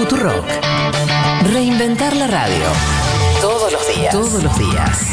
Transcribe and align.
Futurock. 0.00 0.46
Reinventar 1.52 2.16
la 2.16 2.26
radio. 2.26 2.64
Todos 3.42 3.70
los 3.70 3.94
días. 3.94 4.10
Todos 4.10 4.42
los 4.42 4.58
días. 4.58 5.12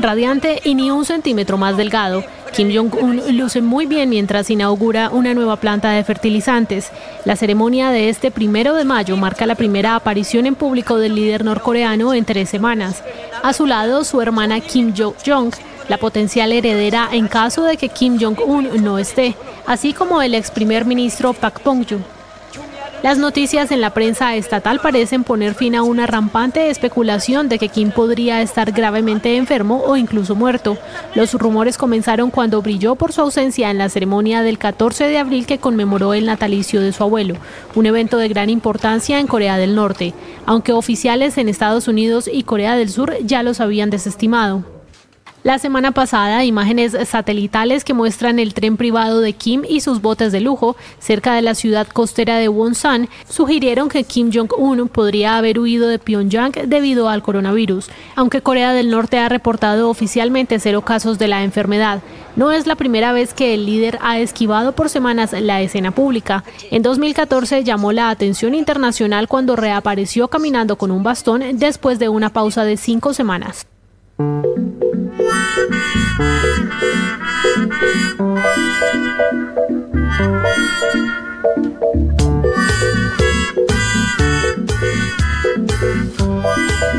Radiante 0.00 0.60
y 0.64 0.74
ni 0.74 0.90
un 0.90 1.04
centímetro 1.04 1.56
más 1.56 1.76
delgado, 1.76 2.24
Kim 2.52 2.74
Jong-un 2.74 3.38
luce 3.38 3.62
muy 3.62 3.86
bien 3.86 4.10
mientras 4.10 4.50
inaugura 4.50 5.10
una 5.10 5.32
nueva 5.32 5.54
planta 5.54 5.92
de 5.92 6.02
fertilizantes. 6.02 6.90
La 7.24 7.36
ceremonia 7.36 7.90
de 7.90 8.08
este 8.08 8.32
primero 8.32 8.74
de 8.74 8.84
mayo 8.84 9.16
marca 9.16 9.46
la 9.46 9.54
primera 9.54 9.94
aparición 9.94 10.46
en 10.46 10.56
público 10.56 10.96
del 10.98 11.14
líder 11.14 11.44
norcoreano 11.44 12.14
en 12.14 12.24
tres 12.24 12.50
semanas. 12.50 13.04
A 13.44 13.52
su 13.52 13.66
lado, 13.66 14.02
su 14.02 14.20
hermana 14.22 14.58
Kim 14.58 14.92
Jong-jong, 14.92 15.54
la 15.88 15.98
potencial 15.98 16.50
heredera 16.50 17.10
en 17.12 17.28
caso 17.28 17.62
de 17.62 17.76
que 17.76 17.90
Kim 17.90 18.18
Jong-un 18.20 18.82
no 18.82 18.98
esté, 18.98 19.36
así 19.66 19.92
como 19.92 20.20
el 20.20 20.34
ex 20.34 20.50
primer 20.50 20.84
ministro 20.84 21.32
Park 21.32 21.60
Bong-ju. 21.64 22.00
Las 23.04 23.18
noticias 23.18 23.70
en 23.70 23.82
la 23.82 23.92
prensa 23.92 24.34
estatal 24.34 24.80
parecen 24.80 25.24
poner 25.24 25.52
fin 25.52 25.74
a 25.74 25.82
una 25.82 26.06
rampante 26.06 26.70
especulación 26.70 27.50
de 27.50 27.58
que 27.58 27.68
Kim 27.68 27.90
podría 27.90 28.40
estar 28.40 28.72
gravemente 28.72 29.36
enfermo 29.36 29.82
o 29.84 29.98
incluso 29.98 30.34
muerto. 30.34 30.78
Los 31.14 31.34
rumores 31.34 31.76
comenzaron 31.76 32.30
cuando 32.30 32.62
brilló 32.62 32.94
por 32.94 33.12
su 33.12 33.20
ausencia 33.20 33.70
en 33.70 33.76
la 33.76 33.90
ceremonia 33.90 34.40
del 34.40 34.56
14 34.56 35.04
de 35.04 35.18
abril 35.18 35.44
que 35.44 35.58
conmemoró 35.58 36.14
el 36.14 36.24
natalicio 36.24 36.80
de 36.80 36.94
su 36.94 37.02
abuelo, 37.02 37.36
un 37.74 37.84
evento 37.84 38.16
de 38.16 38.28
gran 38.28 38.48
importancia 38.48 39.20
en 39.20 39.26
Corea 39.26 39.58
del 39.58 39.74
Norte, 39.74 40.14
aunque 40.46 40.72
oficiales 40.72 41.36
en 41.36 41.50
Estados 41.50 41.88
Unidos 41.88 42.26
y 42.32 42.44
Corea 42.44 42.74
del 42.74 42.88
Sur 42.88 43.18
ya 43.22 43.42
los 43.42 43.60
habían 43.60 43.90
desestimado. 43.90 44.73
La 45.44 45.58
semana 45.58 45.92
pasada, 45.92 46.42
imágenes 46.42 46.96
satelitales 47.06 47.84
que 47.84 47.92
muestran 47.92 48.38
el 48.38 48.54
tren 48.54 48.78
privado 48.78 49.20
de 49.20 49.34
Kim 49.34 49.60
y 49.68 49.82
sus 49.82 50.00
botes 50.00 50.32
de 50.32 50.40
lujo 50.40 50.74
cerca 50.98 51.34
de 51.34 51.42
la 51.42 51.54
ciudad 51.54 51.86
costera 51.86 52.38
de 52.38 52.48
Wonsan 52.48 53.10
sugirieron 53.28 53.90
que 53.90 54.04
Kim 54.04 54.30
Jong-un 54.32 54.88
podría 54.88 55.36
haber 55.36 55.58
huido 55.58 55.86
de 55.86 55.98
Pyongyang 55.98 56.52
debido 56.64 57.10
al 57.10 57.22
coronavirus, 57.22 57.90
aunque 58.16 58.40
Corea 58.40 58.72
del 58.72 58.90
Norte 58.90 59.18
ha 59.18 59.28
reportado 59.28 59.90
oficialmente 59.90 60.58
cero 60.60 60.80
casos 60.80 61.18
de 61.18 61.28
la 61.28 61.44
enfermedad. 61.44 62.00
No 62.36 62.50
es 62.50 62.66
la 62.66 62.76
primera 62.76 63.12
vez 63.12 63.34
que 63.34 63.52
el 63.52 63.66
líder 63.66 63.98
ha 64.00 64.20
esquivado 64.20 64.72
por 64.72 64.88
semanas 64.88 65.34
la 65.38 65.60
escena 65.60 65.90
pública. 65.90 66.42
En 66.70 66.80
2014 66.80 67.64
llamó 67.64 67.92
la 67.92 68.08
atención 68.08 68.54
internacional 68.54 69.28
cuando 69.28 69.56
reapareció 69.56 70.28
caminando 70.28 70.76
con 70.76 70.90
un 70.90 71.02
bastón 71.02 71.42
después 71.58 71.98
de 71.98 72.08
una 72.08 72.32
pausa 72.32 72.64
de 72.64 72.78
cinco 72.78 73.12
semanas. 73.12 73.66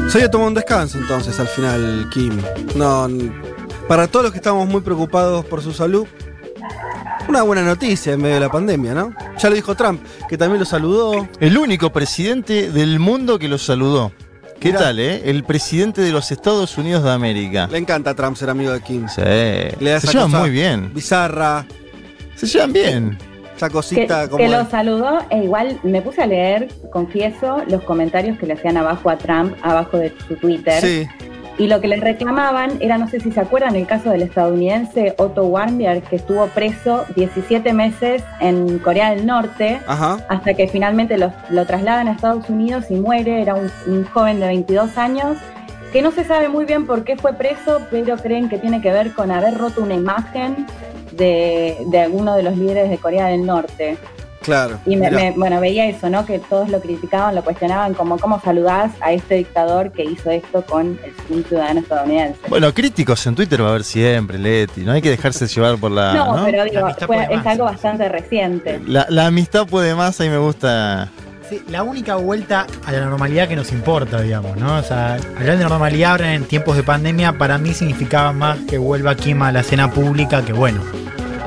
Se 0.10 0.20
había 0.20 0.32
tomado 0.32 0.48
un 0.48 0.54
descanso 0.54 0.98
entonces 0.98 1.38
al 1.40 1.48
final, 1.48 2.10
Kim. 2.10 2.42
No, 2.76 3.08
para 3.88 4.08
todos 4.08 4.24
los 4.24 4.32
que 4.32 4.38
estamos 4.38 4.66
muy 4.68 4.80
preocupados 4.80 5.44
por 5.46 5.62
su 5.62 5.74
salud, 5.74 6.08
una 7.28 7.42
buena 7.42 7.64
noticia 7.64 8.14
en 8.14 8.22
medio 8.22 8.36
de 8.36 8.42
la 8.42 8.50
pandemia, 8.50 8.94
¿no? 8.94 9.14
Ya 9.38 9.50
lo 9.50 9.56
dijo 9.56 9.76
Trump, 9.76 10.02
que 10.30 10.38
también 10.38 10.60
lo 10.60 10.66
saludó. 10.66 11.28
El 11.40 11.58
único 11.58 11.92
presidente 11.92 12.72
del 12.72 13.00
mundo 13.00 13.38
que 13.38 13.50
lo 13.50 13.58
saludó. 13.58 14.14
¿Qué 14.60 14.70
Mirá. 14.70 14.80
tal, 14.80 15.00
eh? 15.00 15.22
El 15.26 15.44
presidente 15.44 16.02
de 16.02 16.12
los 16.12 16.32
Estados 16.32 16.78
Unidos 16.78 17.04
de 17.04 17.12
América. 17.12 17.68
Le 17.72 17.78
encanta 17.78 18.12
a 18.12 18.16
Trump 18.16 18.36
ser 18.38 18.50
amigo 18.50 18.72
de 18.72 18.82
Kim. 18.82 19.08
Sí. 19.08 19.22
Le 19.22 19.90
da 19.92 20.00
Se 20.00 20.08
esa 20.08 20.12
llevan 20.14 20.32
cosa 20.32 20.40
muy 20.40 20.50
bien. 20.50 20.92
Bizarra, 20.94 21.66
Se 22.36 22.48
llevan 22.48 22.74
bien. 22.74 23.18
esa 23.56 23.68
Que, 23.68 23.74
cosita 23.74 24.28
como. 24.28 24.38
que 24.38 24.48
lo 24.50 24.68
saludó 24.70 25.20
e 25.30 25.44
igual 25.44 25.80
me 25.84 26.02
puse 26.02 26.22
a 26.24 26.28
leer, 26.28 26.70
confieso, 26.92 27.64
los 27.68 27.84
comentarios 27.84 28.38
que 28.40 28.46
le 28.48 28.54
hacían 28.54 28.78
abajo 28.78 29.10
a 29.10 29.18
Trump, 29.18 29.56
abajo 29.62 29.98
de 29.98 30.14
su 30.28 30.36
Twitter. 30.36 30.82
Sí, 30.82 31.08
Y 31.58 31.68
lo 31.68 31.80
que 31.80 31.88
le 31.88 31.96
reclamaban 31.98 32.72
era, 32.82 32.98
no 32.98 33.08
sé 33.08 33.22
si 33.22 33.32
se 33.32 33.40
acuerdan, 33.40 33.76
el 33.76 33.88
caso 33.88 34.10
del 34.10 34.24
estadounidense 34.24 35.16
Otto 35.18 35.46
Warmbier, 35.46 36.02
que 36.02 36.18
estuvo 36.18 36.48
preso 36.48 37.06
17 37.16 37.72
meses 37.72 38.24
en 38.42 38.80
Corea 38.80 39.12
del 39.12 39.26
Norte, 39.26 39.80
ajá. 39.88 40.18
hasta 40.28 40.54
que 40.54 40.68
finalmente 40.68 41.18
lo, 41.18 41.32
lo 41.50 41.66
trasladan 41.66 42.10
a 42.10 42.12
Estados 42.12 42.50
Unidos 42.50 42.86
y 42.90 42.96
muere. 42.96 43.42
Era 43.42 43.56
un, 43.56 43.72
un 43.88 44.04
joven 44.04 44.42
de 44.42 44.48
22 44.48 44.98
años, 44.98 45.38
que 45.94 46.02
no 46.02 46.12
se 46.12 46.26
sabe 46.26 46.50
muy 46.50 46.66
bien 46.66 46.86
por 46.86 47.06
qué 47.06 47.16
fue 47.16 47.34
preso, 47.34 47.82
pero 47.90 48.18
creen 48.18 48.50
que 48.50 48.58
tiene 48.58 48.82
que 48.82 48.92
ver 48.92 49.14
con 49.14 49.32
haber 49.32 49.58
roto 49.58 49.82
una 49.82 49.94
imagen 49.94 50.68
de, 51.14 51.78
de 51.88 52.00
alguno 52.02 52.36
de 52.36 52.44
los 52.44 52.58
líderes 52.58 52.90
de 52.90 52.98
Corea 52.98 53.28
del 53.28 53.46
Norte. 53.46 53.98
Claro. 54.46 54.80
Y 54.86 54.96
me, 54.96 55.32
bueno, 55.32 55.60
veía 55.60 55.88
eso, 55.88 56.10
¿no? 56.10 56.26
Que 56.26 56.40
todos 56.40 56.70
lo 56.70 56.80
criticaban, 56.80 57.34
lo 57.36 57.44
cuestionaban, 57.44 57.94
como 57.96 58.18
cómo 58.20 58.40
saludás 58.42 58.92
a 59.02 59.12
este 59.12 59.36
dictador 59.36 59.92
que 59.92 60.04
hizo 60.04 60.30
esto 60.30 60.64
con 60.64 61.00
el, 61.04 61.14
un 61.36 61.44
ciudadano 61.44 61.80
estadounidense. 61.80 62.40
Bueno, 62.48 62.74
críticos 62.74 63.26
en 63.28 63.36
Twitter 63.36 63.62
va 63.62 63.68
a 63.68 63.70
haber 63.72 63.84
siempre, 63.84 64.38
Leti. 64.38 64.82
No 64.82 64.92
hay 64.92 65.02
que 65.02 65.10
dejarse 65.10 65.48
llevar 65.48 65.78
por 65.78 65.92
la. 65.92 66.14
no, 66.14 66.38
¿no? 66.38 66.46
pero 66.46 66.64
digo, 66.66 66.88
fue- 67.08 67.24
es 67.24 67.38
más, 67.38 67.48
algo 67.48 67.66
bastante 67.66 68.08
reciente. 68.08 68.80
La, 68.86 69.06
la 69.10 69.26
amistad 69.28 69.66
puede 69.68 69.96
más, 69.96 70.22
ahí 70.22 70.30
me 70.30 70.38
gusta. 70.38 71.10
Sí, 71.50 71.62
la 71.70 71.84
única 71.84 72.16
vuelta 72.16 72.66
a 72.88 72.92
la 72.92 73.02
normalidad 73.02 73.48
que 73.48 73.56
nos 73.56 73.72
importa, 73.72 74.20
digamos, 74.22 74.58
¿no? 74.58 74.78
O 74.78 74.82
sea, 74.84 75.18
hablar 75.38 75.58
de 75.58 75.64
normalidad 75.64 76.12
ahora 76.14 76.34
en 76.34 76.44
tiempos 76.46 76.76
de 76.76 76.82
pandemia 76.82 77.34
para 77.34 77.60
mí 77.60 77.74
significaba 77.74 78.32
más 78.32 78.58
que 78.68 78.80
vuelva 78.80 79.14
Kim 79.16 79.42
a 79.44 79.52
la 79.52 79.60
escena 79.60 79.92
pública 79.92 80.44
que, 80.44 80.54
bueno, 80.54 80.82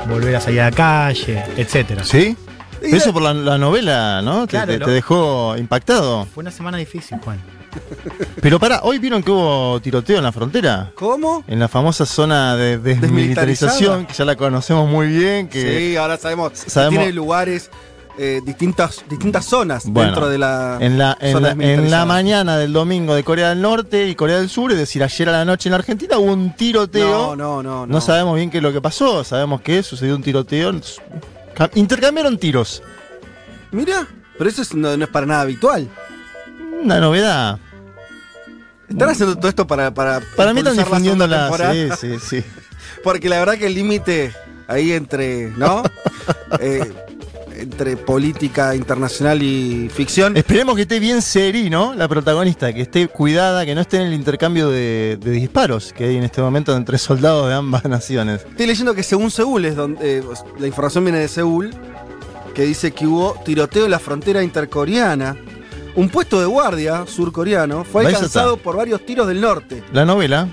volver 0.07 0.37
a 0.37 0.39
salir 0.41 0.61
a 0.61 0.69
la 0.69 0.71
calle, 0.71 1.43
etcétera. 1.57 2.03
¿Sí? 2.05 2.37
Eso 2.97 3.13
por 3.13 3.21
la, 3.21 3.33
la 3.33 3.57
novela, 3.57 4.21
¿no? 4.21 4.45
Te- 4.47 4.51
Claro, 4.51 4.85
te, 4.85 4.91
dejó 4.91 5.55
impactado. 5.57 6.25
Fue 6.33 6.41
una 6.41 6.51
semana 6.51 6.77
difícil, 6.77 7.17
Juan. 7.23 7.39
Pero 8.41 8.59
pará, 8.59 8.79
¿hoy 8.83 8.97
vieron 8.97 9.21
que 9.21 9.29
hubo 9.31 9.79
tiroteo 9.79 10.17
en 10.17 10.23
la 10.23 10.31
frontera? 10.31 10.91
¿Cómo? 10.95 11.43
En 11.47 11.59
la 11.59 11.67
famosa 11.67 12.05
zona 12.05 12.55
de 12.55 12.77
desmilitarización, 12.79 14.05
que 14.05 14.13
ya 14.13 14.25
la 14.25 14.35
conocemos 14.35 14.89
muy 14.89 15.07
bien, 15.07 15.47
que 15.49 15.77
Sí, 15.91 15.95
ahora 15.97 16.17
sabemos. 16.17 16.51
que 16.51 16.69
Sabemos- 16.69 16.97
tiene 16.99 17.13
lugares, 17.13 17.69
eh, 18.17 18.41
distintas, 18.43 19.03
distintas 19.09 19.45
zonas 19.45 19.83
Bueno, 19.85 20.09
dentro 20.11 20.29
de 20.29 20.37
la. 20.39 20.77
en 20.81 20.97
la, 20.97 21.15
en, 21.21 21.31
zona 21.33 21.53
la, 21.55 21.63
en 21.63 21.91
la 21.91 22.05
mañana 22.05 22.57
del 22.57 22.73
domingo 22.73 23.13
de 23.15 23.23
Corea 23.23 23.49
del 23.49 23.61
Norte 23.61 24.07
y 24.07 24.15
Corea 24.15 24.37
del 24.39 24.49
Sur, 24.49 24.71
es 24.71 24.77
decir, 24.77 25.03
ayer 25.03 25.29
a 25.29 25.31
la 25.33 25.45
noche 25.45 25.69
en 25.69 25.71
la 25.71 25.77
Argentina, 25.77 26.17
hubo 26.17 26.33
un 26.33 26.55
tiroteo. 26.55 27.35
No, 27.35 27.61
no, 27.61 27.63
no. 27.63 27.85
No 27.85 28.01
sabemos 28.01 28.35
bien 28.35 28.49
qué 28.49 28.57
es 28.57 28.63
lo 28.63 28.73
que 28.73 28.81
pasó, 28.81 29.23
sabemos 29.23 29.61
que 29.61 29.83
sucedió 29.83 30.15
un 30.15 30.23
tiroteo. 30.23 30.73
Ca- 31.59 31.69
Intercambiaron 31.75 32.37
tiros. 32.39 32.81
Mira, 33.71 34.07
pero 34.37 34.49
eso 34.49 34.61
es- 34.63 34.73
no, 34.73 34.97
no 34.97 35.03
es 35.03 35.09
para 35.11 35.25
nada 35.27 35.41
habitual. 35.41 35.87
Una 36.81 36.99
novedad. 36.99 37.59
Están 38.87 39.09
haciendo 39.09 39.35
todo 39.35 39.49
esto 39.49 39.67
para. 39.67 39.93
Para, 39.93 40.21
Para 40.35 40.53
mí 40.53 40.59
están 40.61 40.75
la 40.77 40.83
difundiendo 40.83 41.27
la. 41.27 41.51
Sí, 41.71 41.89
sí, 41.99 42.17
sí. 42.19 42.43
Porque 43.03 43.29
la 43.29 43.37
verdad 43.37 43.55
que 43.57 43.67
el 43.67 43.75
límite 43.75 44.33
ahí 44.67 44.93
entre. 44.93 45.51
¿No? 45.51 45.83
Eh, 46.59 46.91
entre 47.61 47.97
política 47.97 48.75
internacional 48.75 49.41
y 49.43 49.89
ficción. 49.93 50.35
Esperemos 50.37 50.75
que 50.75 50.83
esté 50.83 50.99
bien 50.99 51.21
Seri, 51.21 51.69
¿no? 51.69 51.93
La 51.93 52.07
protagonista, 52.07 52.73
que 52.73 52.81
esté 52.81 53.07
cuidada, 53.07 53.65
que 53.65 53.75
no 53.75 53.81
esté 53.81 53.97
en 53.97 54.03
el 54.03 54.13
intercambio 54.13 54.69
de, 54.69 55.17
de 55.19 55.31
disparos 55.31 55.93
que 55.93 56.05
hay 56.05 56.17
en 56.17 56.23
este 56.23 56.41
momento 56.41 56.75
entre 56.75 56.97
soldados 56.97 57.47
de 57.47 57.53
ambas 57.55 57.83
naciones. 57.89 58.45
Estoy 58.49 58.67
leyendo 58.67 58.93
que 58.95 59.03
según 59.03 59.31
Seúl 59.31 59.65
es 59.65 59.75
donde. 59.75 60.19
eh, 60.19 60.23
la 60.59 60.67
información 60.67 61.03
viene 61.03 61.19
de 61.19 61.27
Seúl. 61.27 61.71
Que 62.53 62.63
dice 62.63 62.91
que 62.91 63.05
hubo 63.07 63.35
tiroteo 63.45 63.85
en 63.85 63.91
la 63.91 63.99
frontera 63.99 64.43
intercoreana. 64.43 65.37
Un 65.95 66.09
puesto 66.09 66.39
de 66.39 66.45
guardia 66.45 67.05
surcoreano 67.07 67.83
fue 67.83 68.05
alcanzado 68.05 68.57
por 68.57 68.75
varios 68.75 69.05
tiros 69.05 69.27
del 69.27 69.39
norte. 69.39 69.83
La 69.93 70.03
novela. 70.03 70.47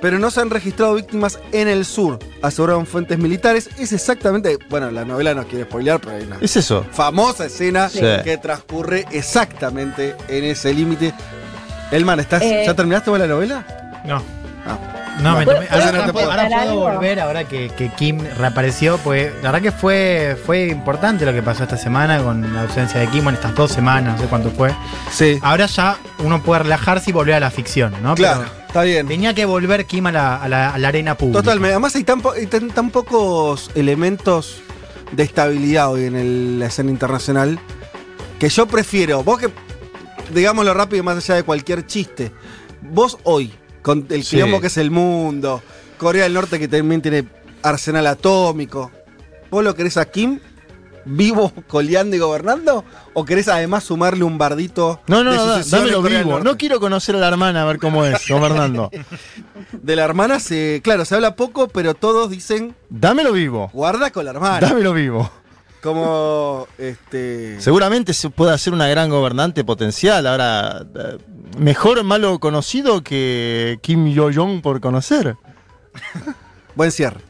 Pero 0.00 0.18
no 0.18 0.30
se 0.30 0.40
han 0.40 0.50
registrado 0.50 0.94
víctimas 0.94 1.38
en 1.52 1.68
el 1.68 1.84
sur, 1.84 2.18
aseguraron 2.42 2.86
fuentes 2.86 3.18
militares. 3.18 3.68
Es 3.78 3.92
exactamente, 3.92 4.58
bueno, 4.70 4.90
la 4.90 5.04
novela 5.04 5.34
no 5.34 5.44
quiere 5.46 5.64
spoilear, 5.64 6.00
pero 6.00 6.16
hay 6.16 6.22
una 6.24 6.36
Es 6.40 6.56
eso. 6.56 6.84
famosa 6.92 7.46
escena 7.46 7.88
Sí. 7.88 8.00
que 8.24 8.38
transcurre 8.40 9.06
exactamente 9.10 10.14
en 10.28 10.44
ese 10.44 10.72
límite. 10.74 11.12
Elman, 11.90 12.20
¿estás, 12.20 12.42
Eh, 12.42 12.64
¿ya 12.66 12.74
terminaste 12.74 13.10
vos 13.10 13.18
la 13.18 13.26
novela? 13.26 13.64
No. 14.04 14.22
Ah. 14.66 14.76
No, 15.22 15.36
me 15.36 15.44
¿Puedo- 15.44 15.58
tomé- 15.62 15.68
ahora, 15.70 16.06
no 16.06 16.12
puedo- 16.12 16.30
ahora 16.30 16.64
volver, 16.72 17.18
ahora 17.20 17.44
que, 17.44 17.70
que 17.70 17.88
Kim 17.90 18.20
reapareció, 18.38 18.98
pues 18.98 19.32
la 19.42 19.50
verdad 19.50 19.62
que 19.62 19.72
fue, 19.72 20.36
fue 20.46 20.68
importante 20.68 21.26
lo 21.26 21.32
que 21.32 21.42
pasó 21.42 21.64
esta 21.64 21.76
semana 21.76 22.22
con 22.22 22.54
la 22.54 22.62
ausencia 22.62 23.00
de 23.00 23.08
Kim, 23.08 23.26
en 23.26 23.34
estas 23.34 23.52
dos 23.56 23.72
semanas, 23.72 24.14
no 24.16 24.22
sé 24.22 24.28
cuánto 24.28 24.50
fue. 24.52 24.72
Sí. 25.10 25.40
Ahora 25.42 25.66
ya 25.66 25.96
uno 26.18 26.40
puede 26.40 26.62
relajarse 26.62 27.10
y 27.10 27.12
volver 27.12 27.34
a 27.34 27.40
la 27.40 27.50
ficción, 27.50 27.94
¿no? 28.00 28.14
claro, 28.14 28.42
Pero 28.44 28.57
está 28.68 28.82
bien. 28.82 29.06
tenía 29.08 29.34
que 29.34 29.44
volver 29.44 29.84
Kim 29.86 30.06
a 30.06 30.12
la, 30.12 30.36
a 30.36 30.48
la- 30.48 30.70
a 30.70 30.78
la 30.78 30.88
arena 30.88 31.16
pública. 31.16 31.40
Totalmente. 31.42 31.72
Además 31.72 31.94
hay 31.96 32.04
tan, 32.04 32.20
po- 32.20 32.32
hay 32.32 32.46
tan- 32.46 32.68
tan 32.70 32.90
pocos 32.90 33.70
elementos 33.74 34.62
de 35.12 35.22
estabilidad 35.22 35.90
hoy 35.90 36.04
en 36.04 36.16
el- 36.16 36.58
la 36.60 36.66
escena 36.66 36.90
internacional 36.90 37.58
que 38.38 38.48
yo 38.48 38.66
prefiero, 38.66 39.22
vos 39.24 39.38
que, 39.40 39.48
digámoslo 40.32 40.72
rápido, 40.74 41.02
más 41.02 41.16
allá 41.16 41.34
de 41.34 41.42
cualquier 41.42 41.86
chiste, 41.86 42.30
vos 42.82 43.18
hoy, 43.24 43.52
con 43.82 44.06
el 44.10 44.22
Sí. 44.22 44.36
que 44.60 44.66
es 44.68 44.76
el 44.76 44.90
mundo, 44.90 45.62
Corea 45.98 46.24
del 46.24 46.34
Norte 46.34 46.58
que 46.58 46.68
también 46.68 47.02
tiene 47.02 47.24
arsenal 47.62 48.06
atómico, 48.06 48.92
vos 49.50 49.64
lo 49.64 49.74
querés 49.74 49.96
a 49.96 50.04
Kim 50.04 50.38
vivo 51.08 51.52
coleando 51.66 52.14
y 52.14 52.18
gobernando? 52.18 52.84
¿O 53.14 53.24
querés 53.24 53.48
además 53.48 53.84
sumarle 53.84 54.24
un 54.24 54.38
bardito 54.38 55.00
No, 55.06 55.24
no, 55.24 55.30
de 55.30 55.36
no, 55.36 55.64
dámelo 55.64 56.02
vivo. 56.02 56.40
No 56.40 56.56
quiero 56.56 56.78
conocer 56.80 57.16
a 57.16 57.18
la 57.18 57.28
hermana 57.28 57.62
a 57.62 57.64
ver 57.64 57.78
cómo 57.78 58.04
es, 58.04 58.28
gobernando. 58.28 58.90
De 59.72 59.96
la 59.96 60.04
hermana 60.04 60.40
se. 60.40 60.80
Claro, 60.82 61.04
se 61.04 61.14
habla 61.14 61.36
poco, 61.36 61.68
pero 61.68 61.94
todos 61.94 62.30
dicen. 62.30 62.74
Dámelo 62.88 63.32
vivo. 63.32 63.70
Guarda 63.72 64.10
con 64.10 64.24
la 64.24 64.30
hermana. 64.30 64.66
Dámelo 64.66 64.92
vivo. 64.94 65.30
Como. 65.82 66.66
Este. 66.78 67.60
Seguramente 67.60 68.14
se 68.14 68.30
puede 68.30 68.52
hacer 68.52 68.72
una 68.72 68.88
gran 68.88 69.10
gobernante 69.10 69.64
potencial. 69.64 70.26
Ahora, 70.26 70.86
mejor 71.58 72.02
malo 72.04 72.38
conocido 72.38 73.02
que 73.02 73.78
Kim 73.82 74.08
Yo-jong 74.08 74.62
por 74.62 74.80
conocer. 74.80 75.36
Buen 76.74 76.92
cierre. 76.92 77.27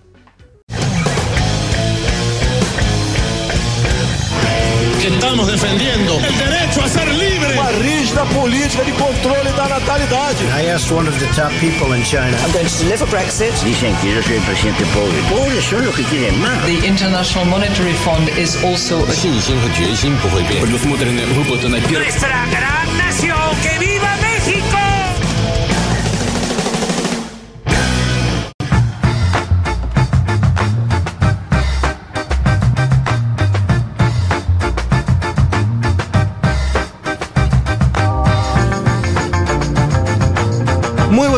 estamos 5.18 5.48
defendendo 5.48 6.16
o 6.16 6.20
direito 6.20 6.80
a 6.80 6.88
ser 6.88 7.08
livre. 7.08 7.52
Uma 7.54 7.70
rígida 7.72 8.24
política 8.26 8.84
de 8.84 8.92
controle 8.92 9.50
da 9.56 9.68
natalidade. 9.68 10.44
I 10.56 10.70
asked 10.70 10.92
one 10.92 11.08
of 11.08 11.18
the 11.18 11.26
top 11.34 11.50
people 11.58 11.92
in 11.96 12.04
China. 12.04 12.36
I'm 12.44 12.52
going 12.52 12.66
to 12.66 12.78
deliver 12.78 13.06
Brexit. 13.06 13.52
Dicen 13.64 13.94
que 13.96 14.22
presidente 14.42 14.84
pobre. 14.94 15.20
Que. 15.92 16.30
The 16.66 16.86
International 16.86 17.44
Monetary 17.46 17.94
Fund 17.94 18.28
is 18.38 18.56
also... 18.62 19.04
A... 19.04 19.12
Nuestra 21.98 22.46
gran 22.46 22.96
nación, 22.96 23.56
que 23.62 23.78
viva 23.78 24.16
México! 24.16 24.27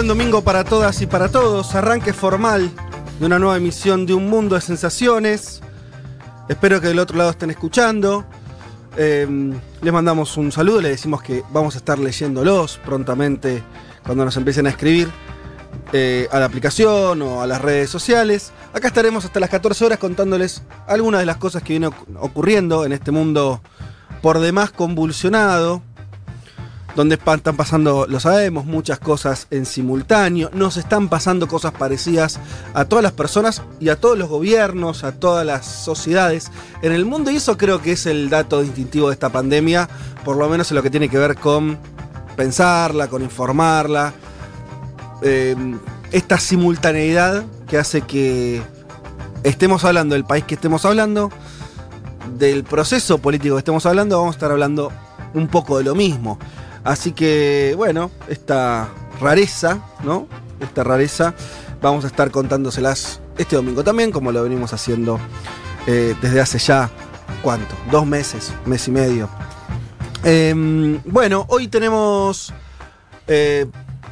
Buen 0.00 0.08
domingo 0.08 0.42
para 0.42 0.64
todas 0.64 1.02
y 1.02 1.06
para 1.06 1.28
todos. 1.28 1.74
Arranque 1.74 2.14
formal 2.14 2.70
de 3.18 3.26
una 3.26 3.38
nueva 3.38 3.58
emisión 3.58 4.06
de 4.06 4.14
Un 4.14 4.30
Mundo 4.30 4.54
de 4.54 4.62
Sensaciones. 4.62 5.60
Espero 6.48 6.80
que 6.80 6.86
del 6.88 6.98
otro 7.00 7.18
lado 7.18 7.28
estén 7.28 7.50
escuchando. 7.50 8.24
Eh, 8.96 9.28
les 9.82 9.92
mandamos 9.92 10.38
un 10.38 10.52
saludo, 10.52 10.80
les 10.80 10.92
decimos 10.92 11.20
que 11.22 11.42
vamos 11.52 11.74
a 11.74 11.78
estar 11.78 11.98
leyéndolos 11.98 12.80
prontamente 12.82 13.62
cuando 14.02 14.24
nos 14.24 14.38
empiecen 14.38 14.66
a 14.68 14.70
escribir 14.70 15.10
eh, 15.92 16.28
a 16.32 16.38
la 16.40 16.46
aplicación 16.46 17.20
o 17.20 17.42
a 17.42 17.46
las 17.46 17.60
redes 17.60 17.90
sociales. 17.90 18.52
Acá 18.72 18.88
estaremos 18.88 19.26
hasta 19.26 19.38
las 19.38 19.50
14 19.50 19.84
horas 19.84 19.98
contándoles 19.98 20.62
algunas 20.86 21.20
de 21.20 21.26
las 21.26 21.36
cosas 21.36 21.62
que 21.62 21.74
vienen 21.74 21.90
oc- 21.90 22.16
ocurriendo 22.20 22.86
en 22.86 22.92
este 22.92 23.10
mundo 23.10 23.60
por 24.22 24.38
demás 24.40 24.70
convulsionado 24.70 25.82
donde 27.00 27.14
están 27.14 27.56
pasando, 27.56 28.06
lo 28.06 28.20
sabemos, 28.20 28.66
muchas 28.66 28.98
cosas 28.98 29.46
en 29.50 29.64
simultáneo. 29.64 30.50
Nos 30.52 30.76
están 30.76 31.08
pasando 31.08 31.48
cosas 31.48 31.72
parecidas 31.72 32.38
a 32.74 32.84
todas 32.84 33.02
las 33.02 33.12
personas 33.12 33.62
y 33.80 33.88
a 33.88 33.96
todos 33.96 34.18
los 34.18 34.28
gobiernos, 34.28 35.02
a 35.02 35.12
todas 35.12 35.46
las 35.46 35.64
sociedades 35.64 36.50
en 36.82 36.92
el 36.92 37.06
mundo. 37.06 37.30
Y 37.30 37.36
eso 37.36 37.56
creo 37.56 37.80
que 37.80 37.92
es 37.92 38.04
el 38.04 38.28
dato 38.28 38.60
distintivo 38.60 39.08
de 39.08 39.14
esta 39.14 39.30
pandemia, 39.30 39.88
por 40.26 40.36
lo 40.36 40.46
menos 40.50 40.70
en 40.70 40.76
lo 40.76 40.82
que 40.82 40.90
tiene 40.90 41.08
que 41.08 41.16
ver 41.16 41.36
con 41.36 41.78
pensarla, 42.36 43.08
con 43.08 43.22
informarla. 43.22 44.12
Eh, 45.22 45.56
esta 46.12 46.38
simultaneidad 46.38 47.44
que 47.66 47.78
hace 47.78 48.02
que 48.02 48.60
estemos 49.42 49.84
hablando 49.84 50.16
del 50.16 50.26
país 50.26 50.44
que 50.44 50.56
estemos 50.56 50.84
hablando, 50.84 51.30
del 52.36 52.62
proceso 52.64 53.16
político 53.16 53.54
que 53.54 53.60
estemos 53.60 53.86
hablando, 53.86 54.18
vamos 54.18 54.34
a 54.34 54.36
estar 54.36 54.50
hablando 54.50 54.92
un 55.32 55.48
poco 55.48 55.78
de 55.78 55.84
lo 55.84 55.94
mismo. 55.94 56.38
Así 56.84 57.12
que, 57.12 57.74
bueno, 57.76 58.10
esta 58.28 58.88
rareza, 59.20 59.80
¿no? 60.02 60.26
Esta 60.60 60.82
rareza, 60.84 61.34
vamos 61.82 62.04
a 62.04 62.08
estar 62.08 62.30
contándoselas 62.30 63.20
este 63.38 63.56
domingo 63.56 63.82
también, 63.84 64.10
como 64.10 64.32
lo 64.32 64.42
venimos 64.42 64.72
haciendo 64.72 65.18
eh, 65.86 66.14
desde 66.20 66.40
hace 66.40 66.58
ya, 66.58 66.90
¿cuánto? 67.42 67.74
Dos 67.90 68.06
meses, 68.06 68.52
mes 68.66 68.86
y 68.88 68.90
medio. 68.90 69.28
Em, 70.24 71.00
bueno, 71.04 71.46
hoy 71.48 71.68
tenemos. 71.68 72.52
eh, 73.26 73.66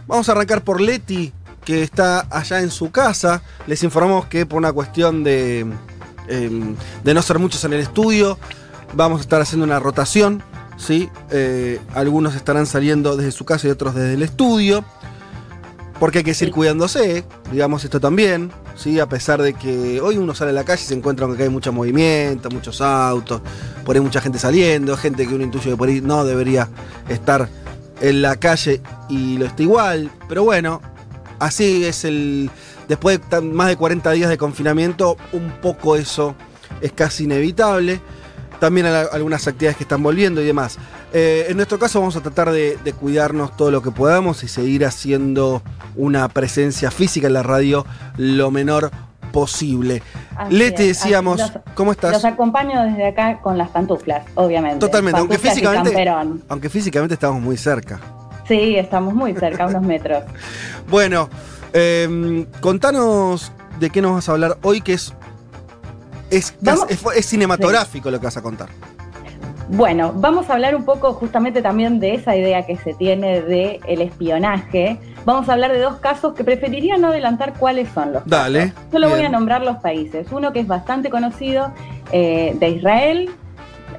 vamos 0.07 0.29
a 0.29 0.33
arrancar 0.33 0.63
por 0.63 0.81
Leti, 0.81 1.33
que 1.65 1.83
está 1.83 2.27
allá 2.31 2.61
en 2.61 2.71
su 2.71 2.91
casa. 2.91 3.43
Les 3.67 3.83
informamos 3.83 4.27
que 4.27 4.47
por 4.47 4.57
una 4.59 4.73
cuestión 4.73 5.23
de, 5.25 5.67
em, 6.29 6.77
de 7.05 7.15
no 7.15 7.21
ser 7.21 7.39
muchos 7.39 7.63
en 7.65 7.75
el 7.75 7.81
estudio, 7.81 8.39
vamos 8.95 9.19
a 9.19 9.23
estar 9.23 9.41
haciendo 9.43 9.65
una 9.67 9.79
rotación. 9.79 10.43
¿Sí? 10.79 11.11
Eh, 11.31 11.81
algunos 11.95 12.35
estarán 12.35 12.65
saliendo 12.65 13.17
desde 13.17 13.33
su 13.33 13.45
casa 13.45 13.69
y 13.69 13.71
otros 13.71 13.95
desde 13.95 14.15
el 14.15 14.23
estudio. 14.23 14.85
Porque 16.01 16.19
hay 16.19 16.25
que 16.25 16.33
seguir 16.33 16.55
cuidándose, 16.55 17.25
digamos 17.51 17.83
esto 17.83 17.99
también, 17.99 18.53
¿sí? 18.77 19.01
A 19.01 19.09
pesar 19.09 19.43
de 19.43 19.55
que 19.55 20.01
hoy 20.01 20.17
uno 20.17 20.33
sale 20.33 20.53
a 20.53 20.55
la 20.55 20.63
calle 20.63 20.81
y 20.81 20.87
se 20.87 20.95
encuentra 20.95 21.27
con 21.27 21.37
que 21.37 21.43
hay 21.43 21.49
mucho 21.49 21.73
movimiento, 21.73 22.51
muchos 22.51 22.81
autos, 22.81 23.41
por 23.85 23.97
ahí 23.97 24.01
mucha 24.01 24.21
gente 24.21 24.39
saliendo, 24.39 24.97
gente 24.97 25.27
que 25.27 25.35
uno 25.35 25.43
intuye 25.43 25.71
que 25.71 25.77
por 25.77 25.89
ahí 25.89 26.01
no 26.01 26.25
debería 26.25 26.69
estar 27.09 27.49
en 28.01 28.23
la 28.23 28.37
calle 28.37 28.81
y 29.09 29.39
lo 29.39 29.47
está 29.47 29.65
igual. 29.65 30.09
Pero 30.29 30.45
bueno, 30.45 30.81
así 31.41 31.85
es 31.85 32.05
el. 32.05 32.49
Después 32.89 33.21
de 33.29 33.41
más 33.41 33.67
de 33.67 33.77
40 33.77 34.13
días 34.13 34.31
de 34.31 34.39
confinamiento, 34.39 35.17
un 35.33 35.51
poco 35.61 35.97
eso 35.97 36.37
es 36.81 36.93
casi 36.93 37.25
inevitable. 37.25 38.01
También 38.61 38.87
algunas 38.87 39.47
actividades 39.47 39.77
que 39.77 39.85
están 39.85 40.03
volviendo 40.03 40.41
y 40.43 40.47
demás. 40.47 40.79
Eh, 41.13 41.47
en 41.49 41.57
nuestro 41.57 41.79
caso 41.79 42.01
vamos 42.01 42.17
a 42.17 42.21
tratar 42.21 42.51
de, 42.51 42.77
de 42.85 42.93
cuidarnos 42.93 43.57
todo 43.57 43.71
lo 43.71 43.83
que 43.83 43.91
podamos 43.91 44.43
y 44.43 44.49
seguir 44.49 44.85
haciendo 44.85 45.63
una 45.97 46.29
presencia 46.29 46.91
física 46.91 47.29
en 47.29 47.35
la 47.35 47.43
radio 47.43 47.87
lo 48.17 48.51
menor 48.51 48.91
posible. 49.33 50.03
Leti, 50.51 50.83
es, 50.85 50.99
decíamos, 51.01 51.39
los- 51.39 51.53
¿cómo 51.75 51.93
estás? 51.93 52.13
Los 52.13 52.25
acompaño 52.25 52.83
desde 52.83 53.09
acá 53.09 53.41
con 53.41 53.59
las 53.59 53.69
pantuflas, 53.69 54.25
obviamente. 54.35 54.79
Totalmente, 54.79 55.21
aunque 55.21 55.35
Pantuflas 55.39 55.55
físicamente, 55.55 56.41
aunque 56.49 56.69
físicamente 56.69 57.15
estamos 57.15 57.41
muy 57.41 57.57
cerca. 57.57 58.01
Sí, 58.49 58.77
estamos 58.77 59.15
muy 59.15 59.35
cerca, 59.35 59.67
unos 59.67 59.83
metros. 59.83 60.25
Bueno, 60.89 61.29
eh, 61.75 62.47
contanos 62.61 63.53
de 63.79 63.91
qué 63.91 64.01
nos 64.01 64.15
vas 64.15 64.29
a 64.29 64.33
hablar 64.33 64.57
hoy, 64.63 64.81
que 64.81 64.95
es, 64.95 65.13
es, 66.31 66.55
es, 66.89 67.05
es 67.17 67.27
cinematográfico 67.27 68.11
lo 68.11 68.19
que 68.19 68.27
vas 68.27 68.37
a 68.37 68.43
contar. 68.43 68.69
Bueno, 69.71 70.15
vamos 70.17 70.49
a 70.49 70.55
hablar 70.55 70.75
un 70.75 70.85
poco 70.85 71.13
justamente 71.13 71.61
también 71.61 72.01
de 72.01 72.15
esa 72.15 72.35
idea 72.35 72.65
que 72.65 72.77
se 72.77 72.95
tiene 72.95 73.43
de 73.43 73.81
el 73.87 74.01
espionaje. 74.01 74.99
Vamos 75.27 75.49
a 75.49 75.53
hablar 75.53 75.73
de 75.73 75.81
dos 75.81 75.97
casos 75.97 76.33
que 76.33 76.43
preferiría 76.43 76.97
no 76.97 77.09
adelantar 77.09 77.53
cuáles 77.59 77.91
son 77.91 78.15
los 78.15 78.25
Dale. 78.25 78.69
casos. 78.71 78.83
Solo 78.91 79.11
voy 79.11 79.23
a 79.23 79.29
nombrar 79.29 79.63
los 79.63 79.77
países. 79.77 80.27
Uno 80.33 80.55
que 80.55 80.61
es 80.61 80.67
bastante 80.67 81.11
conocido, 81.11 81.71
eh, 82.13 82.57
de 82.59 82.69
Israel. 82.71 83.31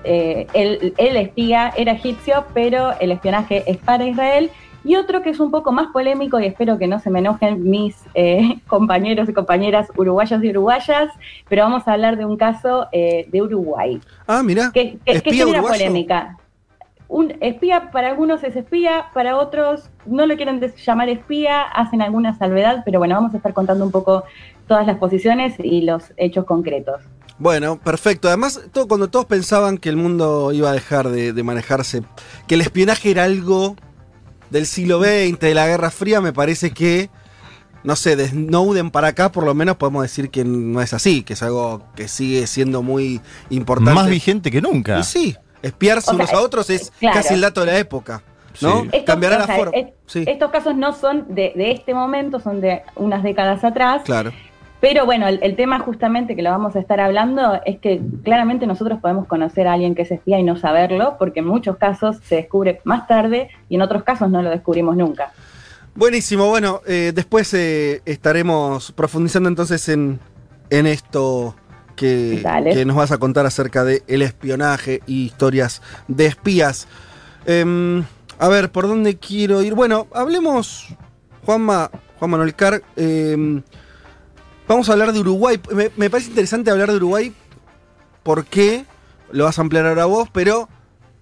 Eh, 0.03 0.47
el, 0.53 0.95
el 0.97 1.17
espía 1.17 1.71
era 1.77 1.91
egipcio, 1.91 2.45
pero 2.55 2.99
el 2.99 3.11
espionaje 3.11 3.63
es 3.67 3.77
para 3.77 4.05
Israel. 4.05 4.49
Y 4.85 4.95
otro 4.95 5.21
que 5.21 5.29
es 5.31 5.39
un 5.39 5.51
poco 5.51 5.71
más 5.71 5.87
polémico, 5.91 6.39
y 6.39 6.45
espero 6.45 6.77
que 6.77 6.87
no 6.87 6.99
se 6.99 7.09
me 7.09 7.19
enojen 7.19 7.69
mis 7.69 7.97
eh, 8.13 8.59
compañeros 8.67 9.27
y 9.29 9.33
compañeras 9.33 9.87
uruguayos 9.97 10.43
y 10.43 10.49
uruguayas, 10.51 11.09
pero 11.49 11.63
vamos 11.63 11.87
a 11.87 11.93
hablar 11.93 12.17
de 12.17 12.25
un 12.25 12.37
caso 12.37 12.87
eh, 12.91 13.27
de 13.31 13.41
Uruguay 13.41 13.99
Ah, 14.25 14.41
mira. 14.43 14.71
que, 14.73 14.91
que- 14.91 14.97
que 15.05 15.11
¿Espía 15.17 15.45
genera 15.45 15.61
polémica. 15.61 16.37
Un 17.09 17.33
espía 17.41 17.89
para 17.91 18.09
algunos 18.09 18.43
es 18.43 18.55
espía, 18.55 19.07
para 19.15 19.35
otros 19.37 19.89
no 20.05 20.27
lo 20.27 20.35
quieren 20.35 20.61
llamar 20.85 21.09
espía, 21.09 21.63
hacen 21.63 22.03
alguna 22.03 22.37
salvedad, 22.37 22.83
pero 22.85 22.99
bueno, 22.99 23.15
vamos 23.15 23.33
a 23.33 23.37
estar 23.37 23.51
contando 23.53 23.83
un 23.83 23.89
poco 23.91 24.23
todas 24.67 24.85
las 24.85 24.97
posiciones 24.99 25.55
y 25.57 25.81
los 25.81 26.13
hechos 26.17 26.45
concretos. 26.45 27.01
Bueno, 27.39 27.79
perfecto. 27.79 28.27
Además, 28.27 28.61
todo, 28.71 28.87
cuando 28.87 29.09
todos 29.09 29.25
pensaban 29.25 29.79
que 29.79 29.89
el 29.89 29.97
mundo 29.97 30.51
iba 30.51 30.69
a 30.69 30.73
dejar 30.73 31.09
de, 31.09 31.33
de 31.33 31.41
manejarse, 31.43 32.03
que 32.47 32.53
el 32.55 32.61
espionaje 32.61 33.09
era 33.09 33.23
algo 33.23 33.75
del 34.49 34.65
siglo 34.65 34.99
XX, 34.99 35.39
de 35.39 35.53
la 35.53 35.67
Guerra 35.67 35.91
Fría, 35.91 36.21
me 36.21 36.33
parece 36.33 36.71
que, 36.71 37.09
no 37.83 37.95
sé, 37.95 38.15
de 38.15 38.27
Snowden 38.27 38.91
para 38.91 39.09
acá, 39.09 39.31
por 39.31 39.43
lo 39.43 39.53
menos 39.53 39.77
podemos 39.77 40.01
decir 40.03 40.29
que 40.29 40.43
no 40.43 40.81
es 40.81 40.93
así, 40.93 41.23
que 41.23 41.33
es 41.33 41.43
algo 41.43 41.83
que 41.95 42.07
sigue 42.07 42.45
siendo 42.47 42.81
muy 42.81 43.21
importante. 43.49 43.93
Más 43.93 44.09
vigente 44.09 44.51
que 44.51 44.61
nunca. 44.61 44.99
Y 44.99 45.03
sí, 45.03 45.35
espiarse 45.61 46.11
O 46.11 46.13
sea, 46.13 46.15
unos 46.15 46.33
a 46.33 46.41
otros 46.41 46.69
es 46.69 46.91
claro. 46.99 47.17
casi 47.21 47.33
el 47.33 47.41
dato 47.41 47.61
de 47.61 47.67
la 47.67 47.77
época, 47.77 48.23
¿no? 48.61 48.81
Sí. 48.81 48.87
Estos- 48.91 49.03
Cambiará 49.05 49.35
o 49.35 49.39
la 49.39 49.45
sea, 49.45 49.55
forma. 49.55 49.71
es- 49.77 49.87
Sí, 50.07 50.23
Estos 50.27 50.49
casos 50.49 50.75
no 50.75 50.91
son 50.93 51.25
de, 51.35 51.53
de 51.55 51.71
este 51.71 51.93
momento, 51.93 52.39
son 52.39 52.61
de 52.61 52.81
unas 52.95 53.21
décadas 53.21 53.63
atrás. 53.63 54.01
claro. 54.03 54.31
Pero 54.79 55.05
bueno, 55.05 55.27
el, 55.27 55.39
el 55.43 55.55
tema 55.55 55.79
justamente 55.79 56.35
que 56.35 56.41
lo 56.41 56.51
vamos 56.51 56.75
a 56.75 56.79
estar 56.79 56.99
hablando 56.99 57.59
es 57.65 57.79
que 57.79 58.01
claramente 58.23 58.65
nosotros 58.65 58.99
podemos 59.01 59.27
conocer 59.27 59.67
a 59.67 59.73
alguien 59.73 59.93
que 59.93 60.03
es 60.03 60.11
espía 60.11 60.39
y 60.39 60.43
no 60.43 60.55
saberlo, 60.55 61.17
porque 61.19 61.41
en 61.41 61.47
muchos 61.47 61.77
casos 61.77 62.17
se 62.23 62.35
descubre 62.35 62.79
más 62.85 63.07
tarde 63.07 63.49
y 63.67 63.75
en 63.75 63.81
otros 63.81 64.03
casos 64.03 64.29
no 64.29 64.41
lo 64.41 64.49
descubrimos 64.49 64.95
nunca. 64.95 65.33
Buenísimo, 65.95 66.47
bueno, 66.47 66.81
eh, 66.87 67.11
después 67.13 67.53
eh, 67.53 68.01
estaremos 68.05 68.93
profundizando 68.93 69.49
entonces 69.49 69.89
en, 69.89 70.19
en 70.69 70.87
esto 70.87 71.55
que 71.95 72.83
nos 72.85 72.95
vas 72.95 73.11
a 73.11 73.17
contar 73.17 73.45
acerca 73.45 73.83
del 73.83 74.01
el 74.07 74.21
espionaje 74.21 75.01
y 75.05 75.25
historias 75.25 75.81
de 76.07 76.27
espías. 76.27 76.87
Em, 77.45 78.03
a 78.37 78.47
ver, 78.47 78.71
¿por 78.71 78.87
dónde 78.87 79.17
quiero 79.17 79.61
ir? 79.61 79.73
Bueno, 79.73 80.07
hablemos, 80.13 80.87
Juanma, 81.45 81.91
Juan 82.17 82.31
Manuel 82.31 82.55
Carr, 82.55 82.81
em, 82.95 83.61
vamos 84.69 84.87
a 84.89 84.93
hablar 84.93 85.11
de 85.11 85.19
Uruguay. 85.19 85.59
Me, 85.73 85.91
me 85.97 86.09
parece 86.09 86.29
interesante 86.29 86.71
hablar 86.71 86.89
de 86.89 86.97
Uruguay 86.97 87.33
porque 88.23 88.85
lo 89.31 89.43
vas 89.43 89.57
a 89.57 89.61
ampliar 89.61 89.85
ahora 89.85 90.05
vos, 90.05 90.29
pero 90.31 90.69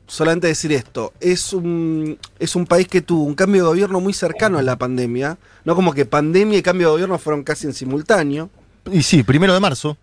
solamente 0.05 0.47
decir 0.47 0.71
esto, 0.71 1.13
es 1.19 1.51
un, 1.53 2.17
es 2.39 2.55
un 2.55 2.65
país 2.65 2.87
que 2.87 3.01
tuvo 3.01 3.23
un 3.23 3.35
cambio 3.35 3.63
de 3.63 3.67
gobierno 3.69 3.99
muy 3.99 4.13
cercano 4.13 4.57
a 4.57 4.61
la 4.61 4.77
pandemia, 4.77 5.37
no 5.65 5.75
como 5.75 5.93
que 5.93 6.05
pandemia 6.05 6.59
y 6.59 6.61
cambio 6.61 6.87
de 6.87 6.91
gobierno 6.93 7.17
fueron 7.17 7.43
casi 7.43 7.67
en 7.67 7.73
simultáneo, 7.73 8.49
Y 8.91 9.03
sí, 9.03 9.23
primero 9.23 9.53
de 9.53 9.59
marzo. 9.59 9.97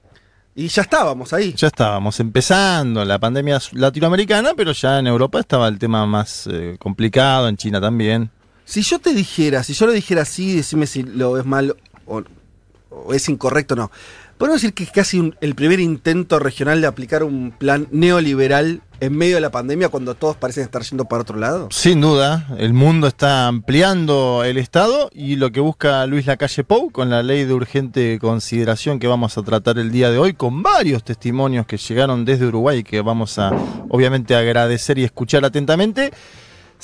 y 0.54 0.68
ya 0.68 0.82
estábamos 0.82 1.32
ahí. 1.32 1.54
Ya 1.56 1.68
estábamos 1.68 2.20
empezando 2.20 3.02
la 3.04 3.18
pandemia 3.18 3.58
latinoamericana, 3.72 4.50
pero 4.54 4.72
ya 4.72 4.98
en 4.98 5.06
Europa 5.06 5.40
estaba 5.40 5.68
el 5.68 5.78
tema 5.78 6.04
más 6.06 6.46
eh, 6.52 6.76
complicado, 6.78 7.48
en 7.48 7.56
China 7.56 7.80
también. 7.80 8.30
Si 8.66 8.82
yo 8.82 8.98
te 8.98 9.14
dijera, 9.14 9.62
si 9.62 9.72
yo 9.72 9.86
lo 9.86 9.92
dijera 9.92 10.22
así, 10.22 10.54
decime 10.56 10.86
si 10.86 11.02
lo 11.02 11.32
ves 11.32 11.46
mal 11.46 11.74
o, 12.06 12.22
o 13.06 13.14
es 13.14 13.28
incorrecto 13.28 13.76
no. 13.76 13.90
Podemos 14.38 14.60
decir 14.60 14.74
que 14.74 14.82
es 14.82 14.90
casi 14.90 15.32
el 15.40 15.54
primer 15.54 15.78
intento 15.78 16.40
regional 16.40 16.80
de 16.80 16.88
aplicar 16.88 17.22
un 17.22 17.52
plan 17.56 17.86
neoliberal 17.92 18.82
en 18.98 19.16
medio 19.16 19.36
de 19.36 19.40
la 19.40 19.52
pandemia 19.52 19.90
cuando 19.90 20.16
todos 20.16 20.36
parecen 20.36 20.64
estar 20.64 20.82
yendo 20.82 21.04
para 21.04 21.22
otro 21.22 21.38
lado. 21.38 21.68
Sin 21.70 22.00
duda, 22.00 22.48
el 22.58 22.72
mundo 22.72 23.06
está 23.06 23.46
ampliando 23.46 24.42
el 24.44 24.56
Estado 24.56 25.08
y 25.14 25.36
lo 25.36 25.52
que 25.52 25.60
busca 25.60 26.04
Luis 26.06 26.26
Lacalle 26.26 26.64
Pou 26.64 26.90
con 26.90 27.10
la 27.10 27.22
ley 27.22 27.44
de 27.44 27.54
urgente 27.54 28.18
consideración 28.18 28.98
que 28.98 29.06
vamos 29.06 29.38
a 29.38 29.42
tratar 29.42 29.78
el 29.78 29.92
día 29.92 30.10
de 30.10 30.18
hoy, 30.18 30.34
con 30.34 30.64
varios 30.64 31.04
testimonios 31.04 31.66
que 31.66 31.76
llegaron 31.76 32.24
desde 32.24 32.46
Uruguay 32.46 32.82
que 32.82 33.02
vamos 33.02 33.38
a 33.38 33.52
obviamente 33.88 34.34
agradecer 34.34 34.98
y 34.98 35.04
escuchar 35.04 35.44
atentamente. 35.44 36.12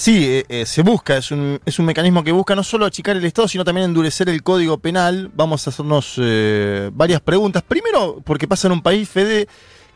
Sí, 0.01 0.25
eh, 0.25 0.47
eh, 0.49 0.65
se 0.65 0.81
busca, 0.81 1.19
es 1.19 1.31
un, 1.31 1.61
es 1.67 1.79
un 1.79 1.85
mecanismo 1.85 2.25
que 2.25 2.33
busca 2.33 2.55
no 2.55 2.65
solo 2.65 2.87
achicar 2.87 3.19
el 3.19 3.25
Estado, 3.27 3.47
sino 3.49 3.67
también 3.67 3.85
endurecer 3.85 4.31
el 4.31 4.43
código 4.43 4.79
penal. 4.79 5.31
Vamos 5.35 5.67
a 5.67 5.69
hacernos 5.69 6.15
eh, 6.17 6.89
varias 6.95 7.21
preguntas. 7.21 7.63
Primero, 7.63 8.23
porque 8.25 8.49
pasa 8.49 8.69
en 8.69 8.73
un 8.73 8.83
país, 8.83 9.07
Fede, 9.07 9.47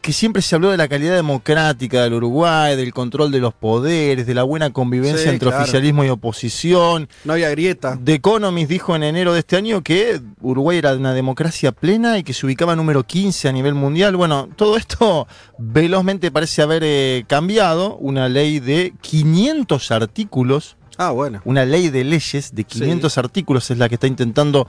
que 0.05 0.13
siempre 0.13 0.43
se 0.43 0.55
habló 0.55 0.71
de 0.71 0.77
la 0.77 0.87
calidad 0.87 1.15
democrática 1.15 2.03
del 2.03 2.13
Uruguay, 2.13 2.77
del 2.77 2.93
control 2.93 3.31
de 3.33 3.41
los 3.41 3.55
poderes, 3.55 4.27
de 4.27 4.35
la 4.35 4.43
buena 4.43 4.71
convivencia 4.71 5.23
Sí, 5.23 5.29
entre 5.31 5.49
claro. 5.49 5.63
oficialismo 5.63 6.05
y 6.05 6.11
oposición. 6.11 7.09
No 7.25 7.33
había 7.33 7.49
grieta. 7.49 7.99
The 8.05 8.13
Economist 8.13 8.69
dijo 8.69 8.95
en 8.95 9.03
enero 9.03 9.33
de 9.33 9.39
este 9.39 9.57
año 9.57 9.83
que 9.83 10.21
Uruguay 10.43 10.77
era 10.77 10.93
una 10.95 11.15
democracia 11.15 11.73
plena 11.73 12.19
y 12.19 12.23
que 12.23 12.35
se 12.35 12.45
ubicaba 12.45 12.77
número 12.77 13.05
15 13.05 13.49
a 13.49 13.53
nivel 13.53 13.73
mundial. 13.73 14.15
Bueno, 14.15 14.51
todo 14.57 14.77
esto 14.77 15.27
velozmente 15.59 16.31
parece 16.31 16.61
haber 16.61 16.83
eh, 16.85 17.25
cambiado. 17.27 17.97
Una 17.97 18.29
ley 18.29 18.61
de 18.61 18.93
500 19.01 19.91
artículos, 19.91 20.77
Ah, 20.99 21.13
bueno. 21.13 21.41
una 21.47 21.65
ley 21.65 21.89
de 21.89 22.05
leyes 22.05 22.55
de 22.55 22.65
500 22.65 23.17
artículos 23.17 23.71
es 23.71 23.79
la 23.79 23.89
que 23.89 23.95
está 23.95 24.07
intentando 24.07 24.69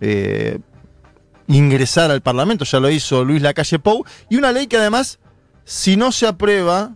eh, 0.00 0.60
ingresar 1.48 2.10
al 2.10 2.22
Parlamento. 2.22 2.64
Ya 2.64 2.80
lo 2.80 2.90
hizo 2.90 3.24
Luis 3.24 3.42
Lacalle 3.42 3.78
Pou. 3.78 4.04
Y 4.28 4.36
una 4.36 4.52
ley 4.52 4.66
que 4.66 4.76
además, 4.76 5.18
si 5.64 5.96
no 5.96 6.12
se 6.12 6.26
aprueba, 6.26 6.92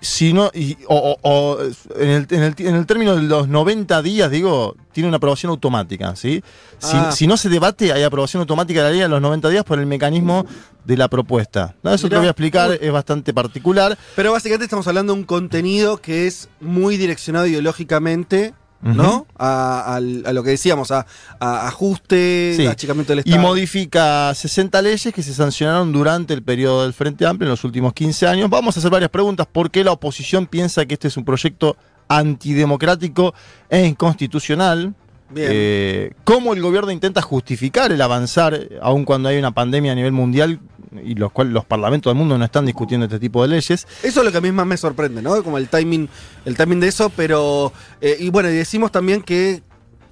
si 0.00 0.32
no, 0.32 0.50
y- 0.52 0.76
o, 0.88 1.16
o- 1.22 1.30
o, 1.30 1.58
en, 1.96 2.08
el, 2.10 2.26
en 2.30 2.42
el- 2.42 2.54
en 2.58 2.74
el 2.74 2.86
término 2.86 3.14
de 3.14 3.22
los 3.22 3.46
90 3.46 4.02
días, 4.02 4.28
digo, 4.32 4.74
tiene 4.90 5.06
una 5.08 5.18
aprobación 5.18 5.50
automática, 5.50 6.16
¿sí? 6.16 6.42
Si, 6.78 6.96
Ah. 6.96 7.12
si 7.12 7.28
no 7.28 7.36
se 7.36 7.48
debate, 7.48 7.92
hay 7.92 8.02
aprobación 8.02 8.40
automática 8.40 8.80
de 8.82 8.84
la 8.88 8.90
ley 8.92 9.02
a 9.02 9.08
los 9.08 9.20
90 9.22 9.48
días 9.48 9.62
por 9.64 9.78
el 9.78 9.86
mecanismo 9.86 10.44
de 10.84 10.96
la 10.96 11.06
propuesta. 11.06 11.76
No, 11.84 11.94
Eso 11.94 12.08
te 12.08 12.14
lo 12.16 12.20
voy 12.20 12.26
a 12.26 12.30
explicar, 12.32 12.72
es 12.80 12.90
bastante 12.90 13.32
particular. 13.32 13.96
Pero 14.16 14.32
básicamente 14.32 14.64
estamos 14.64 14.88
hablando 14.88 15.12
de 15.14 15.20
un 15.20 15.24
contenido 15.24 15.98
que 15.98 16.26
es 16.26 16.48
muy 16.60 16.96
direccionado 16.96 17.46
ideológicamente, 17.46 18.54
¿no? 18.82 19.26
A, 19.38 20.00
lo 20.02 20.42
que 20.42 20.50
decíamos, 20.50 20.90
a, 20.90 21.06
a 21.40 21.68
ajuste, 21.68 22.54
Sí. 22.56 22.66
achicamiento 22.66 23.12
del 23.12 23.22
Y 23.24 23.30
Estado. 23.30 23.46
modifica 23.48 24.34
60 24.34 24.82
leyes 24.82 25.14
que 25.14 25.22
se 25.22 25.32
sancionaron 25.34 25.92
durante 25.92 26.34
el 26.34 26.42
periodo 26.42 26.82
del 26.82 26.92
Frente 26.92 27.24
Amplio 27.26 27.46
en 27.46 27.50
los 27.50 27.64
últimos 27.64 27.92
15 27.92 28.26
años. 28.26 28.50
Vamos 28.50 28.76
a 28.76 28.80
hacer 28.80 28.90
varias 28.90 29.10
preguntas. 29.10 29.46
¿Por 29.50 29.70
qué 29.70 29.84
la 29.84 29.92
oposición 29.92 30.46
piensa 30.46 30.84
que 30.86 30.94
este 30.94 31.08
es 31.08 31.16
un 31.16 31.24
proyecto 31.24 31.76
antidemocrático 32.08 33.34
e 33.68 33.86
inconstitucional? 33.86 34.94
Bien. 35.30 35.48
Eh, 35.50 36.12
¿Cómo 36.24 36.52
el 36.52 36.60
gobierno 36.60 36.90
intenta 36.90 37.22
justificar 37.22 37.90
el 37.90 38.02
avanzar, 38.02 38.58
aun 38.82 39.04
cuando 39.04 39.30
hay 39.30 39.38
una 39.38 39.52
pandemia 39.52 39.92
a 39.92 39.94
nivel 39.94 40.12
mundial 40.12 40.60
y 41.04 41.14
los 41.14 41.32
cuales 41.32 41.52
los 41.52 41.64
parlamentos 41.64 42.10
del 42.10 42.18
mundo 42.18 42.36
no 42.38 42.44
están 42.44 42.66
discutiendo 42.66 43.06
este 43.06 43.18
tipo 43.18 43.42
de 43.42 43.48
leyes? 43.48 43.86
Eso 44.02 44.20
es 44.20 44.24
lo 44.24 44.30
que 44.32 44.38
a 44.38 44.40
mí 44.40 44.52
más 44.52 44.66
me 44.66 44.76
sorprende, 44.76 45.22
¿no? 45.22 45.42
Como 45.42 45.58
el 45.58 45.68
timing, 45.68 46.08
el 46.44 46.56
timing 46.56 46.80
de 46.80 46.88
eso, 46.88 47.10
pero. 47.10 47.72
eh, 48.00 48.16
y 48.20 48.30
bueno, 48.30 48.50
y 48.50 48.54
decimos 48.54 48.90
también 48.92 49.22
que 49.22 49.62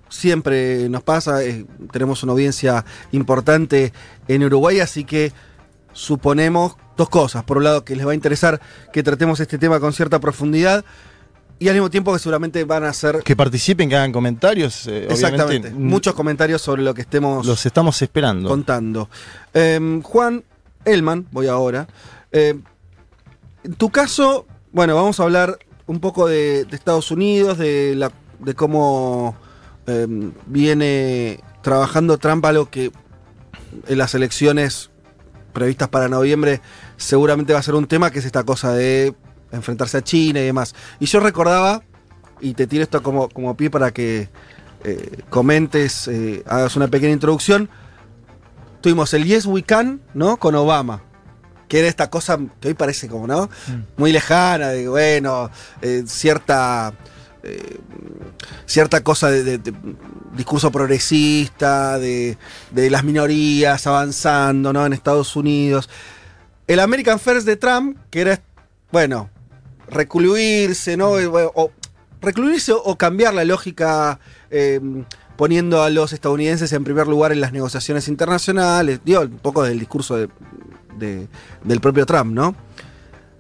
siempre 0.09 0.89
nos 0.89 1.03
pasa, 1.03 1.43
eh, 1.45 1.65
tenemos 1.93 2.23
una 2.23 2.33
audiencia 2.33 2.85
importante 3.13 3.93
en 4.29 4.43
Uruguay, 4.45 4.81
así 4.81 5.05
que 5.05 5.33
suponemos 5.93 6.77
dos 6.97 7.09
cosas. 7.09 7.45
Por 7.45 7.59
un 7.59 7.65
lado, 7.65 7.85
que 7.85 7.97
les 7.97 8.07
va 8.07 8.13
a 8.13 8.15
interesar 8.15 8.61
que 8.93 9.03
tratemos 9.03 9.41
este 9.41 9.59
tema 9.59 9.81
con 9.81 9.93
cierta 9.93 10.19
profundidad. 10.21 10.85
Y 11.63 11.69
al 11.69 11.75
mismo 11.75 11.91
tiempo 11.91 12.11
que 12.15 12.19
seguramente 12.19 12.65
van 12.65 12.85
a 12.85 12.93
ser 12.95 13.19
Que 13.23 13.37
participen, 13.37 13.91
que 13.91 13.95
hagan 13.97 14.13
comentarios. 14.13 14.87
eh, 14.87 15.07
exactamente 15.11 15.71
muchos 15.71 16.15
comentarios 16.15 16.63
sobre 16.63 16.81
lo 16.83 16.95
que 16.95 17.03
estemos 17.03 17.45
Los 17.47 17.67
estamos 17.67 18.01
esperando. 18.01 18.49
contando. 18.49 19.11
Em, 19.53 20.01
Juan 20.01 20.43
Elman, 20.85 21.27
voy 21.31 21.47
ahora. 21.47 21.89
Em, 22.33 22.63
en 23.65 23.75
tu 23.75 23.91
caso, 23.91 24.47
bueno, 24.73 24.95
vamos 24.95 25.21
a 25.21 25.25
hablar 25.25 25.59
un 25.87 26.01
poco 26.01 26.27
de, 26.27 26.65
de 26.65 26.77
Estados 26.77 27.11
Unidos, 27.11 27.59
de, 27.59 27.95
la, 27.97 28.13
de 28.39 28.55
cómo 28.55 29.37
em, 29.87 30.33
viene 30.47 31.41
trabajando 31.63 32.19
Trump, 32.19 32.45
algo 32.45 32.71
que 32.71 32.93
en 33.87 33.99
las 33.99 34.15
elecciones 34.15 34.91
previstas 35.53 35.89
para 35.89 36.09
noviembre 36.09 36.61
seguramente 36.97 37.53
va 37.53 37.59
a 37.59 37.63
ser 37.63 37.75
un 37.75 37.87
tema, 37.87 38.11
que 38.11 38.21
es 38.21 38.25
esta 38.25 38.45
cosa 38.45 38.73
de 38.73 39.15
enfrentarse 39.53 39.99
a 39.99 40.03
China 40.03 40.41
y 40.41 40.45
demás. 40.45 40.75
Y 41.01 41.07
yo 41.07 41.21
recordaba, 41.21 41.83
y 42.41 42.55
te 42.55 42.67
tiro 42.67 42.83
esto 42.83 43.03
como, 43.03 43.29
como 43.29 43.57
pie 43.57 43.71
para 43.71 43.91
que 43.93 44.29
eh, 44.85 45.23
comentes, 45.29 46.09
eh, 46.09 46.43
hagas 46.47 46.77
una 46.77 46.89
pequeña 46.89 47.13
introducción. 47.13 47.69
Tuvimos 48.81 49.13
el 49.15 49.25
Yes 49.25 49.47
We 49.47 49.63
Can, 49.63 50.01
¿no? 50.15 50.37
Con 50.39 50.55
Obama. 50.55 51.03
Que 51.69 51.79
era 51.81 51.89
esta 51.89 52.11
cosa 52.11 52.39
que 52.61 52.69
hoy 52.69 52.75
parece 52.75 53.07
como, 53.09 53.27
¿no? 53.27 53.49
Muy 53.97 54.11
lejana, 54.13 54.69
de 54.71 54.89
bueno, 54.89 55.51
eh, 55.83 56.03
cierta. 56.07 56.93
eh, 57.43 57.79
cierta 58.67 59.03
cosa 59.05 59.31
de, 59.31 59.45
de- 59.45 59.59
de 59.59 59.73
discurso 60.37 60.71
progresista, 60.73 61.99
de, 61.99 62.37
de 62.71 62.91
las 62.91 63.05
minorías 63.05 63.87
avanzando, 63.87 64.73
¿no? 64.73 64.85
En 64.87 64.93
Estados 64.93 65.37
Unidos. 65.37 65.89
El 66.67 66.81
American 66.81 67.19
First 67.21 67.47
de 67.47 67.57
Trump, 67.57 67.97
que 68.11 68.21
era, 68.23 68.41
bueno, 68.93 69.29
recluirse, 69.89 70.97
¿no? 70.97 71.11
Bueno, 71.31 71.53
O, 71.55 71.71
recluirse 72.21 72.73
o 72.73 72.97
cambiar 72.97 73.33
la 73.35 73.45
lógica 73.45 74.19
eh, 74.51 74.81
poniendo 75.41 75.83
a 75.83 75.89
los 75.89 76.13
estadounidenses 76.13 76.71
en 76.75 76.85
primer 76.85 77.07
lugar 77.09 77.33
en 77.33 77.41
las 77.41 77.51
negociaciones 77.51 78.09
internacionales, 78.09 79.01
digo, 79.07 79.23
un 79.23 79.39
poco 79.39 79.63
del 79.63 79.79
discurso 79.79 80.15
de- 80.19 80.29
de- 80.99 81.29
del 81.65 81.81
propio 81.81 82.05
Trump, 82.05 82.31
¿no? 82.35 82.55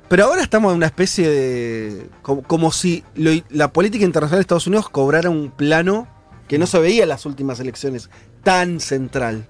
Pero 0.08 0.24
ahora 0.24 0.40
estamos 0.42 0.70
en 0.70 0.78
una 0.78 0.86
especie 0.86 1.28
de... 1.28 2.06
como, 2.22 2.72
si 2.72 3.04
la 3.50 3.70
política 3.70 4.02
internacional 4.06 4.38
de 4.38 4.40
Estados 4.40 4.66
Unidos 4.66 4.88
cobrara 4.88 5.28
un 5.28 5.50
plano 5.50 6.08
que 6.48 6.58
no 6.58 6.66
se 6.66 6.78
veía 6.78 7.02
en 7.02 7.10
las 7.10 7.26
últimas 7.26 7.60
elecciones, 7.60 8.08
tan 8.42 8.80
central. 8.80 9.46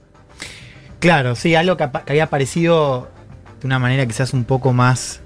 Claro, 0.98 1.36
sí, 1.36 1.54
algo 1.54 1.76
que, 1.76 1.88
que 2.04 2.10
había 2.12 2.24
aparecido 2.24 3.08
de 3.60 3.66
una 3.68 3.78
manera 3.78 4.04
quizás 4.06 4.32
un 4.32 4.42
poco 4.44 4.72
más 4.72 5.20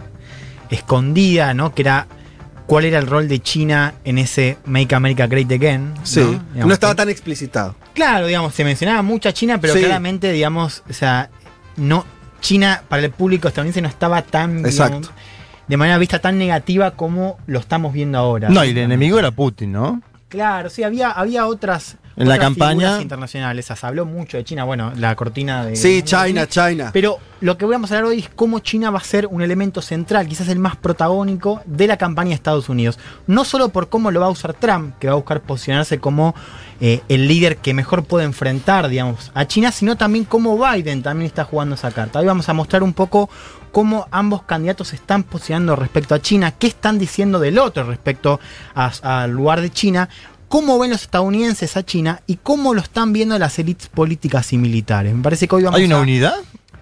escondida, 0.68 1.54
¿no? 1.54 1.74
Que 1.74 1.80
era 1.80 2.06
cuál 2.66 2.84
era 2.86 2.98
el 2.98 3.06
rol 3.06 3.28
de 3.28 3.40
China 3.40 3.94
en 4.04 4.18
ese 4.18 4.58
Make 4.64 4.94
America 4.94 5.26
Great 5.26 5.50
Again. 5.52 5.94
Sí, 6.02 6.38
¿no? 6.54 6.72
estaba 6.72 6.94
tan 6.94 7.08
explicitado. 7.08 7.74
Claro, 7.94 8.26
digamos, 8.26 8.54
se 8.54 8.64
mencionaba 8.64 9.02
mucho 9.02 9.28
a 9.28 9.32
China, 9.32 9.60
pero 9.60 9.74
Sí. 9.74 9.80
claramente, 9.80 10.32
digamos, 10.32 10.82
o 10.88 10.92
sea, 10.92 11.30
no, 11.76 12.04
China 12.40 12.82
para 12.88 13.02
el 13.04 13.10
público 13.10 13.48
estadounidense 13.48 13.80
no 13.82 13.88
estaba 13.88 14.22
tan, 14.22 14.62
digamos, 14.62 14.74
Exacto. 14.74 15.10
de 15.68 15.76
manera 15.76 15.98
vista 15.98 16.18
tan 16.20 16.38
negativa 16.38 16.92
como 16.92 17.38
lo 17.46 17.58
estamos 17.58 17.92
viendo 17.92 18.18
ahora. 18.18 18.48
No, 18.48 18.64
y 18.64 18.70
el 18.70 18.78
enemigo 18.78 19.18
era 19.18 19.30
Putin, 19.30 19.72
¿no? 19.72 20.02
Claro, 20.28 20.68
sí, 20.68 20.82
había, 20.82 21.10
había 21.10 21.46
otras, 21.46 21.96
En 22.16 22.28
la 22.28 22.38
campaña- 22.38 23.00
internacionales. 23.02 23.66
Se 23.66 23.86
habló 23.86 24.06
mucho 24.06 24.36
de 24.36 24.44
China. 24.44 24.64
Bueno, 24.64 24.92
la 24.96 25.14
cortina 25.16 25.64
de. 25.64 25.76
Sí, 25.76 26.02
China, 26.02 26.46
China. 26.46 26.90
Pero 26.92 27.18
lo 27.40 27.58
que 27.58 27.66
vamos 27.66 27.90
a 27.90 27.96
hablar 27.96 28.10
hoy 28.10 28.20
es 28.20 28.28
cómo 28.28 28.60
China 28.60 28.90
va 28.90 28.98
a 28.98 29.04
ser 29.04 29.26
un 29.26 29.42
elemento 29.42 29.82
central, 29.82 30.28
quizás 30.28 30.48
el 30.48 30.58
más 30.58 30.76
protagónico 30.76 31.60
de 31.66 31.86
la 31.86 31.96
campaña 31.96 32.28
de 32.30 32.34
Estados 32.36 32.68
Unidos. 32.68 32.98
No 33.26 33.44
solo 33.44 33.70
por 33.70 33.88
cómo 33.88 34.10
lo 34.10 34.20
va 34.20 34.26
a 34.26 34.30
usar 34.30 34.54
Trump, 34.54 34.94
que 34.98 35.08
va 35.08 35.14
a 35.14 35.16
buscar 35.16 35.40
posicionarse 35.40 35.98
como 35.98 36.34
eh, 36.80 37.02
el 37.08 37.26
líder 37.28 37.56
que 37.58 37.74
mejor 37.74 38.04
puede 38.04 38.24
enfrentar, 38.24 38.88
digamos, 38.88 39.30
a 39.34 39.46
China, 39.46 39.72
sino 39.72 39.96
también 39.96 40.24
cómo 40.24 40.56
Biden 40.58 41.02
también 41.02 41.26
está 41.26 41.44
jugando 41.44 41.74
esa 41.74 41.90
carta. 41.90 42.20
Hoy 42.20 42.26
vamos 42.26 42.48
a 42.48 42.52
mostrar 42.52 42.82
un 42.82 42.92
poco 42.92 43.28
cómo 43.72 44.06
ambos 44.12 44.42
candidatos 44.44 44.88
se 44.88 44.96
están 44.96 45.24
posicionando 45.24 45.74
respecto 45.74 46.14
a 46.14 46.20
China, 46.22 46.52
qué 46.52 46.68
están 46.68 46.96
diciendo 46.98 47.40
del 47.40 47.58
otro 47.58 47.82
respecto 47.84 48.38
a- 48.74 48.92
al 49.22 49.32
lugar 49.32 49.60
de 49.60 49.70
China, 49.70 50.08
cómo 50.54 50.78
ven 50.78 50.92
los 50.92 51.02
estadounidenses 51.02 51.76
a 51.76 51.84
China 51.84 52.22
y 52.28 52.36
cómo 52.36 52.74
lo 52.74 52.80
están 52.80 53.12
viendo 53.12 53.36
las 53.40 53.58
élites 53.58 53.88
políticas 53.88 54.52
y 54.52 54.56
militares. 54.56 55.12
Me 55.12 55.20
parece 55.20 55.48
que 55.48 55.56
hoy 55.56 55.64
vamos 55.64 55.80
¿Hay 55.80 55.84
una 55.86 55.96
a- 55.96 56.00
unidad? 56.02 56.34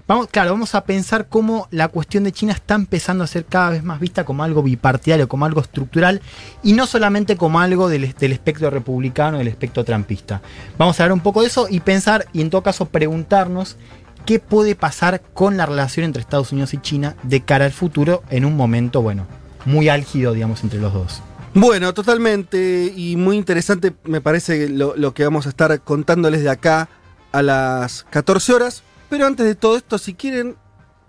Vamos, 0.06 0.26
claro, 0.30 0.50
vamos 0.50 0.74
a 0.74 0.84
pensar 0.84 1.26
cómo 1.26 1.68
la 1.70 1.88
cuestión 1.88 2.24
de 2.24 2.32
China 2.32 2.52
está 2.52 2.74
empezando 2.74 3.24
a 3.24 3.26
ser 3.26 3.46
cada 3.46 3.70
vez 3.70 3.82
más 3.82 3.98
vista 3.98 4.26
como 4.26 4.44
algo 4.44 4.62
bipartidario, 4.62 5.26
como 5.26 5.46
algo 5.46 5.62
estructural, 5.62 6.20
y 6.62 6.74
no 6.74 6.86
solamente 6.86 7.38
como 7.38 7.60
algo 7.60 7.88
del, 7.88 8.12
del 8.12 8.32
espectro 8.32 8.68
republicano, 8.68 9.38
del 9.38 9.48
espectro 9.48 9.84
trampista. 9.84 10.42
Vamos 10.76 11.00
a 11.00 11.04
hablar 11.04 11.14
un 11.14 11.20
poco 11.22 11.40
de 11.40 11.46
eso 11.46 11.66
y 11.70 11.80
pensar, 11.80 12.26
y 12.34 12.42
en 12.42 12.50
todo 12.50 12.62
caso 12.62 12.84
preguntarnos, 12.90 13.78
qué 14.26 14.38
puede 14.38 14.74
pasar 14.74 15.22
con 15.32 15.56
la 15.56 15.64
relación 15.64 16.04
entre 16.04 16.20
Estados 16.20 16.52
Unidos 16.52 16.74
y 16.74 16.78
China 16.82 17.16
de 17.22 17.40
cara 17.40 17.64
al 17.64 17.72
futuro 17.72 18.22
en 18.28 18.44
un 18.44 18.54
momento, 18.54 19.00
bueno, 19.00 19.26
muy 19.64 19.88
álgido, 19.88 20.34
digamos, 20.34 20.62
entre 20.62 20.78
los 20.78 20.92
dos. 20.92 21.22
Bueno, 21.54 21.92
totalmente 21.92 22.92
y 22.96 23.16
muy 23.16 23.36
interesante 23.36 23.94
me 24.04 24.20
parece 24.20 24.68
lo, 24.68 24.96
lo 24.96 25.12
que 25.12 25.24
vamos 25.24 25.46
a 25.46 25.50
estar 25.50 25.80
contándoles 25.82 26.42
de 26.42 26.50
acá 26.50 26.88
a 27.32 27.42
las 27.42 28.04
14 28.10 28.52
horas. 28.54 28.82
Pero 29.08 29.26
antes 29.26 29.44
de 29.44 29.54
todo 29.54 29.76
esto, 29.76 29.98
si 29.98 30.14
quieren, 30.14 30.56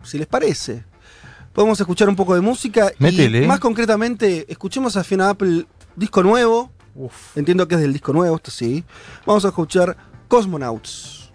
si 0.03 0.17
les 0.17 0.27
parece, 0.27 0.83
podemos 1.53 1.79
escuchar 1.79 2.09
un 2.09 2.15
poco 2.15 2.35
de 2.35 2.41
música. 2.41 2.91
Métele. 2.99 3.43
Y 3.43 3.47
más 3.47 3.59
concretamente, 3.59 4.45
escuchemos 4.49 4.97
a 4.97 5.03
Fiona 5.03 5.29
Apple, 5.29 5.65
disco 5.95 6.21
nuevo. 6.23 6.71
Entiendo 7.35 7.67
que 7.67 7.75
es 7.75 7.81
del 7.81 7.93
disco 7.93 8.11
nuevo, 8.11 8.35
esto 8.35 8.51
sí. 8.51 8.83
Vamos 9.25 9.45
a 9.45 9.49
escuchar 9.49 9.95
Cosmonauts. 10.27 11.31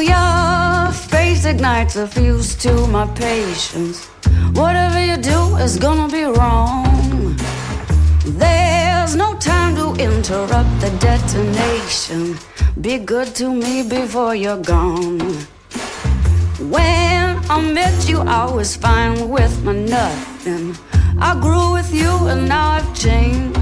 Your 0.00 0.92
face 0.92 1.44
ignites 1.44 1.96
a 1.96 2.06
fuse 2.06 2.54
to 2.56 2.86
my 2.86 3.06
patience. 3.14 4.06
Whatever 4.54 5.04
you 5.04 5.16
do 5.16 5.56
is 5.56 5.76
gonna 5.78 6.08
be 6.08 6.24
wrong. 6.24 7.36
There's 8.24 9.14
no 9.16 9.36
time 9.38 9.74
to 9.76 9.94
interrupt 10.02 10.72
the 10.80 10.90
detonation. 11.00 12.38
Be 12.80 12.98
good 12.98 13.34
to 13.36 13.52
me 13.52 13.82
before 13.82 14.34
you're 14.34 14.62
gone. 14.62 15.20
When 16.74 17.40
I 17.50 17.60
met 17.60 18.08
you, 18.08 18.20
I 18.20 18.50
was 18.50 18.76
fine 18.76 19.28
with 19.28 19.62
my 19.64 19.74
nothing. 19.74 20.76
I 21.20 21.38
grew 21.40 21.72
with 21.72 21.92
you 21.92 22.12
and 22.28 22.48
now 22.48 22.76
I've 22.76 22.94
changed. 22.94 23.61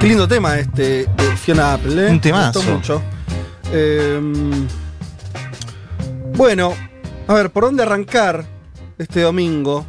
Qué 0.00 0.06
lindo 0.06 0.28
tema 0.28 0.56
este 0.56 1.06
de 1.06 1.36
Fiona 1.36 1.74
Apple, 1.74 2.06
¿eh? 2.06 2.10
Un 2.12 2.20
temazo. 2.20 2.62
Me 2.62 2.72
gustó 2.72 2.96
mucho. 2.96 3.02
Eh, 3.72 4.20
bueno, 6.36 6.72
a 7.26 7.34
ver, 7.34 7.50
¿por 7.50 7.64
dónde 7.64 7.82
arrancar 7.82 8.46
este 8.96 9.22
domingo? 9.22 9.84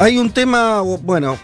Hay 0.00 0.18
un 0.18 0.32
tema, 0.32 0.80
bueno, 0.80 1.38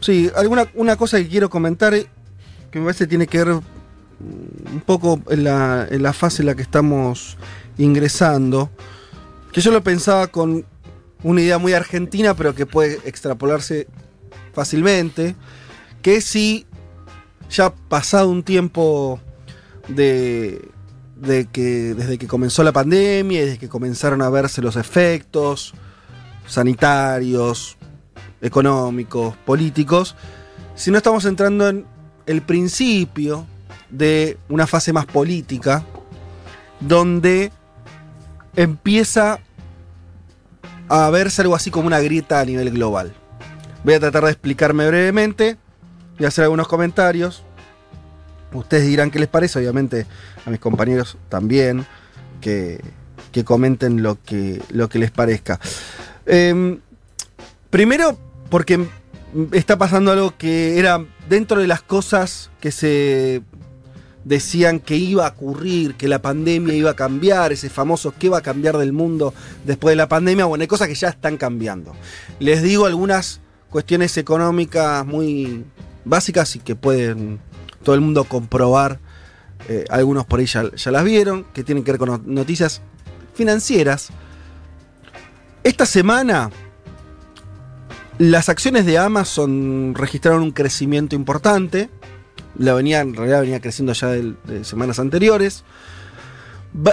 sí, 0.00 0.28
alguna 0.34 0.66
una 0.74 0.96
cosa 0.96 1.18
que 1.18 1.28
quiero 1.28 1.48
comentar 1.48 1.94
que 1.94 2.78
me 2.80 2.86
parece 2.86 3.06
tiene 3.06 3.28
que 3.28 3.44
ver 3.44 3.50
un 3.50 4.82
poco 4.84 5.20
en 5.28 5.44
la, 5.44 5.86
en 5.88 6.02
la 6.02 6.12
fase 6.12 6.42
en 6.42 6.46
la 6.46 6.56
que 6.56 6.62
estamos 6.62 7.36
ingresando, 7.78 8.70
que 9.52 9.60
yo 9.60 9.70
lo 9.70 9.84
pensaba 9.84 10.26
con 10.26 10.66
una 11.22 11.40
idea 11.40 11.58
muy 11.58 11.74
argentina, 11.74 12.34
pero 12.34 12.56
que 12.56 12.66
puede 12.66 12.98
extrapolarse 13.04 13.86
fácilmente, 14.54 15.34
que 16.02 16.20
si 16.20 16.66
ya 17.50 17.70
pasado 17.70 18.30
un 18.30 18.42
tiempo 18.42 19.20
de, 19.88 20.70
de 21.16 21.46
que 21.46 21.94
desde 21.94 22.18
que 22.18 22.26
comenzó 22.26 22.62
la 22.62 22.72
pandemia 22.72 23.42
y 23.42 23.44
desde 23.44 23.58
que 23.58 23.68
comenzaron 23.68 24.22
a 24.22 24.30
verse 24.30 24.62
los 24.62 24.76
efectos 24.76 25.74
sanitarios, 26.46 27.76
económicos, 28.40 29.36
políticos, 29.44 30.16
si 30.74 30.90
no 30.90 30.98
estamos 30.98 31.24
entrando 31.24 31.68
en 31.68 31.86
el 32.26 32.42
principio 32.42 33.46
de 33.90 34.38
una 34.48 34.66
fase 34.66 34.92
más 34.92 35.06
política, 35.06 35.84
donde 36.80 37.52
empieza 38.56 39.38
a 40.88 41.10
verse 41.10 41.42
algo 41.42 41.54
así 41.54 41.70
como 41.70 41.86
una 41.86 42.00
grieta 42.00 42.40
a 42.40 42.44
nivel 42.44 42.70
global. 42.70 43.14
Voy 43.84 43.92
a 43.92 44.00
tratar 44.00 44.24
de 44.24 44.30
explicarme 44.30 44.86
brevemente 44.88 45.58
y 46.18 46.24
hacer 46.24 46.44
algunos 46.44 46.66
comentarios. 46.68 47.44
Ustedes 48.54 48.86
dirán 48.86 49.10
qué 49.10 49.18
les 49.18 49.28
parece, 49.28 49.58
obviamente 49.58 50.06
a 50.46 50.50
mis 50.50 50.58
compañeros 50.58 51.18
también, 51.28 51.84
que, 52.40 52.80
que 53.30 53.44
comenten 53.44 54.02
lo 54.02 54.16
que, 54.22 54.62
lo 54.70 54.88
que 54.88 54.98
les 54.98 55.10
parezca. 55.10 55.60
Em, 56.24 56.80
primero, 57.68 58.16
porque 58.48 58.86
está 59.52 59.76
pasando 59.76 60.12
algo 60.12 60.34
que 60.38 60.78
era 60.78 61.04
dentro 61.28 61.60
de 61.60 61.66
las 61.66 61.82
cosas 61.82 62.50
que 62.60 62.70
se 62.70 63.42
decían 64.24 64.80
que 64.80 64.96
iba 64.96 65.26
a 65.26 65.30
ocurrir, 65.30 65.94
que 65.96 66.08
la 66.08 66.22
pandemia 66.22 66.72
iba 66.72 66.92
a 66.92 66.96
cambiar, 66.96 67.52
ese 67.52 67.68
famoso 67.68 68.14
qué 68.18 68.30
va 68.30 68.38
a 68.38 68.42
cambiar 68.42 68.78
del 68.78 68.94
mundo 68.94 69.34
después 69.66 69.92
de 69.92 69.96
la 69.96 70.08
pandemia. 70.08 70.46
Bueno, 70.46 70.62
hay 70.62 70.68
cosas 70.68 70.88
que 70.88 70.94
ya 70.94 71.10
están 71.10 71.36
cambiando. 71.36 71.94
Les 72.38 72.62
digo 72.62 72.86
algunas 72.86 73.42
cuestiones 73.74 74.16
económicas 74.18 75.04
muy 75.04 75.64
básicas 76.04 76.54
y 76.54 76.60
que 76.60 76.76
pueden 76.76 77.40
todo 77.82 77.96
el 77.96 78.00
mundo 78.00 78.22
comprobar. 78.22 79.00
eh, 79.68 79.84
algunos 79.90 80.26
por 80.26 80.38
ahí 80.38 80.46
ya, 80.46 80.62
las 80.92 81.04
vieron, 81.04 81.42
que 81.52 81.64
tienen 81.64 81.82
que 81.82 81.90
ver 81.90 81.98
con 81.98 82.08
no- 82.08 82.22
noticias 82.24 82.82
financieras. 83.34 84.10
Esta 85.64 85.86
semana 85.86 86.50
las 88.18 88.48
acciones 88.48 88.86
de 88.86 88.96
Amazon 88.96 89.92
registraron 89.96 90.42
un 90.42 90.52
crecimiento 90.52 91.16
importante. 91.16 91.90
La 92.56 92.74
venía, 92.74 93.00
en 93.00 93.14
realidad 93.16 93.40
venía 93.40 93.60
creciendo 93.60 93.92
ya 93.92 94.06
de, 94.08 94.64
semanas 94.64 95.00
anteriores. 95.00 95.64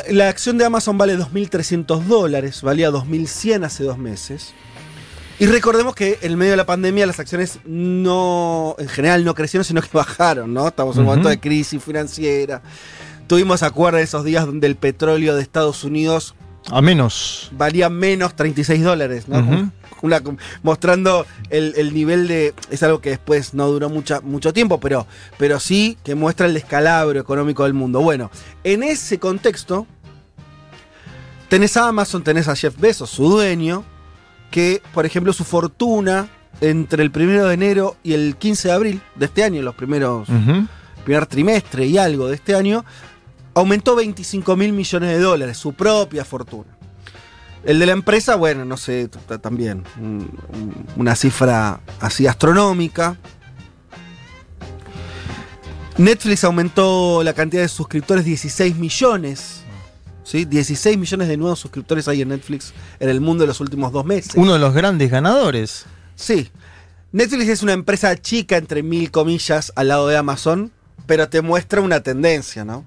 La 0.10 0.30
acción 0.30 0.58
de 0.58 0.65
Amazon 0.65 0.98
vale 0.98 1.15
2.300 1.15 2.06
dólares, 2.06 2.63
valía 2.63 2.89
2.100 2.89 3.65
hace 3.65 3.84
dos 3.84 4.00
meses. 4.00 4.56
Y 5.41 5.47
recordemos 5.47 5.95
que 5.95 6.19
en 6.21 6.38
medio 6.38 6.51
de 6.51 6.58
la 6.58 6.67
pandemia 6.67 7.08
las 7.08 7.19
acciones 7.19 7.60
no, 7.65 8.75
en 8.77 8.88
general 8.88 9.25
no 9.25 9.34
crecieron, 9.34 9.65
sino 9.65 9.82
que 9.82 9.88
bajaron, 9.93 10.54
¿no? 10.54 10.67
Estamos 10.67 10.95
en 10.95 11.01
un 11.01 11.08
momento 11.08 11.30
de 11.30 11.39
crisis 11.39 11.84
financiera. 11.84 12.62
Tuvimos, 13.25 13.63
acuerdo 13.63 13.97
esos 13.97 14.23
días 14.23 14.45
donde 14.45 14.67
el 14.67 14.75
petróleo 14.75 15.36
de 15.36 15.41
Estados 15.41 15.84
Unidos 15.84 16.36
A 16.69 16.80
menos. 16.82 17.49
valía 17.54 17.89
menos 17.89 18.36
36 18.36 18.84
dólares, 18.84 19.27
¿no? 19.27 19.71
Una- 20.04 20.21
mostrando 20.63 21.25
el, 21.49 21.73
el 21.75 21.91
nivel 21.93 22.27
de. 22.27 22.54
Es 22.69 22.84
algo 22.84 23.01
que 23.01 23.10
después 23.10 23.54
no 23.56 23.67
duró 23.67 23.89
mucha, 23.89 24.19
mucho 24.21 24.51
tiempo, 24.54 24.80
pero, 24.80 25.08
pero 25.39 25.60
sí 25.60 25.97
que 26.04 26.13
muestra 26.13 26.45
el 26.47 26.54
descalabro 26.54 27.19
económico 27.19 27.63
del 27.63 27.73
mundo. 27.73 28.01
Bueno, 28.01 28.30
en 28.63 28.84
ese 28.84 29.17
contexto, 29.19 29.88
tenés 31.49 31.77
a 31.77 31.88
Amazon, 31.88 32.23
tenés 32.23 32.47
a 32.47 32.56
Jeff 32.56 32.75
Bezos, 32.80 33.10
su 33.10 33.30
dueño, 33.30 33.84
que, 34.51 34.81
por 34.93 35.05
ejemplo, 35.05 35.33
su 35.33 35.43
fortuna 35.43 36.27
entre 36.59 37.01
el 37.03 37.11
1 37.15 37.45
de 37.47 37.53
enero 37.53 37.95
y 38.03 38.13
el 38.13 38.35
15 38.35 38.67
de 38.67 38.73
abril 38.73 39.01
de 39.15 39.25
este 39.25 39.43
año, 39.43 39.61
los 39.63 39.73
primeros 39.73 40.29
Ujú. 40.29 40.67
primer 41.03 41.25
trimestre 41.25 41.87
y 41.87 41.97
algo 41.97 42.27
de 42.27 42.35
este 42.35 42.53
año, 42.53 42.85
aumentó 43.55 43.95
25 43.95 44.55
mil 44.55 44.71
millones 44.73 45.09
de 45.09 45.19
dólares, 45.19 45.57
su 45.57 45.73
propia 45.73 46.23
fortuna. 46.23 46.69
El 47.63 47.79
de 47.79 47.85
la 47.85 47.91
empresa, 47.93 48.35
bueno, 48.35 48.65
no 48.65 48.75
sé, 48.77 49.07
también 49.41 49.83
un- 49.99 50.29
un- 50.53 50.85
una 50.97 51.15
cifra 51.15 51.79
así 51.99 52.27
astronómica. 52.27 53.17
Netflix 55.97 56.43
aumentó 56.43 57.21
la 57.23 57.33
cantidad 57.33 57.61
de 57.61 57.67
suscriptores 57.67 58.25
16 58.25 58.75
millones. 58.77 59.61
¿Sí? 60.23 60.45
16 60.45 60.97
millones 60.97 61.27
de 61.27 61.38
nuevos 61.38 61.60
suscriptores 61.60 62.07
hay 62.07 62.21
en 62.21 62.29
Netflix 62.29 62.73
en 62.99 63.10
el 63.10 63.21
mundo 63.21 63.43
en 63.43 63.47
los 63.49 63.60
últimos 63.60 63.91
dos 63.91 64.05
meses. 64.05 64.34
Uno 64.36 64.53
de 64.53 64.60
los 64.60 64.73
grandes 64.73 65.10
ganadores. 65.12 65.86
Sí. 66.15 66.49
Netflix 67.12 67.49
es 67.49 67.63
una 67.63 67.73
empresa 67.73 68.15
chica, 68.19 68.57
entre 68.57 68.84
mil 68.84 69.12
comillas, 69.12 69.73
al 69.75 69.89
lado 69.89 70.07
de 70.07 70.15
Amazon, 70.17 70.71
pero 71.07 71.27
te 71.29 71.41
muestra 71.41 71.81
una 71.81 72.01
tendencia, 72.01 72.63
¿no? 72.63 72.86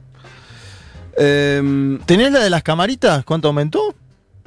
Em, 1.16 1.98
¿Tenés 2.06 2.32
la 2.32 2.40
de 2.40 2.50
las 2.50 2.62
camaritas? 2.62 3.24
¿Cuánto 3.24 3.48
aumentó? 3.48 3.94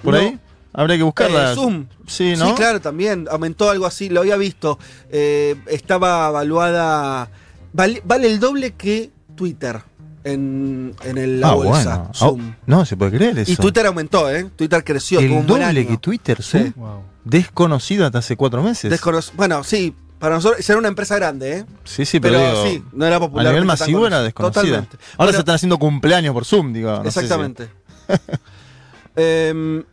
¿Por 0.04 0.14
No. 0.14 0.20
ahí? 0.20 0.40
Habría 0.74 0.98
que 0.98 1.04
buscarla. 1.04 1.52
Eh, 1.52 1.56
Zoom. 1.56 1.86
Sí, 2.08 2.36
¿no? 2.38 2.50
Sí, 2.50 2.54
claro, 2.56 2.82
también. 2.82 3.28
Aumentó 3.32 3.70
algo 3.70 3.86
así, 3.86 4.10
lo 4.10 4.22
había 4.22 4.38
visto. 4.38 4.78
Eh, 5.10 5.56
estaba 5.68 6.28
evaluada. 6.30 7.30
Vale, 7.74 8.02
vale 8.06 8.28
el 8.28 8.40
doble 8.40 8.72
que 8.74 9.12
Twitter 9.36 9.82
en, 10.32 10.96
en 11.04 11.18
el- 11.18 11.42
la 11.42 11.50
Ah, 11.50 11.54
bolsa. 11.56 11.98
bueno. 11.98 12.12
Zoom. 12.14 12.42
Ah, 12.52 12.58
no, 12.66 12.86
se 12.86 12.96
puede 12.98 13.12
creer 13.18 13.40
eso. 13.40 13.52
Y 13.52 13.56
Twitter 13.56 13.86
aumentó, 13.86 14.30
¿eh? 14.30 14.50
Twitter 14.56 14.84
creció. 14.84 15.20
tuvo 15.20 15.26
El 15.26 15.32
un 15.32 15.48
buen 15.48 15.62
doble 15.64 15.80
año. 15.82 15.88
que 15.90 15.98
Twitter, 15.98 16.42
Sí. 16.44 16.72
Zoom. 16.74 17.02
Desconocido 17.24 18.06
hasta 18.06 18.20
hace 18.20 18.36
cuatro 18.38 18.64
meses. 18.64 19.02
Bueno, 19.36 19.64
sí, 19.64 19.94
para 20.20 20.36
nosotros 20.36 20.64
será 20.66 20.80
una 20.80 20.88
empresa 20.88 21.16
grande, 21.16 21.58
¿eh? 21.60 21.66
sí, 21.84 22.06
sí, 22.06 22.20
pero, 22.20 22.38
pero 22.40 22.64
digo, 22.64 22.66
sí, 22.66 22.84
no 22.94 23.06
era 23.06 23.20
popular. 23.20 23.46
A 23.48 23.50
nivel 23.50 23.66
masivo 23.66 24.08
era 24.08 24.22
desconocida. 24.24 24.62
Totalmente. 24.64 24.98
Ahora 24.98 25.16
Bueno, 25.18 25.32
se 25.34 25.40
están 25.40 25.56
haciendo 25.56 25.78
cumpleaños 25.78 26.34
por 26.34 26.46
Zoom, 26.46 26.74
digo. 26.74 26.90
no 26.90 27.04
sé 27.06 27.12
si- 27.12 27.20
Exactamente. 27.20 27.70
Em, 29.16 29.84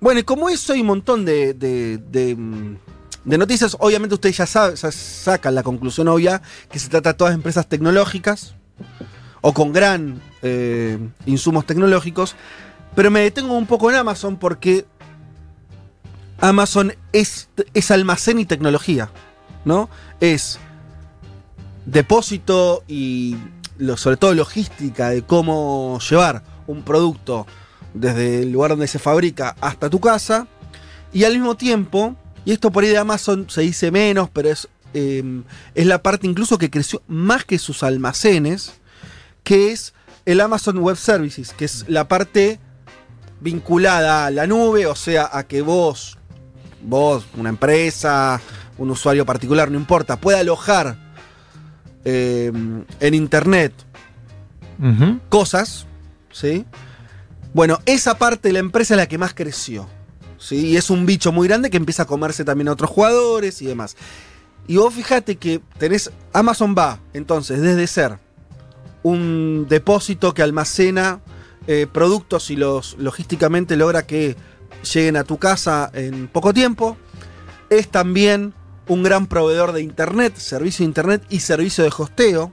bueno, 0.00 0.20
y 0.20 0.22
como 0.22 0.48
eso 0.48 0.72
hay 0.72 0.80
un 0.80 0.86
montón 0.86 1.24
de, 1.24 1.52
de- 1.54 1.98
de, 1.98 2.34
mm, 2.36 2.76
de 3.24 3.38
noticias, 3.38 3.76
obviamente 3.80 4.14
ustedes 4.14 4.36
ya, 4.36 4.46
saben, 4.46 4.76
ya 4.76 4.90
sacan 4.92 5.54
la 5.54 5.62
conclusión 5.62 6.08
obvia 6.08 6.42
que 6.70 6.78
se 6.78 6.88
trata 6.88 7.12
de 7.12 7.18
todas 7.18 7.34
empresas 7.34 7.68
tecnológicas 7.68 8.54
o 9.42 9.52
con 9.52 9.72
gran 9.72 10.22
eh, 10.40 10.98
insumos 11.26 11.66
tecnológicos, 11.66 12.34
pero 12.94 13.10
me 13.10 13.20
detengo 13.20 13.54
un 13.54 13.66
poco 13.66 13.90
en 13.90 13.96
Amazon 13.96 14.38
porque 14.38 14.86
Amazon 16.40 16.94
es, 17.12 17.48
es 17.74 17.90
almacén 17.90 18.38
y 18.38 18.46
tecnología, 18.46 19.10
¿no? 19.64 19.90
Es 20.20 20.58
depósito 21.84 22.84
y 22.88 23.36
sobre 23.96 24.16
todo 24.16 24.34
logística 24.34 25.10
de 25.10 25.22
cómo 25.22 25.98
llevar 26.08 26.42
un 26.66 26.82
producto 26.82 27.46
desde 27.94 28.42
el 28.42 28.52
lugar 28.52 28.70
donde 28.70 28.86
se 28.86 28.98
fabrica 28.98 29.56
hasta 29.60 29.90
tu 29.90 30.00
casa 30.00 30.46
y 31.12 31.24
al 31.24 31.34
mismo 31.34 31.56
tiempo, 31.56 32.16
y 32.44 32.52
esto 32.52 32.70
por 32.70 32.84
ahí 32.84 32.90
de 32.90 32.98
Amazon 32.98 33.46
se 33.48 33.60
dice 33.62 33.90
menos, 33.90 34.30
pero 34.30 34.50
es, 34.50 34.68
eh, 34.94 35.42
es 35.74 35.86
la 35.86 36.02
parte 36.02 36.26
incluso 36.26 36.58
que 36.58 36.70
creció 36.70 37.02
más 37.06 37.44
que 37.44 37.58
sus 37.58 37.82
almacenes, 37.82 38.80
que 39.42 39.72
es 39.72 39.94
el 40.24 40.40
Amazon 40.40 40.78
Web 40.78 40.96
Services, 40.96 41.52
que 41.52 41.64
es 41.64 41.84
la 41.88 42.08
parte 42.08 42.60
vinculada 43.40 44.26
a 44.26 44.30
la 44.30 44.46
nube, 44.46 44.86
o 44.86 44.94
sea, 44.94 45.28
a 45.32 45.44
que 45.44 45.62
vos, 45.62 46.18
vos, 46.82 47.26
una 47.36 47.48
empresa, 47.48 48.40
un 48.78 48.90
usuario 48.90 49.26
particular, 49.26 49.70
no 49.70 49.78
importa, 49.78 50.16
pueda 50.16 50.38
alojar 50.38 50.96
eh, 52.04 52.52
en 53.00 53.14
internet 53.14 53.72
cosas, 55.28 55.86
¿sí? 56.32 56.64
Bueno, 57.54 57.78
esa 57.86 58.18
parte 58.18 58.48
de 58.48 58.54
la 58.54 58.58
empresa 58.58 58.94
es 58.94 58.98
la 58.98 59.06
que 59.06 59.18
más 59.18 59.32
creció, 59.32 59.88
¿sí? 60.38 60.66
Y 60.70 60.76
es 60.76 60.90
un 60.90 61.06
bicho 61.06 61.30
muy 61.30 61.46
grande 61.46 61.70
que 61.70 61.76
empieza 61.76 62.02
a 62.02 62.06
comerse 62.06 62.44
también 62.44 62.68
a 62.68 62.72
otros 62.72 62.90
jugadores 62.90 63.62
y 63.62 63.66
demás. 63.66 63.96
Y 64.66 64.76
vos 64.76 64.92
fíjate 64.94 65.36
que 65.36 65.60
tenés, 65.78 66.10
Amazon 66.32 66.74
va, 66.76 66.98
entonces, 67.12 67.60
desde 67.60 67.86
ser 67.86 68.18
un 69.02 69.66
depósito 69.68 70.34
que 70.34 70.42
almacena 70.42 71.20
eh, 71.66 71.86
productos 71.90 72.50
y 72.50 72.56
los 72.56 72.96
logísticamente 72.98 73.76
logra 73.76 74.06
que 74.06 74.36
lleguen 74.92 75.16
a 75.16 75.24
tu 75.24 75.38
casa 75.38 75.90
en 75.94 76.28
poco 76.28 76.52
tiempo, 76.52 76.96
es 77.70 77.88
también 77.88 78.52
un 78.88 79.02
gran 79.02 79.26
proveedor 79.26 79.72
de 79.72 79.82
internet, 79.82 80.36
servicio 80.36 80.84
de 80.84 80.88
internet 80.88 81.22
y 81.30 81.40
servicio 81.40 81.84
de 81.84 81.92
hosteo. 81.96 82.52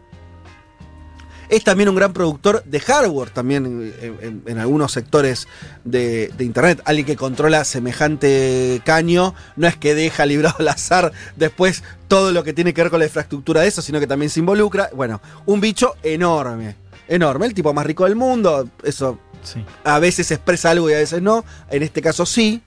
Es 1.49 1.63
también 1.63 1.89
un 1.89 1.95
gran 1.95 2.13
productor 2.13 2.63
de 2.63 2.79
hardware, 2.79 3.31
también 3.31 3.65
en, 3.65 4.15
en- 4.21 4.43
en 4.45 4.57
algunos 4.59 4.91
sectores 4.91 5.47
de, 5.83 6.31
de 6.37 6.43
Internet. 6.45 6.81
Alguien 6.85 7.05
que 7.07 7.15
controla 7.15 7.63
semejante 7.65 8.81
caño 8.85 9.33
no 9.55 9.67
es 9.67 9.75
que 9.75 9.95
deja 9.95 10.25
librado 10.25 10.55
al 10.59 10.67
azar 10.67 11.11
después 11.35 11.83
todo 12.07 12.31
lo 12.31 12.43
que 12.43 12.53
tiene 12.53 12.73
que 12.73 12.81
ver 12.83 12.91
con 12.91 12.99
la 12.99 13.05
infraestructura 13.05 13.61
de 13.61 13.67
eso, 13.67 13.81
sino 13.81 13.99
que 13.99 14.07
también 14.07 14.29
se 14.29 14.39
involucra. 14.39 14.89
Bueno, 14.95 15.21
un 15.45 15.59
bicho 15.59 15.95
enorme, 16.03 16.75
enorme. 17.07 17.47
El 17.47 17.53
tipo 17.53 17.73
más 17.73 17.85
rico 17.85 18.05
del 18.05 18.15
mundo, 18.15 18.69
eso 18.83 19.19
Sí. 19.41 19.63
a 19.85 19.99
veces 19.99 20.29
expresa 20.31 20.69
algo 20.71 20.89
y 20.89 20.93
a 20.93 20.97
veces 20.97 21.21
no. 21.21 21.45
En 21.71 21.81
este 21.81 22.01
caso 22.01 22.25
sí. 22.25 22.61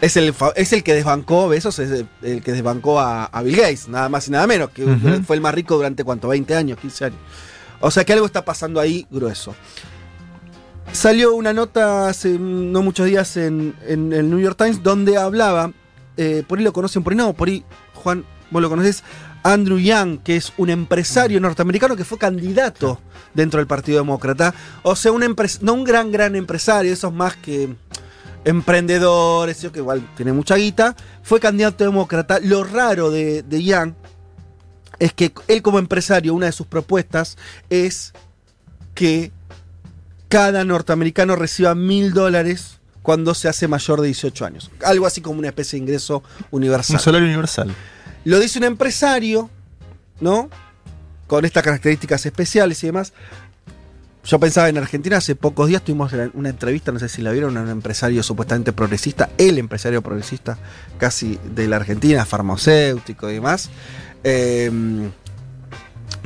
Es 0.00 0.16
el, 0.16 0.34
es 0.56 0.72
el 0.72 0.82
que 0.82 0.94
desbancó, 0.94 1.46
Besos 1.48 1.78
es 1.78 1.90
el, 1.90 2.08
el 2.22 2.42
que 2.42 2.52
desbancó 2.52 2.98
a, 2.98 3.26
a 3.26 3.42
Bill 3.42 3.56
Gates, 3.56 3.86
nada 3.88 4.08
más 4.08 4.26
y 4.28 4.30
nada 4.30 4.46
menos, 4.46 4.70
que 4.70 4.86
fue 5.26 5.36
el 5.36 5.42
más 5.42 5.54
rico 5.54 5.76
durante 5.76 6.02
cuánto, 6.04 6.28
20 6.28 6.56
años, 6.56 6.78
15 6.78 7.04
años. 7.04 7.18
O 7.80 7.90
sea 7.90 8.04
que 8.04 8.12
algo 8.12 8.26
está 8.26 8.44
pasando 8.44 8.80
ahí 8.80 9.06
grueso. 9.10 9.54
Salió 10.92 11.34
una 11.34 11.52
nota 11.52 12.08
hace 12.08 12.38
no 12.38 12.82
muchos 12.82 13.06
días 13.06 13.36
en, 13.36 13.74
en 13.86 14.12
el 14.12 14.28
New 14.28 14.40
York 14.40 14.58
Times 14.58 14.82
donde 14.82 15.16
hablaba, 15.16 15.72
eh, 16.16 16.42
por 16.46 16.58
ahí 16.58 16.64
lo 16.64 16.72
conocen, 16.72 17.02
por 17.02 17.12
ahí 17.12 17.16
no, 17.16 17.32
por 17.32 17.48
ahí, 17.48 17.64
Juan, 17.94 18.24
vos 18.50 18.60
lo 18.60 18.68
conocés, 18.68 19.04
Andrew 19.42 19.78
Yang, 19.78 20.18
que 20.18 20.36
es 20.36 20.52
un 20.58 20.68
empresario 20.68 21.40
norteamericano 21.40 21.96
que 21.96 22.04
fue 22.04 22.18
candidato 22.18 23.00
dentro 23.34 23.58
del 23.58 23.66
Partido 23.66 23.98
Demócrata. 23.98 24.54
O 24.82 24.96
sea, 24.96 25.12
un 25.12 25.24
no 25.62 25.72
un 25.72 25.84
gran, 25.84 26.10
gran 26.10 26.34
empresario, 26.36 26.92
esos 26.92 27.12
más 27.12 27.36
que 27.36 27.74
emprendedores, 28.44 29.66
que 29.72 29.78
igual 29.78 30.06
tiene 30.16 30.32
mucha 30.32 30.56
guita, 30.56 30.96
fue 31.22 31.40
candidato 31.40 31.84
demócrata. 31.84 32.40
Lo 32.42 32.64
raro 32.64 33.10
de, 33.10 33.42
de 33.42 33.62
Yang 33.62 33.94
es 35.00 35.12
que 35.12 35.32
él 35.48 35.62
como 35.62 35.80
empresario, 35.80 36.34
una 36.34 36.46
de 36.46 36.52
sus 36.52 36.66
propuestas 36.66 37.36
es 37.70 38.12
que 38.94 39.32
cada 40.28 40.64
norteamericano 40.64 41.34
reciba 41.34 41.74
mil 41.74 42.12
dólares 42.12 42.78
cuando 43.02 43.34
se 43.34 43.48
hace 43.48 43.66
mayor 43.66 44.00
de 44.02 44.08
18 44.08 44.44
años. 44.44 44.70
Algo 44.84 45.06
así 45.06 45.20
como 45.20 45.38
una 45.38 45.48
especie 45.48 45.78
de 45.78 45.84
ingreso 45.84 46.22
universal. 46.50 46.96
Un 46.96 47.02
salario 47.02 47.26
universal. 47.26 47.74
Lo 48.24 48.38
dice 48.38 48.58
un 48.58 48.64
empresario, 48.66 49.50
¿no? 50.20 50.50
Con 51.26 51.46
estas 51.46 51.64
características 51.64 52.26
especiales 52.26 52.82
y 52.84 52.86
demás. 52.86 53.14
Yo 54.22 54.38
pensaba 54.38 54.68
en 54.68 54.76
Argentina, 54.76 55.16
hace 55.16 55.34
pocos 55.34 55.66
días 55.68 55.82
tuvimos 55.82 56.12
una 56.34 56.50
entrevista, 56.50 56.92
no 56.92 56.98
sé 56.98 57.08
si 57.08 57.22
la 57.22 57.32
vieron, 57.32 57.56
a 57.56 57.62
un 57.62 57.70
empresario 57.70 58.22
supuestamente 58.22 58.74
progresista, 58.74 59.30
el 59.38 59.56
empresario 59.56 60.02
progresista 60.02 60.58
casi 60.98 61.38
de 61.54 61.66
la 61.68 61.76
Argentina, 61.76 62.26
farmacéutico 62.26 63.30
y 63.30 63.34
demás. 63.34 63.70
Eh, 64.24 64.70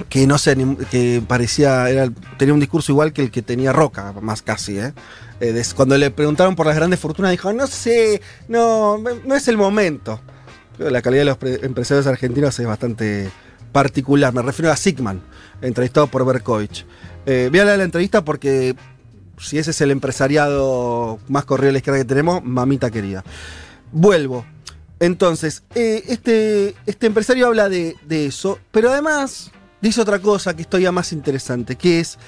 que 0.08 0.26
no 0.26 0.38
sé, 0.38 0.56
que 0.90 1.22
parecía, 1.26 1.86
tenía 2.36 2.54
un 2.54 2.60
discurso 2.60 2.92
igual 2.92 3.12
que 3.12 3.22
el 3.22 3.30
que 3.30 3.42
tenía 3.42 3.72
Roca, 3.72 4.12
más 4.20 4.42
casi, 4.42 4.78
¿eh? 4.78 4.92
Eh, 5.40 5.62
cuando 5.74 5.98
le 5.98 6.10
preguntaron 6.10 6.56
por 6.56 6.66
las 6.66 6.76
grandes 6.76 7.00
fortunas, 7.00 7.30
dijo, 7.30 7.52
no 7.52 7.66
sé, 7.66 8.20
no, 8.48 8.98
no 8.98 9.34
es 9.34 9.48
el 9.48 9.56
momento. 9.56 10.20
La 10.78 11.02
calidad 11.02 11.22
de 11.22 11.26
los 11.26 11.36
pre- 11.36 11.64
empresarios 11.64 12.06
argentinos 12.06 12.58
es 12.58 12.66
bastante 12.66 13.30
particular. 13.72 14.32
Me 14.32 14.42
refiero 14.42 14.72
a 14.72 14.76
Sigman, 14.76 15.20
entrevistado 15.60 16.06
por 16.06 16.24
Berkovich. 16.24 16.86
Eh, 17.26 17.48
voy 17.50 17.60
a 17.60 17.64
leer 17.64 17.78
la 17.78 17.84
entrevista 17.84 18.24
porque 18.24 18.74
si 19.38 19.58
ese 19.58 19.72
es 19.72 19.80
el 19.80 19.90
empresariado 19.90 21.18
más 21.28 21.44
corrido 21.44 21.70
a 21.70 21.72
la 21.72 21.78
izquierda 21.78 21.98
que 21.98 22.04
tenemos, 22.04 22.42
mamita 22.44 22.90
querida. 22.90 23.24
Vuelvo. 23.92 24.46
Entonces, 25.00 25.62
eh, 25.74 26.04
este, 26.08 26.74
este 26.86 27.06
empresario 27.06 27.46
habla 27.46 27.68
de, 27.68 27.96
de 28.06 28.26
eso, 28.26 28.58
pero 28.70 28.90
además 28.90 29.50
dice 29.80 30.00
otra 30.00 30.18
cosa 30.20 30.54
que 30.54 30.62
es 30.62 30.68
todavía 30.68 30.92
más 30.92 31.12
interesante, 31.12 31.76
que 31.76 32.00
es 32.00 32.18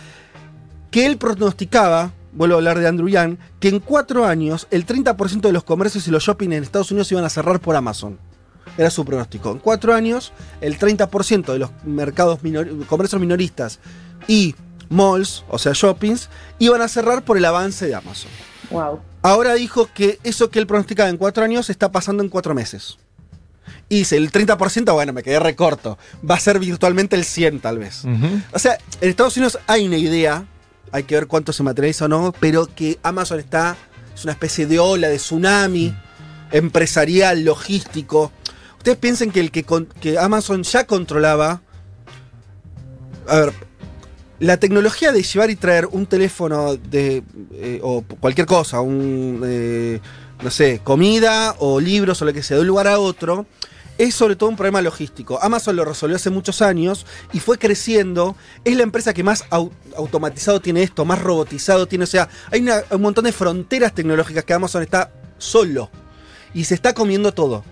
que 0.91 1.07
él 1.07 1.17
pronosticaba, 1.17 2.13
vuelvo 2.33 2.55
a 2.55 2.59
hablar 2.59 2.79
de 2.79 2.87
Andrew 2.89 3.09
Yang, 3.09 3.39
que 3.61 3.69
en 3.69 3.81
cuatro 3.81 4.25
años 4.27 4.67
el 4.71 4.85
30% 4.85 5.41
de 5.41 5.53
los 5.53 5.65
comercios 5.65 6.07
y 6.09 6.11
los 6.11 6.23
shopping 6.25 6.51
en 6.53 6.63
Estados 6.65 6.91
Unidos 6.91 7.11
iban 7.13 7.25
a 7.25 7.29
cerrar 7.31 7.61
por 7.61 7.77
Amazon. 7.77 8.19
Era 8.77 8.91
su 8.91 9.05
pronóstico. 9.05 9.53
En 9.53 9.59
cuatro 9.59 9.95
años, 9.95 10.33
el 10.61 10.79
30% 10.79 11.53
de 11.53 11.59
los 11.59 11.71
mercados 11.85 12.43
minor- 12.43 12.85
comercios 12.87 13.21
minoristas 13.21 13.79
y 14.29 14.55
malls, 14.91 15.45
o 15.49 15.59
sea, 15.59 15.73
shoppings, 15.73 16.29
iban 16.59 16.83
a 16.83 16.89
cerrar 16.89 17.23
por 17.25 17.39
el 17.39 17.45
avance 17.47 17.87
de 17.87 17.95
Amazon. 17.95 18.31
Wow. 18.71 19.01
Ahora 19.27 19.55
dijo 19.55 19.89
que 19.93 20.19
eso 20.23 20.51
que 20.51 20.59
él 20.61 20.67
pronosticaba 20.67 21.09
en 21.09 21.17
cuatro 21.17 21.43
años 21.45 21.69
está 21.71 21.91
pasando 21.91 22.23
en 22.23 22.29
cuatro 22.29 22.55
meses. 22.55 22.97
Y 23.89 23.99
dice, 23.99 24.17
el 24.17 24.31
30%, 24.31 24.93
bueno, 24.93 25.13
me 25.13 25.23
quedé 25.23 25.41
recorto. 25.41 25.99
Va 26.29 26.37
a 26.37 26.41
ser 26.41 26.59
virtualmente 26.61 27.17
el 27.17 27.25
100 27.25 27.61
tal 27.61 27.79
vez. 27.79 28.05
O 28.53 28.59
sea, 28.59 28.79
en 29.01 29.09
Estados 29.11 29.37
Unidos 29.37 29.59
hay 29.67 29.87
una 29.87 29.97
idea, 29.97 30.45
hay 30.93 31.03
que 31.05 31.15
ver 31.17 31.27
cuánto 31.27 31.53
se 31.53 31.63
materializa 31.65 32.05
o 32.05 32.09
no, 32.09 32.33
pero 32.39 32.67
que 32.73 32.99
Amazon 33.03 33.41
está, 33.41 33.77
es 34.15 34.23
una 34.23 34.33
especie 34.33 34.67
de 34.67 34.79
ola, 34.79 35.09
de 35.09 35.17
tsunami 35.17 35.93
empresarial, 36.53 37.45
logístico. 37.45 38.31
Ustedes 38.79 38.99
piensen 38.99 39.33
que 39.33 39.41
el 39.41 39.51
que, 39.51 39.65
con- 39.65 39.87
que 40.01 40.19
Amazon 40.19 40.63
ya 40.63 40.87
controlaba. 40.87 41.63
A 43.29 43.37
ver, 43.37 43.53
la 44.39 44.59
tecnología 44.59 45.13
de 45.13 45.23
llevar 45.23 45.51
y 45.51 45.57
traer 45.57 45.87
un 45.87 46.07
teléfono 46.07 46.77
de. 46.77 47.23
eh, 47.53 47.81
o 47.83 48.03
cualquier 48.21 48.47
cosa, 48.47 48.81
un. 48.81 49.43
eh, 49.45 50.01
no 50.43 50.51
sé, 50.51 50.81
comida 50.85 51.55
o 51.59 51.81
libros 51.81 52.21
o 52.21 52.25
lo 52.27 52.33
que 52.33 52.43
sea, 52.43 52.57
de 52.57 52.61
un 52.63 52.67
lugar 52.69 52.87
a 52.89 52.99
otro. 52.99 53.47
Es 53.99 54.15
sobre 54.15 54.37
todo 54.37 54.51
un 54.51 54.57
problema 54.57 54.83
logístico. 54.83 55.39
Amazon 55.43 55.75
lo 55.75 55.83
resolvió 55.87 56.17
hace 56.17 56.29
muchos 56.29 56.61
años 56.61 57.07
y 57.33 57.41
fue 57.41 57.57
creciendo. 57.57 58.37
Es 58.63 58.77
la 58.77 58.83
empresa 58.83 59.15
que 59.15 59.23
más 59.23 59.49
au- 59.49 59.71
automatizado 59.97 60.61
tiene 60.61 60.83
esto, 60.83 61.07
más 61.07 61.19
robotizado 61.23 61.87
tiene. 61.89 62.05
O 62.05 62.07
sea, 62.07 62.29
hay 62.53 62.61
una- 62.61 62.83
un 62.91 63.01
montón 63.01 63.25
de 63.25 63.33
fronteras 63.33 63.95
tecnológicas 63.95 64.45
que 64.45 64.53
Amazon 64.53 64.83
está 64.83 65.11
solo. 65.39 65.91
Y 66.53 66.65
se 66.65 66.75
está 66.75 66.93
comiendo 66.93 67.33
todo. 67.33 67.65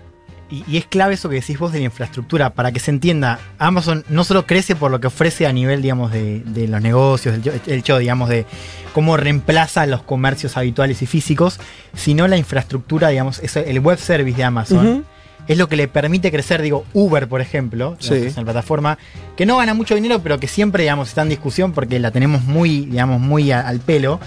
Y, 0.49 0.63
y 0.67 0.77
es 0.77 0.85
clave 0.85 1.15
eso 1.15 1.27
que 1.27 1.35
decís 1.35 1.57
vos 1.57 1.71
de 1.71 1.79
la 1.79 1.85
infraestructura, 1.85 2.51
para 2.51 2.71
que 2.71 2.79
se 2.79 2.91
entienda, 2.91 3.39
Amazon 3.57 4.03
no 4.09 4.23
solo 4.23 4.45
crece 4.45 4.75
por 4.75 4.91
lo 4.91 4.99
que 4.99 5.07
ofrece 5.07 5.47
a 5.47 5.51
nivel, 5.53 5.81
digamos, 5.81 6.11
de, 6.11 6.41
de 6.45 6.67
los 6.67 6.81
negocios, 6.81 7.35
el, 7.35 7.61
el 7.65 7.79
hecho, 7.79 7.97
digamos, 7.97 8.29
de 8.29 8.45
cómo 8.93 9.17
reemplaza 9.17 9.85
los 9.87 10.03
comercios 10.03 10.55
habituales 10.55 11.01
y 11.01 11.07
físicos, 11.07 11.59
sino 11.95 12.27
la 12.27 12.37
infraestructura, 12.37 13.09
digamos, 13.09 13.39
eso- 13.39 13.59
el 13.59 13.79
web 13.79 13.97
service 13.97 14.37
de 14.37 14.43
Amazon. 14.43 15.05
Es 15.47 15.57
lo 15.59 15.69
que 15.69 15.75
le 15.75 15.87
permite 15.87 16.31
crecer, 16.31 16.61
digo, 16.63 16.85
Uber, 16.93 17.27
por 17.27 17.39
ejemplo, 17.41 17.97
Sí. 17.99 18.09
que 18.09 18.27
es 18.27 18.33
una 18.37 18.45
plataforma 18.45 18.97
que 19.37 19.45
no 19.45 19.57
gana 19.57 19.73
mucho 19.75 19.93
dinero, 19.93 20.19
pero 20.23 20.39
que 20.39 20.47
siempre, 20.47 20.83
digamos, 20.83 21.09
está 21.09 21.21
en 21.23 21.29
discusión 21.29 21.71
porque 21.71 21.99
la 21.99 22.09
tenemos 22.11 22.43
muy, 22.43 22.85
digamos, 22.87 23.19
muy 23.21 23.51
a- 23.51 23.61
al 23.67 23.79
pelo. 23.79 24.19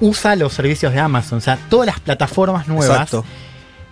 Usa 0.00 0.36
los 0.36 0.52
servicios 0.52 0.92
de 0.92 1.00
Amazon, 1.00 1.38
o 1.38 1.40
sea, 1.40 1.58
todas 1.68 1.86
las 1.86 1.98
plataformas 1.98 2.68
nuevas 2.68 2.88
Exacto. 2.88 3.24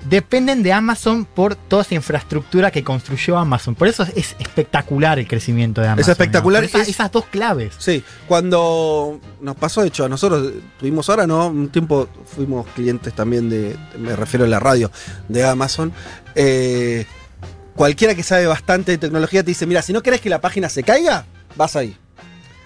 Dependen 0.09 0.63
de 0.63 0.73
Amazon 0.73 1.25
por 1.25 1.57
toda 1.57 1.83
esa 1.83 1.95
infraestructura 1.97 2.71
que 2.71 2.85
construyó 2.85 3.39
Amazon. 3.39 3.75
Por 3.75 3.89
eso 3.89 4.05
es 4.15 4.37
espectacular 4.39 5.19
el 5.19 5.27
crecimiento 5.27 5.81
de 5.81 5.89
Amazon. 5.89 6.03
Es 6.03 6.09
espectacular. 6.09 6.63
esa- 6.65 6.83
Es- 6.83 6.89
esas 6.89 7.11
dos 7.11 7.25
claves. 7.27 7.75
Sí, 7.79 8.05
cuando 8.29 9.21
nos 9.41 9.57
pasó, 9.57 9.83
de 9.83 9.89
hecho, 9.89 10.05
a 10.05 10.09
nosotros 10.09 10.53
tuvimos 10.79 11.09
ahora, 11.11 11.27
¿no? 11.27 11.49
Un 11.49 11.71
tiempo 11.71 12.09
fuimos 12.37 12.67
clientes 12.69 13.13
también 13.15 13.49
de, 13.51 13.77
me 13.99 14.15
refiero 14.15 14.45
a 14.45 14.49
la 14.49 14.61
radio, 14.61 14.91
de 15.29 15.45
Amazon. 15.45 15.93
Eh, 16.37 17.05
cualquiera 17.75 18.15
que 18.15 18.23
sabe 18.23 18.47
bastante 18.47 18.93
de 18.93 18.99
tecnología 18.99 19.43
te 19.43 19.49
dice, 19.51 19.67
mira, 19.67 19.83
si 19.83 19.93
no 19.93 20.03
querés 20.03 20.21
que 20.21 20.31
la 20.31 20.41
página 20.41 20.69
se 20.69 20.83
caiga, 20.85 21.27
vas 21.57 21.75
ahí. 21.75 21.97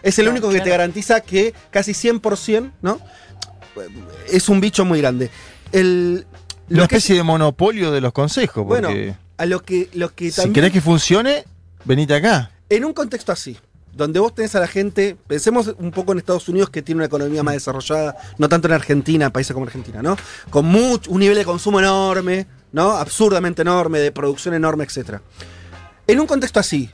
Es 0.03 0.19
el 0.19 0.29
único 0.29 0.49
que 0.51 0.61
te 0.61 0.71
garantiza 0.71 1.21
que 1.21 1.55
casi 1.71 1.93
100%, 1.95 2.71
¿no? 2.83 3.01
Es 4.31 4.49
un 4.49 4.61
bicho 4.61 4.85
muy 4.85 5.01
grande. 5.01 5.31
El, 5.73 6.27
Una 6.71 6.89
que 6.89 6.97
especie 6.97 7.17
de 7.17 7.23
monopolio 7.23 7.91
de 7.91 8.01
los 8.01 8.13
consejos. 8.13 8.65
bueno, 8.65 8.89
a 9.37 9.47
lo 9.47 9.63
que, 9.63 9.89
lo 9.95 10.15
que 10.15 10.31
si 10.31 10.37
también... 10.37 10.55
querés 10.55 10.73
que 10.73 10.81
funcione, 10.81 11.45
venite 11.85 12.15
acá. 12.15 12.51
En 12.69 12.85
un 12.85 12.93
contexto 12.93 13.33
así, 13.33 13.57
donde 13.93 14.21
vos 14.21 14.35
tenés 14.35 14.55
a 14.55 14.61
la 14.61 14.67
gente, 14.67 15.17
pensemos 15.27 15.75
un 15.79 15.91
poco 15.91 16.13
en 16.13 16.19
Estados 16.19 16.49
Unidos 16.49 16.71
que 16.71 16.83
tiene 16.83 16.99
una 16.99 17.07
economía 17.07 17.43
más 17.43 17.55
desarrollada, 17.55 18.17
no 18.39 18.49
tanto 18.49 18.69
en 18.69 18.75
Argentina, 18.75 19.31
países 19.31 19.53
como 19.53 19.67
Argentina, 19.67 20.03
¿no? 20.03 20.17
Con 20.51 20.67
mucho, 20.67 21.11
un 21.11 21.21
nivel 21.21 21.37
de 21.37 21.45
consumo 21.45 21.81
enorme, 21.81 22.47
¿no? 22.73 22.93
Absurdamente 22.93 23.63
enorme, 23.63 23.99
de 23.99 24.13
producción 24.13 24.55
enorme, 24.55 24.85
etc. 24.85 25.21
En 26.07 26.21
un 26.21 26.27
contexto 26.27 26.61
así, 26.61 26.91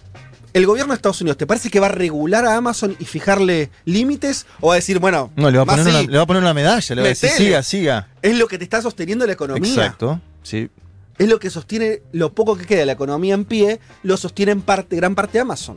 ¿el 0.57 0.65
gobierno 0.65 0.93
de 0.93 0.97
Estados 0.97 1.21
Unidos 1.21 1.37
te 1.37 1.47
parece 1.47 1.69
que 1.69 1.81
va 1.81 1.87
a 1.87 1.91
regular 1.91 2.47
a 2.47 2.57
Amazon 2.57 2.97
y 2.99 3.05
fijarle 3.05 3.71
límites? 3.85 4.47
¿O 4.61 4.69
va 4.69 4.73
a 4.73 4.77
decir, 4.77 4.99
bueno, 4.99 5.31
No, 5.37 5.51
le 5.51 5.59
va 5.59 5.65
a 5.65 5.67
poner, 5.67 5.87
una, 5.87 6.03
le 6.03 6.17
va 6.17 6.23
a 6.23 6.27
poner 6.27 6.43
una 6.43 6.55
medalla, 6.55 6.95
le 6.95 7.03
va 7.03 7.07
a 7.07 7.09
decir, 7.11 7.29
siga, 7.29 7.63
siga. 7.63 8.09
es 8.23 8.39
lo 8.39 8.49
que 8.49 8.57
te 8.57 8.65
está 8.65 8.81
sosteniendo 8.81 9.27
la 9.27 9.35
economía? 9.35 9.69
Exacto, 9.69 10.19
sí. 10.43 10.71
es 11.19 11.29
lo 11.29 11.39
que 11.39 11.51
sostiene 11.51 12.01
lo 12.13 12.33
poco 12.33 12.57
que 12.57 12.65
queda 12.65 12.81
de 12.81 12.87
la 12.87 12.93
economía 12.93 13.35
en 13.35 13.45
pie, 13.45 13.81
lo 14.03 14.17
sostiene 14.17 14.53
en 14.53 14.63
parte, 14.63 14.97
gran 14.97 15.15
parte 15.15 15.39
Amazon. 15.39 15.77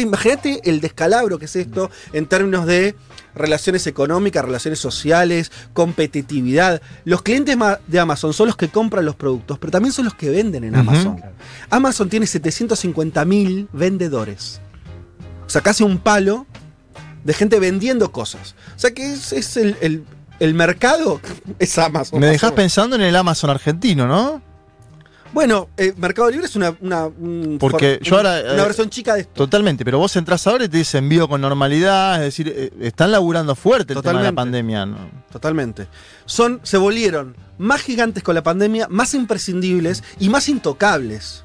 Entonces, 0.00 0.28
imagínate 0.28 0.68
el 0.70 0.80
descalabro 0.80 1.38
que 1.38 1.44
es 1.46 1.56
esto 1.56 1.90
en 2.12 2.26
términos 2.26 2.66
de 2.66 2.94
relaciones 3.34 3.86
económicas, 3.86 4.44
relaciones 4.44 4.78
sociales, 4.78 5.52
competitividad. 5.72 6.80
Los 7.04 7.22
clientes 7.22 7.56
de 7.86 7.98
Amazon 8.00 8.32
son 8.32 8.46
los 8.46 8.56
que 8.56 8.68
compran 8.68 9.04
los 9.04 9.14
productos, 9.16 9.58
pero 9.58 9.70
también 9.70 9.92
son 9.92 10.04
los 10.06 10.14
que 10.14 10.30
venden 10.30 10.64
en. 10.64 10.74
Amazon. 10.76 11.20
Amazon 11.70 12.08
tiene 12.08 12.26
750 12.26 13.24
mil 13.24 13.68
vendedores. 13.72 14.60
O 15.46 15.50
sea, 15.50 15.60
casi 15.60 15.82
un 15.84 15.98
palo 15.98 16.46
de 17.24 17.34
gente 17.34 17.58
vendiendo 17.58 18.12
cosas. 18.12 18.54
O 18.76 18.78
sea 18.78 18.92
que 18.92 19.12
es, 19.12 19.32
es 19.32 19.56
el, 19.56 19.76
el- 19.80 20.04
el 20.38 20.52
mercado, 20.52 21.18
es 21.58 21.78
Amazon. 21.78 22.20
Me 22.20 22.26
dejás 22.26 22.50
Pasó. 22.50 22.56
pensando 22.56 22.96
en 22.96 23.02
el 23.02 23.16
Amazon 23.16 23.48
argentino, 23.50 24.06
¿no? 24.06 24.42
Bueno, 25.36 25.68
eh, 25.76 25.92
Mercado 25.98 26.30
Libre 26.30 26.46
es 26.46 26.56
una, 26.56 26.74
una, 26.80 27.08
un 27.08 27.58
Porque 27.60 27.96
for- 27.98 28.06
yo 28.08 28.16
ahora, 28.16 28.40
una 28.40 28.62
eh, 28.62 28.64
versión 28.64 28.88
chica 28.88 29.12
de 29.16 29.20
esto. 29.20 29.34
Totalmente, 29.34 29.84
pero 29.84 29.98
vos 29.98 30.16
entras 30.16 30.46
ahora 30.46 30.64
y 30.64 30.68
te 30.70 30.78
dice 30.78 30.96
envío 30.96 31.28
con 31.28 31.42
normalidad, 31.42 32.14
es 32.14 32.20
decir, 32.22 32.50
eh, 32.56 32.70
están 32.80 33.12
laburando 33.12 33.54
fuerte 33.54 33.92
el 33.92 34.00
tema 34.00 34.20
de 34.20 34.24
la 34.24 34.30
Totalmente. 34.30 34.34
pandemia. 34.34 34.86
¿no? 34.86 34.96
Totalmente. 35.30 35.88
Son, 36.24 36.60
se 36.62 36.78
volvieron 36.78 37.36
más 37.58 37.82
gigantes 37.82 38.22
con 38.22 38.34
la 38.34 38.42
pandemia, 38.42 38.88
más 38.88 39.12
imprescindibles 39.12 40.02
y 40.18 40.30
más 40.30 40.48
intocables. 40.48 41.44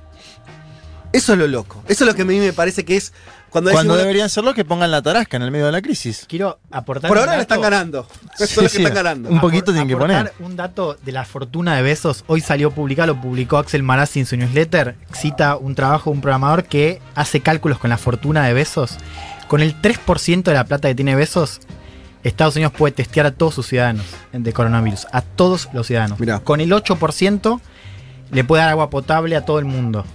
Eso 1.12 1.34
es 1.34 1.39
lo 1.39 1.47
loco. 1.47 1.84
Eso 1.89 2.06
es 2.06 2.08
lo 2.10 2.15
que 2.15 2.21
a 2.21 2.25
mí 2.25 2.39
me 2.39 2.54
parece 2.54 2.86
que 2.86 2.95
es 2.95 3.12
cuando, 3.52 3.96
deberían 3.98 4.30
ser 4.30 4.44
los 4.44 4.56
que 4.56 4.64
pongan 4.66 4.90
la 4.92 5.02
tarasca 5.02 5.38
en 5.38 5.44
el 5.44 5.52
medio 5.52 5.66
de 5.66 5.72
la 5.74 5.82
crisis. 5.82 6.26
Quiero 6.28 6.60
aportar. 6.72 7.10
Por 7.10 7.18
un 7.18 7.24
ahora 7.24 7.36
le 7.36 7.42
están 7.42 7.60
ganando. 7.62 8.08
Eso 8.36 8.46
Sí, 8.48 8.54
es 8.54 8.56
lo 8.58 8.64
que 8.64 8.70
sí, 8.70 8.78
están 8.78 8.94
ganando. 8.96 9.30
un 9.30 9.40
poquito 9.42 9.72
Apor- 9.72 9.74
tienen 9.76 9.88
que 9.90 9.94
aportar 9.96 10.32
poner. 10.32 10.50
Un 10.52 10.56
dato 10.56 10.98
de 11.04 11.12
la 11.12 11.26
fortuna 11.26 11.76
de 11.76 11.82
Besos. 11.82 12.24
Hoy 12.28 12.42
salió 12.42 12.72
publicado, 12.72 13.14
lo 13.14 13.22
publicó 13.22 13.58
Axel 13.58 13.84
Marazzi 13.84 14.22
en 14.22 14.26
su 14.26 14.38
newsletter. 14.38 14.96
Cita 15.14 15.58
un 15.58 15.76
trabajo 15.76 16.10
de 16.10 16.16
un 16.16 16.22
programador 16.22 16.64
que 16.64 17.02
hace 17.16 17.42
cálculos 17.42 17.78
con 17.78 17.90
la 17.90 17.98
fortuna 17.98 18.46
de 18.46 18.54
Besos. 18.54 18.98
Con 19.48 19.62
el 19.62 19.80
3% 19.82 20.44
de 20.44 20.54
la 20.54 20.64
plata 20.64 20.88
que 20.88 20.96
tiene 20.96 21.14
Besos, 21.16 21.60
Estados 22.24 22.56
Unidos 22.56 22.74
puede 22.78 22.94
testear 22.94 23.26
a 23.26 23.32
todos 23.32 23.56
sus 23.56 23.68
ciudadanos 23.68 24.06
de 24.32 24.54
coronavirus. 24.54 25.08
A 25.12 25.22
todos 25.22 25.68
los 25.74 25.88
ciudadanos. 25.88 26.20
Mirá. 26.20 26.40
Con 26.40 26.62
el 26.62 26.72
8% 26.72 27.60
le 28.32 28.44
puede 28.46 28.62
dar 28.64 28.70
agua 28.72 28.90
potable 28.90 29.36
a 29.36 29.44
todo 29.44 29.60
el 29.60 29.66
mundo. 29.66 30.06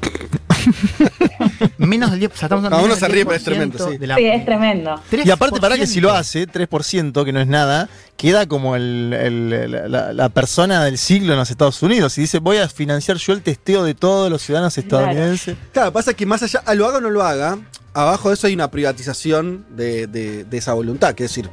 Menos 1.79 2.11
del 2.11 2.21
10%. 2.21 2.33
O 2.33 2.37
sea, 2.37 2.47
estamos 2.47 2.65
hablando 2.65 2.77
A 2.77 2.81
de 2.81 2.85
uno 2.87 2.97
se 2.97 3.09
ríe, 3.09 3.25
pero 3.25 3.37
es 3.37 3.43
10% 3.43 3.45
tremendo, 3.45 3.91
sí. 3.91 3.99
de 3.99 4.07
la- 4.07 4.17
Sí, 4.17 4.25
es 4.27 4.45
tremendo. 4.45 5.01
Y 5.25 5.31
aparte, 5.31 5.61
para 5.61 5.77
que 5.77 5.87
si 5.87 6.01
lo 6.01 6.11
3%. 6.11 6.17
hace, 6.19 6.47
3%, 6.49 7.25
que 7.25 7.33
no 7.33 7.41
es 7.41 7.47
nada, 7.47 7.89
queda 8.17 8.47
como 8.47 8.77
el- 8.77 9.13
el- 9.13 9.91
la, 9.93 10.13
la 10.13 10.29
persona 10.31 10.85
del 10.85 10.99
siglo 10.99 11.33
en 11.33 11.39
los 11.39 11.51
Estados 11.51 11.83
Unidos. 11.83 12.17
Y 12.19 12.23
dice, 12.23 12.39
voy 12.39 12.59
a 12.59 12.69
financiar 12.69 13.17
yo 13.19 13.33
el 13.33 13.43
testeo 13.43 13.85
de 13.85 13.95
todos 13.95 14.31
los 14.31 14.43
ciudadanos 14.43 14.77
estadounidenses. 14.79 15.57
Claro, 15.73 15.93
pasa 15.93 16.15
que 16.15 16.27
más 16.27 16.43
allá, 16.43 16.63
ah, 16.67 16.75
lo 16.75 16.87
haga 16.87 16.99
o 16.99 17.01
no 17.01 17.11
lo 17.11 17.23
haga, 17.23 17.59
abajo 17.95 18.29
de 18.29 18.35
eso 18.35 18.47
hay 18.47 18.55
una 18.55 18.71
privatización 18.71 19.65
de, 19.71 20.07
de- 20.07 20.45
de 20.45 20.57
esa 20.59 20.73
voluntad. 20.75 21.15
Que 21.15 21.25
es 21.25 21.31
decir, 21.31 21.49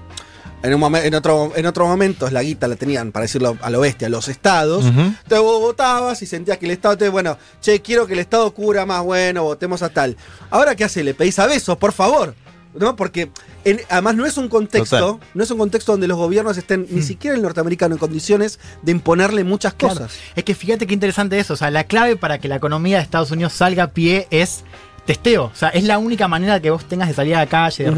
en, 0.64 0.74
un 0.74 0.96
en, 0.96 1.14
otro, 1.14 1.52
en 1.56 1.66
otros 1.68 1.88
momentos 1.88 2.32
la 2.32 2.42
guita 2.42 2.68
la 2.68 2.76
tenían, 2.76 3.12
para 3.12 3.24
decirlo 3.24 3.58
a 3.62 3.70
lo 3.70 3.82
bestia, 3.82 4.10
los 4.10 4.28
estados. 4.30 4.86
Ujú. 4.86 5.00
Entonces 5.02 5.40
vos 5.42 5.60
votabas 5.62 6.22
y 6.22 6.26
sentías 6.26 6.58
que 6.58 6.66
el 6.66 6.72
Estado 6.72 6.98
te, 6.98 7.10
bueno, 7.10 7.38
che, 7.62 7.82
quiero 7.82 8.08
que 8.08 8.14
el 8.14 8.20
Estado 8.20 8.52
cubra 8.54 8.86
más, 8.86 9.04
bueno, 9.04 9.44
votemos 9.44 9.84
a 9.84 9.90
tal. 9.90 10.18
Ahora, 10.50 10.76
¿qué 10.76 10.86
hace? 10.86 11.04
Le 11.04 11.14
pedís 11.14 11.38
a 11.40 11.46
besos, 11.46 11.78
por 11.78 11.92
favor. 11.92 12.34
¿No? 12.76 12.96
Porque 12.96 13.30
en- 13.66 13.82
además 13.88 14.16
no 14.16 14.26
es 14.26 14.36
un 14.36 14.48
contexto, 14.50 14.98
Total. 14.98 15.28
no 15.36 15.44
es 15.44 15.52
un 15.52 15.60
contexto 15.60 15.92
donde 15.92 16.08
los 16.08 16.18
gobiernos 16.18 16.58
estén, 16.58 16.88
ni 16.90 17.04
siquiera 17.04 17.36
el 17.36 17.44
norteamericano, 17.44 17.94
en 17.94 18.00
condiciones 18.00 18.60
de 18.82 18.92
imponerle 18.94 19.44
muchas 19.44 19.76
Claro. 19.76 19.94
cosas. 19.94 20.14
Es 20.36 20.44
que 20.44 20.56
fíjate 20.56 20.88
qué 20.88 20.96
interesante 20.96 21.38
eso. 21.38 21.54
O 21.54 21.56
sea, 21.56 21.70
la 21.70 21.84
clave 21.84 22.16
para 22.16 22.40
que 22.40 22.48
la 22.48 22.56
economía 22.56 22.98
de 22.98 23.04
Estados 23.04 23.30
Unidos 23.30 23.54
salga 23.54 23.84
a 23.84 23.88
pie 23.92 24.28
es 24.32 24.64
testeo. 25.06 25.46
O 25.46 25.56
sea, 25.56 25.70
es 25.70 25.84
la 25.84 25.98
única 25.98 26.28
manera 26.28 26.60
que 26.60 26.70
vos 26.70 26.86
tengas 26.86 27.08
de 27.10 27.14
salir 27.14 27.36
a 27.36 27.40
la 27.40 27.48
calle. 27.48 27.84
de 27.86 27.90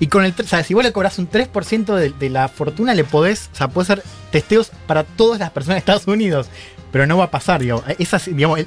Y 0.00 0.06
con 0.06 0.24
el. 0.24 0.34
O 0.38 0.42
sea, 0.46 0.62
si 0.64 0.74
vos 0.74 0.82
le 0.84 0.92
cobras 0.92 1.18
un 1.18 1.28
3% 1.30 1.94
de, 1.94 2.10
de 2.10 2.30
la 2.30 2.48
fortuna, 2.48 2.94
le 2.94 3.04
podés. 3.04 3.50
O 3.52 3.56
sea, 3.56 3.68
puede 3.68 3.86
ser 3.86 4.02
testeos 4.30 4.70
para 4.86 5.04
todas 5.04 5.38
las 5.40 5.50
personas 5.50 5.76
de 5.76 5.78
Estados 5.80 6.06
Unidos. 6.06 6.48
Pero 6.90 7.06
no 7.06 7.18
va 7.18 7.24
a 7.24 7.30
pasar, 7.30 7.60
digamos, 7.60 7.84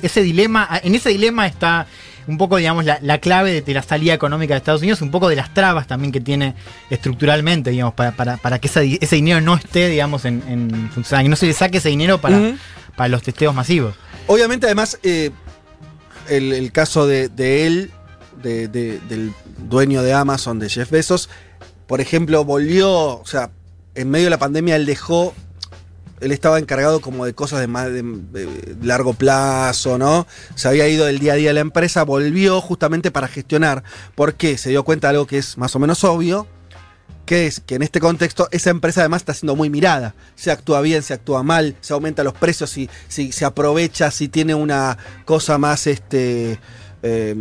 ese 0.04 0.22
dilema. 0.22 0.80
En 0.84 0.94
ese 0.94 1.10
dilema 1.10 1.48
está 1.48 1.88
un 2.28 2.38
poco, 2.38 2.58
digamos, 2.58 2.86
la, 2.86 3.00
la 3.02 3.18
clave 3.18 3.52
de, 3.52 3.62
de 3.64 3.74
la 3.74 3.82
salida 3.82 4.14
económica 4.14 4.54
de 4.54 4.60
Estados 4.60 4.82
Unidos, 4.82 5.02
un 5.02 5.10
poco 5.10 5.28
de 5.28 5.36
las 5.36 5.52
trabas 5.56 5.88
también 5.88 6.12
que 6.12 6.22
tiene 6.22 6.54
estructuralmente, 6.92 7.72
digamos, 7.72 7.96
para, 7.96 8.12
para, 8.12 8.38
para 8.38 8.60
que 8.60 8.68
ese, 8.68 8.82
di- 8.82 8.98
ese 9.02 9.16
dinero 9.16 9.42
no 9.42 9.56
esté, 9.56 9.88
digamos, 9.90 10.26
en, 10.26 10.44
en 10.48 10.92
funcionar, 10.92 11.24
que 11.26 11.30
no 11.30 11.36
se 11.36 11.48
le 11.48 11.54
saque 11.54 11.80
ese 11.80 11.90
dinero 11.90 12.22
para, 12.22 12.38
para 12.96 13.08
los 13.10 13.24
testeos 13.24 13.56
masivos. 13.56 13.96
Obviamente, 14.28 14.68
además, 14.68 15.00
eh, 15.02 15.32
el, 16.30 16.72
caso 16.72 17.08
de, 17.08 17.30
él, 17.66 17.92
de- 18.42 18.68
de- 18.68 19.00
del 19.10 19.34
dueño 19.70 20.02
de 20.04 20.14
Amazon, 20.14 20.60
de 20.60 20.70
Jeff 20.70 20.90
Bezos, 20.92 21.30
por 21.88 22.02
ejemplo, 22.02 22.44
volvió, 22.46 22.90
o 23.20 23.26
sea, 23.26 23.52
en 23.96 24.10
medio 24.10 24.26
de 24.26 24.30
la 24.32 24.40
pandemia 24.40 24.76
él 24.76 24.86
dejó 24.86 25.34
él 26.22 26.32
estaba 26.32 26.60
encargado 26.60 27.02
como 27.02 27.26
de 27.26 27.34
cosas 27.34 27.60
de 27.62 27.66
más 27.68 27.92
de 27.92 28.06
largo 28.84 29.14
plazo, 29.16 29.98
¿no? 29.98 30.28
Se 30.54 30.68
había 30.68 30.88
ido 30.88 31.08
del 31.08 31.18
día 31.18 31.34
a 31.34 31.36
día 31.36 31.50
de 31.50 31.56
la 31.56 31.62
empresa, 31.62 32.04
volvió 32.04 32.62
justamente 32.62 33.10
para 33.10 33.28
gestionar, 33.28 33.84
porque 34.14 34.60
se 34.60 34.70
dio 34.70 34.84
cuenta 34.84 35.08
de 35.08 35.16
algo 35.16 35.26
que 35.26 35.40
es 35.40 35.58
más 35.58 35.76
o 35.76 35.80
menos 35.80 36.04
obvio, 36.04 36.46
que 37.26 37.48
es 37.48 37.60
que 37.60 37.76
en 37.76 37.84
este 37.84 38.00
contexto 38.00 38.48
esa 38.52 38.70
empresa 38.70 39.02
además 39.02 39.22
está 39.22 39.34
siendo 39.34 39.56
muy 39.56 39.70
mirada. 39.70 40.16
Se 40.36 40.52
actúa 40.52 40.82
bien, 40.82 41.04
se 41.04 41.14
actúa 41.14 41.44
mal, 41.44 41.76
se 41.82 41.94
aumenta 41.94 42.24
los 42.24 42.34
precios, 42.34 42.70
si, 42.70 42.90
si 43.08 43.32
se 43.32 43.46
aprovecha, 43.46 44.12
si 44.12 44.28
tiene 44.28 44.56
una 44.56 44.98
cosa 45.26 45.58
más 45.58 45.88
este, 45.88 46.60
eh, 47.04 47.36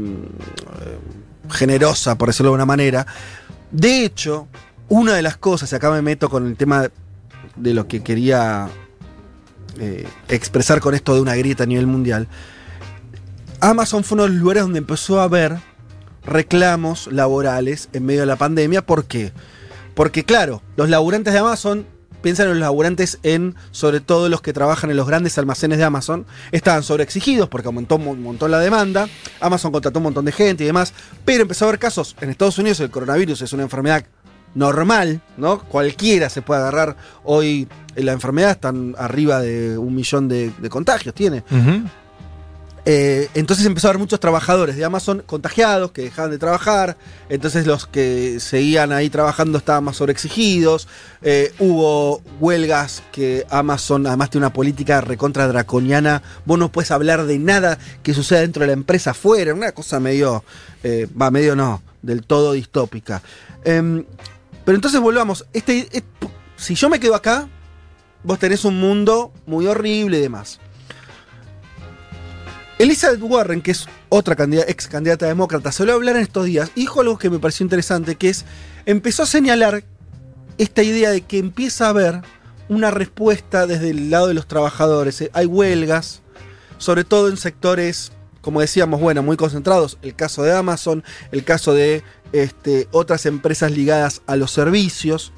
generosa, 1.50 2.16
por 2.16 2.28
decirlo 2.28 2.50
de 2.50 2.56
una 2.56 2.66
manera. 2.66 3.06
De 3.70 4.04
hecho, 4.04 4.48
una 4.88 5.14
de 5.14 5.22
las 5.22 5.36
cosas, 5.36 5.72
y 5.72 5.76
acá 5.76 5.90
me 5.90 6.02
meto 6.02 6.28
con 6.28 6.46
el 6.46 6.56
tema 6.56 6.88
de 7.56 7.74
lo 7.74 7.86
que 7.86 8.02
quería 8.02 8.68
eh, 9.78 10.06
expresar 10.28 10.80
con 10.80 10.94
esto 10.94 11.14
de 11.14 11.20
una 11.20 11.36
grieta 11.36 11.64
a 11.64 11.66
nivel 11.66 11.86
mundial, 11.86 12.28
Amazon 13.60 14.04
fue 14.04 14.16
uno 14.16 14.22
de 14.24 14.30
los 14.30 14.38
lugares 14.38 14.62
donde 14.62 14.78
empezó 14.78 15.20
a 15.20 15.24
haber 15.24 15.58
reclamos 16.24 17.08
laborales 17.12 17.88
en 17.92 18.06
medio 18.06 18.20
de 18.20 18.26
la 18.26 18.36
pandemia. 18.36 18.84
¿Por 18.84 19.04
qué? 19.04 19.32
Claro, 20.24 20.62
los 20.76 20.88
laburantes 20.88 21.34
de 21.34 21.40
Amazon, 21.40 21.86
piensan 22.22 22.46
en 22.46 22.52
los 22.52 22.60
laburantes 22.60 23.18
en, 23.22 23.54
sobre 23.70 24.00
todo 24.00 24.30
los 24.30 24.40
que 24.40 24.54
trabajan 24.54 24.90
en 24.90 24.96
los 24.96 25.06
grandes 25.06 25.36
almacenes 25.36 25.76
de 25.76 25.84
Amazon, 25.84 26.24
estaban 26.52 26.82
sobreexigidos 26.82 27.48
porque 27.50 27.66
aumentó 27.66 27.96
un 27.96 28.22
montón 28.22 28.50
la 28.50 28.60
demanda, 28.60 29.08
Amazon 29.40 29.72
contrató 29.72 29.98
un 29.98 30.04
montón 30.04 30.24
de 30.24 30.32
gente 30.32 30.64
y 30.64 30.66
demás, 30.66 30.94
pero 31.26 31.42
empezó 31.42 31.66
a 31.66 31.68
haber 31.68 31.78
casos 31.78 32.16
en 32.20 32.30
Estados 32.30 32.58
Unidos, 32.58 32.80
el 32.80 32.90
coronavirus 32.90 33.42
es 33.42 33.52
una 33.52 33.62
enfermedad 33.62 34.04
normal, 34.54 35.20
¿no? 35.36 35.60
Cualquiera 35.60 36.28
se 36.28 36.42
puede 36.42 36.60
agarrar 36.60 36.96
hoy 37.22 37.68
la 37.94 38.12
enfermedad, 38.12 38.52
están 38.52 38.94
arriba 38.98 39.40
de 39.40 39.76
un 39.78 39.94
millón 39.94 40.28
de, 40.28 40.50
de 40.58 40.68
contagios, 40.68 41.14
tiene. 41.14 41.44
Eh, 42.86 43.28
entonces 43.34 43.66
empezó 43.66 43.88
a 43.88 43.90
haber 43.90 43.98
muchos 43.98 44.20
trabajadores 44.20 44.76
de 44.76 44.84
Amazon 44.84 45.22
contagiados 45.26 45.92
que 45.92 46.02
dejaban 46.02 46.30
de 46.30 46.38
trabajar. 46.38 46.96
Entonces 47.28 47.66
los 47.66 47.86
que 47.86 48.40
seguían 48.40 48.92
ahí 48.92 49.10
trabajando 49.10 49.58
estaban 49.58 49.84
más 49.84 49.96
sobreexigidos. 49.96 50.88
Eh, 51.22 51.52
hubo 51.58 52.22
huelgas 52.40 53.02
que 53.12 53.46
Amazon, 53.50 54.06
además 54.06 54.30
tiene 54.30 54.46
una 54.46 54.52
política 54.52 55.00
recontra 55.00 55.46
draconiana. 55.48 56.22
Vos 56.46 56.58
no 56.58 56.72
puedes 56.72 56.90
hablar 56.90 57.26
de 57.26 57.38
nada 57.38 57.78
que 58.02 58.14
suceda 58.14 58.40
dentro 58.40 58.62
de 58.62 58.68
la 58.68 58.72
empresa 58.74 59.10
afuera. 59.10 59.54
Una 59.54 59.72
cosa 59.72 60.00
medio, 60.00 60.44
eh, 60.82 61.06
va, 61.20 61.30
medio 61.30 61.54
no, 61.54 61.82
del 62.02 62.24
todo 62.24 62.52
distópica. 62.52 63.22
Em, 63.64 64.04
pero 64.64 64.76
entonces 64.76 65.00
volvamos. 65.00 65.46
Este, 65.52 65.88
si 66.56 66.74
yo 66.74 66.88
me 66.88 67.00
quedo 67.00 67.14
acá, 67.14 67.48
vos 68.22 68.38
tenés 68.38 68.64
un 68.64 68.78
mundo 68.78 69.32
muy 69.46 69.66
horrible 69.66 70.18
y 70.18 70.22
demás. 70.22 70.60
Elizabeth 72.80 73.20
Warren, 73.20 73.60
que 73.60 73.72
es 73.72 73.86
otra 74.08 74.42
ex 74.66 74.88
candidata 74.88 75.26
demócrata, 75.26 75.70
se 75.70 75.84
lo 75.84 75.92
hablar 75.92 76.16
en 76.16 76.22
estos 76.22 76.46
días, 76.46 76.70
dijo 76.74 77.02
algo 77.02 77.18
que 77.18 77.28
me 77.28 77.38
pareció 77.38 77.62
interesante, 77.62 78.14
que 78.14 78.30
es, 78.30 78.46
empezó 78.86 79.24
a 79.24 79.26
señalar 79.26 79.84
esta 80.56 80.82
idea 80.82 81.10
de 81.10 81.20
que 81.20 81.36
empieza 81.36 81.84
a 81.84 81.90
haber 81.90 82.22
una 82.70 82.90
respuesta 82.90 83.66
desde 83.66 83.90
el 83.90 84.08
lado 84.08 84.28
de 84.28 84.34
los 84.34 84.46
trabajadores. 84.46 85.22
Hay 85.34 85.44
huelgas, 85.44 86.22
sobre 86.78 87.04
todo 87.04 87.28
en 87.28 87.36
sectores, 87.36 88.12
como 88.40 88.62
decíamos, 88.62 88.98
bueno, 88.98 89.22
muy 89.22 89.36
concentrados. 89.36 89.98
El 90.00 90.14
caso 90.14 90.42
de 90.42 90.56
Amazon, 90.56 91.04
el 91.32 91.44
caso 91.44 91.74
de 91.74 92.02
este, 92.32 92.88
otras 92.92 93.26
empresas 93.26 93.72
ligadas 93.72 94.22
a 94.26 94.36
los 94.36 94.52
servicios. 94.52 95.34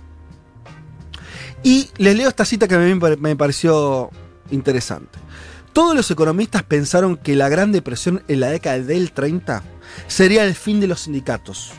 Y 1.64 1.90
les 1.96 2.16
leo 2.16 2.28
esta 2.28 2.44
cita 2.44 2.68
que 2.68 2.76
a 2.76 2.78
mí 2.78 2.94
me 3.18 3.34
pareció 3.34 4.10
interesante. 4.52 5.21
Todos 5.72 5.96
los 5.96 6.10
economistas 6.10 6.62
pensaron 6.64 7.16
que 7.16 7.34
la 7.34 7.48
Gran 7.48 7.72
Depresión 7.72 8.22
en 8.28 8.40
la 8.40 8.50
década 8.50 8.78
del 8.78 9.10
30 9.10 9.62
sería 10.06 10.44
el 10.44 10.54
fin 10.54 10.80
de 10.80 10.86
los 10.86 11.00
sindicatos, 11.00 11.72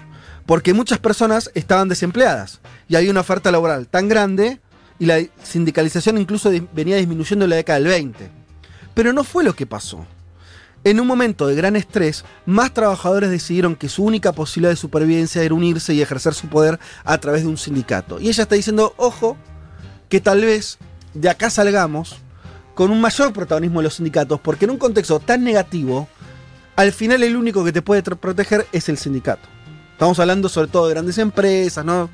porque 0.47 0.73
muchas 0.73 0.97
personas 0.97 1.51
estaban 1.53 1.89
desempleadas 1.89 2.59
y 2.87 2.95
había 2.95 3.11
una 3.11 3.19
oferta 3.19 3.51
laboral 3.51 3.87
tan 3.87 4.07
grande 4.07 4.59
y 4.97 5.05
la 5.05 5.21
sindicalización 5.43 6.17
incluso 6.17 6.51
venía 6.73 6.97
disminuyendo 6.97 7.45
en 7.45 7.49
la 7.51 7.57
década 7.57 7.77
del 7.77 7.89
20. 7.89 8.31
Pero 8.95 9.13
no 9.13 9.23
fue 9.23 9.43
lo 9.43 9.55
que 9.55 9.67
pasó. 9.67 10.07
En 10.83 10.99
un 10.99 11.05
momento 11.05 11.45
de 11.45 11.55
gran 11.55 11.75
estrés, 11.75 12.25
más 12.47 12.73
trabajadores 12.73 13.29
decidieron 13.29 13.75
que 13.75 13.89
su 13.89 14.03
única 14.03 14.31
posibilidad 14.33 14.71
de 14.71 14.75
supervivencia 14.75 15.43
era 15.43 15.53
unirse 15.53 15.93
y 15.93 16.01
ejercer 16.01 16.33
su 16.33 16.47
poder 16.47 16.79
a 17.03 17.19
través 17.19 17.43
de 17.43 17.47
un 17.47 17.57
sindicato. 17.57 18.19
Y 18.19 18.29
ella 18.29 18.43
está 18.43 18.55
diciendo, 18.55 18.95
ojo, 18.97 19.37
que 20.09 20.19
tal 20.19 20.41
vez 20.41 20.79
de 21.13 21.29
acá 21.29 21.51
salgamos 21.51 22.17
con 22.73 22.91
un 22.91 22.99
mayor 22.99 23.33
protagonismo 23.33 23.79
de 23.79 23.83
los 23.83 23.95
sindicatos, 23.95 24.39
porque 24.39 24.65
en 24.65 24.71
un 24.71 24.77
contexto 24.77 25.19
tan 25.19 25.43
negativo, 25.43 26.07
al 26.75 26.91
final 26.91 27.23
el 27.23 27.35
único 27.35 27.63
que 27.63 27.71
te 27.71 27.81
puede 27.81 28.01
proteger 28.01 28.67
es 28.71 28.89
el 28.89 28.97
sindicato. 28.97 29.47
Estamos 29.91 30.19
hablando 30.19 30.49
sobre 30.49 30.67
todo 30.67 30.87
de 30.87 30.93
grandes 30.93 31.17
empresas, 31.17 31.85
¿no? 31.85 32.09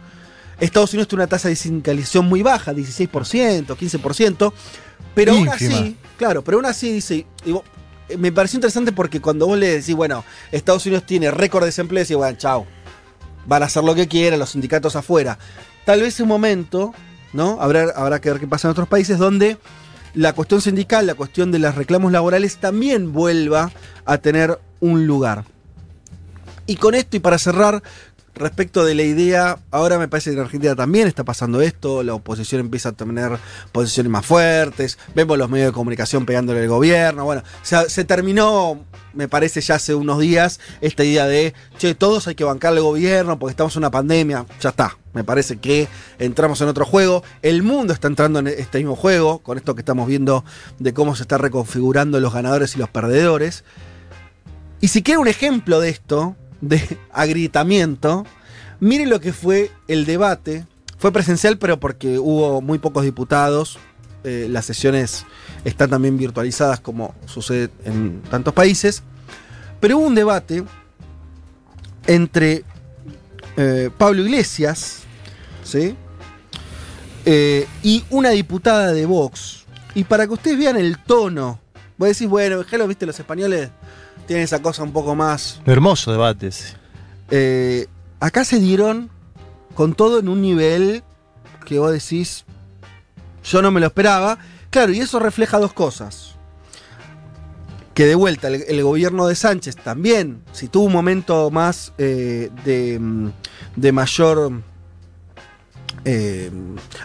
Estados 0.60 0.92
Unidos 0.94 1.08
tiene 1.08 1.24
una 1.24 1.30
tasa 1.30 1.48
de 1.48 1.56
sindicalización 1.56 2.26
muy 2.26 2.44
baja, 2.44 2.74
16%, 2.74 3.66
15%, 3.66 4.54
pero 5.16 5.32
aún 5.32 5.48
así, 5.48 5.96
claro, 6.18 6.44
pero 6.44 6.58
aún 6.58 6.66
así 6.66 6.92
dice, 6.92 7.26
digo, 7.46 7.64
me 8.18 8.32
pareció 8.32 8.58
interesante 8.58 8.92
porque 8.92 9.22
cuando 9.22 9.48
vos 9.48 9.58
le 9.58 9.80
decís, 9.80 9.96
bueno, 9.96 10.26
Estados 10.52 10.86
Unidos 10.86 11.06
tiene 11.06 11.32
récord 11.32 11.64
de 11.64 11.68
desempleo, 11.68 12.06
y 12.08 12.14
bueno, 12.16 12.38
chao, 12.38 12.68
van 13.46 13.64
a 13.64 13.68
hacer 13.68 13.84
lo 13.84 13.96
que 13.96 14.10
quieran, 14.10 14.40
los 14.40 14.50
sindicatos 14.50 14.98
afuera. 14.98 15.40
Tal 15.86 16.02
vez 16.02 16.20
un 16.20 16.28
momento, 16.28 16.94
¿no? 17.32 17.58
Habrá, 17.62 17.94
habrá 17.96 18.20
que 18.20 18.30
ver 18.30 18.42
qué 18.42 18.48
pasa 18.48 18.68
en 18.68 18.72
otros 18.74 18.90
países 18.90 19.18
donde 19.18 19.58
la 20.14 20.34
cuestión 20.34 20.62
sindical, 20.62 21.08
la 21.08 21.16
cuestión 21.16 21.52
de 21.52 21.60
los 21.60 21.76
reclamos 21.76 22.12
laborales 22.12 22.58
también 22.58 23.14
vuelva 23.14 23.72
a 24.06 24.18
tener 24.18 24.60
un 24.80 25.06
lugar. 25.08 25.46
Y 26.66 26.76
con 26.76 26.94
esto, 26.96 27.18
y 27.18 27.20
para 27.20 27.40
cerrar, 27.40 27.82
respecto 28.40 28.86
de 28.86 28.96
la 28.96 29.04
idea, 29.04 29.60
ahora 29.72 30.00
me 30.00 30.08
parece 30.08 30.32
que 30.32 30.38
en 30.38 30.44
Argentina 30.44 30.76
también 30.76 31.08
está 31.08 31.24
pasando 31.24 31.62
esto, 31.62 32.04
la 32.04 32.14
oposición 32.14 32.62
empieza 32.62 32.90
a 32.90 32.92
tener 32.94 33.38
posiciones 33.72 34.10
más 34.10 34.26
fuertes, 34.26 34.98
vemos 35.14 35.38
los 35.38 35.50
medios 35.50 35.68
de 35.68 35.74
comunicación 35.74 36.26
pegándole 36.26 36.62
al 36.62 36.68
gobierno, 36.68 37.26
bueno, 37.26 37.44
se, 37.62 38.04
terminó, 38.06 38.80
me 39.14 39.28
parece 39.28 39.62
ya 39.62 39.76
hace 39.76 39.94
unos 39.94 40.20
días, 40.20 40.60
esta 40.82 41.04
idea 41.04 41.28
de, 41.28 41.54
che, 41.78 41.94
todos 41.96 42.28
hay 42.28 42.36
que 42.36 42.44
bancar 42.44 42.74
al 42.74 42.82
gobierno 42.82 43.38
porque 43.38 43.52
estamos 43.52 43.76
en 43.76 43.82
una 43.82 43.92
pandemia, 43.92 44.46
ya 44.62 44.70
está, 44.70 44.98
me 45.14 45.24
parece 45.24 45.58
que 45.58 45.88
entramos 46.18 46.62
en 46.62 46.70
otro 46.70 46.86
juego, 46.86 47.24
el 47.42 47.62
mundo 47.62 47.94
está 47.94 48.08
entrando 48.08 48.40
en 48.40 48.48
este 48.48 48.78
mismo 48.78 48.96
juego, 48.96 49.40
con 49.40 49.58
esto 49.58 49.76
que 49.76 49.82
estamos 49.82 50.08
viendo 50.08 50.46
de 50.80 50.94
cómo 50.94 51.16
se 51.16 51.24
está 51.24 51.38
reconfigurando 51.38 52.20
los 52.20 52.34
ganadores 52.34 52.76
y 52.76 52.80
los 52.80 52.90
perdedores. 52.90 53.64
Y 54.82 54.88
si 54.88 55.04
quiere 55.04 55.18
un 55.18 55.28
ejemplo 55.28 55.82
de 55.82 55.90
esto, 55.90 56.38
de 56.62 56.82
agrietamiento, 57.12 58.26
mire 58.80 59.06
lo 59.06 59.20
que 59.20 59.34
fue 59.34 59.72
el 59.88 60.06
debate. 60.06 60.66
Fue 60.98 61.12
presencial, 61.14 61.58
pero 61.58 61.80
porque 61.80 62.20
hubo 62.20 62.62
muy 62.62 62.78
pocos 62.78 63.04
diputados. 63.04 63.80
Eh, 64.26 64.48
las 64.50 64.66
sesiones 64.66 65.26
están 65.64 65.90
también 65.90 66.18
virtualizadas, 66.18 66.82
como 66.82 67.16
sucede 67.26 67.70
en 67.86 68.22
tantos 68.30 68.54
países. 68.54 69.04
Pero 69.80 69.98
hubo 69.98 70.08
un 70.08 70.16
debate 70.16 70.64
entre 72.06 72.66
eh, 73.56 73.90
Pablo 73.98 74.24
Iglesias, 74.24 75.04
¿sí? 75.64 75.96
Eh, 77.26 77.68
y 77.84 78.04
una 78.10 78.32
diputada 78.32 78.92
de 78.92 79.06
Vox. 79.06 79.66
Y 79.96 80.04
para 80.04 80.28
que 80.28 80.34
ustedes 80.34 80.58
vean 80.58 80.78
el 80.78 80.98
tono, 80.98 81.60
vos 81.98 82.10
decís, 82.10 82.28
bueno, 82.28 82.64
lo 82.70 82.88
viste, 82.88 83.06
los 83.06 83.20
españoles 83.20 83.70
tienen 84.28 84.44
esa 84.44 84.62
cosa 84.62 84.84
un 84.84 84.92
poco 84.92 85.16
más. 85.16 85.62
Hermoso 85.66 86.12
debate. 86.12 86.50
Eh, 87.32 87.88
acá 88.20 88.44
se 88.44 88.60
dieron 88.60 89.10
con 89.76 89.94
todo 89.94 90.20
en 90.20 90.30
un 90.30 90.42
nivel 90.42 91.04
que 91.66 91.80
vos 91.80 91.92
decís, 91.92 92.46
yo 93.44 93.62
no 93.62 93.72
me 93.72 93.80
lo 93.80 93.88
esperaba. 93.88 94.38
Claro, 94.70 94.92
y 94.92 95.00
eso 95.00 95.20
refleja 95.20 95.58
dos 95.60 95.74
cosas. 95.74 96.36
Que 97.94 98.06
de 98.06 98.16
vuelta, 98.16 98.48
el, 98.48 98.64
el 98.68 98.84
gobierno 98.84 99.28
de 99.28 99.36
Sánchez 99.36 99.76
también, 99.76 100.42
si 100.52 100.68
tuvo 100.68 100.86
un 100.86 100.94
momento 100.94 101.50
más 101.50 101.92
eh, 101.98 102.50
de, 102.64 103.00
de, 103.76 103.92
mayor 103.92 104.52
eh, 106.06 106.50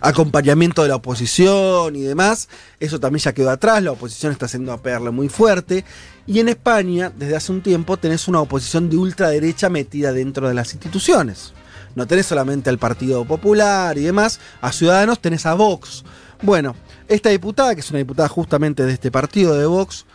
acompañamiento 0.00 0.82
de 0.82 0.88
la 0.88 0.96
oposición 0.96 1.96
y 1.96 2.02
demás, 2.02 2.48
eso 2.78 3.00
también 3.00 3.20
ya 3.20 3.32
quedó 3.32 3.50
atrás, 3.50 3.82
la 3.82 3.92
oposición 3.92 4.30
está 4.30 4.46
haciendo 4.46 4.72
a 4.72 4.82
pegarle 4.82 5.10
muy 5.10 5.28
fuerte. 5.28 5.84
Y 6.26 6.40
en 6.40 6.48
España, 6.48 7.12
desde 7.14 7.36
hace 7.36 7.52
un 7.52 7.60
tiempo, 7.60 7.96
tenés 7.96 8.28
una 8.28 8.40
oposición 8.40 8.88
de 8.88 8.96
ultraderecha 8.96 9.68
metida 9.68 10.12
dentro 10.12 10.48
de 10.48 10.54
las 10.54 10.72
instituciones. 10.72 11.52
No 11.94 12.06
tenés 12.06 12.26
solamente 12.26 12.70
al 12.70 12.78
Partido 12.78 13.24
Popular 13.24 13.96
y 13.98 14.02
demás, 14.02 14.40
a 14.60 14.72
Ciudadanos 14.72 15.20
tenés 15.20 15.46
a 15.46 15.54
Vox. 15.54 16.04
Bueno, 16.42 16.74
esta 17.08 17.28
diputada, 17.28 17.74
que 17.74 17.80
es 17.80 17.90
una 17.90 17.98
diputada 17.98 18.28
justamente 18.28 18.84
de 18.84 18.92
este 18.92 19.10
partido 19.10 19.56
de 19.56 19.66
Vox, 19.66 20.06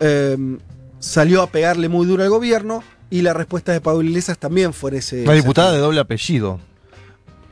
eh, 0.00 0.58
salió 0.98 1.42
a 1.42 1.48
pegarle 1.48 1.88
muy 1.88 2.06
duro 2.06 2.22
al 2.22 2.30
gobierno 2.30 2.82
y 3.10 3.22
la 3.22 3.34
respuesta 3.34 3.72
de 3.72 3.80
Pablo 3.80 4.02
Iglesias 4.02 4.38
también 4.38 4.72
fue 4.72 4.96
ese... 4.96 5.24
Una 5.24 5.34
diputada 5.34 5.72
de 5.72 5.78
doble 5.78 6.00
apellido. 6.00 6.60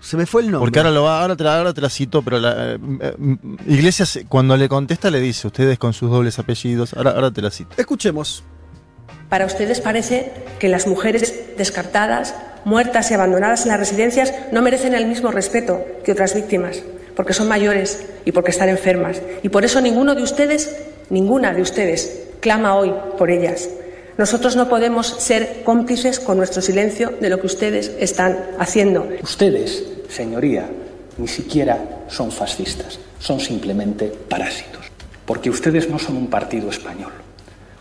Se 0.05 0.19
me 0.19 0.27
fue 0.27 0.43
el 0.43 0.51
nombre. 0.51 0.67
Porque 0.67 0.79
ahora, 0.79 0.91
lo 0.91 1.03
va, 1.03 1.23
ahora, 1.23 1.35
te, 1.35 1.45
la, 1.45 1.57
ahora 1.57 1.73
te 1.73 1.81
la 1.81 1.89
cito, 1.89 2.21
pero 2.21 2.39
la, 2.39 2.75
eh, 2.75 2.79
eh, 3.01 3.37
Iglesias 3.67 4.21
cuando 4.29 4.55
le 4.55 4.69
contesta 4.69 5.11
le 5.11 5.19
dice, 5.19 5.47
ustedes 5.47 5.79
con 5.79 5.95
sus 5.95 6.11
dobles 6.11 6.39
apellidos, 6.39 6.93
ahora, 6.93 7.13
ahora 7.13 7.31
te 7.31 7.41
la 7.41 7.51
cito. 7.51 7.71
Escuchemos. 7.79 8.45
Para 9.31 9.47
ustedes 9.47 9.81
parece 9.81 10.31
que 10.59 10.69
las 10.69 10.87
mujeres 10.87 11.57
descartadas, 11.57 12.35
muertas 12.67 13.11
y 13.11 13.15
abandonadas 13.15 13.63
en 13.63 13.69
las 13.69 13.79
residencias 13.79 14.35
no 14.53 14.61
merecen 14.61 14.95
el 14.95 15.07
mismo 15.07 15.31
respeto 15.31 15.83
que 16.05 16.13
otras 16.13 16.35
víctimas, 16.35 16.83
porque 17.17 17.33
son 17.33 17.49
mayores 17.49 18.05
y 18.27 18.33
porque 18.33 18.51
están 18.51 18.69
enfermas. 18.69 19.23
Y 19.43 19.49
por 19.49 19.65
eso 19.65 19.81
ninguno 19.81 20.15
de 20.15 20.23
ustedes, 20.23 20.77
ninguna 21.09 21.55
de 21.55 21.63
ustedes, 21.63 22.25
clama 22.41 22.75
hoy 22.75 22.93
por 23.17 23.31
ellas. 23.31 23.71
Nosotros 24.17 24.55
no 24.55 24.69
podemos 24.69 25.09
ser 25.09 25.63
cómplices 25.65 26.21
con 26.21 26.37
nuestro 26.37 26.63
silencio 26.63 27.15
de 27.21 27.29
lo 27.29 27.41
que 27.41 27.47
ustedes 27.47 27.91
están 27.99 28.39
haciendo. 28.61 29.09
Ustedes, 29.23 29.85
señoría, 30.09 30.71
ni 31.19 31.27
siquiera 31.27 32.05
son 32.09 32.31
fascistas, 32.31 33.01
son 33.19 33.41
simplemente 33.41 34.13
parásitos, 34.29 34.87
porque 35.27 35.51
ustedes 35.51 35.89
no 35.91 35.99
son 35.99 36.17
un 36.17 36.29
partido 36.29 36.71
español. 36.71 37.13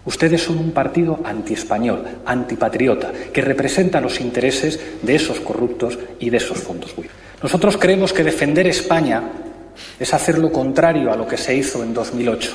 Ustedes 0.06 0.42
son 0.42 0.58
un 0.58 0.72
partido 0.72 1.20
antiespañol, 1.24 2.04
antipatriota, 2.26 3.12
que 3.32 3.42
representa 3.42 4.02
los 4.02 4.20
intereses 4.20 4.80
de 5.02 5.16
esos 5.16 5.40
corruptos 5.40 5.98
y 6.20 6.30
de 6.30 6.38
esos 6.38 6.58
fondos. 6.58 6.94
Nosotros 7.42 7.78
creemos 7.78 8.12
que 8.12 8.24
defender 8.24 8.68
España 8.68 9.24
es 10.00 10.14
hacer 10.14 10.40
lo 10.40 10.52
contrario 10.52 11.12
a 11.12 11.16
lo 11.16 11.28
que 11.28 11.38
se 11.38 11.56
hizo 11.56 11.84
en 11.84 11.94
2008, 11.94 12.52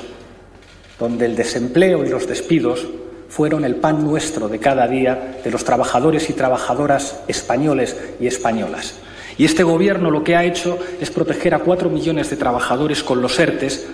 donde 0.98 1.26
el 1.26 1.36
desempleo 1.36 2.04
y 2.04 2.10
los 2.10 2.26
despidos 2.26 2.86
fueron 3.28 3.64
el 3.64 3.76
pan 3.76 4.04
nuestro 4.04 4.48
de 4.48 4.58
cada 4.58 4.86
día 4.88 5.40
de 5.42 5.50
los 5.50 5.64
trabajadores 5.64 6.30
y 6.30 6.32
trabajadoras 6.32 7.20
españoles 7.28 7.96
y 8.20 8.26
españolas. 8.26 8.94
Y 9.36 9.44
este 9.44 9.62
Gobierno 9.62 10.10
lo 10.10 10.24
que 10.24 10.34
ha 10.34 10.44
hecho 10.44 10.78
es 11.00 11.10
proteger 11.10 11.54
a 11.54 11.60
cuatro 11.60 11.90
millones 11.90 12.30
de 12.30 12.36
trabajadores 12.36 13.04
con 13.04 13.22
los 13.22 13.38
ERTES, 13.38 13.86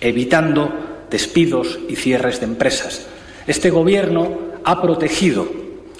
evitando 0.00 0.72
despidos 1.10 1.78
y 1.88 1.96
cierres 1.96 2.40
de 2.40 2.46
empresas. 2.46 3.06
Este 3.46 3.70
Gobierno 3.70 4.38
ha 4.64 4.80
protegido 4.80 5.48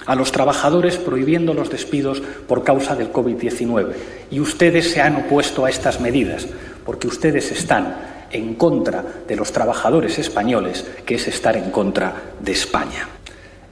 a 0.05 0.15
los 0.15 0.31
trabajadores 0.31 0.97
prohibiendo 0.97 1.53
los 1.53 1.69
despidos 1.69 2.21
por 2.47 2.63
causa 2.63 2.95
del 2.95 3.11
COVID-19. 3.11 3.93
Y 4.31 4.39
ustedes 4.39 4.91
se 4.91 5.01
han 5.01 5.15
opuesto 5.15 5.65
a 5.65 5.69
estas 5.69 5.99
medidas 5.99 6.47
porque 6.85 7.07
ustedes 7.07 7.51
están 7.51 8.14
en 8.31 8.55
contra 8.55 9.03
de 9.27 9.35
los 9.35 9.51
trabajadores 9.51 10.17
españoles, 10.19 10.85
que 11.05 11.15
es 11.15 11.27
estar 11.27 11.55
en 11.57 11.71
contra 11.71 12.13
de 12.39 12.51
España. 12.51 13.07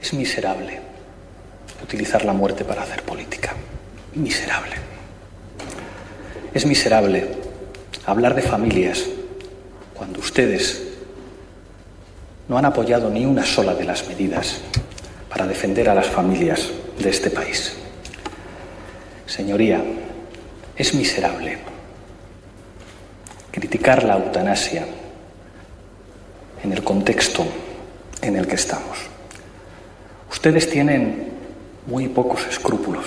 Es 0.00 0.12
miserable 0.14 0.80
utilizar 1.82 2.24
la 2.24 2.32
muerte 2.32 2.64
para 2.64 2.82
hacer 2.82 3.02
política. 3.02 3.52
Miserable. 4.14 4.74
Es 6.52 6.66
miserable 6.66 7.28
hablar 8.06 8.34
de 8.34 8.42
familias 8.42 9.04
cuando 9.94 10.20
ustedes 10.20 10.82
no 12.48 12.58
han 12.58 12.64
apoyado 12.64 13.10
ni 13.10 13.24
una 13.24 13.44
sola 13.44 13.74
de 13.74 13.84
las 13.84 14.06
medidas 14.08 14.60
para 15.28 15.46
defender 15.46 15.88
a 15.88 15.94
las 15.94 16.06
familias 16.06 16.68
de 16.98 17.10
este 17.10 17.30
país. 17.30 17.74
Señoría, 19.26 19.82
es 20.76 20.94
miserable 20.94 21.73
criticar 23.54 24.02
la 24.02 24.14
eutanasia 24.14 24.84
en 26.64 26.72
el 26.72 26.82
contexto 26.82 27.46
en 28.20 28.34
el 28.34 28.48
que 28.48 28.56
estamos. 28.56 28.98
Ustedes 30.28 30.68
tienen 30.68 31.28
muy 31.86 32.08
pocos 32.08 32.44
escrúpulos 32.48 33.06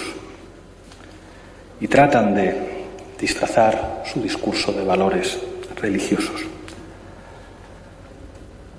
y 1.82 1.90
tratan 1.90 2.34
de 2.34 2.86
disfrazar 3.20 4.04
su 4.06 4.22
discurso 4.22 4.72
de 4.72 4.86
valores 4.86 5.38
religiosos. 5.82 6.40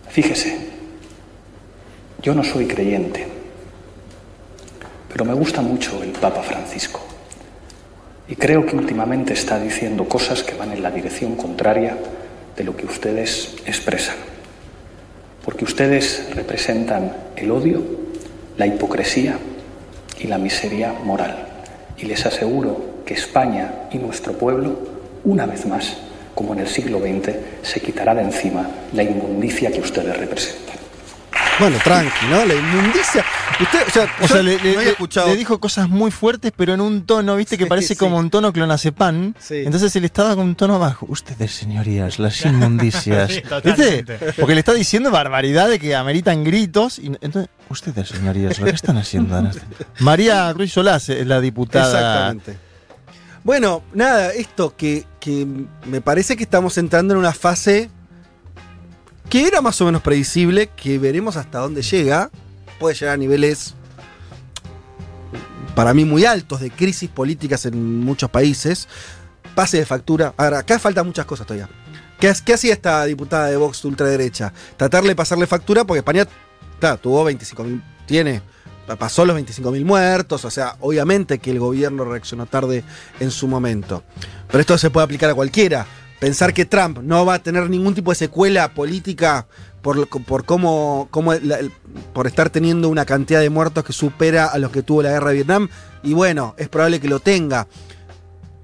Fíjese, 0.08 0.70
yo 2.22 2.34
no 2.34 2.44
soy 2.44 2.66
creyente, 2.66 3.26
pero 5.12 5.26
me 5.26 5.34
gusta 5.34 5.60
mucho 5.60 6.02
el 6.02 6.12
Papa 6.12 6.42
Francisco. 6.42 7.07
Y 8.28 8.36
creo 8.36 8.66
que 8.66 8.76
últimamente 8.76 9.32
está 9.32 9.58
diciendo 9.58 10.06
cosas 10.06 10.42
que 10.42 10.54
van 10.54 10.72
en 10.72 10.82
la 10.82 10.90
dirección 10.90 11.34
contraria 11.34 11.96
de 12.56 12.64
lo 12.64 12.76
que 12.76 12.84
ustedes 12.84 13.56
expresan. 13.66 14.16
Porque 15.44 15.64
ustedes 15.64 16.28
representan 16.34 17.12
el 17.36 17.50
odio, 17.50 17.82
la 18.58 18.66
hipocresía 18.66 19.38
y 20.18 20.26
la 20.26 20.36
miseria 20.36 20.92
moral. 20.92 21.46
Y 21.96 22.04
les 22.04 22.26
aseguro 22.26 23.02
que 23.06 23.14
España 23.14 23.88
y 23.90 23.98
nuestro 23.98 24.34
pueblo, 24.34 24.78
una 25.24 25.46
vez 25.46 25.64
más, 25.64 25.96
como 26.34 26.52
en 26.52 26.60
el 26.60 26.68
siglo 26.68 26.98
XX, 26.98 27.34
se 27.62 27.80
quitará 27.80 28.14
de 28.14 28.22
encima 28.22 28.68
la 28.92 29.02
inmundicia 29.02 29.72
que 29.72 29.80
ustedes 29.80 30.16
representan. 30.18 30.67
Bueno, 31.58 31.76
tranqui, 31.82 32.26
¿no? 32.30 32.44
La 32.44 32.54
inmundicia. 32.54 33.24
Usted, 33.60 33.78
o 33.86 33.90
sea, 33.90 34.08
O 34.22 34.28
sea, 34.28 34.42
le, 34.42 34.56
no 34.58 34.62
le- 34.62 34.70
había 34.70 34.82
le- 34.82 34.90
escuchado. 34.90 35.26
le 35.28 35.36
dijo 35.36 35.58
cosas 35.58 35.88
muy 35.88 36.10
fuertes, 36.12 36.52
pero 36.56 36.74
en 36.74 36.80
un 36.80 37.04
tono, 37.04 37.34
viste, 37.36 37.58
que 37.58 37.64
Sí, 37.64 37.68
parece 37.68 37.88
sí. 37.94 37.96
como 37.96 38.16
un 38.18 38.30
tono 38.30 38.52
clonazepam. 38.52 39.34
Sí. 39.38 39.56
Entonces 39.64 39.94
él 39.96 40.04
estaba 40.04 40.36
con 40.36 40.44
un 40.46 40.54
tono 40.54 40.78
bajo. 40.78 41.06
Ustedes, 41.08 41.50
señorías, 41.52 42.18
las 42.20 42.40
inmundicias. 42.44 43.42
¿Viste? 43.64 44.04
Porque 44.38 44.54
le 44.54 44.60
está 44.60 44.72
diciendo 44.74 45.10
barbaridades 45.10 45.80
que 45.80 45.96
ameritan 45.96 46.44
gritos. 46.44 46.98
Y, 47.00 47.06
entonces, 47.20 47.48
ustedes, 47.68 48.08
señorías, 48.08 48.58
¿lo 48.60 48.66
que 48.66 48.70
están 48.72 48.96
haciendo? 48.98 49.50
María 49.98 50.52
Ruiz 50.52 50.72
Solás 50.72 51.08
es 51.08 51.26
la 51.26 51.40
diputada. 51.40 51.88
Exactamente. 52.30 52.68
Bueno, 53.44 53.82
nada, 53.94 54.32
esto 54.32 54.76
que, 54.76 55.06
que 55.20 55.46
me 55.86 56.00
parece 56.00 56.36
que 56.36 56.42
estamos 56.42 56.76
entrando 56.76 57.14
en 57.14 57.20
una 57.20 57.32
fase 57.32 57.88
que 59.28 59.46
era 59.46 59.60
más 59.60 59.80
o 59.80 59.84
menos 59.84 60.02
previsible, 60.02 60.68
que 60.68 60.98
veremos 60.98 61.36
hasta 61.36 61.58
dónde 61.58 61.82
llega. 61.82 62.30
Puede 62.78 62.94
llegar 62.94 63.14
a 63.14 63.16
niveles 63.16 63.74
para 65.74 65.94
mí 65.94 66.04
muy 66.04 66.24
altos 66.24 66.60
de 66.60 66.70
crisis 66.70 67.08
políticas 67.08 67.66
en 67.66 68.00
muchos 68.00 68.30
países. 68.30 68.88
Pase 69.54 69.78
de 69.78 69.86
factura. 69.86 70.34
Ahora, 70.36 70.60
acá 70.60 70.78
faltan 70.78 71.06
muchas 71.06 71.26
cosas 71.26 71.46
todavía. 71.46 71.68
¿Qué, 72.18 72.32
qué 72.44 72.54
hacía 72.54 72.72
esta 72.72 73.04
diputada 73.04 73.46
de 73.46 73.56
Vox 73.56 73.82
de 73.82 73.88
ultraderecha? 73.88 74.52
Tratarle 74.76 75.10
de 75.10 75.16
pasarle 75.16 75.46
factura 75.46 75.84
porque 75.84 75.98
España 75.98 76.26
tuvo 77.00 77.28
25.000, 77.28 77.82
tiene, 78.06 78.42
pasó 78.98 79.24
los 79.24 79.36
25.000 79.36 79.84
muertos, 79.84 80.44
o 80.44 80.50
sea, 80.50 80.76
obviamente 80.80 81.38
que 81.38 81.50
el 81.50 81.58
gobierno 81.58 82.04
reaccionó 82.04 82.46
tarde 82.46 82.84
en 83.20 83.30
su 83.30 83.46
momento. 83.48 84.02
Pero 84.48 84.60
esto 84.60 84.78
se 84.78 84.90
puede 84.90 85.04
aplicar 85.04 85.30
a 85.30 85.34
cualquiera. 85.34 85.86
Pensar 86.20 86.52
que 86.52 86.64
Trump 86.64 86.98
no 86.98 87.24
va 87.24 87.34
a 87.34 87.38
tener 87.42 87.70
ningún 87.70 87.94
tipo 87.94 88.10
de 88.10 88.16
secuela 88.16 88.74
política 88.74 89.46
por, 89.82 90.08
por 90.08 90.44
cómo, 90.44 91.08
cómo 91.10 91.32
por 92.12 92.26
estar 92.26 92.50
teniendo 92.50 92.88
una 92.88 93.04
cantidad 93.04 93.40
de 93.40 93.50
muertos 93.50 93.84
que 93.84 93.92
supera 93.92 94.46
a 94.46 94.58
los 94.58 94.72
que 94.72 94.82
tuvo 94.82 95.02
la 95.02 95.10
guerra 95.10 95.28
de 95.28 95.34
Vietnam, 95.36 95.68
y 96.02 96.14
bueno, 96.14 96.54
es 96.58 96.68
probable 96.68 97.00
que 97.00 97.08
lo 97.08 97.20
tenga. 97.20 97.68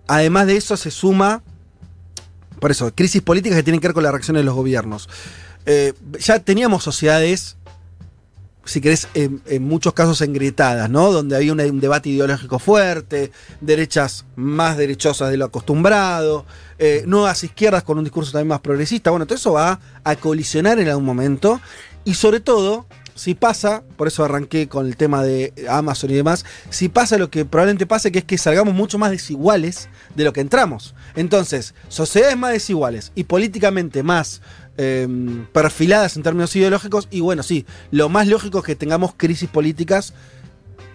Además 0.06 0.46
de 0.46 0.56
eso 0.56 0.76
se 0.76 0.90
suma, 0.90 1.42
por 2.60 2.70
eso, 2.70 2.92
crisis 2.94 3.22
políticas 3.22 3.56
que 3.56 3.62
tienen 3.62 3.80
que 3.80 3.88
ver 3.88 3.94
con 3.94 4.02
la 4.02 4.10
reacción 4.10 4.36
de 4.36 4.42
los 4.42 4.54
gobiernos. 4.54 5.08
Eh, 5.66 5.94
ya 6.18 6.40
teníamos 6.40 6.82
sociedades, 6.82 7.56
si 8.64 8.80
querés, 8.80 9.08
en, 9.14 9.42
muchos 9.62 9.92
casos 9.92 10.20
engrietadas, 10.20 10.88
¿no? 10.90 11.12
Donde 11.12 11.36
había 11.36 11.52
un 11.52 11.80
debate 11.80 12.08
ideológico 12.08 12.58
fuerte, 12.58 13.30
derechas 13.60 14.24
más 14.36 14.76
derechosas 14.76 15.30
de 15.30 15.36
lo 15.36 15.46
acostumbrado, 15.46 16.46
eh, 16.78 17.04
nuevas 17.06 17.44
izquierdas 17.44 17.82
con 17.82 17.98
un 17.98 18.04
discurso 18.04 18.32
también 18.32 18.48
más 18.48 18.60
progresista. 18.60 19.10
Bueno, 19.10 19.26
todo 19.26 19.36
eso 19.36 19.52
va 19.52 19.80
a 20.02 20.16
colisionar 20.16 20.78
en 20.78 20.88
algún 20.88 21.04
momento. 21.04 21.60
Y 22.04 22.14
sobre 22.14 22.40
todo, 22.40 22.86
si 23.14 23.34
pasa, 23.34 23.82
por 23.96 24.08
eso 24.08 24.24
arranqué 24.24 24.68
con 24.68 24.86
el 24.86 24.96
tema 24.96 25.22
de 25.22 25.52
Amazon 25.68 26.10
y 26.10 26.14
demás, 26.14 26.44
si 26.70 26.88
pasa 26.88 27.16
lo 27.16 27.30
que 27.30 27.44
probablemente 27.44 27.86
pase, 27.86 28.10
que 28.10 28.18
es 28.18 28.24
que 28.24 28.38
salgamos 28.38 28.74
mucho 28.74 28.98
más 28.98 29.10
desiguales 29.10 29.88
de 30.14 30.24
lo 30.24 30.32
que 30.32 30.40
entramos. 30.40 30.94
Entonces, 31.14 31.74
sociedades 31.88 32.36
más 32.36 32.52
desiguales 32.52 33.12
y 33.14 33.24
políticamente 33.24 34.02
más 34.02 34.42
eh, 34.76 35.08
perfiladas 35.52 36.16
en 36.16 36.22
términos 36.22 36.54
ideológicos, 36.56 37.08
y 37.10 37.20
bueno, 37.20 37.42
sí, 37.42 37.66
lo 37.90 38.08
más 38.08 38.26
lógico 38.26 38.58
es 38.58 38.64
que 38.64 38.76
tengamos 38.76 39.14
crisis 39.16 39.48
políticas, 39.48 40.14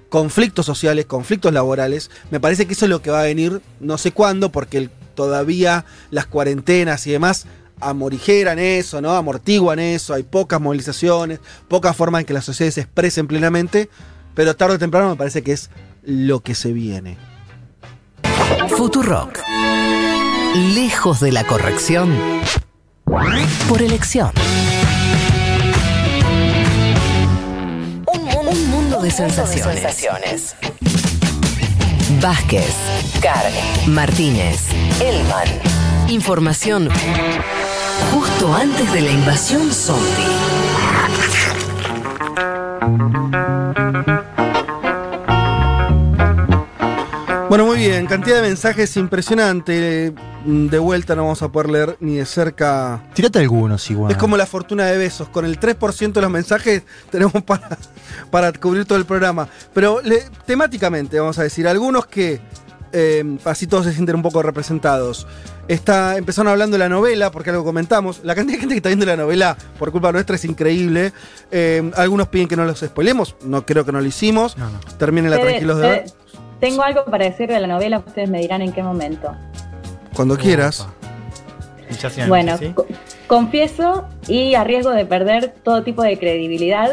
conflictos 0.10 0.66
sociales, 0.66 1.06
conflictos 1.06 1.54
laborales. 1.54 2.10
Me 2.32 2.40
parece 2.40 2.66
que 2.66 2.74
eso 2.74 2.86
es 2.86 2.90
lo 2.90 3.02
que 3.02 3.12
va 3.12 3.22
a 3.22 3.26
venir 3.26 3.62
no 3.80 3.98
sé 3.98 4.12
cuándo, 4.12 4.52
porque 4.52 4.90
todavía 5.16 5.86
las 6.12 6.26
cuarentenas 6.26 7.06
y 7.08 7.12
demás 7.12 7.46
amorigeran 7.80 8.60
eso, 8.60 9.02
¿no? 9.02 9.12
Amortiguan 9.14 9.80
eso, 9.80 10.14
hay 10.14 10.24
pocas 10.24 10.60
movilizaciones, 10.60 11.40
pocas 11.68 11.96
formas 11.96 12.22
en 12.22 12.26
que 12.26 12.34
la 12.34 12.42
sociedad 12.42 12.72
se 12.72 12.82
expresen 12.82 13.28
plenamente, 13.28 13.90
pero 14.36 14.56
tarde 14.56 14.76
o 14.76 14.80
temprano 14.80 15.10
me 15.10 15.16
parece 15.16 15.44
que 15.44 15.54
es 15.54 15.70
lo 16.04 16.42
que 16.42 16.56
se 16.56 16.74
viene. 16.74 17.18
Futurock. 18.70 19.40
Lejos 20.74 21.20
de 21.20 21.32
la 21.32 21.46
corrección. 21.46 22.14
Por 23.68 23.82
elección. 23.82 24.32
Un 28.06 28.24
mundo, 28.24 28.52
un 28.52 28.70
mundo 28.70 29.02
de 29.02 29.10
sensaciones. 29.10 30.56
Vázquez, 32.22 32.72
Carg, 33.20 33.52
Martínez, 33.88 34.60
Elman. 35.02 35.48
Información 36.08 36.90
justo 38.14 38.54
antes 38.54 38.92
de 38.94 39.02
la 39.02 39.12
invasión 39.12 39.72
zombie. 39.74 40.26
Bueno, 47.50 47.66
muy 47.66 47.78
bien, 47.80 48.06
cantidad 48.06 48.36
de 48.36 48.44
mensajes 48.44 48.96
impresionante. 48.96 50.14
De 50.46 50.80
vuelta 50.80 51.16
no 51.16 51.24
vamos 51.24 51.42
a 51.42 51.52
poder 51.52 51.70
leer 51.70 51.98
ni 52.00 52.16
de 52.18 52.26
cerca. 52.26 53.04
Tírate 53.16 53.40
algunos 53.40 53.90
igual. 53.90 54.12
Es 54.12 54.18
como 54.18 54.38
la 54.38 54.46
fortuna 54.46 54.86
de 54.86 54.98
besos. 55.00 55.30
Con 55.30 55.46
el 55.46 55.60
3% 55.60 56.14
de 56.14 56.22
los 56.22 56.30
mensajes 56.30 56.84
tenemos 57.10 57.42
para, 57.44 57.78
para 58.30 58.54
cubrir 58.54 58.86
todo 58.86 59.00
el 59.00 59.06
programa. 59.06 59.48
Pero 59.74 60.00
le- 60.04 60.26
temáticamente, 60.46 61.20
vamos 61.20 61.40
a 61.40 61.44
decir, 61.44 61.68
algunos 61.68 62.06
que 62.06 62.40
eh, 62.92 63.38
así 63.46 63.66
todos 63.66 63.86
se 63.86 63.94
sienten 63.94 64.16
un 64.16 64.22
poco 64.22 64.44
representados. 64.44 65.26
Está, 65.68 66.18
empezaron 66.18 66.52
hablando 66.52 66.76
de 66.76 66.80
la 66.80 66.90
novela, 66.90 67.32
porque 67.32 67.50
algo 67.50 67.64
comentamos. 67.64 68.22
La 68.24 68.34
cantidad 68.36 68.58
de 68.58 68.60
gente 68.62 68.74
que 68.76 68.78
está 68.78 68.90
viendo 68.90 69.06
la 69.08 69.18
novela 69.18 69.58
por 69.80 69.92
culpa 69.92 70.12
nuestra 70.12 70.36
es 70.36 70.46
increíble. 70.46 71.14
Eh, 71.52 71.92
algunos 71.96 72.28
piden 72.28 72.48
que 72.48 72.56
no 72.56 72.66
los 72.66 72.80
spoilemos. 72.80 73.36
No 73.44 73.66
creo 73.66 73.86
que 73.86 73.92
no 73.92 74.02
lo 74.02 74.08
hicimos. 74.08 74.56
Terminen 75.00 75.32
Ustedes- 75.32 75.48
tranquilos 75.50 75.78
de 75.78 75.90
ver. 75.90 76.06
Tengo 76.60 76.84
algo 76.84 77.06
para 77.06 77.26
decir 77.26 77.48
de 77.50 77.60
la 77.60 77.68
novela, 77.68 78.00
ustedes 78.00 78.30
me 78.30 78.40
dirán 78.40 78.62
en 78.62 78.72
qué 78.74 78.84
momento. 78.84 79.36
Cuando 80.16 80.38
quieras. 80.38 80.88
Bueno, 82.28 82.58
co- 82.76 82.86
confieso 83.28 84.06
y 84.28 84.54
a 84.56 84.64
riesgo 84.64 84.92
de 84.92 85.06
perder 85.06 85.56
todo 85.64 85.84
tipo 85.84 86.04
de 86.04 86.20
credibilidad, 86.20 86.92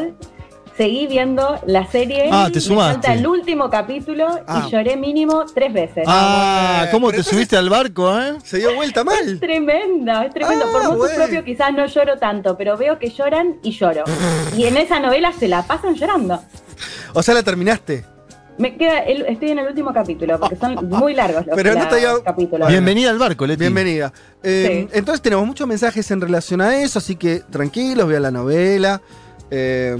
seguí 0.76 1.06
viendo 1.06 1.60
la 1.66 1.86
serie. 1.86 2.28
Ah, 2.32 2.46
te 2.48 2.54
Me 2.56 2.60
sumaste. 2.60 2.92
falta 2.94 3.12
el 3.14 3.26
último 3.26 3.68
capítulo 3.68 4.40
Ah. 4.46 4.64
y 4.66 4.70
lloré 4.70 4.96
mínimo 4.96 5.44
tres 5.54 5.72
veces. 5.72 6.04
Ah, 6.06 6.86
¿cómo 6.90 7.10
te 7.12 7.22
subiste 7.22 7.56
al 7.56 7.68
barco, 7.68 8.18
eh? 8.18 8.38
Se 8.44 8.58
dio 8.58 8.74
vuelta 8.74 9.04
mal. 9.04 9.18
Es 9.34 9.40
tremenda, 9.40 10.24
es 10.24 10.32
tremendo. 10.32 10.64
Ah, 10.66 10.72
Por 10.72 10.82
motu 10.84 10.96
bueno. 10.98 11.14
propio 11.14 11.44
quizás 11.44 11.72
no 11.74 11.84
lloro 11.86 12.16
tanto, 12.18 12.56
pero 12.56 12.76
veo 12.76 12.98
que 12.98 13.10
lloran 13.10 13.56
y 13.62 13.72
lloro. 13.72 14.04
y 14.56 14.64
en 14.64 14.76
esa 14.78 14.98
novela 15.00 15.32
se 15.32 15.48
la 15.48 15.62
pasan 15.66 15.94
llorando. 15.94 16.40
O 17.12 17.22
sea, 17.22 17.34
la 17.34 17.42
terminaste. 17.42 18.04
Me 18.58 18.76
queda, 18.76 19.00
el- 19.00 19.26
estoy 19.26 19.50
en 19.50 19.58
el 19.58 19.66
último 19.68 19.92
capítulo, 19.92 20.38
porque 20.40 20.56
son 20.56 20.76
muy 20.88 21.14
largos 21.14 21.46
los, 21.46 21.54
Pero 21.56 21.74
no 21.74 21.80
los 21.80 21.88
te 21.88 21.96
digo- 21.96 22.22
capítulos. 22.24 22.68
Bienvenida 22.68 23.10
al 23.10 23.18
barco, 23.18 23.46
Leti. 23.46 23.60
Bienvenida. 23.60 24.12
Eh, 24.42 24.88
Entonces 24.92 25.20
tenemos 25.20 25.46
muchos 25.46 25.66
mensajes 25.68 26.10
en 26.10 26.20
relación 26.20 26.60
a 26.60 26.76
eso, 26.80 26.98
así 26.98 27.16
que 27.16 27.40
tranquilos, 27.50 28.08
vean 28.08 28.22
la 28.22 28.30
novela. 28.30 29.02
Eh, 29.50 29.96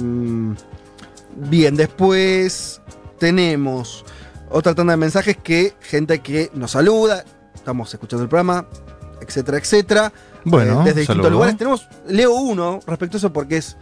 bien, 1.36 1.76
después 1.76 2.80
tenemos 3.18 4.04
otra 4.50 4.74
tanda 4.74 4.92
de 4.92 4.96
mensajes 4.98 5.36
que 5.36 5.74
gente 5.80 6.20
que 6.20 6.50
nos 6.54 6.70
saluda, 6.72 7.24
estamos 7.54 7.92
escuchando 7.92 8.22
el 8.22 8.28
programa, 8.28 8.66
etcétera, 9.20 9.58
etcétera. 9.58 10.12
Bueno, 10.44 10.80
Eh, 10.82 10.84
desde 10.86 11.00
distintos 11.00 11.24
saludo. 11.24 11.30
lugares. 11.30 11.56
Tenemos, 11.58 11.88
leo 12.08 12.32
uno 12.34 12.80
respecto 12.86 13.16
a 13.16 13.18
eso 13.18 13.32
porque 13.32 13.58
es 13.58 13.76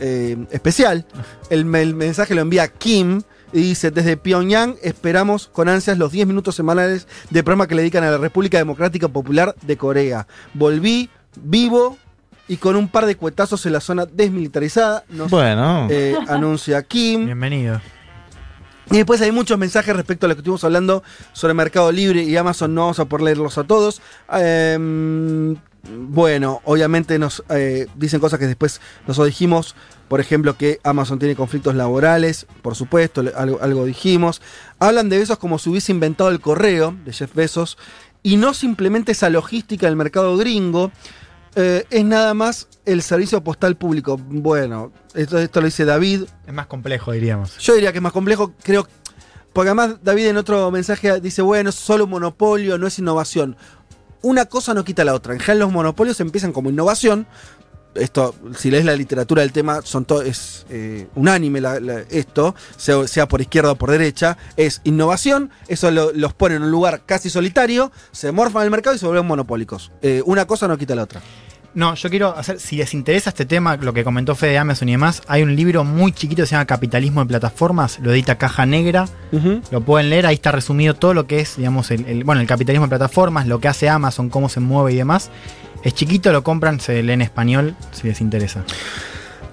eh, 0.00 0.36
especial. 0.50 1.04
El 1.50 1.64
mensaje 1.64 2.34
lo 2.34 2.40
envía 2.42 2.68
Kim 2.68 3.22
y 3.52 3.60
dice, 3.62 3.90
desde 3.90 4.16
Pyongyang 4.16 4.76
esperamos 4.82 5.48
con 5.48 5.68
ansias 5.68 5.96
los 5.98 6.12
10 6.12 6.26
minutos 6.26 6.54
semanales 6.54 7.06
de 7.30 7.42
programa 7.42 7.66
que 7.66 7.74
le 7.74 7.82
dedican 7.82 8.04
a 8.04 8.10
la 8.10 8.18
República 8.18 8.58
Democrática 8.58 9.08
Popular 9.08 9.54
de 9.62 9.76
Corea. 9.76 10.26
Volví 10.54 11.08
vivo 11.40 11.96
y 12.46 12.56
con 12.56 12.76
un 12.76 12.88
par 12.88 13.06
de 13.06 13.16
cuetazos 13.16 13.64
en 13.66 13.72
la 13.74 13.80
zona 13.80 14.06
desmilitarizada. 14.06 15.04
Nos, 15.08 15.30
Bueno. 15.30 15.86
eh, 15.90 16.16
anuncia 16.28 16.82
Kim. 16.82 17.26
Bienvenido. 17.26 17.80
Y 18.90 18.96
después 18.96 19.20
hay 19.20 19.32
muchos 19.32 19.58
mensajes 19.58 19.94
respecto 19.94 20.24
a 20.24 20.28
lo 20.30 20.34
que 20.34 20.40
estuvimos 20.40 20.64
hablando 20.64 21.02
sobre 21.34 21.52
Mercado 21.52 21.92
Libre 21.92 22.22
y 22.22 22.34
Amazon. 22.38 22.74
No 22.74 22.82
vamos 22.82 22.98
a 22.98 23.04
poder 23.04 23.22
leerlos 23.24 23.58
a 23.58 23.64
todos. 23.64 24.00
Em, 24.32 25.56
bueno, 25.90 26.60
obviamente 26.64 27.18
nos 27.18 27.42
eh, 27.50 27.86
dicen 27.94 28.20
cosas 28.20 28.38
que 28.38 28.46
después 28.46 28.80
nosotros 29.06 29.26
dijimos. 29.26 29.74
Por 30.08 30.20
ejemplo, 30.20 30.56
que 30.56 30.80
Amazon 30.84 31.18
tiene 31.18 31.36
conflictos 31.36 31.74
laborales. 31.74 32.46
Por 32.62 32.74
supuesto, 32.74 33.22
algo, 33.36 33.58
algo 33.60 33.84
dijimos. 33.84 34.40
Hablan 34.78 35.08
de 35.08 35.18
Besos 35.18 35.38
como 35.38 35.58
si 35.58 35.68
hubiese 35.68 35.92
inventado 35.92 36.30
el 36.30 36.40
correo 36.40 36.96
de 37.04 37.12
Jeff 37.12 37.34
Bezos. 37.34 37.76
Y 38.22 38.36
no 38.36 38.54
simplemente 38.54 39.12
esa 39.12 39.28
logística 39.30 39.86
del 39.86 39.96
mercado 39.96 40.36
gringo. 40.36 40.90
eh, 41.54 41.84
es 41.90 42.04
nada 42.04 42.34
más 42.34 42.68
el 42.84 43.02
servicio 43.02 43.42
postal 43.42 43.76
público. 43.76 44.16
Bueno, 44.16 44.92
esto, 45.14 45.38
esto 45.38 45.60
lo 45.60 45.66
dice 45.66 45.84
David. 45.84 46.22
Es 46.46 46.54
más 46.54 46.66
complejo, 46.66 47.12
diríamos. 47.12 47.58
Yo 47.58 47.74
diría 47.74 47.92
que 47.92 47.98
es 47.98 48.02
más 48.02 48.12
complejo, 48.12 48.54
creo. 48.62 48.86
Porque 49.52 49.70
además 49.70 49.96
David 50.02 50.28
en 50.28 50.36
otro 50.36 50.70
mensaje 50.70 51.20
dice, 51.20 51.42
bueno, 51.42 51.70
es 51.70 51.74
solo 51.74 52.04
un 52.04 52.10
monopolio, 52.10 52.78
no 52.78 52.86
es 52.86 52.98
innovación. 52.98 53.56
Una 54.22 54.46
cosa 54.46 54.74
no 54.74 54.84
quita 54.84 55.04
la 55.04 55.14
otra. 55.14 55.32
En 55.34 55.40
general 55.40 55.60
los 55.60 55.72
monopolios 55.72 56.20
empiezan 56.20 56.52
como 56.52 56.70
innovación. 56.70 57.26
Esto, 57.94 58.34
si 58.56 58.70
lees 58.70 58.84
la 58.84 58.94
literatura 58.94 59.42
del 59.42 59.50
tema, 59.50 59.80
son 59.82 60.04
to- 60.04 60.22
es 60.22 60.66
eh, 60.70 61.08
unánime 61.16 61.60
esto, 62.10 62.54
sea, 62.76 63.26
por 63.26 63.40
izquierda 63.40 63.72
o 63.72 63.74
por 63.76 63.90
derecha, 63.90 64.36
es 64.56 64.80
innovación, 64.84 65.50
eso 65.66 65.90
lo- 65.90 66.12
los 66.12 66.32
pone 66.32 66.56
en 66.56 66.62
un 66.62 66.70
lugar 66.70 67.02
casi 67.06 67.28
solitario, 67.30 67.90
se 68.12 68.30
morfan 68.30 68.64
el 68.64 68.70
mercado 68.70 68.94
y 68.94 68.98
se 69.00 69.06
vuelven 69.06 69.26
monopólicos. 69.26 69.90
Eh, 70.02 70.22
una 70.26 70.46
cosa 70.46 70.68
no 70.68 70.76
quita 70.78 70.94
la 70.94 71.02
otra. 71.04 71.22
No, 71.74 71.94
yo 71.94 72.10
quiero 72.10 72.36
hacer, 72.36 72.58
si 72.58 72.76
les 72.76 72.92
interesa 72.94 73.30
este 73.30 73.44
tema, 73.44 73.76
lo 73.76 73.92
que 73.92 74.02
comentó 74.02 74.34
Fede 74.34 74.52
de 74.52 74.58
Amazon 74.58 74.88
y 74.88 74.92
demás, 74.92 75.22
hay 75.28 75.42
un 75.42 75.54
libro 75.54 75.84
muy 75.84 76.12
chiquito 76.12 76.42
que 76.42 76.46
se 76.46 76.52
llama 76.52 76.64
Capitalismo 76.64 77.20
de 77.20 77.28
Plataformas, 77.28 78.00
lo 78.00 78.12
edita 78.12 78.36
Caja 78.36 78.66
Negra, 78.66 79.06
lo 79.70 79.80
pueden 79.82 80.10
leer, 80.10 80.26
ahí 80.26 80.34
está 80.34 80.50
resumido 80.50 80.94
todo 80.94 81.14
lo 81.14 81.26
que 81.26 81.40
es, 81.40 81.56
digamos, 81.56 81.90
el, 81.90 82.04
el- 82.06 82.24
bueno, 82.24 82.40
el 82.40 82.46
capitalismo 82.48 82.86
de 82.86 82.90
plataformas, 82.90 83.46
lo 83.46 83.60
que 83.60 83.68
hace 83.68 83.88
Amazon, 83.88 84.28
cómo 84.30 84.48
se 84.48 84.60
mueve 84.60 84.92
y 84.92 84.96
demás. 84.96 85.30
Es 85.84 85.94
chiquito, 85.94 86.32
lo 86.32 86.42
compran, 86.42 86.80
se 86.80 87.00
lee 87.02 87.12
en 87.12 87.22
español, 87.22 87.76
si 87.92 88.08
les 88.08 88.20
interesa. 88.20 88.64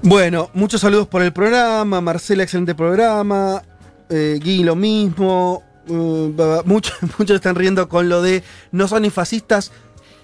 Bueno, 0.02 0.50
muchos 0.54 0.82
saludos 0.82 1.08
por 1.08 1.22
el 1.22 1.32
programa. 1.34 2.02
Marcela, 2.02 2.44
excelente 2.44 2.74
programa. 2.76 3.62
Eh, 4.10 4.40
Gui, 4.42 4.64
lo 4.64 4.76
mismo. 4.76 5.64
Uh, 5.88 6.34
ba- 6.36 6.62
muchos, 6.66 6.96
muchos 7.20 7.36
están 7.36 7.54
riendo 7.56 7.88
con 7.88 8.10
lo 8.10 8.24
de 8.24 8.42
no 8.72 8.88
son 8.88 9.04
ni 9.04 9.12
fascistas, 9.12 9.72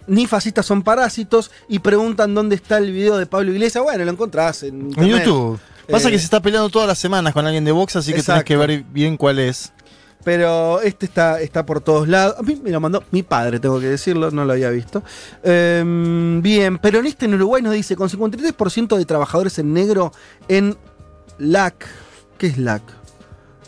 ni 0.08 0.28
fascistas 0.28 0.66
son 0.66 0.82
parásitos. 0.84 1.52
Y 1.68 1.80
preguntan 1.80 2.34
dónde 2.34 2.56
está 2.56 2.78
el 2.78 2.92
video 2.92 3.18
de 3.18 3.26
Pablo 3.26 3.52
Iglesias. 3.52 3.84
Bueno, 3.84 4.04
lo 4.06 4.12
encontrás 4.12 4.64
en. 4.64 4.92
YouTube. 4.94 5.60
Pasa 5.90 6.08
Eh, 6.08 6.12
que 6.12 6.20
se 6.20 6.26
está 6.26 6.42
peleando 6.42 6.70
todas 6.70 6.88
las 6.88 6.98
semanas 7.00 7.34
con 7.34 7.46
alguien 7.46 7.66
de 7.66 7.72
Vox, 7.72 7.96
así 7.96 8.14
que 8.14 8.22
tenés 8.24 8.44
que 8.44 8.54
Exacto. 8.54 8.68
ver 8.72 8.84
bien 8.92 9.18
cuál 9.18 9.40
es. 9.40 9.74
Pero 10.24 10.80
este 10.82 11.08
está, 11.08 11.42
está 11.42 11.66
por 11.66 11.82
todos 11.82 12.08
lados. 12.08 12.36
A 12.38 12.44
mí 12.44 12.56
me 12.64 12.70
lo 12.70 12.80
mandó 12.80 13.04
mi 13.10 13.24
padre, 13.24 13.60
tengo 13.60 13.80
que 13.80 13.88
decirlo, 13.88 14.30
no 14.30 14.46
lo 14.46 14.54
había 14.54 14.70
visto. 14.70 15.04
Em, 15.44 16.42
bien, 16.42 16.78
peronista 16.78 17.26
en 17.26 17.34
Uruguay 17.34 17.62
nos 17.64 17.74
dice, 17.74 17.96
con 17.96 18.08
53% 18.10 18.98
de 18.98 19.06
trabajadores 19.06 19.58
en 19.60 19.74
negro 19.74 20.12
en 20.48 20.78
LAC. 21.40 21.88
¿Qué 22.38 22.48
es 22.48 22.58
LAC? 22.60 22.84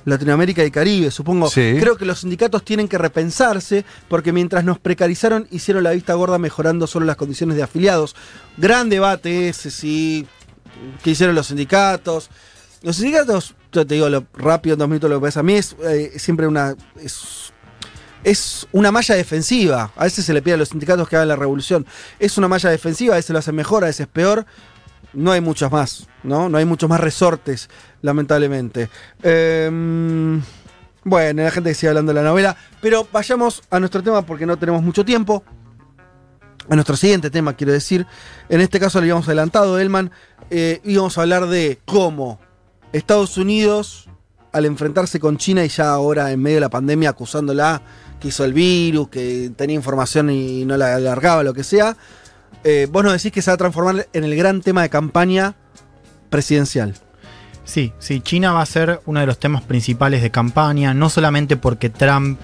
Latinoamérica 0.06 0.64
y 0.64 0.72
Caribe, 0.72 1.12
supongo. 1.12 1.50
Sí. 1.50 1.78
Creo 1.80 1.98
que 1.98 2.06
los 2.06 2.20
sindicatos 2.20 2.64
tienen 2.64 2.88
que 2.88 2.98
repensarse 2.98 3.86
porque 4.08 4.34
mientras 4.34 4.64
nos 4.64 4.80
precarizaron 4.80 5.48
hicieron 5.52 5.84
la 5.84 5.92
vista 5.92 6.14
gorda 6.14 6.38
mejorando 6.38 6.88
solo 6.88 7.06
las 7.06 7.16
condiciones 7.16 7.56
de 7.56 7.64
afiliados. 7.64 8.16
Gran 8.58 8.90
debate 8.90 9.50
ese, 9.50 9.72
sí. 9.72 10.28
¿Qué 11.04 11.12
hicieron 11.12 11.36
los 11.36 11.48
sindicatos? 11.48 12.30
Los 12.82 12.98
sindicatos, 12.98 13.56
yo 13.72 13.88
te 13.88 13.96
digo 13.96 14.10
lo 14.10 14.26
rápido 14.34 14.74
en 14.74 14.80
dos 14.80 14.88
minutos 14.90 15.10
lo 15.10 15.20
que 15.20 15.28
pasa 15.28 15.40
a 15.40 15.44
mí 15.44 15.54
es 15.54 15.76
eh, 15.84 16.14
siempre 16.18 16.48
una. 16.48 16.76
Es, 17.02 17.54
es 18.24 18.68
una 18.72 18.92
malla 18.92 19.16
defensiva. 19.16 19.92
A 19.96 20.04
veces 20.06 20.26
se 20.26 20.34
le 20.34 20.42
pide 20.42 20.56
a 20.56 20.58
los 20.58 20.70
sindicatos 20.70 21.08
que 21.08 21.16
hagan 21.16 21.28
la 21.28 21.36
revolución. 21.36 21.86
Es 22.20 22.38
una 22.38 22.48
malla 22.48 22.70
defensiva, 22.70 23.16
a 23.16 23.18
veces 23.18 23.32
lo 23.32 23.40
hacen 23.40 23.56
mejor, 23.56 23.84
a 23.84 23.88
veces 23.88 24.08
peor. 24.08 24.46
No 25.14 25.32
hay 25.32 25.42
muchas 25.42 25.72
más, 25.72 26.08
¿no? 26.24 26.50
No 26.50 26.58
hay 26.58 26.66
muchos 26.66 26.90
más 26.90 27.00
resortes, 27.00 27.70
lamentablemente. 28.02 28.90
Em, 29.22 30.42
bueno, 31.04 31.44
la 31.44 31.52
gente 31.52 31.70
que 31.70 31.76
sigue 31.76 31.90
hablando 31.90 32.14
de 32.14 32.22
la 32.22 32.28
novela. 32.28 32.58
Pero 32.82 33.08
vayamos 33.12 33.62
a 33.70 33.80
nuestro 33.80 34.02
tema 34.02 34.26
porque 34.26 34.46
no 34.46 34.58
tenemos 34.58 34.82
mucho 34.82 35.06
tiempo. 35.06 35.44
A 36.70 36.76
nuestro 36.76 36.96
siguiente 36.96 37.30
tema, 37.30 37.54
quiero 37.56 37.74
decir. 37.74 38.08
En 38.50 38.62
este 38.62 38.80
caso 38.80 39.00
lo 39.00 39.04
habíamos 39.04 39.28
adelantado, 39.28 39.80
Elman. 39.80 40.12
Eh, 40.50 40.82
íbamos 40.84 41.18
a 41.18 41.22
hablar 41.22 41.48
de 41.48 41.80
cómo 41.86 42.40
Estados 42.94 43.38
Unidos, 43.38 44.08
al 44.54 44.66
enfrentarse 44.66 45.20
con 45.20 45.38
China 45.38 45.66
y 45.66 45.68
ya 45.68 45.90
ahora 45.90 46.32
en 46.32 46.42
medio 46.42 46.58
de 46.58 46.62
la 46.62 46.70
pandemia 46.70 47.10
acusándola 47.10 47.82
que 48.20 48.30
hizo 48.30 48.46
el 48.46 48.54
virus, 48.54 49.10
que 49.10 49.52
tenía 49.58 49.76
información 49.76 50.30
y 50.30 50.64
no 50.64 50.78
la 50.78 50.96
alargaba, 50.96 51.44
lo 51.44 51.54
que 51.54 51.64
sea, 51.64 51.98
eh, 52.64 52.88
vos 52.92 53.04
nos 53.04 53.14
decís 53.14 53.32
que 53.32 53.42
se 53.42 53.52
va 53.52 53.56
a 53.56 53.58
transformar 53.58 54.08
en 54.14 54.24
el 54.24 54.36
gran 54.36 54.62
tema 54.62 54.82
de 54.82 54.90
campaña 54.90 55.56
presidencial. 56.30 56.96
Sí, 57.66 57.94
sí, 58.00 58.20
China 58.20 58.52
va 58.52 58.62
a 58.62 58.66
ser 58.66 59.02
uno 59.06 59.20
de 59.22 59.26
los 59.26 59.40
temas 59.40 59.62
principales 59.64 60.22
de 60.22 60.32
campaña, 60.32 60.94
no 60.94 61.10
solamente 61.10 61.56
porque 61.56 61.90
Trump 61.90 62.40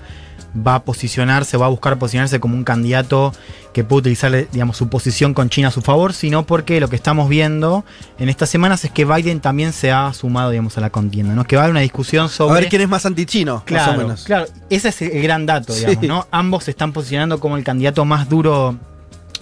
va 0.55 0.75
a 0.75 0.83
posicionarse, 0.83 1.57
va 1.57 1.67
a 1.67 1.69
buscar 1.69 1.99
posicionarse 1.99 2.39
como 2.39 2.55
un 2.55 2.63
candidato 2.63 3.33
que 3.73 3.83
puede 3.83 3.99
utilizar, 3.99 4.31
digamos, 4.51 4.77
su 4.77 4.89
posición 4.89 5.33
con 5.33 5.49
China 5.49 5.67
a 5.67 5.71
su 5.71 5.81
favor, 5.81 6.13
sino 6.13 6.45
porque 6.45 6.79
lo 6.79 6.87
que 6.89 6.95
estamos 6.95 7.29
viendo 7.29 7.85
en 8.17 8.29
estas 8.29 8.49
semanas 8.49 8.83
es 8.85 8.91
que 8.91 9.05
Biden 9.05 9.41
también 9.41 9.73
se 9.73 9.91
ha 9.91 10.11
sumado, 10.13 10.49
digamos, 10.49 10.77
a 10.77 10.81
la 10.81 10.89
contienda, 10.89 11.35
¿no? 11.35 11.43
Que 11.45 11.55
va 11.55 11.63
a 11.63 11.65
haber 11.65 11.71
una 11.71 11.81
discusión 11.81 12.29
sobre. 12.29 12.51
A 12.57 12.61
ver 12.61 12.69
quién 12.69 12.81
es 12.81 12.89
más 12.89 13.05
antichino, 13.05 13.63
claro, 13.65 13.91
más 13.91 13.95
o 13.95 14.01
menos. 14.01 14.23
Claro, 14.23 14.47
ese 14.69 14.89
es 14.89 15.01
el 15.01 15.21
gran 15.21 15.45
dato, 15.45 15.73
digamos, 15.73 15.97
Sí. 16.01 16.07
¿no? 16.07 16.27
Ambos 16.31 16.63
se 16.63 16.71
están 16.71 16.93
posicionando 16.93 17.39
como 17.39 17.57
el 17.57 17.63
candidato 17.63 18.05
más 18.05 18.27
duro 18.27 18.77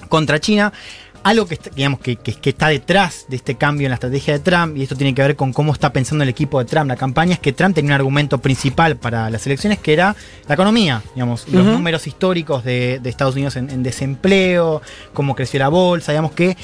contra 0.08 0.40
China. 0.40 0.72
Algo 1.24 1.46
que, 1.46 1.56
está- 1.56 1.72
digamos, 1.72 2.00
que, 2.00 2.16
que- 2.16 2.36
que 2.36 2.52
está 2.52 2.68
detrás 2.70 3.26
de 3.28 3.36
este 3.38 3.56
cambio 3.56 3.86
en 3.88 3.90
la 3.90 3.96
estrategia 3.96 4.34
de 4.34 4.40
Trump, 4.40 4.78
y 4.78 4.84
esto 4.84 4.96
tiene 4.96 5.14
que 5.14 5.22
ver 5.24 5.36
con 5.36 5.52
cómo 5.52 5.74
está 5.74 5.92
pensando 5.92 6.24
el 6.24 6.30
equipo 6.30 6.60
de 6.60 6.66
Trump 6.66 6.88
la 6.88 6.96
campaña, 6.96 7.34
es 7.34 7.40
que 7.40 7.52
Trump 7.52 7.76
tenía 7.76 7.90
un 7.90 7.96
argumento 7.96 8.38
principal 8.38 8.96
para 8.98 9.30
las 9.30 9.46
elecciones 9.46 9.80
que 9.80 9.92
era 9.94 10.16
la 10.48 10.54
economía, 10.54 11.02
digamos, 11.16 11.46
los 11.50 11.66
números 11.66 12.08
históricos 12.08 12.64
de, 12.64 13.00
de 13.02 13.10
Estados 13.10 13.36
Unidos 13.36 13.56
en, 13.58 13.70
en 13.70 13.84
desempleo, 13.84 14.82
cómo 15.14 15.36
creció 15.36 15.60
la 15.60 15.68
bolsa, 15.70 16.12
digamos 16.14 16.32
que 16.32 16.56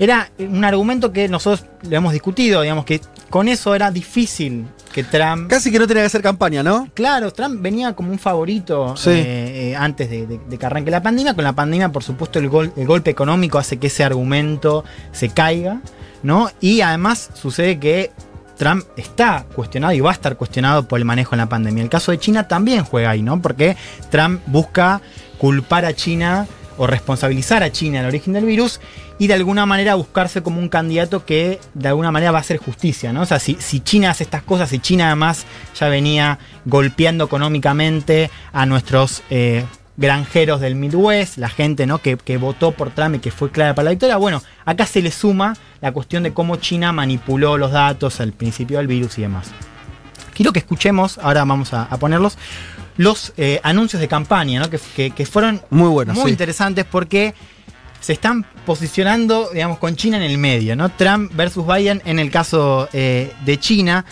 era 0.00 0.30
un 0.38 0.64
argumento 0.64 1.12
que 1.12 1.28
nosotros 1.28 1.66
lo 1.88 1.96
hemos 1.96 2.12
discutido, 2.12 2.62
digamos 2.62 2.84
que 2.86 3.00
con 3.30 3.46
eso 3.46 3.74
era 3.74 3.90
difícil 3.90 4.64
que 4.88 5.04
Trump... 5.04 5.48
Casi 5.48 5.70
que 5.70 5.78
no 5.78 5.86
tenía 5.86 6.02
que 6.02 6.06
hacer 6.06 6.22
campaña, 6.22 6.62
¿no? 6.62 6.88
Claro, 6.94 7.32
Trump 7.32 7.60
venía 7.62 7.94
como 7.94 8.10
un 8.10 8.18
favorito 8.18 8.96
Sí. 8.96 9.10
eh, 9.10 9.70
eh, 9.70 9.76
antes 9.76 10.10
de, 10.10 10.26
de- 10.26 10.38
de 10.48 10.58
que 10.58 10.66
arranque 10.66 10.90
la 10.90 11.02
pandemia. 11.02 11.34
Con 11.34 11.44
la 11.44 11.52
pandemia, 11.52 11.90
por 11.90 12.02
supuesto, 12.02 12.38
el, 12.38 12.48
gol- 12.48 12.72
el 12.76 12.86
golpe 12.86 13.10
económico 13.10 13.58
hace 13.58 13.76
que 13.78 13.88
ese 13.88 14.04
argumento 14.04 14.84
se 15.12 15.28
caiga, 15.28 15.80
¿no? 16.22 16.50
Y 16.60 16.80
además 16.80 17.30
sucede 17.34 17.78
que 17.78 18.10
Trump 18.56 18.84
está 18.96 19.44
cuestionado 19.54 19.92
y 19.94 20.00
va 20.00 20.10
a 20.10 20.14
estar 20.14 20.36
cuestionado 20.36 20.88
por 20.88 20.98
el 20.98 21.04
manejo 21.04 21.34
en 21.34 21.38
la 21.38 21.48
pandemia. 21.48 21.82
El 21.84 21.90
caso 21.90 22.10
de 22.10 22.18
China 22.18 22.48
también 22.48 22.82
juega 22.84 23.10
ahí, 23.10 23.22
¿no? 23.22 23.40
Porque 23.40 23.76
Trump 24.10 24.40
busca 24.46 25.00
culpar 25.38 25.84
a 25.84 25.94
China 25.94 26.46
o 26.78 26.86
responsabilizar 26.86 27.62
a 27.62 27.70
China 27.70 27.98
del 27.98 28.06
origen 28.06 28.32
del 28.32 28.44
virus 28.44 28.80
y 29.18 29.26
de 29.26 29.34
alguna 29.34 29.66
manera 29.66 29.96
buscarse 29.96 30.42
como 30.42 30.60
un 30.60 30.68
candidato 30.68 31.26
que 31.26 31.60
de 31.74 31.88
alguna 31.88 32.10
manera 32.10 32.30
va 32.30 32.38
a 32.38 32.40
hacer 32.40 32.56
justicia, 32.56 33.12
¿no? 33.12 33.22
O 33.22 33.26
sea, 33.26 33.38
si, 33.38 33.56
si 33.60 33.80
China 33.80 34.10
hace 34.10 34.24
estas 34.24 34.42
cosas, 34.42 34.70
si 34.70 34.78
China 34.78 35.06
además 35.06 35.44
ya 35.78 35.88
venía 35.88 36.38
golpeando 36.64 37.24
económicamente 37.24 38.30
a 38.52 38.64
nuestros 38.64 39.22
eh, 39.28 39.64
granjeros 39.96 40.60
del 40.60 40.76
Midwest, 40.76 41.36
la 41.38 41.48
gente 41.48 41.84
¿no? 41.86 41.98
que, 41.98 42.16
que 42.16 42.36
votó 42.36 42.70
por 42.72 42.90
Trump 42.90 43.16
y 43.16 43.18
que 43.18 43.32
fue 43.32 43.50
clara 43.50 43.74
para 43.74 43.84
la 43.84 43.90
victoria, 43.90 44.16
bueno, 44.16 44.40
acá 44.64 44.86
se 44.86 45.02
le 45.02 45.10
suma 45.10 45.56
la 45.80 45.92
cuestión 45.92 46.22
de 46.22 46.32
cómo 46.32 46.56
China 46.56 46.92
manipuló 46.92 47.58
los 47.58 47.72
datos 47.72 48.20
al 48.20 48.32
principio 48.32 48.78
del 48.78 48.86
virus 48.86 49.18
y 49.18 49.22
demás. 49.22 49.50
Quiero 50.34 50.52
que 50.52 50.60
escuchemos, 50.60 51.18
ahora 51.18 51.44
vamos 51.44 51.74
a 51.74 51.88
ponerlos, 51.98 52.38
los 52.98 53.32
eh, 53.38 53.60
anuncios 53.62 54.00
de 54.00 54.08
campaña, 54.08 54.60
¿no? 54.60 54.68
que, 54.68 54.78
que- 54.94 55.10
que 55.12 55.24
fueron 55.24 55.62
Muy 55.70 55.88
buenos, 55.88 56.14
muy 56.16 56.26
sí. 56.26 56.30
interesantes 56.32 56.84
porque 56.84 57.34
se 58.00 58.12
están 58.12 58.44
posicionando, 58.66 59.48
digamos, 59.52 59.78
con 59.78 59.96
China 59.96 60.18
en 60.18 60.22
el 60.24 60.36
medio, 60.38 60.76
¿no? 60.76 60.88
Trump 60.90 61.32
versus 61.34 61.66
Biden 61.66 62.00
en 62.04 62.18
el 62.20 62.30
caso 62.30 62.88
eh, 62.92 63.32
de 63.44 63.58
China. 63.58 64.04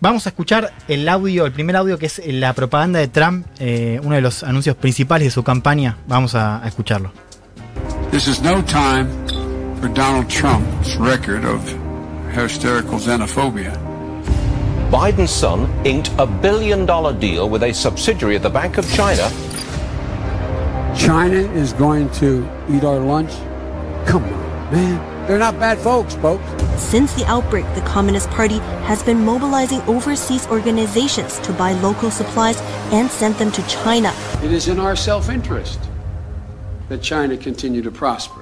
Vamos 0.00 0.26
a 0.26 0.30
escuchar 0.30 0.72
el 0.88 1.08
audio, 1.08 1.46
el 1.46 1.52
primer 1.52 1.76
audio 1.76 1.96
que 1.96 2.06
es 2.06 2.20
la 2.26 2.52
propaganda 2.54 2.98
de 2.98 3.06
Trump, 3.08 3.46
eh, 3.60 4.00
uno 4.02 4.16
de 4.16 4.20
los 4.20 4.42
anuncios 4.42 4.74
principales 4.76 5.28
de 5.28 5.30
su 5.30 5.42
campaña. 5.44 5.96
Vamos 6.08 6.34
a, 6.34 6.62
a 6.62 6.66
escucharlo. 6.68 7.12
This 8.10 8.26
is 8.26 8.42
no 8.42 8.62
time 8.64 9.06
for 9.80 9.88
Donald 9.94 10.26
Trump's 10.28 10.96
record 10.98 11.44
of 11.46 11.60
hysterical 12.36 12.98
xenophobia. 13.00 13.72
Biden's 14.92 15.30
son 15.30 15.70
inked 15.86 16.10
a 16.18 16.26
billion 16.26 16.84
dollar 16.84 17.14
deal 17.14 17.48
with 17.48 17.62
a 17.62 17.72
subsidiary 17.72 18.36
of 18.36 18.42
the 18.42 18.50
Bank 18.50 18.76
of 18.76 18.86
China. 18.92 19.26
China 20.94 21.38
is 21.54 21.72
going 21.72 22.10
to 22.10 22.46
eat 22.68 22.84
our 22.84 22.98
lunch? 22.98 23.30
Come 24.04 24.22
on, 24.24 24.70
man. 24.70 25.26
They're 25.26 25.38
not 25.38 25.58
bad 25.58 25.78
folks, 25.78 26.14
folks. 26.16 26.44
Since 26.76 27.14
the 27.14 27.24
outbreak, 27.24 27.64
the 27.74 27.80
Communist 27.80 28.28
Party 28.28 28.58
has 28.84 29.02
been 29.02 29.24
mobilizing 29.24 29.80
overseas 29.82 30.46
organizations 30.48 31.38
to 31.38 31.54
buy 31.54 31.72
local 31.72 32.10
supplies 32.10 32.60
and 32.92 33.10
send 33.10 33.36
them 33.36 33.50
to 33.52 33.66
China. 33.68 34.12
It 34.42 34.52
is 34.52 34.68
in 34.68 34.78
our 34.78 34.94
self 34.94 35.30
interest 35.30 35.80
that 36.90 37.00
China 37.00 37.38
continue 37.38 37.80
to 37.80 37.90
prosper. 37.90 38.41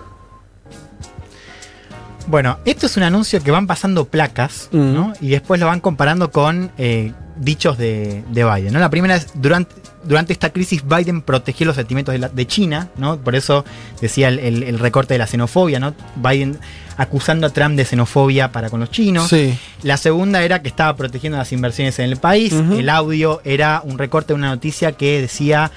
Bueno, 2.30 2.58
esto 2.64 2.86
es 2.86 2.96
un 2.96 3.02
anuncio 3.02 3.42
que 3.42 3.50
van 3.50 3.66
pasando 3.66 4.04
placas, 4.06 4.68
¿no? 4.72 5.12
Y 5.20 5.28
después 5.30 5.58
lo 5.60 5.66
van 5.66 5.80
comparando 5.80 6.30
con 6.30 6.70
eh, 6.78 7.12
dichos 7.36 7.76
de, 7.76 8.22
de 8.30 8.44
Biden, 8.44 8.72
¿no? 8.72 8.78
La 8.78 8.88
primera 8.90 9.16
es, 9.16 9.28
durante, 9.34 9.74
durante 10.04 10.32
esta 10.32 10.50
crisis 10.50 10.82
Biden 10.86 11.22
protegió 11.22 11.66
los 11.66 11.76
sentimientos 11.76 12.12
de, 12.12 12.18
la- 12.20 12.28
de 12.28 12.46
China, 12.46 12.88
¿no? 12.96 13.16
Por 13.18 13.34
eso 13.34 13.64
decía 14.00 14.28
el, 14.28 14.38
el- 14.38 14.62
el 14.62 14.78
recorte 14.78 15.14
de 15.14 15.18
la 15.18 15.26
xenofobia, 15.26 15.80
¿no? 15.80 15.94
Biden 16.16 16.58
acusando 16.96 17.46
a 17.46 17.50
Trump 17.50 17.76
de 17.76 17.84
xenofobia 17.84 18.52
para 18.52 18.70
con 18.70 18.78
los 18.80 18.90
chinos. 18.90 19.28
Sí. 19.28 19.58
La 19.82 19.96
segunda 19.96 20.42
era 20.42 20.60
que 20.62 20.68
estaba 20.68 20.94
protegiendo 20.96 21.38
las 21.38 21.50
inversiones 21.52 21.98
en 21.98 22.04
el 22.06 22.16
país. 22.18 22.52
El 22.52 22.88
audio 22.90 23.40
era 23.44 23.80
un 23.84 23.98
recorte 23.98 24.28
de 24.28 24.34
una 24.34 24.50
noticia 24.50 24.92
que 24.92 25.20
decía 25.20 25.70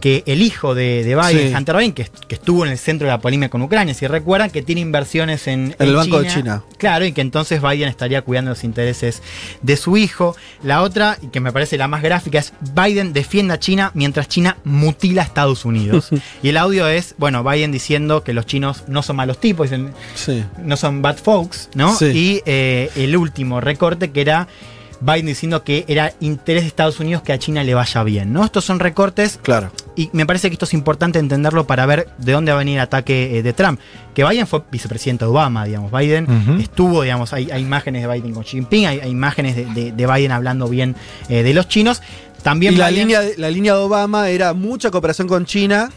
que 0.00 0.22
el 0.26 0.42
hijo 0.42 0.74
de, 0.74 1.04
de 1.04 1.14
Biden, 1.14 1.48
Sí. 1.50 1.54
Hunter 1.54 1.76
Biden, 1.76 1.92
que, 1.92 2.06
que 2.26 2.34
estuvo 2.34 2.64
en 2.64 2.72
el 2.72 2.78
centro 2.78 3.06
de 3.06 3.12
la 3.12 3.20
polémica 3.20 3.50
con 3.50 3.62
Ucrania, 3.62 3.92
si 3.94 4.06
recuerdan, 4.06 4.50
que 4.50 4.62
tiene 4.62 4.80
inversiones 4.80 5.46
en, 5.46 5.76
En 5.78 5.88
el 5.88 5.94
Banco 5.94 6.20
de 6.22 6.28
China. 6.28 6.62
Claro, 6.78 7.04
y 7.04 7.12
que 7.12 7.20
entonces 7.20 7.60
Biden 7.62 7.88
estaría 7.88 8.22
cuidando 8.22 8.50
los 8.50 8.64
intereses 8.64 9.22
de 9.62 9.76
su 9.76 9.96
hijo. 9.96 10.34
La 10.62 10.82
otra, 10.82 11.18
y 11.22 11.26
que 11.28 11.40
me 11.40 11.52
parece 11.52 11.76
la 11.76 11.86
más 11.88 12.02
gráfica, 12.02 12.38
es 12.38 12.52
Biden 12.74 13.12
defiende 13.12 13.54
a 13.54 13.58
China 13.58 13.90
mientras 13.94 14.28
China 14.28 14.56
mutila 14.64 15.22
a 15.22 15.24
Estados 15.26 15.64
Unidos. 15.64 16.08
y 16.42 16.48
el 16.48 16.56
audio 16.56 16.88
es, 16.88 17.14
bueno, 17.18 17.44
Biden 17.44 17.70
diciendo 17.72 18.24
que 18.24 18.32
los 18.32 18.46
chinos 18.46 18.84
no 18.88 19.02
son 19.02 19.16
malos 19.16 19.38
tipos, 19.38 19.70
dicen, 19.70 19.92
Sí. 20.14 20.42
no 20.64 20.76
son 20.76 21.02
bad 21.02 21.16
folks, 21.18 21.68
¿no? 21.74 21.94
Sí. 21.94 22.06
Y 22.06 22.42
eh, 22.46 22.90
el 22.96 23.16
último 23.16 23.60
recorte 23.60 24.10
que 24.10 24.20
era 24.22 24.48
Biden 25.00 25.26
diciendo 25.26 25.64
que 25.64 25.84
era 25.88 26.12
interés 26.20 26.62
de 26.64 26.68
Estados 26.68 27.00
Unidos 27.00 27.22
que 27.22 27.32
a 27.32 27.38
China 27.38 27.64
le 27.64 27.74
vaya 27.74 28.02
bien, 28.04 28.32
¿no? 28.32 28.44
Estos 28.44 28.64
son 28.64 28.78
recortes. 28.80 29.38
Claro. 29.42 29.70
Y 29.96 30.10
me 30.12 30.26
parece 30.26 30.48
que 30.48 30.54
esto 30.54 30.66
es 30.66 30.74
importante 30.74 31.18
entenderlo 31.18 31.66
para 31.66 31.86
ver 31.86 32.08
de 32.18 32.32
dónde 32.32 32.52
va 32.52 32.56
a 32.56 32.58
venir 32.60 32.74
el 32.76 32.82
ataque 32.82 33.38
eh, 33.38 33.42
de 33.42 33.52
Trump. 33.52 33.80
Que 34.14 34.24
Biden 34.24 34.46
fue 34.46 34.62
vicepresidente 34.70 35.24
de 35.24 35.30
Obama, 35.30 35.64
digamos. 35.64 35.90
Biden 35.90 36.26
estuvo, 36.60 37.02
digamos, 37.02 37.32
hay, 37.32 37.50
hay 37.50 37.62
imágenes 37.62 38.02
de 38.06 38.12
Biden 38.12 38.34
con 38.34 38.42
Xi 38.44 38.50
Jinping, 38.58 38.86
hay, 38.86 39.00
hay 39.00 39.10
imágenes 39.10 39.56
de, 39.56 39.64
de- 39.66 39.92
de 39.92 40.06
Biden 40.06 40.32
hablando 40.32 40.68
bien 40.68 40.94
eh, 41.28 41.42
de 41.42 41.54
los 41.54 41.66
chinos. 41.68 42.02
También 42.42 42.74
y 42.74 42.76
la 42.76 42.90
línea, 42.90 43.20
de- 43.20 43.36
la 43.38 43.50
línea 43.50 43.74
de 43.74 43.80
Obama 43.80 44.28
era 44.28 44.52
mucha 44.54 44.90
cooperación 44.90 45.28
con 45.28 45.44
China, 45.46 45.90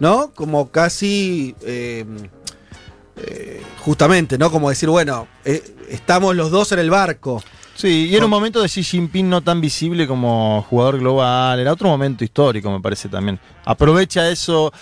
¿no? 0.00 0.30
Como 0.34 0.70
casi. 0.70 1.54
eh, 1.62 2.04
eh, 3.16 3.62
justamente, 3.80 4.38
¿no? 4.38 4.50
Como 4.50 4.68
decir, 4.70 4.88
bueno, 4.88 5.28
eh, 5.44 5.62
estamos 5.88 6.34
los 6.34 6.50
dos 6.50 6.72
en 6.72 6.78
el 6.80 6.90
barco. 6.90 7.42
Sí, 7.84 8.08
y 8.10 8.16
era 8.16 8.24
un 8.24 8.30
momento 8.30 8.62
de 8.62 8.68
Xi 8.68 8.82
Jinping 8.82 9.28
no 9.28 9.42
tan 9.42 9.60
visible 9.60 10.06
como 10.06 10.64
jugador 10.70 10.98
global. 11.00 11.60
Era 11.60 11.70
otro 11.70 11.86
momento 11.88 12.24
histórico, 12.24 12.70
me 12.70 12.80
parece 12.80 13.10
también. 13.10 13.38
Aprovecha 13.66 14.30
eso. 14.30 14.72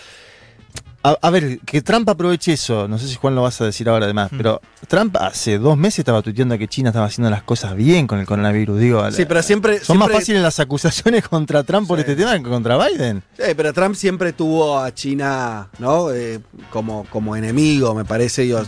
A, 1.02 1.18
a 1.20 1.30
ver, 1.30 1.58
que 1.66 1.82
Trump 1.82 2.08
aproveche 2.08 2.52
eso. 2.52 2.86
No 2.86 2.96
sé 2.98 3.08
si 3.08 3.16
Juan 3.16 3.34
lo 3.34 3.42
vas 3.42 3.60
a 3.60 3.64
decir 3.64 3.88
ahora 3.88 4.04
además, 4.04 4.30
pero 4.36 4.60
Trump 4.86 5.16
hace 5.16 5.58
dos 5.58 5.76
meses 5.76 5.98
estaba 5.98 6.22
tuiteando 6.22 6.56
que 6.56 6.68
China 6.68 6.90
estaba 6.90 7.06
haciendo 7.06 7.28
las 7.28 7.42
cosas 7.42 7.74
bien 7.74 8.06
con 8.06 8.20
el 8.20 8.26
coronavirus. 8.26 8.78
Digo, 8.78 9.10
Sí, 9.10 9.24
pero 9.26 9.42
siempre. 9.42 9.80
son 9.80 9.98
más 9.98 10.12
fáciles 10.12 10.40
las 10.40 10.60
acusaciones 10.60 11.26
contra 11.28 11.64
Trump 11.64 11.88
por 11.88 11.98
este 11.98 12.14
tema 12.14 12.36
que 12.38 12.44
contra 12.44 12.78
Biden. 12.86 13.24
Sí, 13.36 13.52
pero 13.56 13.72
Trump 13.72 13.96
siempre 13.96 14.32
tuvo 14.32 14.78
a 14.78 14.94
China, 14.94 15.68
¿no? 15.80 16.12
Eh, 16.12 16.38
como, 16.70 17.04
como 17.10 17.34
enemigo, 17.34 17.96
me 17.96 18.04
parece. 18.04 18.42
digo, 18.42 18.62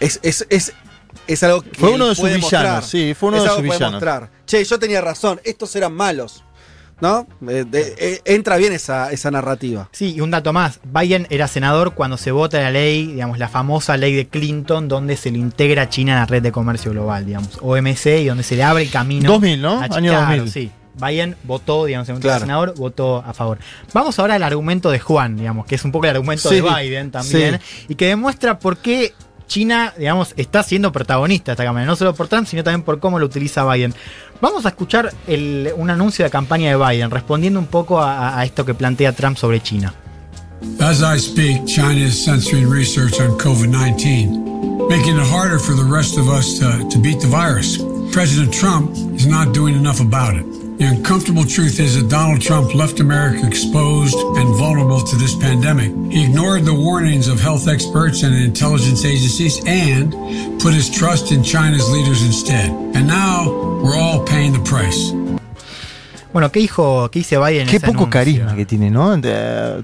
es, 0.00 0.18
es, 0.22 0.46
es, 0.48 0.72
es 1.26 1.42
algo 1.42 1.62
que. 1.62 1.70
Fue 1.78 1.90
uno 1.90 2.08
de 2.08 2.14
sus 2.14 2.32
villanos, 2.32 2.86
sí, 2.86 3.14
fue 3.18 3.28
uno 3.30 3.38
Es 3.38 3.42
de 3.44 3.48
algo 3.50 3.60
sus 3.60 3.64
villanos. 3.64 3.92
mostrar. 3.92 4.30
Che, 4.46 4.64
yo 4.64 4.78
tenía 4.78 5.00
razón, 5.00 5.40
estos 5.44 5.74
eran 5.76 5.92
malos. 5.94 6.42
¿No? 6.98 7.26
Eh, 7.46 7.66
de- 7.68 7.94
eh, 7.98 8.22
entra 8.24 8.56
bien 8.56 8.72
esa, 8.72 9.12
esa 9.12 9.30
narrativa. 9.30 9.86
Sí, 9.92 10.14
y 10.14 10.22
un 10.22 10.30
dato 10.30 10.54
más. 10.54 10.80
Biden 10.82 11.26
era 11.28 11.46
senador 11.46 11.92
cuando 11.92 12.16
se 12.16 12.30
vota 12.30 12.58
la 12.58 12.70
ley, 12.70 13.08
digamos, 13.08 13.38
la 13.38 13.50
famosa 13.50 13.98
ley 13.98 14.14
de 14.14 14.28
Clinton, 14.28 14.88
donde 14.88 15.18
se 15.18 15.30
le 15.30 15.36
integra 15.36 15.82
a 15.82 15.88
China 15.90 16.12
en 16.14 16.18
la 16.20 16.24
red 16.24 16.42
de 16.42 16.52
comercio 16.52 16.92
global, 16.92 17.26
digamos, 17.26 17.58
OMC, 17.60 18.22
y 18.22 18.24
donde 18.24 18.42
se 18.44 18.56
le 18.56 18.62
abre 18.62 18.82
el 18.84 18.90
camino. 18.90 19.30
2000, 19.30 19.60
¿no? 19.60 19.78
a 19.78 19.84
Año 19.84 20.10
claro, 20.10 20.36
2000. 20.44 20.50
Sí. 20.50 20.70
Biden 20.94 21.36
votó, 21.42 21.84
digamos, 21.84 22.08
en 22.08 22.18
Claro. 22.18 22.40
senador, 22.40 22.74
votó 22.78 23.18
a 23.26 23.34
favor. 23.34 23.58
Vamos 23.92 24.18
ahora 24.18 24.36
al 24.36 24.42
argumento 24.42 24.90
de 24.90 24.98
Juan, 24.98 25.36
digamos, 25.36 25.66
que 25.66 25.74
es 25.74 25.84
un 25.84 25.92
poco 25.92 26.06
el 26.06 26.12
argumento 26.12 26.48
Sí, 26.48 26.54
de 26.54 26.62
Biden 26.62 27.10
también, 27.10 27.60
y 27.90 27.94
que 27.96 28.06
demuestra 28.06 28.58
por 28.58 28.78
qué 28.78 29.12
China, 29.46 29.92
digamos, 29.96 30.34
está 30.36 30.62
siendo 30.62 30.90
protagonista 30.92 31.50
de 31.50 31.54
esta 31.54 31.64
campaña, 31.64 31.86
no 31.86 31.96
solo 31.96 32.14
por 32.14 32.28
Trump, 32.28 32.46
sino 32.46 32.64
también 32.64 32.82
por 32.82 32.98
cómo 33.00 33.18
lo 33.18 33.26
utiliza 33.26 33.64
Biden. 33.72 33.94
Vamos 34.40 34.66
a 34.66 34.70
escuchar 34.70 35.12
el- 35.26 35.72
un 35.76 35.88
anuncio 35.90 36.24
de 36.24 36.30
campaña 36.30 36.70
de 36.70 36.76
Biden, 36.76 37.10
respondiendo 37.10 37.58
un 37.60 37.66
poco 37.66 38.00
a- 38.00 38.38
a 38.38 38.44
esto 38.44 38.64
que 38.64 38.74
plantea 38.74 39.12
Trump 39.12 39.36
sobre 39.36 39.62
China. 39.62 39.94
As 40.80 41.00
I 41.00 41.18
speak, 41.20 41.64
China 41.66 42.00
is 42.06 42.24
censoring 42.24 42.68
research 42.70 43.20
on 43.20 43.36
COVID 43.38 43.68
19, 43.68 44.86
making 44.88 45.16
it 45.16 45.30
harder 45.30 45.58
for 45.58 45.74
the 45.76 45.84
rest 45.84 46.16
of 46.18 46.28
us 46.28 46.58
to, 46.58 46.88
to 46.88 46.98
beat 46.98 47.20
the 47.20 47.28
virus. 47.28 47.78
President 48.12 48.52
Trump 48.52 48.90
is 49.16 49.26
not 49.26 49.52
doing 49.54 49.76
enough 49.76 50.00
about 50.00 50.34
it. 50.34 50.46
The 50.78 50.84
uncomfortable 50.84 51.44
truth 51.46 51.80
is 51.80 51.94
that 51.96 52.10
Donald 52.10 52.42
Trump 52.42 52.74
left 52.74 53.00
America 53.00 53.46
exposed 53.46 54.14
and 54.36 54.48
vulnerable 54.56 55.00
to 55.00 55.16
this 55.16 55.34
pandemic. 55.34 55.90
He 56.12 56.24
ignored 56.24 56.64
the 56.66 56.74
warnings 56.74 57.28
of 57.28 57.40
health 57.40 57.66
experts 57.66 58.22
and 58.22 58.34
intelligence 58.36 59.04
agencies 59.06 59.58
and 59.66 60.12
put 60.60 60.74
his 60.74 60.90
trust 60.90 61.32
in 61.32 61.42
China's 61.42 61.88
leaders 61.90 62.22
instead. 62.22 62.68
And 62.94 63.06
now 63.06 63.48
we're 63.82 63.96
all 63.96 64.22
paying 64.26 64.52
the 64.52 64.60
price. 64.68 65.12
Bueno, 66.34 66.52
¿qué 66.52 66.60
dijo, 66.60 67.10
qué 67.10 67.20
dice 67.20 67.38
Biden? 67.38 67.62
en 67.62 67.68
Qué 67.68 67.76
ese 67.76 67.86
poco 67.86 68.00
anuncio? 68.04 68.10
carisma 68.10 68.54
que 68.54 68.66
tiene, 68.66 68.90
¿no? 68.90 69.18
Te, 69.18 69.32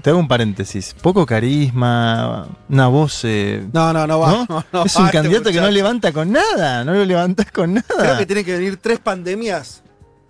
te 0.01 0.09
hago 0.11 0.19
un 0.19 0.27
paréntesis. 0.27 0.93
Poco 1.01 1.25
carisma, 1.25 2.47
una 2.69 2.87
voz. 2.89 3.21
eh, 3.23 3.65
No, 3.73 3.91
no, 3.91 4.05
no 4.05 4.19
va. 4.19 4.45
no, 4.47 4.63
no 4.71 4.85
es 4.85 4.95
va 4.95 4.99
un 4.99 5.05
este 5.07 5.17
candidato 5.17 5.51
que 5.51 5.59
no 5.59 5.71
levanta 5.71 6.11
con 6.11 6.31
nada, 6.31 6.83
no 6.85 6.93
lo 6.93 7.03
levantas 7.05 7.51
con 7.51 7.73
nada. 7.73 7.87
Creo 7.97 8.17
que 8.19 8.25
tiene 8.27 8.43
que 8.43 8.53
venir 8.53 8.77
tres 8.77 8.99
pandemias, 8.99 9.81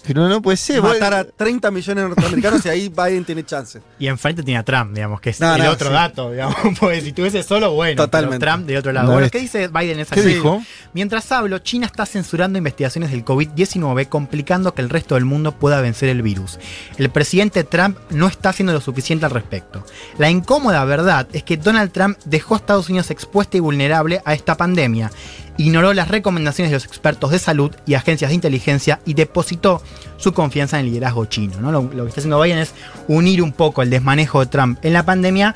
Pero 0.05 0.27
no 0.27 0.41
puede 0.41 0.57
ser. 0.57 0.81
vos- 0.81 0.93
matar 0.93 1.13
a 1.13 1.23
30 1.23 1.71
millones 1.71 2.03
de 2.03 2.09
norteamericanos 2.09 2.65
y 2.65 2.69
ahí 2.69 2.89
Biden 2.89 3.23
tiene 3.25 3.43
chance. 3.45 3.81
Y 3.99 4.07
enfrente 4.07 4.43
tiene 4.43 4.59
a 4.59 4.63
Trump, 4.63 4.93
digamos, 4.93 5.21
que 5.21 5.29
es 5.31 5.39
No, 5.39 5.55
el 5.55 5.63
no, 5.63 5.71
otro 5.71 5.87
sí. 5.87 5.93
dato, 5.93 6.31
digamos. 6.31 6.55
Porque 6.79 7.01
si 7.01 7.13
tuviese 7.13 7.41
solo, 7.43 7.71
bueno. 7.73 7.95
pero 7.95 8.07
Totalmente. 8.07 8.45
Trump 8.45 8.65
de 8.65 8.77
otro 8.77 8.91
lado. 8.91 9.11
Bueno. 9.13 9.29
¿qué 9.31 9.39
dice 9.39 9.67
Biden 9.67 9.91
en 9.91 9.99
esa 10.01 10.15
¿Qué 10.15 10.21
dijo? 10.21 10.61
Mientras 10.93 11.31
hablo, 11.31 11.59
China 11.59 11.85
está 11.85 12.05
censurando 12.05 12.57
investigaciones 12.57 13.11
del 13.11 13.23
COVID-19, 13.25 14.09
complicando 14.09 14.73
que 14.73 14.81
el 14.81 14.89
resto 14.89 15.15
del 15.15 15.25
mundo 15.25 15.53
pueda 15.53 15.81
vencer 15.81 16.09
el 16.09 16.21
virus. 16.21 16.59
El 16.97 17.09
presidente 17.09 17.63
Trump 17.63 17.97
no 18.09 18.27
está 18.27 18.49
haciendo 18.49 18.73
lo 18.73 18.81
suficiente 18.81 19.25
al 19.25 19.31
respecto. 19.31 19.85
La 20.17 20.29
incómoda 20.29 20.83
verdad 20.85 21.27
es 21.33 21.43
que 21.43 21.57
Donald 21.57 21.91
Trump 21.91 22.17
dejó 22.25 22.55
a 22.55 22.57
Estados 22.57 22.89
Unidos 22.89 23.09
expuesta 23.11 23.57
y 23.57 23.59
vulnerable 23.61 24.21
a 24.25 24.33
esta 24.33 24.55
pandemia. 24.57 25.11
Ignoró 25.57 25.93
las 25.93 26.07
recomendaciones 26.07 26.71
de 26.71 26.77
los 26.77 26.85
expertos 26.85 27.31
de 27.31 27.39
salud 27.39 27.71
y 27.85 27.93
agencias 27.93 28.29
de 28.29 28.35
inteligencia 28.35 28.99
y 29.05 29.13
depositó 29.13 29.81
su 30.17 30.33
confianza 30.33 30.79
en 30.79 30.85
el 30.85 30.91
liderazgo 30.91 31.25
chino. 31.25 31.59
¿no? 31.61 31.71
Lo, 31.71 31.83
lo 31.83 32.03
que 32.03 32.09
está 32.09 32.21
haciendo 32.21 32.41
Biden 32.41 32.57
es 32.59 32.73
unir 33.07 33.41
un 33.41 33.51
poco 33.51 33.81
el 33.81 33.89
desmanejo 33.89 34.39
de 34.39 34.47
Trump 34.47 34.79
en 34.83 34.93
la 34.93 35.03
pandemia 35.03 35.53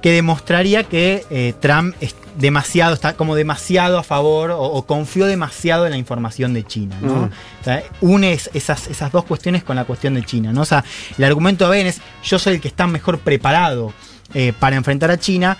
que 0.00 0.10
demostraría 0.12 0.84
que 0.84 1.24
eh, 1.30 1.54
Trump 1.60 1.94
es 2.00 2.14
demasiado, 2.38 2.92
está 2.94 3.12
como 3.14 3.34
demasiado 3.36 3.98
a 3.98 4.02
favor 4.02 4.50
o, 4.50 4.60
o 4.60 4.82
confió 4.86 5.26
demasiado 5.26 5.84
en 5.86 5.92
la 5.92 5.96
información 5.98 6.54
de 6.54 6.64
China. 6.64 6.96
¿no? 7.00 7.12
Mm. 7.14 7.24
O 7.24 7.64
sea, 7.64 7.82
une 8.00 8.32
es- 8.32 8.50
esas, 8.54 8.86
esas 8.88 9.12
dos 9.12 9.24
cuestiones 9.24 9.62
con 9.64 9.76
la 9.76 9.84
cuestión 9.84 10.14
de 10.14 10.24
China. 10.24 10.52
¿no? 10.52 10.62
O 10.62 10.64
sea, 10.64 10.84
el 11.18 11.24
argumento 11.24 11.66
de 11.68 11.72
Biden 11.76 11.86
es 11.88 12.00
yo 12.24 12.38
soy 12.38 12.54
el 12.54 12.60
que 12.60 12.68
está 12.68 12.86
mejor 12.86 13.18
preparado 13.18 13.92
eh, 14.34 14.52
para 14.58 14.76
enfrentar 14.76 15.10
a 15.10 15.18
China 15.18 15.56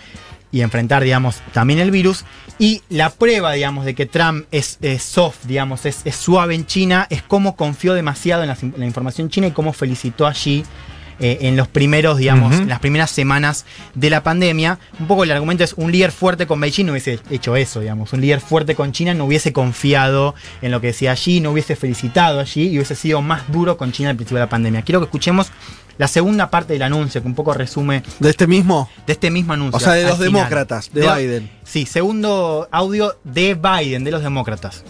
y 0.52 0.60
enfrentar, 0.60 1.02
digamos, 1.02 1.42
también 1.52 1.80
el 1.80 1.90
virus. 1.90 2.24
Y 2.58 2.82
la 2.90 3.10
prueba, 3.10 3.52
digamos, 3.52 3.84
de 3.84 3.94
que 3.94 4.06
Trump 4.06 4.46
es, 4.52 4.78
es 4.82 5.02
soft, 5.02 5.46
digamos, 5.46 5.86
es, 5.86 6.02
es 6.04 6.14
suave 6.14 6.54
en 6.54 6.66
China, 6.66 7.06
es 7.10 7.22
cómo 7.22 7.56
confió 7.56 7.94
demasiado 7.94 8.42
en 8.42 8.48
la, 8.48 8.58
en 8.60 8.74
la 8.76 8.86
información 8.86 9.30
china 9.30 9.48
y 9.48 9.52
cómo 9.52 9.72
felicitó 9.72 10.26
allí 10.26 10.64
eh, 11.22 11.46
en 11.46 11.56
los 11.56 11.68
primeros, 11.68 12.18
digamos, 12.18 12.52
en 12.56 12.68
las 12.68 12.80
primeras 12.80 13.08
semanas 13.08 13.64
de 13.94 14.10
la 14.10 14.24
pandemia. 14.24 14.80
Un 14.98 15.06
poco 15.06 15.22
el 15.22 15.30
argumento 15.30 15.62
es 15.62 15.72
un 15.74 15.92
líder 15.92 16.10
fuerte 16.10 16.48
con 16.48 16.60
Beijing 16.60 16.86
no 16.86 16.92
hubiese 16.92 17.20
hecho 17.30 17.54
eso, 17.54 17.78
digamos. 17.78 18.12
Un 18.12 18.20
líder 18.20 18.40
fuerte 18.40 18.74
con 18.74 18.90
China 18.90 19.14
no 19.14 19.26
hubiese 19.26 19.52
confiado 19.52 20.34
en 20.62 20.72
lo 20.72 20.80
que 20.80 20.88
decía 20.88 21.12
allí, 21.12 21.40
no 21.40 21.52
hubiese 21.52 21.76
felicitado 21.76 22.40
allí 22.40 22.68
y 22.68 22.76
hubiese 22.76 22.96
sido 22.96 23.22
más 23.22 23.52
duro 23.52 23.76
con 23.76 23.92
China 23.92 24.10
al 24.10 24.16
principio 24.16 24.38
de 24.38 24.46
la 24.46 24.48
pandemia. 24.48 24.82
Quiero 24.82 24.98
que 24.98 25.04
escuchemos 25.04 25.52
la 25.98 26.08
segunda 26.08 26.50
parte 26.50 26.72
del 26.74 26.82
anuncio, 26.82 27.20
que 27.22 27.28
un 27.28 27.34
poco 27.34 27.52
resume 27.54 28.02
¿De 28.18 28.30
este 28.30 28.46
mismo? 28.46 28.88
de 29.06 29.12
este 29.12 29.30
mismo 29.30 29.52
anuncio. 29.52 29.76
O 29.76 29.80
sea, 29.80 29.92
de 29.92 30.04
los 30.04 30.18
final. 30.18 30.32
demócratas, 30.32 30.90
de 30.92 31.04
la- 31.04 31.16
Biden. 31.16 31.50
Sí, 31.64 31.86
segundo 31.86 32.68
audio 32.70 33.16
de 33.24 33.54
Biden, 33.54 34.04
de 34.04 34.10
los 34.10 34.22
demócratas. 34.22 34.84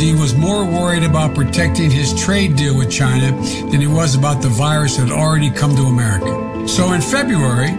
He 0.00 0.14
was 0.14 0.32
more 0.34 0.64
worried 0.64 1.02
about 1.04 1.34
protecting 1.34 1.90
his 1.90 2.14
trade 2.14 2.54
deal 2.56 2.76
with 2.76 2.88
China 2.88 3.32
than 3.70 3.80
he 3.80 3.86
was 3.88 4.14
about 4.14 4.40
the 4.40 4.48
virus 4.48 4.96
that 4.96 5.08
had 5.08 5.12
already 5.12 5.50
come 5.50 5.74
to 5.74 5.82
America. 5.86 6.30
So 6.68 6.94
in 6.94 7.02
February, 7.02 7.70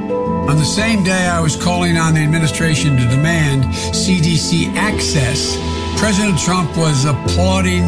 on 0.48 0.58
the 0.58 0.66
same 0.66 1.04
day 1.04 1.28
I 1.28 1.40
was 1.40 1.56
calling 1.56 1.98
on 1.98 2.14
the 2.14 2.20
administration 2.22 2.98
to 2.98 3.08
demand 3.08 3.64
CDC 3.94 4.76
access, 4.76 5.58
President 5.98 6.38
Trump 6.38 6.76
was 6.78 7.06
applauding 7.06 7.84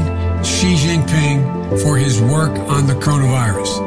Xi 0.45 0.75
Jinping 0.75 1.41
for 1.81 1.97
his 1.97 2.21
work 2.21 2.53
on 2.69 2.85
the 2.85 2.93
coronavirus. 2.93 3.81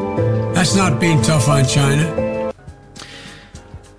That's 0.55 0.75
not 0.75 0.99
being 0.99 1.23
tough 1.23 1.49
on 1.49 1.65
China. 1.65 2.05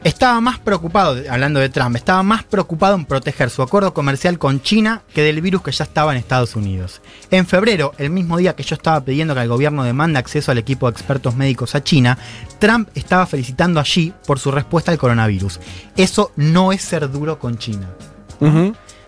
Estaba 0.04 0.42
más 0.42 0.60
preocupado, 0.60 1.18
hablando 1.30 1.62
de 1.62 1.70
Trump, 1.70 1.96
estaba 1.96 2.22
más 2.22 2.44
preocupado 2.44 2.96
en 2.96 3.06
proteger 3.06 3.50
su 3.50 3.62
acuerdo 3.62 3.94
comercial 3.94 4.38
con 4.38 4.62
China 4.62 5.04
que 5.14 5.24
del 5.24 5.40
virus 5.40 5.62
que 5.62 5.72
ya 5.72 5.86
estaba 5.86 6.12
en 6.12 6.18
Estados 6.18 6.58
Unidos. 6.58 7.02
En 7.32 7.46
febrero, 7.46 7.94
el 7.98 8.10
mismo 8.10 8.36
día 8.38 8.58
que 8.58 8.64
yo 8.64 8.76
estaba 8.76 9.00
pidiendo 9.06 9.34
que 9.36 9.42
el 9.42 9.48
gobierno 9.48 9.84
demande 9.84 10.20
acceso 10.20 10.52
al 10.52 10.58
equipo 10.58 10.88
de 10.88 10.92
expertos 10.92 11.36
médicos 11.36 11.76
a 11.76 11.84
China, 11.84 12.18
Trump 12.60 12.90
estaba 12.94 13.26
felicitando 13.26 13.80
a 13.80 13.84
Xi 13.84 14.14
por 14.26 14.38
su 14.38 14.52
respuesta 14.52 14.92
al 14.92 14.98
coronavirus. 14.98 15.62
Eso 15.96 16.34
no 16.36 16.74
es 16.74 16.82
ser 16.82 17.10
duro 17.10 17.40
con 17.40 17.58
China. 17.58 17.90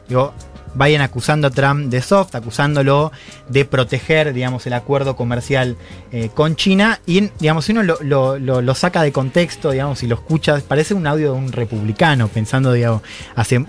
Digo, 0.08 0.34
vayan 0.76 1.02
acusando 1.02 1.48
a 1.48 1.52
Trump 1.52 1.90
de 1.90 2.02
soft, 2.02 2.36
acusándolo 2.36 3.12
de 3.50 3.66
proteger, 3.66 4.34
digamos, 4.34 4.66
el 4.68 4.74
acuerdo 4.74 5.16
comercial 5.16 5.76
eh, 6.12 6.30
con 6.34 6.56
China. 6.56 7.00
Y, 7.06 7.30
digamos, 7.40 7.66
si 7.66 7.72
uno 7.74 7.84
lo, 7.84 7.98
lo- 8.02 8.38
lo- 8.40 8.62
lo 8.62 8.76
saca 8.76 9.02
de 9.04 9.12
contexto, 9.12 9.72
digamos, 9.72 10.04
y 10.04 10.08
lo 10.08 10.16
escucha, 10.16 10.60
parece 10.68 10.94
un 10.94 11.08
audio 11.08 11.34
de 11.34 11.40
un 11.40 11.52
republicano, 11.52 12.28
pensando, 12.28 12.72
digamos, 12.74 13.02
hace 13.36 13.66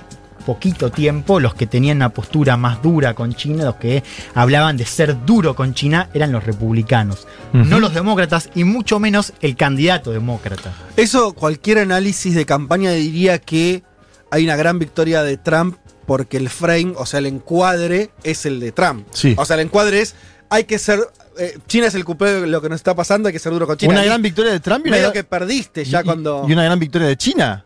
poquito 0.47 0.91
tiempo 0.91 1.39
los 1.39 1.55
que 1.55 1.69
tenían 1.69 1.99
una 1.99 2.09
postura 2.09 2.57
más 2.57 2.83
dura 2.83 3.15
con 3.15 3.33
China, 3.33 3.63
los 3.65 3.77
que 3.77 4.03
hablaban 4.35 4.77
de 4.77 4.85
ser 4.85 5.25
duro 5.25 5.55
con 5.55 5.73
China, 5.73 6.09
eran 6.15 6.33
los 6.33 6.43
republicanos, 6.45 7.29
no 7.53 7.79
los 7.79 7.95
demócratas 7.95 8.51
y 8.55 8.65
mucho 8.65 8.99
menos 8.99 9.35
el 9.41 9.55
candidato 9.55 10.11
demócrata. 10.11 10.73
Eso, 10.97 11.33
cualquier 11.35 11.79
análisis 11.79 12.35
de 12.35 12.45
campaña 12.45 12.91
diría 12.91 13.39
que 13.39 13.85
hay 14.33 14.43
una 14.45 14.57
gran 14.57 14.81
victoria 14.81 15.23
de 15.23 15.37
Trump 15.37 15.77
porque 16.07 16.37
el 16.37 16.49
frame, 16.49 16.95
o 16.97 17.07
sea, 17.07 17.19
el 17.21 17.27
encuadre 17.27 18.11
es 18.25 18.47
el 18.47 18.61
de 18.61 18.73
Trump. 18.73 19.07
Sí. 19.13 19.35
O 19.39 19.45
sea, 19.45 19.55
el 19.55 19.63
encuadre 19.63 20.01
es, 20.01 20.15
hay 20.51 20.65
que 20.65 20.79
ser, 20.79 21.01
eh, 21.39 21.59
China 21.67 21.87
es 21.87 21.95
el 21.95 22.05
culpable 22.05 22.41
de 22.43 22.47
lo 22.47 22.61
que 22.61 22.69
nos 22.69 22.77
está 22.77 22.95
pasando, 22.95 23.29
hay 23.29 23.33
que 23.33 23.39
ser 23.39 23.53
duro 23.53 23.67
con 23.67 23.77
China. 23.77 23.93
Una 23.95 24.03
Y 24.03 24.07
gran 24.07 24.23
victoria 24.23 24.53
de 24.53 24.61
Trump 24.61 24.85
y 24.87 24.89
una, 24.89 24.99
Medio 24.99 25.13
que 25.13 25.25
perdiste 25.25 25.85
ya 25.85 26.01
y- 26.01 26.05
cuando... 26.05 26.45
y 26.49 26.53
una 26.53 26.65
gran 26.65 26.79
victoria 26.79 27.09
de 27.09 27.17
China. 27.17 27.65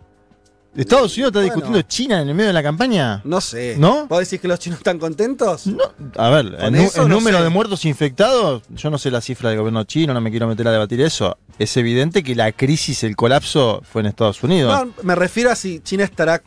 ¿Estados 0.76 1.14
Unidos 1.14 1.30
está 1.30 1.38
Bueno. 1.38 1.54
discutiendo 1.54 1.82
China 1.88 2.20
en 2.20 2.28
el 2.28 2.34
medio 2.34 2.48
de 2.48 2.52
la 2.52 2.62
campaña? 2.62 3.22
No 3.24 3.40
sé. 3.40 3.76
¿No? 3.78 4.06
¿Vos 4.08 4.18
decís 4.20 4.38
que 4.38 4.46
los 4.46 4.58
chinos 4.58 4.78
están 4.78 4.98
contentos? 4.98 5.66
No. 5.68 5.84
A 6.18 6.28
ver, 6.28 6.54
el, 6.58 6.70
no 6.98 7.08
número 7.08 7.38
sé. 7.38 7.44
de 7.44 7.48
muertos 7.48 7.86
infectados, 7.86 8.62
yo 8.68 8.90
no 8.90 8.98
sé 8.98 9.10
la 9.10 9.22
cifra 9.22 9.48
del 9.48 9.58
gobierno 9.58 9.84
chino, 9.84 10.12
no 10.12 10.20
me 10.20 10.30
quiero 10.30 10.46
meter 10.46 10.68
a 10.68 10.72
debatir 10.72 11.00
eso. 11.00 11.38
Es 11.58 11.74
evidente 11.78 12.22
que 12.22 12.34
la 12.34 12.52
crisis, 12.52 13.04
el 13.04 13.16
colapso 13.16 13.82
fue 13.90 14.02
en 14.02 14.08
Estados 14.08 14.42
Unidos. 14.42 14.70
No, 14.86 14.92
me 15.02 15.14
refiero 15.14 15.50
a 15.50 15.56
si 15.56 15.80
China 15.80 16.04
estará, 16.04 16.42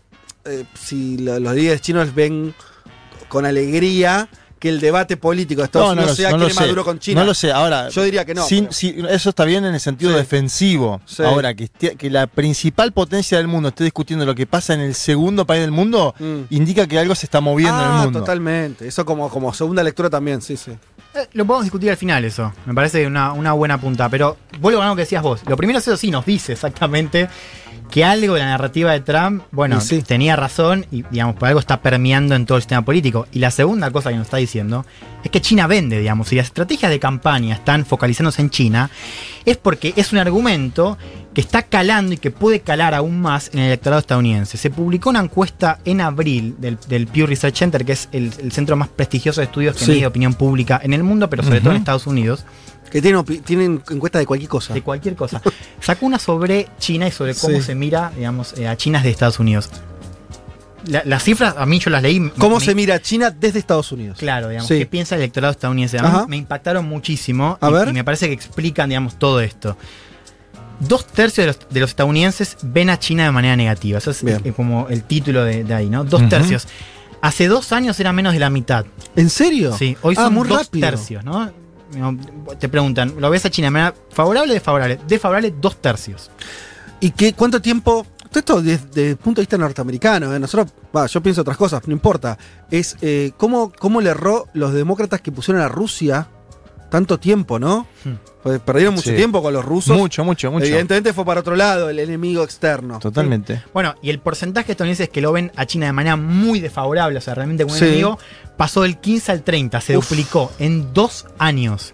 eh, 0.46 0.66
si 0.74 1.18
lo- 1.18 1.40
los 1.40 1.54
líderes 1.56 1.82
chinos 1.82 2.14
ven 2.16 2.54
con 3.28 3.46
alegría 3.46 4.28
que 4.60 4.68
el 4.68 4.82
debate 4.82 5.16
político 5.16 5.62
de 5.62 5.66
Estados 5.68 5.94
Unidos 5.94 6.18
sea 6.18 6.32
quién 6.32 6.42
es 6.50 6.56
más 6.56 6.68
duro 6.68 6.84
con 6.84 7.00
China. 7.00 7.22
No 7.22 7.28
lo 7.28 7.34
sé. 7.34 7.50
Ahora, 7.54 7.88
Yo 7.88 8.04
diría 8.04 8.26
que 8.26 8.34
no. 8.36 8.44
sin- 8.46 8.66
pero- 8.66 8.74
si- 8.74 8.94
eso 9.10 9.30
está 9.30 9.46
bien 9.46 9.64
en 9.64 9.74
el 9.74 9.80
sentido 9.80 10.12
Sí. 10.12 10.18
defensivo. 10.18 11.00
Sí. 11.06 11.24
Ahora, 11.24 11.54
que, 11.54 11.70
que 11.70 12.10
la 12.10 12.28
principal 12.28 12.92
potencia 12.92 13.38
del 13.38 13.48
mundo 13.48 13.70
esté 13.70 13.86
discutiendo 13.86 14.26
lo 14.26 14.36
que 14.36 14.46
pasa 14.46 14.74
en 14.74 14.82
el 14.82 14.96
segundo 14.96 15.46
país 15.46 15.62
del 15.62 15.72
mundo, 15.72 16.14
Mm. 16.20 16.42
indica 16.50 16.88
que 16.88 17.00
algo 17.00 17.16
se 17.16 17.26
está 17.26 17.40
moviendo 17.40 17.80
en 17.80 17.88
ah, 17.88 17.96
el 18.00 18.04
mundo. 18.06 18.20
totalmente. 18.20 18.86
Eso 18.86 19.06
como, 19.06 19.30
como 19.30 19.54
segunda 19.54 19.82
lectura 19.82 20.10
también, 20.10 20.42
sí, 20.42 20.58
sí. 20.58 20.72
Eh, 21.16 21.28
lo 21.34 21.46
podemos 21.46 21.64
discutir 21.64 21.90
al 21.90 21.98
final 21.98 22.26
eso. 22.26 22.52
Me 22.66 22.74
parece 22.74 23.08
una, 23.08 23.32
una 23.32 23.54
buena 23.54 23.80
punta. 23.80 24.10
Pero 24.10 24.36
vuelvo 24.60 24.82
a 24.82 24.84
algo 24.84 24.96
que 24.98 25.04
decías 25.04 25.24
vos. 25.24 25.40
Lo 25.48 25.56
primero 25.56 25.80
es 25.80 25.88
eso 25.88 25.96
sí, 25.96 26.12
nos 26.12 26.26
dice 26.26 26.52
exactamente 26.52 27.30
que 27.92 28.06
algo 28.06 28.36
de 28.36 28.42
la 28.42 28.46
narrativa 28.48 28.92
de 28.92 29.00
Trump, 29.02 29.44
bueno, 29.52 29.82
sí. 29.82 30.02
tenía 30.02 30.36
razón 30.36 30.86
y 30.92 31.04
digamos, 31.10 31.36
por 31.36 31.48
algo 31.48 31.60
está 31.60 31.82
permeando 31.82 32.36
en 32.36 32.46
todo 32.46 32.58
el 32.58 32.62
sistema 32.62 32.84
político. 32.84 33.28
Y 33.32 33.40
la 33.40 33.52
segunda 33.52 33.90
cosa 33.92 34.10
que 34.12 34.16
nos 34.18 34.28
está 34.28 34.38
diciendo 34.38 34.86
es 35.24 35.32
que 35.32 35.42
China 35.42 35.68
vende, 35.68 36.00
digamos, 36.00 36.32
y 36.32 36.36
las 36.36 36.46
estrategias 36.48 36.92
de 36.92 37.00
campaña 37.00 37.56
están 37.56 37.86
focalizándose 37.86 38.42
en 38.42 38.50
China, 38.50 38.90
es 39.46 39.58
porque 39.58 39.94
es 39.96 40.12
un 40.14 40.20
argumento 40.20 40.98
que 41.34 41.42
está 41.42 41.62
calando 41.64 42.14
y 42.14 42.18
que 42.18 42.32
puede 42.32 42.62
calar 42.62 42.94
aún 42.94 43.22
más 43.22 43.50
en 43.54 43.60
el 43.60 43.66
electorado 43.68 44.00
estadounidense. 44.00 44.58
Se 44.58 44.70
publicó 44.70 45.10
una 45.10 45.20
encuesta 45.20 45.80
en 45.86 46.02
abril 46.02 46.56
del, 46.60 46.78
del 46.88 47.08
Pew 47.08 47.28
Research 47.28 47.56
Center, 47.56 47.86
que 47.86 47.92
es 47.94 48.10
el, 48.12 48.32
el 48.42 48.52
centro 48.52 48.76
más 48.76 48.88
prestigioso 48.90 49.42
de 49.42 49.46
estudios 49.46 49.76
que 49.76 49.86
Sí. 49.86 49.92
mide 49.92 50.08
opinión 50.08 50.34
pública 50.34 50.80
en 50.84 50.94
el 50.94 51.04
mundo, 51.04 51.30
pero 51.30 51.44
sobre 51.44 51.62
todo 51.62 51.72
en 51.72 51.78
Estados 51.78 52.08
Unidos, 52.08 52.46
Que 52.90 53.02
tienen, 53.02 53.24
tienen 53.44 53.82
encuestas 53.90 54.20
de 54.22 54.26
cualquier 54.26 54.50
cosa. 54.50 54.74
de 54.74 54.82
cualquier 54.82 55.16
cosa. 55.16 55.42
Sacó 55.82 56.06
una 56.06 56.20
sobre 56.20 56.68
China 56.80 57.08
y 57.08 57.12
sobre 57.12 57.36
cómo 57.36 57.58
Sí. 57.58 57.62
se 57.64 57.76
mira, 57.76 58.12
digamos, 58.16 58.54
eh, 58.58 58.68
a 58.68 58.76
China 58.76 59.02
de 59.02 59.10
Estados 59.10 59.40
Unidos. 59.40 59.70
La- 60.86 61.04
las 61.06 61.24
cifras, 61.24 61.56
a 61.58 61.66
mí 61.66 61.78
yo 61.80 61.90
las 61.92 62.02
leí. 62.02 62.32
¿Cómo 62.38 62.60
me- 62.60 62.66
se 62.66 62.74
mira 62.74 63.02
China 63.02 63.32
desde 63.32 63.60
Estados 63.60 63.92
Unidos? 63.92 64.18
Claro, 64.18 64.48
digamos, 64.50 64.68
Sí. 64.68 64.80
qué 64.80 64.86
piensa 64.86 65.16
el 65.16 65.22
electorado 65.22 65.52
estadounidense. 65.52 66.00
A 66.00 66.02
mí 66.04 66.08
Ajá. 66.08 66.26
me 66.28 66.38
impactaron 66.38 66.88
muchísimo 66.88 67.58
A 67.62 67.70
y, 67.70 67.74
ver. 67.74 67.88
y 67.90 67.94
me 67.94 68.04
parece 68.04 68.28
que 68.28 68.34
explican, 68.34 68.90
digamos, 68.90 69.20
todo 69.20 69.42
esto. 69.42 69.78
Dos 70.80 71.06
tercios 71.08 71.46
de 71.46 71.48
los, 71.48 71.60
de 71.70 71.80
los 71.82 71.90
estadounidenses 71.90 72.56
ven 72.62 72.90
a 72.90 72.98
China 72.98 73.26
de 73.26 73.32
manera 73.32 73.58
negativa. 73.58 73.98
Eso 73.98 74.12
es 74.12 74.24
Bien. 74.24 74.40
eh, 74.46 74.54
como 74.54 74.88
el 74.90 75.04
título 75.04 75.44
de, 75.44 75.66
de 75.66 75.74
ahí, 75.74 75.90
¿no? 75.90 76.06
Dos 76.06 76.28
tercios. 76.30 76.68
Hace 77.22 77.50
dos 77.50 77.74
años 77.74 78.00
era 78.00 78.14
menos 78.14 78.32
de 78.32 78.40
la 78.40 78.50
mitad. 78.50 78.86
¿En 79.18 79.30
serio? 79.30 79.76
Sí, 79.78 79.98
hoy 80.02 80.16
Ah, 80.18 80.24
son 80.24 80.34
muy 80.36 80.48
dos 80.48 80.60
rápido. 80.66 80.88
tercios, 80.90 81.26
¿no? 81.26 81.52
Te 82.60 82.70
preguntan, 82.70 83.14
¿lo 83.18 83.30
ves 83.30 83.46
a 83.46 83.50
China 83.50 83.94
favorable 84.10 84.52
o 84.52 84.54
desfavorable? 84.54 85.00
Desfavorable, 85.08 85.54
dos 85.60 85.78
tercios. 85.78 86.32
¿Y 87.00 87.12
qué, 87.12 87.34
cuánto 87.34 87.62
tiempo? 87.62 88.06
Esto 88.34 88.62
desde, 88.62 89.12
el 89.12 89.18
punto 89.18 89.42
de 89.42 89.44
vista 89.44 89.58
norteamericano, 89.58 90.34
¿eh? 90.34 90.40
nosotros, 90.40 90.72
va, 90.96 91.08
yo 91.08 91.22
pienso 91.22 91.42
otras 91.42 91.58
cosas, 91.58 91.88
no 91.88 91.94
importa. 91.94 92.38
Es 92.70 92.96
eh, 93.02 93.32
cómo, 93.38 93.72
cómo 93.78 94.02
le 94.02 94.12
erró 94.12 94.48
los 94.54 94.74
demócratas 94.74 95.22
que 95.22 95.32
pusieron 95.32 95.64
a 95.64 95.68
Rusia 95.68 96.28
tanto 96.90 97.20
tiempo, 97.20 97.60
¿no? 97.60 97.88
Hmm. 98.04 98.14
Pues 98.44 98.60
perdieron 98.62 98.96
mucho 98.96 99.10
Sí. 99.10 99.16
tiempo 99.16 99.42
con 99.42 99.54
los 99.54 99.64
rusos. 99.66 99.98
Mucho, 99.98 100.24
mucho, 100.24 100.52
mucho. 100.52 100.66
Evidentemente 100.66 101.12
fue 101.14 101.26
para 101.26 101.42
otro 101.42 101.56
lado, 101.56 101.90
el 101.90 102.00
enemigo 102.00 102.44
externo. 102.44 103.00
Totalmente. 103.00 103.62
Bueno, 103.74 103.96
y 104.02 104.10
el 104.10 104.20
porcentaje 104.20 104.72
estadounidense 104.72 105.10
que 105.10 105.20
lo 105.22 105.32
ven 105.34 105.52
a 105.58 105.66
China 105.66 105.88
de 105.88 105.94
manera 105.94 106.16
muy 106.16 106.60
desfavorable, 106.62 107.18
o 107.18 107.22
sea, 107.22 107.36
realmente 107.36 107.64
como 107.64 107.74
un 107.74 107.80
Sí. 107.80 107.86
enemigo, 107.86 108.18
pasó 108.56 108.84
del 108.84 108.98
15 108.98 109.32
al 109.34 109.44
30, 109.44 109.82
se 109.82 109.98
Uf. 109.98 110.10
duplicó 110.10 110.52
en 110.60 110.94
dos 110.94 111.26
años. 111.38 111.94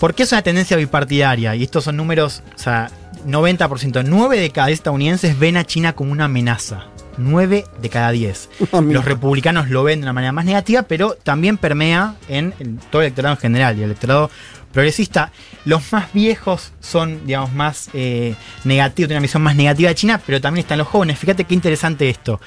¿Por 0.00 0.14
qué 0.14 0.24
es 0.24 0.32
una 0.32 0.42
tendencia 0.42 0.76
bipartidaria? 0.76 1.54
Y 1.54 1.62
estos 1.62 1.84
son 1.84 1.96
números, 1.96 2.42
o 2.54 2.58
sea, 2.58 2.90
90%. 3.24 4.02
9 4.02 4.38
de 4.40 4.50
cada 4.50 4.66
10 4.66 4.80
estadounidenses 4.80 5.38
ven 5.38 5.56
a 5.56 5.64
China 5.64 5.94
como 5.94 6.10
una 6.12 6.24
amenaza. 6.24 6.86
9 7.16 7.64
de 7.80 7.88
cada 7.88 8.10
10. 8.10 8.48
Los 8.82 9.04
republicanos 9.04 9.70
lo 9.70 9.82
ven 9.84 10.00
de 10.00 10.04
una 10.04 10.12
manera 10.12 10.32
más 10.32 10.44
negativa, 10.44 10.82
pero 10.82 11.14
también 11.14 11.56
permea 11.56 12.16
en, 12.28 12.54
en 12.58 12.78
todo 12.78 13.02
el 13.02 13.06
electorado 13.06 13.34
en 13.34 13.40
general 13.40 13.76
y 13.76 13.78
el 13.78 13.84
electorado 13.86 14.30
progresista. 14.74 15.32
Los 15.64 15.90
más 15.92 16.12
viejos 16.12 16.72
son, 16.80 17.26
digamos, 17.26 17.52
más 17.54 17.88
eh, 17.94 18.34
negativos, 18.64 19.08
tienen 19.08 19.18
una 19.18 19.22
visión 19.22 19.42
más 19.42 19.56
negativa 19.56 19.88
de 19.88 19.94
China, 19.94 20.20
pero 20.26 20.40
también 20.40 20.64
están 20.64 20.78
los 20.78 20.88
jóvenes. 20.88 21.18
Fíjate 21.18 21.44
qué 21.44 21.54
interesante 21.54 22.10
esto. 22.10 22.40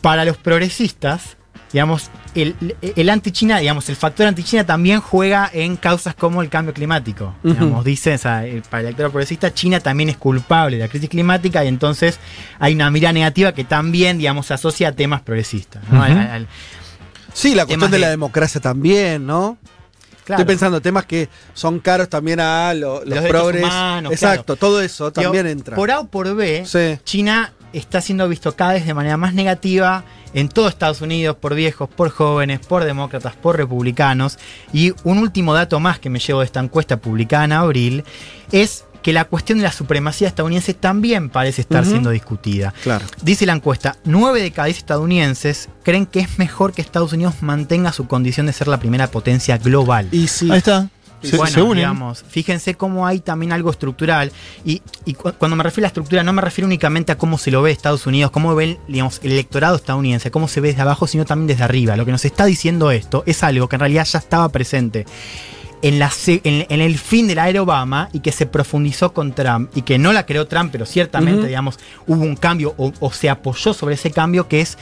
Para 0.00 0.24
los 0.24 0.38
progresistas, 0.38 1.36
digamos, 1.72 2.10
el, 2.34 2.54
el 2.82 3.08
anti-China, 3.10 3.58
digamos, 3.58 3.88
el 3.88 3.96
factor 3.96 4.26
anti-China 4.26 4.64
también 4.66 5.00
juega 5.00 5.50
en 5.52 5.76
causas 5.76 6.14
como 6.14 6.42
el 6.42 6.48
cambio 6.48 6.74
climático. 6.74 7.34
Digamos, 7.42 7.84
dice, 7.84 8.14
o 8.14 8.18
sea, 8.18 8.44
para 8.70 8.80
el 8.80 8.86
electorado 8.86 9.10
progresista, 9.12 9.52
China 9.54 9.80
también 9.80 10.08
es 10.10 10.16
culpable 10.16 10.76
de 10.76 10.82
la 10.84 10.88
crisis 10.88 11.08
climática 11.08 11.64
y 11.64 11.68
entonces 11.68 12.18
hay 12.58 12.74
una 12.74 12.90
mirada 12.90 13.12
negativa 13.14 13.52
que 13.52 13.64
también, 13.64 14.18
digamos, 14.18 14.46
se 14.46 14.54
asocia 14.54 14.88
a 14.88 14.92
temas 14.92 15.22
progresistas. 15.22 15.82
¿no? 15.90 15.98
Ujú. 16.00 16.04
Al- 16.12 16.18
al- 16.18 16.48
Sí, 17.34 17.54
la 17.54 17.64
cuestión 17.64 17.90
de 17.90 17.98
la 17.98 18.06
de- 18.08 18.10
democracia 18.12 18.60
también, 18.60 19.26
¿no? 19.26 19.56
Claro. 20.24 20.42
Estoy 20.42 20.52
pensando 20.54 20.80
temas 20.82 21.06
que 21.06 21.28
son 21.54 21.80
caros 21.80 22.08
también 22.08 22.38
a 22.40 22.74
lo- 22.74 23.04
los, 23.04 23.18
Los 23.18 23.24
progres. 23.26 23.64
humanos, 23.64 24.12
Exacto, 24.12 24.44
claro. 24.56 24.56
todo 24.58 24.80
eso 24.82 25.10
también 25.12 25.46
entra. 25.46 25.74
Por 25.74 25.90
A 25.90 26.00
o 26.00 26.06
por 26.06 26.34
B, 26.36 26.64
Sí. 26.66 26.98
China 27.04 27.52
está 27.72 28.00
siendo 28.00 28.28
visto 28.28 28.54
cada 28.54 28.74
vez 28.74 28.86
de 28.86 28.94
manera 28.94 29.16
más 29.16 29.34
negativa 29.34 30.04
en 30.34 30.48
todo 30.48 30.68
Estados 30.68 31.00
Unidos, 31.00 31.36
por 31.36 31.54
viejos, 31.54 31.88
por 31.88 32.10
jóvenes, 32.10 32.60
por 32.60 32.84
demócratas, 32.84 33.34
por 33.36 33.56
republicanos. 33.56 34.38
Y 34.72 34.92
un 35.04 35.18
último 35.18 35.54
dato 35.54 35.80
más 35.80 35.98
que 35.98 36.10
me 36.10 36.18
llevo 36.18 36.40
de 36.40 36.46
esta 36.46 36.60
encuesta 36.60 36.96
publicada 36.96 37.44
en 37.44 37.52
abril 37.52 38.04
es 38.50 38.84
que 39.02 39.12
la 39.12 39.24
cuestión 39.24 39.58
de 39.58 39.64
la 39.64 39.72
supremacía 39.72 40.28
estadounidense 40.28 40.74
también 40.74 41.28
parece 41.28 41.62
estar 41.62 41.84
siendo 41.84 42.10
discutida. 42.10 42.72
Claro. 42.82 43.04
Dice 43.20 43.44
la 43.46 43.52
encuesta, 43.52 43.96
9 44.04 44.40
de 44.40 44.52
cada 44.52 44.66
10 44.66 44.78
estadounidenses 44.78 45.68
creen 45.82 46.06
que 46.06 46.20
es 46.20 46.38
mejor 46.38 46.72
que 46.72 46.82
Estados 46.82 47.12
Unidos 47.12 47.34
mantenga 47.40 47.92
su 47.92 48.06
condición 48.06 48.46
de 48.46 48.52
ser 48.52 48.68
la 48.68 48.78
primera 48.78 49.08
potencia 49.08 49.58
global. 49.58 50.08
Y 50.12 50.28
sí. 50.28 50.50
Ahí 50.50 50.58
está. 50.58 50.88
Se, 51.22 51.36
bueno, 51.36 51.52
se 51.52 51.60
digamos, 51.76 52.24
fíjense 52.28 52.74
cómo 52.74 53.06
hay 53.06 53.20
también 53.20 53.52
algo 53.52 53.70
estructural. 53.70 54.32
Y, 54.64 54.82
y 55.04 55.14
cu- 55.14 55.32
cuando 55.38 55.56
me 55.56 55.62
refiero 55.62 55.84
a 55.84 55.86
la 55.86 55.88
estructura, 55.88 56.22
no 56.22 56.32
me 56.32 56.42
refiero 56.42 56.66
únicamente 56.66 57.12
a 57.12 57.18
cómo 57.18 57.38
se 57.38 57.50
lo 57.50 57.62
ve 57.62 57.70
Estados 57.70 58.06
Unidos, 58.06 58.30
cómo 58.30 58.54
ve 58.54 58.78
digamos, 58.88 59.20
el 59.22 59.32
electorado 59.32 59.76
estadounidense, 59.76 60.30
cómo 60.30 60.48
se 60.48 60.60
ve 60.60 60.68
desde 60.68 60.82
abajo, 60.82 61.06
sino 61.06 61.24
también 61.24 61.46
desde 61.48 61.64
arriba. 61.64 61.96
Lo 61.96 62.04
que 62.04 62.12
nos 62.12 62.24
está 62.24 62.44
diciendo 62.44 62.90
esto 62.90 63.22
es 63.26 63.42
algo 63.42 63.68
que 63.68 63.76
en 63.76 63.80
realidad 63.80 64.04
ya 64.04 64.18
estaba 64.18 64.48
presente 64.48 65.06
en, 65.82 65.98
la, 65.98 66.10
en, 66.26 66.66
en 66.68 66.80
el 66.80 66.98
fin 66.98 67.26
de 67.26 67.34
la 67.34 67.48
era 67.48 67.62
Obama 67.62 68.08
y 68.12 68.20
que 68.20 68.30
se 68.32 68.46
profundizó 68.46 69.12
con 69.12 69.32
Trump 69.32 69.70
y 69.76 69.82
que 69.82 69.98
no 69.98 70.12
la 70.12 70.26
creó 70.26 70.46
Trump, 70.46 70.70
pero 70.70 70.86
ciertamente, 70.86 71.46
digamos, 71.48 71.78
hubo 72.06 72.22
un 72.22 72.36
cambio 72.36 72.74
o, 72.78 72.92
o 73.00 73.12
se 73.12 73.28
apoyó 73.28 73.74
sobre 73.74 73.94
ese 73.96 74.10
cambio 74.12 74.46
que 74.48 74.60
es 74.60 74.78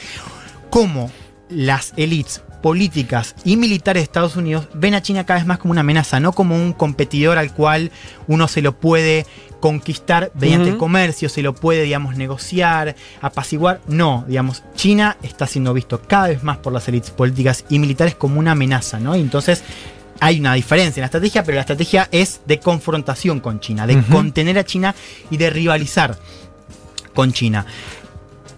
cómo 0.69 1.11
las 1.49 1.93
élites 1.97 2.43
políticas 2.63 3.35
y 3.45 3.57
militares 3.57 4.01
de 4.01 4.05
Estados 4.05 4.37
Unidos 4.37 4.69
ven 4.75 4.95
a 4.95 5.03
China 5.03 5.25
cada 5.25 5.41
vez 5.41 5.47
más 5.47 5.59
como 5.59 5.73
una 5.73 5.81
amenaza, 5.81 6.21
no 6.21 6.33
como 6.33 6.57
un 6.57 6.73
competidor 6.73 7.39
al 7.39 7.53
cual 7.53 7.91
uno 8.27 8.49
se 8.49 8.63
lo 8.63 8.79
puede 8.79 9.27
conquistar 9.61 10.33
mediante 10.35 10.71
el 10.71 10.79
comercio, 10.79 11.29
se 11.29 11.43
lo 11.43 11.55
puede, 11.55 11.83
digamos, 11.83 12.17
negociar, 12.17 12.97
apaciguar. 13.21 13.81
No, 13.87 14.25
digamos, 14.27 14.63
China 14.75 15.17
está 15.23 15.47
siendo 15.47 15.75
visto 15.75 16.01
cada 16.01 16.29
vez 16.29 16.43
más 16.43 16.59
por 16.59 16.73
las 16.73 16.89
élites 16.89 17.11
políticas 17.11 17.65
y 17.69 17.79
militares 17.79 18.15
como 18.15 18.39
una 18.39 18.53
amenaza, 18.53 18.99
¿no? 18.99 19.15
Y 19.15 19.21
entonces 19.21 19.63
hay 20.21 20.41
una 20.41 20.55
diferencia 20.55 21.01
en 21.01 21.03
la 21.03 21.07
estrategia, 21.07 21.45
pero 21.45 21.57
la 21.57 21.63
estrategia 21.63 22.09
es 22.11 22.41
de 22.47 22.59
confrontación 22.59 23.41
con 23.41 23.61
China, 23.61 23.87
de 23.87 24.03
contener 24.03 24.59
a 24.59 24.65
China 24.65 24.95
y 25.31 25.37
de 25.37 25.51
rivalizar 25.51 26.19
con 27.15 27.33
China. 27.33 27.67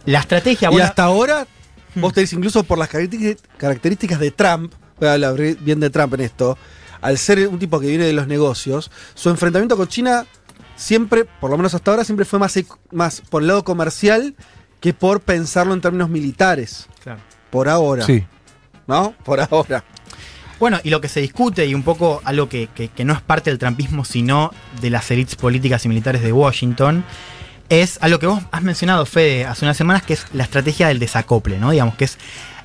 La 0.05 0.21
estrategia, 0.21 0.69
Y 0.69 0.73
bueno, 0.73 0.87
hasta 0.87 1.05
ahora, 1.05 1.47
Hmm. 1.95 2.01
vos 2.01 2.12
tenés 2.12 2.32
incluso 2.32 2.64
por 2.64 2.78
las 2.78 2.88
características- 2.88 3.38
características 3.59 4.18
de 4.20 4.30
Trump, 4.30 4.72
voy 4.99 5.09
a 5.09 5.12
hablar 5.14 5.34
bien 5.61 5.80
de 5.80 5.90
Trump 5.90 6.14
en 6.14 6.20
esto, 6.22 6.57
al 7.01 7.18
ser 7.18 7.47
un 7.49 7.59
tipo 7.59 7.80
que 7.80 7.88
viene 7.88 8.05
de 8.05 8.12
los 8.12 8.26
negocios, 8.26 8.90
su 9.14 9.28
enfrentamiento 9.30 9.76
con 9.76 9.88
China 9.88 10.24
siempre, 10.76 11.24
por 11.24 11.51
lo 11.51 11.57
menos 11.57 11.74
hasta 11.74 11.90
ahora, 11.90 12.05
siempre 12.05 12.24
fue 12.24 12.38
más, 12.38 12.59
más 12.90 13.20
por 13.28 13.43
el 13.43 13.49
lado 13.49 13.62
comercial 13.64 14.34
que 14.80 14.93
por 14.95 15.20
pensarlo 15.20 15.74
en 15.74 15.80
términos 15.80 16.09
militares. 16.09 16.88
Claro. 17.03 17.20
Por 17.51 17.68
ahora. 17.68 18.05
Sí. 18.05 18.24
¿No? 18.86 19.14
Por 19.24 19.40
ahora. 19.40 19.84
Bueno, 20.59 20.78
y 20.82 20.90
lo 20.90 21.01
que 21.01 21.09
se 21.09 21.20
discute, 21.20 21.66
y 21.66 21.74
un 21.74 21.82
poco 21.82 22.20
algo 22.24 22.49
que, 22.49 22.68
que- 22.68 22.88
que 22.88 23.05
no 23.05 23.12
es 23.12 23.20
parte 23.20 23.51
del 23.51 23.59
trampismo, 23.59 24.05
sino 24.05 24.51
de 24.80 24.90
las 24.90 25.11
élites 25.11 25.34
políticas 25.36 25.84
y 25.84 25.88
militares 25.88 26.22
de 26.22 26.32
Washington, 26.32 27.05
es 27.81 27.99
algo 28.03 28.18
que 28.18 28.27
vos 28.27 28.43
has 28.51 28.62
mencionado, 28.62 29.07
Fede, 29.07 29.47
hace 29.47 29.64
unas 29.64 29.79
semanas, 29.79 30.03
que 30.03 30.12
es 30.12 30.27
la 30.35 30.45
estrategia 30.45 30.89
del 30.89 30.99
desacople, 30.99 31.59
¿no? 31.59 31.70
Digamos, 31.70 31.95
que 31.95 32.05
es 32.05 32.18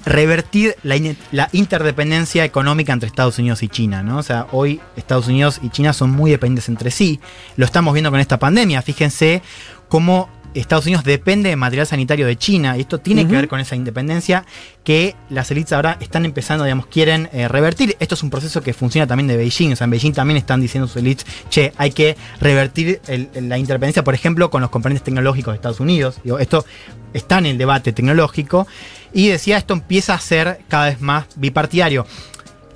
revertir 0.06 0.76
la, 0.84 0.96
la 1.32 1.48
interdependencia 1.54 2.44
económica 2.44 2.92
entre 2.92 3.08
Estados 3.08 3.40
Unidos 3.40 3.64
y 3.64 3.70
China, 3.70 4.04
¿no? 4.04 4.18
O 4.18 4.24
sea, 4.24 4.48
hoy 4.52 4.82
Estados 4.98 5.28
Unidos 5.28 5.60
y 5.64 5.70
China 5.70 5.94
son 5.94 6.12
muy 6.12 6.32
dependientes 6.32 6.68
entre 6.68 6.92
sí. 6.92 7.22
Lo 7.56 7.66
estamos 7.66 7.94
viendo 7.94 8.12
con 8.12 8.20
esta 8.20 8.38
pandemia. 8.38 8.82
Fíjense 8.82 9.42
cómo 9.88 10.30
Estados 10.54 10.86
Unidos 10.86 11.04
depende 11.04 11.50
de 11.50 11.56
material 11.56 11.86
sanitario 11.86 12.26
de 12.26 12.36
China 12.36 12.78
y 12.78 12.82
esto 12.82 13.00
tiene 13.00 13.28
que 13.28 13.36
ver 13.36 13.48
con 13.48 13.60
esa 13.60 13.76
independencia 13.76 14.44
que 14.84 15.16
las 15.30 15.52
élites 15.52 15.74
ahora 15.74 15.98
están 16.00 16.26
empezando, 16.26 16.64
digamos, 16.64 16.88
quieren 16.88 17.30
eh, 17.32 17.48
revertir. 17.48 17.96
Esto 18.00 18.16
es 18.16 18.24
un 18.24 18.30
proceso 18.30 18.62
que 18.62 18.74
funciona 18.74 19.06
también 19.06 19.28
de 19.28 19.38
Beijing, 19.38 19.74
o 19.74 19.76
sea, 19.76 19.86
en 19.86 19.92
Beijing 19.92 20.14
también 20.14 20.38
están 20.38 20.60
diciendo 20.62 20.88
sus 20.88 20.98
élites, 20.98 21.26
che, 21.50 21.74
hay 21.78 21.92
que 21.92 22.18
revertir 22.42 23.02
el- 23.08 23.30
la 23.50 23.58
interdependencia, 23.58 24.04
por 24.04 24.16
ejemplo, 24.16 24.50
con 24.50 24.62
los 24.62 24.72
componentes 24.72 25.04
tecnológicos 25.04 25.52
de 25.52 25.56
Estados 25.58 25.80
Unidos. 25.80 26.20
Digo, 26.24 26.40
esto 26.40 26.66
está 27.14 27.38
en 27.38 27.46
el 27.48 27.58
debate 27.58 27.94
tecnológico 27.94 28.66
y 29.14 29.28
decía, 29.28 29.58
esto 29.58 29.74
empieza 29.74 30.14
a 30.16 30.20
ser 30.20 30.62
cada 30.68 30.86
vez 30.86 31.02
más 31.02 31.26
bipartidario. 31.36 32.08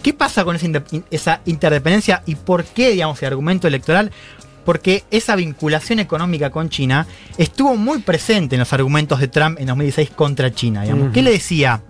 ¿Qué 0.04 0.14
pasa 0.14 0.44
con 0.44 0.56
esa 1.12 1.42
interdependencia 1.46 2.24
y 2.26 2.36
por 2.36 2.64
qué, 2.64 2.90
digamos, 2.92 3.22
el 3.22 3.28
argumento 3.28 3.68
electoral? 3.68 4.12
Porque 4.66 5.04
esa 5.12 5.36
vinculación 5.36 6.00
económica 6.00 6.50
con 6.52 6.70
China 6.70 7.08
estuvo 7.38 7.76
muy 7.76 8.00
presente 8.00 8.56
en 8.56 8.60
los 8.60 8.72
argumentos 8.74 9.20
de 9.20 9.28
Trump 9.28 9.60
en 9.60 9.68
2016 9.68 10.12
contra 10.12 10.54
China. 10.54 10.84
Digamos. 10.84 11.12
¿Qué 11.14 11.22
le 11.22 11.32
decía 11.32 11.82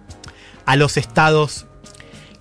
a 0.66 0.76
los 0.76 0.96
estados 0.98 1.66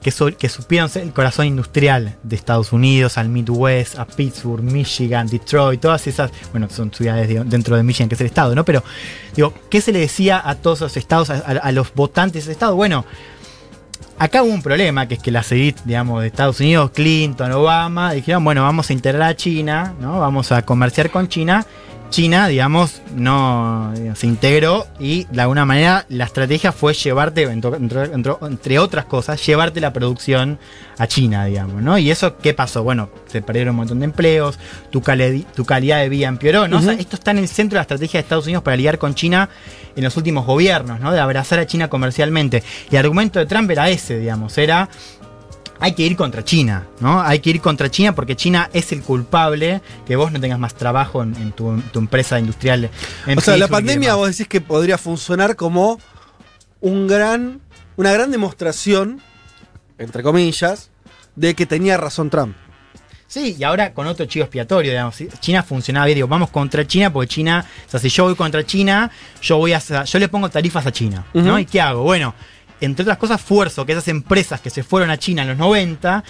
que, 0.02 0.10
so- 0.10 0.34
que 0.36 0.48
supieron 0.48 0.88
ser 0.88 1.02
el 1.02 1.12
corazón 1.12 1.44
industrial 1.46 2.16
de 2.22 2.34
Estados 2.36 2.72
Unidos, 2.72 3.18
al 3.18 3.28
Midwest, 3.28 3.98
a 3.98 4.06
Pittsburgh, 4.06 4.62
Michigan, 4.62 5.26
Detroit, 5.26 5.78
todas 5.80 6.06
esas, 6.06 6.30
bueno, 6.52 6.68
son 6.70 6.90
ciudades 6.92 7.28
dentro 7.50 7.76
de 7.76 7.82
Michigan, 7.82 8.08
que 8.08 8.14
es 8.14 8.20
el 8.22 8.28
estado, 8.28 8.54
¿no? 8.54 8.64
Pero, 8.64 8.82
digo, 9.36 9.52
¿qué 9.68 9.80
se 9.82 9.92
le 9.92 9.98
decía 9.98 10.40
a 10.42 10.54
todos 10.54 10.80
los 10.80 10.96
estados, 10.96 11.28
a, 11.28 11.34
a- 11.34 11.50
a 11.58 11.72
los 11.72 11.92
votantes 11.92 12.34
de 12.46 12.52
ese 12.52 12.52
estado? 12.52 12.76
Bueno, 12.76 13.04
acá 14.20 14.42
hubo 14.42 14.52
un 14.52 14.62
problema, 14.62 15.08
que 15.08 15.14
es 15.14 15.22
que 15.22 15.30
las 15.30 15.50
élites, 15.50 15.84
digamos, 15.86 16.20
de 16.20 16.26
Estados 16.26 16.60
Unidos, 16.60 16.90
Clinton, 16.90 17.50
Obama, 17.52 18.12
dijeron, 18.12 18.44
bueno, 18.44 18.62
vamos 18.62 18.90
a 18.90 18.92
integrar 18.92 19.30
a 19.30 19.34
China, 19.34 19.94
¿no? 19.98 20.20
Vamos 20.20 20.52
a 20.52 20.62
comerciar 20.62 21.10
con 21.10 21.26
China. 21.26 21.66
China, 22.10 22.48
digamos, 22.48 23.00
no 23.14 23.92
digamos, 23.94 24.18
se 24.18 24.26
integró 24.26 24.86
y 24.98 25.24
de 25.30 25.40
alguna 25.42 25.64
manera 25.64 26.04
la 26.08 26.24
estrategia 26.24 26.72
fue 26.72 26.92
llevarte, 26.92 27.42
entre, 27.44 28.78
otras 28.78 29.04
cosas, 29.04 29.44
llevarte 29.46 29.80
la 29.80 29.92
producción 29.92 30.58
a 30.98 31.06
China, 31.06 31.44
digamos, 31.44 31.82
¿no? 31.82 31.96
Y 31.98 32.10
eso, 32.10 32.36
¿qué 32.38 32.52
pasó? 32.52 32.82
Bueno, 32.82 33.10
se 33.26 33.42
perdieron 33.42 33.70
un 33.70 33.76
montón 33.76 34.00
de 34.00 34.06
empleos, 34.06 34.58
tu, 34.90 35.00
cali- 35.02 35.46
tu 35.54 35.64
calidad 35.64 36.00
de 36.00 36.08
vida 36.08 36.26
empeoró, 36.28 36.66
¿no? 36.68 36.78
O 36.78 36.82
sea, 36.82 36.92
Ujú. 36.92 37.00
esto 37.00 37.16
está 37.16 37.30
en 37.30 37.38
el 37.38 37.48
centro 37.48 37.76
de 37.76 37.78
la 37.78 37.82
estrategia 37.82 38.18
de 38.18 38.22
Estados 38.22 38.44
Unidos 38.46 38.62
para 38.64 38.76
lidiar 38.76 38.98
con 38.98 39.14
China 39.14 39.48
en 39.94 40.04
los 40.04 40.16
últimos 40.16 40.44
gobiernos, 40.46 40.98
¿no? 41.00 41.12
De 41.12 41.20
abrazar 41.20 41.58
a 41.60 41.66
China 41.66 41.88
comercialmente. 41.88 42.62
Y 42.90 42.96
el 42.96 43.00
argumento 43.00 43.38
de 43.38 43.46
Trump 43.46 43.70
era 43.70 43.88
ese, 43.88 44.18
digamos, 44.18 44.58
era 44.58 44.88
hay 45.80 45.92
que 45.92 46.02
ir 46.02 46.14
contra 46.14 46.44
China, 46.44 46.86
¿no? 47.00 47.22
Hay 47.22 47.40
que 47.40 47.50
ir 47.50 47.60
contra 47.60 47.90
China 47.90 48.14
porque 48.14 48.36
China 48.36 48.68
es 48.72 48.92
el 48.92 49.02
culpable 49.02 49.80
que 50.06 50.14
vos 50.14 50.30
no 50.30 50.38
tengas 50.38 50.58
más 50.58 50.74
trabajo 50.74 51.22
en, 51.22 51.34
en 51.36 51.52
tu, 51.52 51.80
tu 51.92 51.98
empresa 51.98 52.38
industrial. 52.38 52.90
en 53.26 53.38
o 53.38 53.40
sea, 53.40 53.56
la 53.56 53.68
pandemia 53.68 54.14
vos 54.14 54.28
decís 54.28 54.46
que 54.46 54.60
podría 54.60 54.98
funcionar 54.98 55.56
como 55.56 55.98
un 56.80 57.08
gran, 57.08 57.60
una 57.96 58.12
gran 58.12 58.30
demostración, 58.30 59.20
entre 59.98 60.22
comillas, 60.22 60.90
de 61.34 61.54
que 61.54 61.66
tenía 61.66 61.96
razón 61.96 62.28
Trump. 62.28 62.54
Sí, 63.26 63.54
y 63.56 63.62
ahora 63.62 63.94
con 63.94 64.08
otro 64.08 64.26
chivo 64.26 64.44
expiatorio, 64.44 64.90
digamos. 64.90 65.16
China 65.38 65.62
funcionaba 65.62 66.06
bien, 66.06 66.16
digo, 66.16 66.26
vamos 66.26 66.50
contra 66.50 66.84
China 66.84 67.12
porque 67.12 67.28
China, 67.28 67.64
o 67.86 67.90
sea, 67.90 68.00
si 68.00 68.08
yo 68.08 68.24
voy 68.24 68.34
contra 68.34 68.66
China, 68.66 69.08
yo 69.40 69.56
voy 69.56 69.72
a, 69.72 69.78
yo 69.78 70.18
le 70.18 70.28
pongo 70.28 70.50
tarifas 70.50 70.84
a 70.84 70.90
China, 70.90 71.24
¿no? 71.32 71.56
¿Y 71.56 71.64
qué 71.64 71.80
hago? 71.80 72.02
Bueno, 72.02 72.34
entre 72.80 73.02
otras 73.02 73.18
cosas, 73.18 73.40
fuerzo 73.40 73.84
que 73.86 73.92
esas 73.92 74.08
empresas 74.08 74.60
que 74.60 74.70
se 74.70 74.82
fueron 74.82 75.10
a 75.10 75.18
China 75.18 75.42
en 75.42 75.48
los 75.48 75.58
90, 75.58 76.24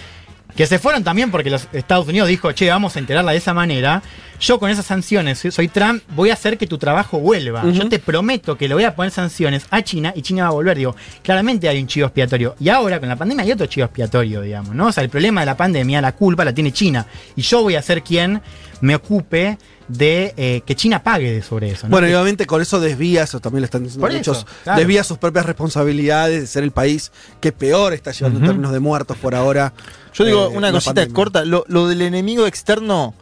que 0.55 0.65
se 0.67 0.79
fueron 0.79 1.01
también 1.03 1.31
porque 1.31 1.49
los 1.49 1.67
Estados 1.71 2.05
Unidos 2.07 2.27
dijo, 2.27 2.51
che, 2.51 2.69
vamos 2.69 2.95
a 2.97 2.99
enterarla 2.99 3.31
de 3.31 3.37
esa 3.37 3.53
manera, 3.53 4.03
yo 4.39 4.59
con 4.59 4.69
esas 4.69 4.85
sanciones, 4.85 5.39
soy- 5.49 5.67
Trump, 5.69 6.03
voy 6.09 6.29
a 6.29 6.33
hacer 6.33 6.57
que 6.57 6.67
tu 6.67 6.77
trabajo 6.77 7.19
vuelva. 7.19 7.63
Yo 7.71 7.87
te 7.87 7.99
prometo 7.99 8.57
que 8.57 8.67
le 8.67 8.73
voy 8.73 8.83
a 8.83 8.93
poner 8.93 9.11
sanciones 9.11 9.65
a 9.69 9.81
China 9.81 10.11
y 10.13 10.21
China 10.23 10.43
va 10.43 10.49
a 10.49 10.51
volver. 10.53 10.77
Digo, 10.77 10.93
claramente 11.23 11.69
hay 11.69 11.79
un 11.79 11.87
chivo 11.87 12.07
expiatorio. 12.07 12.55
Y 12.59 12.67
ahora 12.67 12.99
con 12.99 13.07
la 13.07 13.15
pandemia 13.15 13.45
hay 13.45 13.51
otro 13.53 13.67
chivo 13.67 13.85
expiatorio, 13.85 14.41
digamos, 14.41 14.75
¿no? 14.75 14.87
O 14.87 14.91
sea, 14.91 15.03
el 15.03 15.09
problema 15.09 15.39
de 15.41 15.45
la 15.45 15.55
pandemia, 15.55 16.01
la 16.01 16.11
culpa 16.13 16.43
la 16.43 16.53
tiene 16.53 16.73
China. 16.73 17.05
Y 17.37 17.43
yo 17.43 17.61
voy 17.61 17.75
a 17.75 17.81
ser 17.81 18.03
quien 18.03 18.41
me 18.81 18.95
ocupe 18.95 19.57
de 19.87 20.33
eh, 20.37 20.61
que 20.65 20.75
China 20.75 21.03
pague 21.03 21.31
de 21.31 21.41
sobre 21.41 21.71
eso. 21.71 21.87
¿no? 21.87 21.91
Bueno, 21.91 22.07
y 22.07 22.13
obviamente 22.13 22.45
con 22.45 22.61
eso 22.61 22.79
desvía, 22.79 23.23
eso 23.23 23.39
también 23.39 23.61
lo 23.61 23.65
están 23.65 23.83
diciendo 23.83 24.05
Por 24.05 24.11
eso, 24.11 24.31
muchos, 24.31 24.45
claro. 24.63 24.79
desvía 24.79 25.03
sus 25.03 25.17
propias 25.17 25.45
responsabilidades 25.45 26.41
de 26.41 26.47
ser 26.47 26.63
el 26.63 26.71
país 26.71 27.11
que 27.39 27.51
peor 27.51 27.93
está 27.93 28.11
llevando 28.11 28.39
en 28.39 28.45
términos 28.45 28.71
de 28.71 28.79
muertos 28.79 29.17
por 29.17 29.35
ahora. 29.35 29.73
Yo 30.13 30.25
digo 30.25 30.45
eh, 30.45 30.57
una 30.57 30.71
cosita 30.71 30.95
pandemia. 30.95 31.13
corta. 31.13 31.45
Lo, 31.45 31.63
lo 31.67 31.87
del 31.87 32.01
enemigo 32.01 32.47
externo 32.47 33.13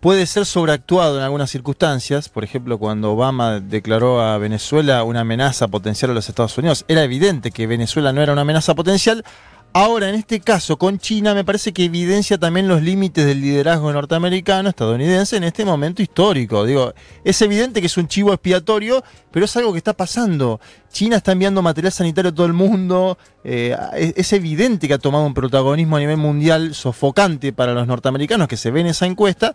puede 0.00 0.26
ser 0.26 0.46
sobreactuado 0.46 1.18
en 1.18 1.24
algunas 1.24 1.50
circunstancias. 1.50 2.28
Por 2.28 2.42
ejemplo, 2.44 2.78
cuando 2.78 3.12
Obama 3.12 3.60
declaró 3.60 4.22
a 4.22 4.38
Venezuela 4.38 5.04
una 5.04 5.20
amenaza 5.20 5.68
potencial 5.68 6.10
a 6.10 6.14
los 6.14 6.28
Estados 6.28 6.56
Unidos, 6.58 6.84
era 6.88 7.04
evidente 7.04 7.50
que 7.50 7.66
Venezuela 7.66 8.12
no 8.12 8.22
era 8.22 8.32
una 8.32 8.42
amenaza 8.42 8.74
potencial. 8.74 9.24
Ahora, 9.72 10.08
en 10.08 10.16
este 10.16 10.40
caso, 10.40 10.78
con 10.78 10.98
China, 10.98 11.32
me 11.32 11.44
parece 11.44 11.72
que 11.72 11.84
evidencia 11.84 12.36
también 12.36 12.66
los 12.66 12.82
límites 12.82 13.24
del 13.24 13.40
liderazgo 13.40 13.92
norteamericano, 13.92 14.68
estadounidense, 14.68 15.36
en 15.36 15.44
este 15.44 15.64
momento 15.64 16.02
histórico. 16.02 16.64
Digo, 16.64 16.92
es 17.22 17.40
evidente 17.40 17.80
que 17.80 17.86
es 17.86 17.96
un 17.96 18.08
chivo 18.08 18.32
expiatorio, 18.32 19.04
pero 19.30 19.44
es 19.44 19.56
algo 19.56 19.70
que 19.70 19.78
está 19.78 19.92
pasando. 19.92 20.60
China 20.92 21.18
está 21.18 21.30
enviando 21.30 21.62
material 21.62 21.92
sanitario 21.92 22.30
a 22.30 22.34
todo 22.34 22.46
el 22.46 22.52
mundo. 22.52 23.16
eh, 23.44 23.76
es, 23.94 24.14
es 24.16 24.32
evidente 24.32 24.88
que 24.88 24.94
ha 24.94 24.98
tomado 24.98 25.24
un 25.24 25.34
protagonismo 25.34 25.96
a 25.96 26.00
nivel 26.00 26.16
mundial 26.16 26.74
sofocante 26.74 27.52
para 27.52 27.72
los 27.72 27.86
norteamericanos, 27.86 28.48
que 28.48 28.56
se 28.56 28.72
ve 28.72 28.80
en 28.80 28.88
esa 28.88 29.06
encuesta, 29.06 29.54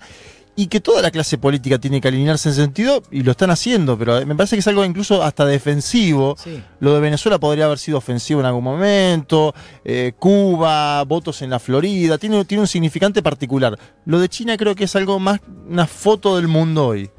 y 0.57 0.67
que 0.67 0.79
toda 0.79 1.01
la 1.01 1.11
clase 1.11 1.37
política 1.37 1.77
tiene 1.79 1.99
que 1.99 2.07
alinearse 2.07 2.49
en 2.49 2.55
sentido, 2.55 3.03
y 3.11 3.23
lo 3.23 3.31
están 3.31 3.49
haciendo, 3.51 3.97
pero 3.97 4.25
me 4.25 4.35
parece 4.35 4.55
que 4.55 4.61
es 4.61 4.67
algo 4.67 4.85
incluso 4.85 5.21
hasta 5.21 5.45
defensivo. 5.45 6.37
Sí. 6.41 6.61
Lo 6.79 6.93
de 6.93 7.01
Venezuela 7.01 7.37
podría 7.39 7.65
haber 7.65 7.77
sido 7.77 7.97
ofensivo 7.97 8.39
en 8.39 8.45
algún 8.45 8.63
momento, 8.63 9.53
eh, 9.83 10.13
Cuba, 10.17 11.03
votos 11.03 11.41
en 11.41 11.49
la 11.49 11.59
Florida, 11.59 12.17
tiene, 12.17 12.45
tiene 12.45 12.61
un 12.61 12.67
significante 12.67 13.21
particular. 13.21 13.77
Lo 14.05 14.19
de 14.19 14.29
China 14.29 14.55
creo 14.57 14.75
que 14.75 14.85
es 14.85 14.95
algo 14.95 15.19
más 15.19 15.41
una 15.67 15.87
foto 15.87 16.37
del 16.37 16.47
mundo 16.47 16.87
hoy. 16.87 17.09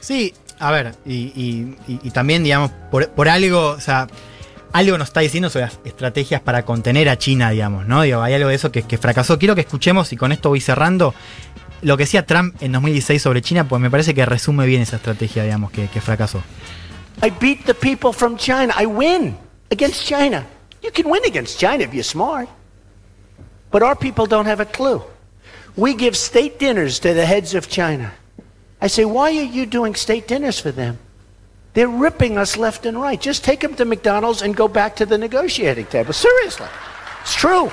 Sí, 0.00 0.32
a 0.58 0.70
ver, 0.70 0.94
y, 1.04 1.14
y- 1.14 1.76
y- 1.88 2.00
y 2.04 2.10
también, 2.10 2.44
digamos, 2.44 2.70
por, 2.90 3.08
por 3.10 3.28
algo, 3.28 3.70
o 3.70 3.80
sea, 3.80 4.06
algo 4.72 4.96
nos 4.96 5.08
está 5.08 5.20
diciendo 5.20 5.50
sobre 5.50 5.64
las 5.66 5.80
estrategias 5.84 6.40
para 6.40 6.64
contener 6.64 7.08
a 7.08 7.18
China, 7.18 7.50
digamos, 7.50 7.86
¿no? 7.86 8.02
Digo, 8.02 8.22
hay 8.22 8.34
algo 8.34 8.48
de 8.48 8.54
eso 8.54 8.70
que, 8.70 8.82
que 8.82 8.96
fracasó. 8.98 9.38
Quiero 9.38 9.54
que 9.56 9.62
escuchemos, 9.62 10.12
y 10.12 10.16
con 10.16 10.30
esto 10.30 10.48
voy 10.50 10.60
cerrando, 10.60 11.12
lo 11.82 11.96
que 11.96 12.04
decía 12.04 12.26
Trump 12.26 12.60
en 12.62 12.72
2016 12.72 13.22
sobre 13.22 13.42
China, 13.42 13.68
pues 13.68 13.80
me 13.80 13.90
parece 13.90 14.14
que 14.14 14.24
resume 14.26 14.66
bien 14.66 14.82
esa 14.82 14.96
estrategia, 14.96 15.44
digamos, 15.44 15.70
que, 15.70 15.88
que 15.88 16.00
fracasó. 16.00 16.42
I 17.22 17.30
beat 17.30 17.64
the 17.66 17.74
people 17.74 18.12
from 18.12 18.36
China. 18.36 18.72
I 18.78 18.86
win 18.86 19.36
against 19.70 20.06
China. 20.06 20.46
You 20.82 20.90
can 20.92 21.10
win 21.10 21.22
against 21.26 21.58
China 21.58 21.84
if 21.84 21.92
you're 21.92 22.02
smart. 22.02 22.48
But 23.70 23.82
our 23.82 23.96
people 23.96 24.26
don't 24.26 24.46
have 24.46 24.60
a 24.60 24.66
clue. 24.66 25.02
We 25.76 25.94
give 25.94 26.16
state 26.16 26.58
dinners 26.58 26.98
to 27.00 27.14
the 27.14 27.26
heads 27.26 27.54
of 27.54 27.68
China. 27.68 28.12
I 28.80 28.88
say, 28.88 29.04
why 29.04 29.30
are 29.36 29.42
you 29.42 29.66
doing 29.66 29.94
state 29.94 30.26
dinners 30.26 30.58
for 30.58 30.72
them? 30.72 30.98
They're 31.74 31.88
ripping 31.88 32.36
us 32.36 32.56
left 32.56 32.86
and 32.86 33.00
right. 33.00 33.20
Just 33.20 33.44
take 33.44 33.60
them 33.60 33.74
to 33.76 33.84
McDonald's 33.84 34.42
and 34.42 34.56
go 34.56 34.66
back 34.66 34.96
to 34.96 35.06
the 35.06 35.18
negotiating 35.18 35.86
table. 35.86 36.12
Seriously. 36.12 36.66
It's 37.22 37.34
true. 37.34 37.70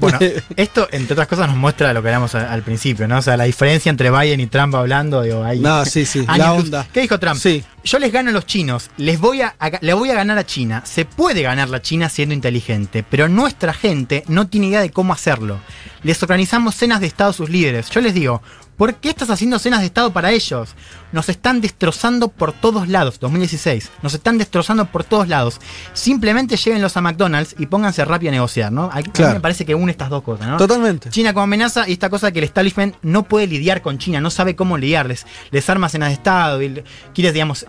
Bueno, 0.00 0.18
esto, 0.56 0.88
entre 0.90 1.12
otras 1.14 1.28
cosas, 1.28 1.48
nos 1.48 1.56
muestra 1.56 1.92
lo 1.92 2.02
que 2.02 2.08
hablamos 2.08 2.34
al 2.34 2.62
principio, 2.62 3.06
¿no? 3.06 3.18
O 3.18 3.22
sea, 3.22 3.36
la 3.36 3.44
diferencia 3.44 3.90
entre 3.90 4.10
Biden 4.10 4.40
y 4.40 4.46
Trump 4.46 4.74
hablando, 4.74 5.22
digo, 5.22 5.44
ahí. 5.44 5.60
No, 5.60 5.84
sí, 5.84 6.04
sí, 6.06 6.20
años 6.26 6.38
la 6.38 6.52
onda. 6.54 6.86
¿Qué 6.92 7.00
dijo 7.02 7.18
Trump? 7.18 7.36
Sí. 7.40 7.62
Yo 7.84 7.98
les 7.98 8.12
gano 8.12 8.30
a 8.30 8.32
los 8.32 8.44
chinos, 8.46 8.90
les 8.96 9.18
voy 9.20 9.40
a, 9.42 9.54
a- 9.58 9.70
le 9.80 9.92
voy 9.94 10.10
a 10.10 10.14
ganar 10.14 10.36
a 10.38 10.44
China. 10.44 10.82
Se 10.84 11.04
puede 11.04 11.42
ganar 11.42 11.68
la 11.68 11.80
China 11.82 12.08
siendo 12.08 12.34
inteligente, 12.34 13.04
pero 13.08 13.28
nuestra 13.28 13.72
gente 13.72 14.24
no 14.28 14.48
tiene 14.48 14.66
idea 14.68 14.80
de 14.80 14.90
cómo 14.90 15.12
hacerlo. 15.12 15.58
Les 16.02 16.22
organizamos 16.22 16.74
cenas 16.74 17.00
de 17.00 17.06
Estado 17.06 17.30
a 17.30 17.34
sus 17.34 17.48
líderes. 17.50 17.88
Yo 17.90 18.00
les 18.00 18.12
digo, 18.14 18.42
¿por 18.80 18.94
qué 18.94 19.10
estás 19.10 19.28
haciendo 19.28 19.58
cenas 19.58 19.80
de 19.80 19.86
Estado 19.86 20.10
para 20.10 20.30
ellos? 20.30 20.70
Nos 21.12 21.28
están 21.28 21.60
destrozando 21.60 22.28
por 22.28 22.52
todos 22.54 22.88
lados, 22.88 23.20
2016. 23.20 23.90
Nos 24.02 24.14
están 24.14 24.38
destrozando 24.38 24.86
por 24.86 25.04
todos 25.04 25.28
lados. 25.28 25.60
Simplemente 25.92 26.56
llévenlos 26.56 26.96
a 26.96 27.02
McDonald's 27.02 27.54
y 27.58 27.66
pónganse 27.66 28.02
rápido 28.06 28.30
a 28.30 28.32
negociar, 28.32 28.72
¿no? 28.72 28.84
A 28.90 28.96
mí 28.96 29.02
Claro. 29.12 29.34
me 29.34 29.40
parece 29.40 29.66
que 29.66 29.74
une 29.74 29.92
estas 29.92 30.08
dos 30.08 30.22
cosas, 30.22 30.46
¿no? 30.48 30.56
Totalmente. 30.56 31.10
China 31.10 31.34
como 31.34 31.44
amenaza 31.44 31.86
y 31.86 31.92
esta 31.92 32.08
cosa 32.08 32.32
que 32.32 32.38
el 32.38 32.46
establishment 32.46 32.94
no 33.02 33.24
puede 33.24 33.46
lidiar 33.46 33.82
con 33.82 33.98
China, 33.98 34.18
no 34.22 34.30
sabe 34.30 34.56
cómo 34.56 34.78
lidiarles. 34.78 35.26
Les 35.50 35.68
arma 35.68 35.90
cenas 35.90 36.08
de 36.08 36.14
Estado 36.14 36.62
y 36.62 36.70
le- 36.70 36.84
quiere, 37.12 37.32
digamos, 37.32 37.66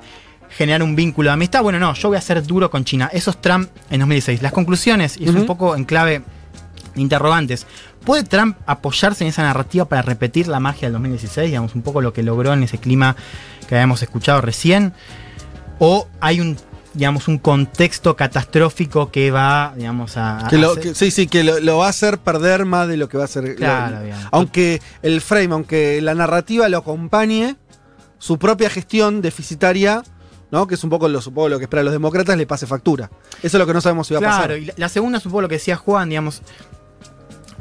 generar 0.57 0.81
un 0.81 0.95
vínculo 0.95 1.29
de 1.29 1.33
amistad. 1.33 1.61
Bueno, 1.61 1.77
no, 1.77 1.93
yo 1.93 2.07
voy 2.07 2.17
a 2.17 2.21
ser 2.21 2.41
duro 2.47 2.71
con 2.71 2.85
China. 2.85 3.09
Eso 3.11 3.31
es 3.31 3.41
Trump 3.41 3.69
en 3.89 3.99
2016. 3.99 4.41
Las 4.41 4.53
conclusiones, 4.53 5.17
y 5.19 5.25
es 5.25 5.35
un 5.35 5.45
poco 5.45 5.75
en 5.75 5.83
clave 5.83 6.23
interrogantes. 6.95 7.65
¿Puede 8.05 8.23
Trump 8.23 8.57
apoyarse 8.65 9.23
en 9.23 9.29
esa 9.29 9.43
narrativa 9.43 9.85
para 9.85 10.01
repetir 10.01 10.47
la 10.47 10.59
magia 10.59 10.87
del 10.87 10.93
2016? 10.93 11.47
Digamos, 11.49 11.75
un 11.75 11.81
poco 11.83 12.01
lo 12.01 12.13
que 12.13 12.23
logró 12.23 12.53
en 12.53 12.63
ese 12.63 12.77
clima 12.79 13.15
que 13.67 13.75
habíamos 13.75 14.01
escuchado 14.01 14.41
recién. 14.41 14.93
¿O 15.79 16.07
hay 16.19 16.41
un, 16.41 16.57
digamos, 16.93 17.27
un 17.27 17.37
contexto 17.37 18.15
catastrófico 18.15 19.11
que 19.11 19.31
va, 19.31 19.73
digamos, 19.77 20.17
a... 20.17 20.45
a 20.45 20.49
Que 20.49 20.57
lo- 20.57 20.71
hacer- 20.71 20.83
que- 20.83 20.95
sí, 20.95 21.11
sí, 21.11 21.27
que 21.27 21.43
lo, 21.43 21.59
lo 21.59 21.77
va 21.77 21.87
a 21.87 21.89
hacer 21.89 22.17
perder 22.17 22.65
más 22.65 22.87
de 22.87 22.97
lo 22.97 23.07
que 23.07 23.17
va 23.17 23.23
a 23.23 23.25
hacer. 23.25 23.55
Claro, 23.55 23.99
lo- 24.05 24.15
aunque 24.31 24.81
el 25.03 25.21
frame, 25.21 25.53
aunque 25.53 26.01
la 26.01 26.15
narrativa 26.15 26.67
lo 26.69 26.77
acompañe, 26.79 27.55
su 28.17 28.37
propia 28.37 28.69
gestión 28.69 29.21
deficitaria, 29.21 30.03
¿no? 30.51 30.67
Que 30.67 30.75
es 30.75 30.83
un 30.83 30.89
poco 30.89 31.07
lo, 31.07 31.21
supongo, 31.21 31.49
lo 31.49 31.57
que 31.59 31.65
esperan 31.65 31.85
los 31.85 31.93
demócratas, 31.93 32.37
le 32.37 32.45
pase 32.45 32.67
factura. 32.67 33.09
Eso 33.41 33.57
es 33.57 33.59
lo 33.59 33.65
que 33.65 33.73
no 33.73 33.81
sabemos 33.81 34.07
si 34.07 34.13
va 34.13 34.19
a 34.19 34.21
Claro, 34.21 34.37
pasar. 34.43 34.57
y 34.57 34.65
la, 34.65 34.73
la 34.77 34.89
segunda, 34.89 35.19
supongo 35.19 35.41
lo 35.43 35.49
que 35.49 35.55
decía 35.55 35.75
Juan, 35.77 36.09
digamos, 36.09 36.41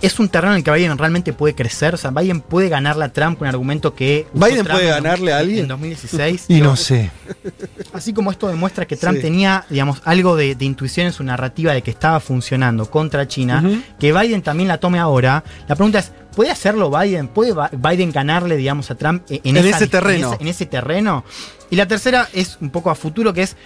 es 0.03 0.19
un 0.19 0.29
terreno 0.29 0.53
en 0.55 0.59
el 0.59 0.65
que 0.65 0.71
Biden 0.71 0.97
realmente 0.99 1.33
puede 1.33 1.55
crecer. 1.55 1.95
O 1.95 1.97
sea, 1.97 2.11
Biden 2.11 2.41
puede 2.41 2.69
ganarle 2.69 3.05
a 3.05 3.13
Trump 3.13 3.39
con 3.39 3.47
un 3.49 3.55
argumento 3.55 3.95
que. 3.95 4.27
¿Biden 4.33 4.65
Trump 4.65 4.71
puede 4.71 4.89
en 4.89 4.95
ganarle 4.95 5.33
a 5.33 5.39
alguien? 5.39 5.61
En 5.61 5.69
2016. 5.69 6.47
Y 6.49 6.61
no 6.61 6.77
sé. 6.77 7.11
Así 7.93 8.13
como 8.13 8.31
esto 8.31 8.49
demuestra 8.49 8.87
que 8.87 8.97
Trump 8.97 9.17
Sí. 9.17 9.23
tenía, 9.23 9.65
digamos, 9.69 10.01
algo 10.05 10.37
de, 10.37 10.55
de 10.55 10.65
intuición 10.65 11.07
en 11.07 11.13
su 11.13 11.25
narrativa 11.25 11.73
de 11.73 11.83
que 11.83 11.91
estaba 11.91 12.21
funcionando 12.21 12.91
contra 12.91 13.27
China, 13.29 13.63
que 13.99 14.13
Biden 14.13 14.43
también 14.43 14.69
la 14.69 14.79
tome 14.79 14.99
ahora. 14.99 15.43
La 15.69 15.75
pregunta 15.75 15.99
es, 15.99 16.13
¿puede 16.35 16.51
hacerlo 16.51 16.91
Biden? 16.91 17.29
¿Puede 17.29 17.55
Biden 17.73 18.13
ganarle, 18.13 18.57
digamos, 18.57 18.91
a 18.91 18.95
Trump 18.95 19.25
en, 19.29 19.41
En 19.45 19.57
esa 19.57 19.77
ese 19.77 19.87
terreno. 19.89 20.29
En 20.29 20.33
ese, 20.35 20.43
en 20.43 20.49
ese 20.49 20.67
terreno. 20.67 21.25
Y 21.71 21.77
la 21.77 21.87
tercera 21.87 22.29
es 22.33 22.59
un 22.61 22.71
poco 22.71 22.91
a 22.91 22.95
futuro, 22.95 23.33
que 23.33 23.43
es 23.43 23.57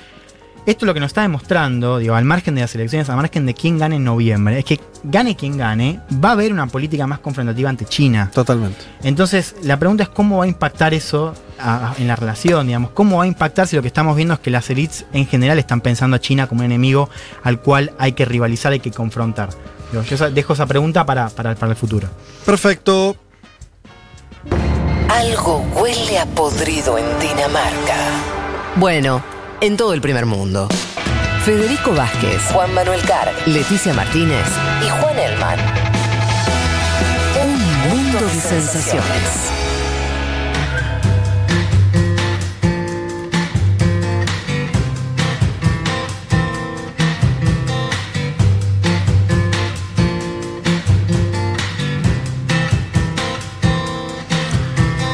esto 0.67 0.87
lo 0.87 0.95
que 0.95 1.01
nos 1.01 1.09
está 1.09 1.23
demostrando, 1.23 1.99
digo, 1.99 2.15
al 2.15 2.25
margen 2.25 2.55
de 2.55 2.62
las 2.62 2.75
elecciones, 2.75 3.09
al 3.11 3.17
margen 3.17 3.45
de 3.47 3.55
quién 3.55 3.79
gane 3.79 3.97
en 3.97 4.05
noviembre, 4.05 4.59
es 4.59 4.65
que 4.65 4.81
gane 5.03 5.37
quien 5.37 5.59
gane, 5.59 6.01
va 6.25 6.31
a 6.31 6.33
haber 6.33 6.53
una 6.53 6.67
política 6.67 7.07
más 7.07 7.19
confrontativa 7.19 7.69
ante 7.69 7.85
China. 7.85 8.31
Totalmente. 8.33 8.79
Entonces, 9.03 9.57
la 9.62 9.79
pregunta 9.79 10.05
es 10.05 10.09
cómo 10.09 10.39
va 10.39 10.45
a 10.45 10.49
impactar 10.49 10.95
eso 10.95 11.35
a- 11.59 11.91
a- 11.91 11.95
en 11.99 12.09
la 12.09 12.17
relación, 12.17 12.67
digamos, 12.67 12.91
cómo 12.93 13.19
va 13.19 13.25
a 13.25 13.27
impactar 13.27 13.67
si 13.67 13.77
lo 13.77 13.83
que 13.83 13.89
estamos 13.89 14.17
viendo 14.17 14.35
es 14.35 14.41
que 14.41 14.51
las 14.51 14.69
elites 14.71 15.05
en 15.12 15.27
general 15.27 15.59
están 15.59 15.81
pensando 15.83 16.17
a 16.17 16.21
China 16.21 16.47
como 16.47 16.61
un 16.61 16.67
enemigo 16.67 17.11
al 17.43 17.61
cual 17.61 17.93
hay 17.99 18.12
que 18.12 18.25
rivalizar, 18.25 18.73
hay 18.73 18.81
que 18.81 18.91
confrontar. 18.91 19.51
Digo, 19.93 20.03
yo 20.05 20.31
dejo 20.31 20.55
esa 20.55 20.67
pregunta 20.67 21.05
para, 21.05 21.29
para, 21.29 21.55
para 21.55 21.71
el 21.73 21.77
futuro. 21.77 22.09
Perfecto. 22.47 23.17
Algo 25.09 25.59
huele 25.77 26.19
a 26.19 26.27
podrido 26.27 26.99
en 26.99 27.05
Dinamarca. 27.21 27.95
Bueno, 28.77 29.23
en 29.65 29.79
todo 29.79 29.95
el 29.95 30.03
primer 30.03 30.27
mundo. 30.27 30.69
Federico 31.43 31.95
Vázquez, 31.95 32.43
Juan 32.53 32.75
Manuel 32.75 33.01
Carr, 33.01 33.33
Leticia 33.47 33.95
Martínez 33.95 34.45
y 34.85 34.91
Juan 34.91 35.19
Elman. 35.19 35.59
Un 37.43 37.89
mundo 37.89 38.21
de 38.21 38.41
sensaciones. 38.41 39.05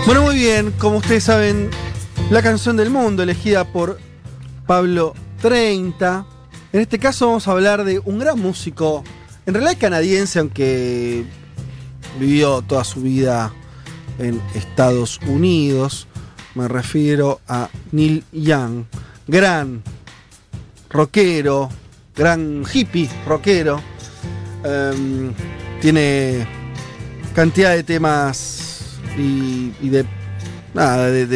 Bueno, 0.06 0.22
muy 0.22 0.34
bien. 0.34 0.72
Como 0.72 0.96
ustedes 0.96 1.22
saben, 1.22 1.70
la 2.30 2.42
canción 2.42 2.76
del 2.76 2.90
mundo 2.90 3.22
elegida 3.22 3.64
por 3.64 4.09
Pablo 4.70 5.14
30. 5.42 6.24
En 6.72 6.80
este 6.80 7.00
caso 7.00 7.26
vamos 7.26 7.48
a 7.48 7.50
hablar 7.50 7.82
de 7.82 7.98
un 7.98 8.20
gran 8.20 8.38
músico, 8.38 9.02
en 9.44 9.54
realidad 9.54 9.76
canadiense, 9.80 10.38
aunque 10.38 11.24
vivió 12.20 12.62
toda 12.62 12.84
su 12.84 13.00
vida 13.00 13.52
en 14.20 14.40
Estados 14.54 15.18
Unidos. 15.26 16.06
Me 16.54 16.68
refiero 16.68 17.40
a 17.48 17.68
Neil 17.90 18.22
Young, 18.30 18.84
gran 19.26 19.82
rockero, 20.88 21.68
gran 22.14 22.62
hippie 22.72 23.10
rockero. 23.26 23.82
Em, 24.62 25.32
tiene 25.80 26.46
cantidad 27.34 27.74
de 27.74 27.82
temas 27.82 29.00
y, 29.18 29.72
de- 29.88 30.06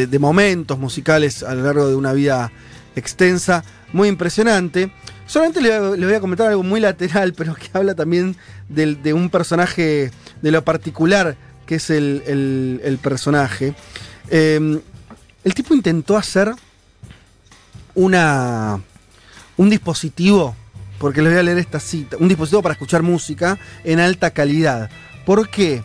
de 0.06 0.18
momentos 0.20 0.78
musicales 0.78 1.42
a 1.42 1.52
lo 1.56 1.64
largo 1.64 1.88
de 1.88 1.96
una 1.96 2.12
vida 2.12 2.52
extensa, 2.96 3.64
muy 3.92 4.08
impresionante. 4.08 4.90
Solamente 5.26 5.60
le, 5.60 5.78
voy 6.06 6.14
a- 6.14 6.20
comentar 6.20 6.48
algo 6.48 6.62
muy 6.62 6.80
lateral, 6.80 7.32
pero 7.36 7.54
que 7.54 7.68
habla 7.72 7.94
también 7.94 8.36
de 8.68 9.12
un 9.12 9.30
personaje, 9.30 10.10
de 10.42 10.50
lo 10.50 10.64
particular 10.64 11.36
que 11.66 11.76
es 11.76 11.90
el, 11.90 12.98
personaje. 13.02 13.74
Eh, 14.30 14.80
el 15.44 15.54
tipo 15.54 15.74
intentó 15.74 16.16
hacer 16.16 16.52
una, 17.94 18.80
un 19.56 19.70
dispositivo, 19.70 20.56
porque 20.98 21.22
les 21.22 21.32
voy 21.32 21.40
a 21.40 21.42
leer 21.42 21.58
esta 21.58 21.80
cita, 21.80 22.16
un 22.18 22.28
dispositivo 22.28 22.62
para 22.62 22.72
escuchar 22.74 23.02
música 23.02 23.58
en 23.84 24.00
alta 24.00 24.30
calidad. 24.30 24.90
¿Por 25.24 25.48
qué? 25.48 25.84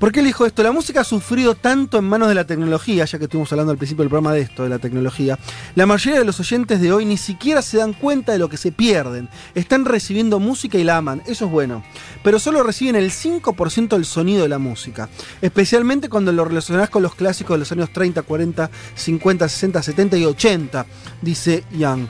¿Por 0.00 0.12
qué 0.12 0.20
él 0.20 0.26
dijo 0.26 0.46
esto? 0.46 0.62
La 0.62 0.72
música 0.72 1.02
ha 1.02 1.04
sufrido 1.04 1.54
tanto 1.54 1.98
en 1.98 2.04
manos 2.04 2.30
de 2.30 2.34
la 2.34 2.46
tecnología, 2.46 3.04
ya 3.04 3.18
que 3.18 3.24
estuvimos 3.24 3.52
hablando 3.52 3.70
al 3.70 3.76
principio 3.76 4.02
del 4.02 4.08
programa 4.08 4.32
de 4.32 4.40
esto, 4.40 4.62
de 4.62 4.70
la 4.70 4.78
tecnología. 4.78 5.38
La 5.74 5.84
mayoría 5.84 6.18
de 6.18 6.24
los 6.24 6.40
oyentes 6.40 6.80
de 6.80 6.90
hoy 6.90 7.04
ni 7.04 7.18
siquiera 7.18 7.60
se 7.60 7.76
dan 7.76 7.92
cuenta 7.92 8.32
de 8.32 8.38
lo 8.38 8.48
que 8.48 8.56
se 8.56 8.72
pierden. 8.72 9.28
Están 9.54 9.84
recibiendo 9.84 10.40
música 10.40 10.78
y 10.78 10.84
la 10.84 10.96
aman, 10.96 11.20
eso 11.26 11.44
es 11.44 11.50
bueno. 11.50 11.84
Pero 12.24 12.38
solo 12.38 12.62
reciben 12.62 12.96
el 12.96 13.10
5% 13.10 13.88
del 13.88 14.06
sonido 14.06 14.42
de 14.42 14.48
la 14.48 14.58
música. 14.58 15.10
Especialmente 15.42 16.08
cuando 16.08 16.32
lo 16.32 16.46
relacionás 16.46 16.88
con 16.88 17.02
los 17.02 17.14
clásicos 17.14 17.56
de 17.56 17.58
los 17.58 17.72
años 17.72 17.92
30, 17.92 18.22
40, 18.22 18.70
50, 18.94 19.48
60, 19.50 19.82
70 19.82 20.16
y 20.16 20.24
80, 20.24 20.86
dice 21.20 21.64
Young. 21.72 22.06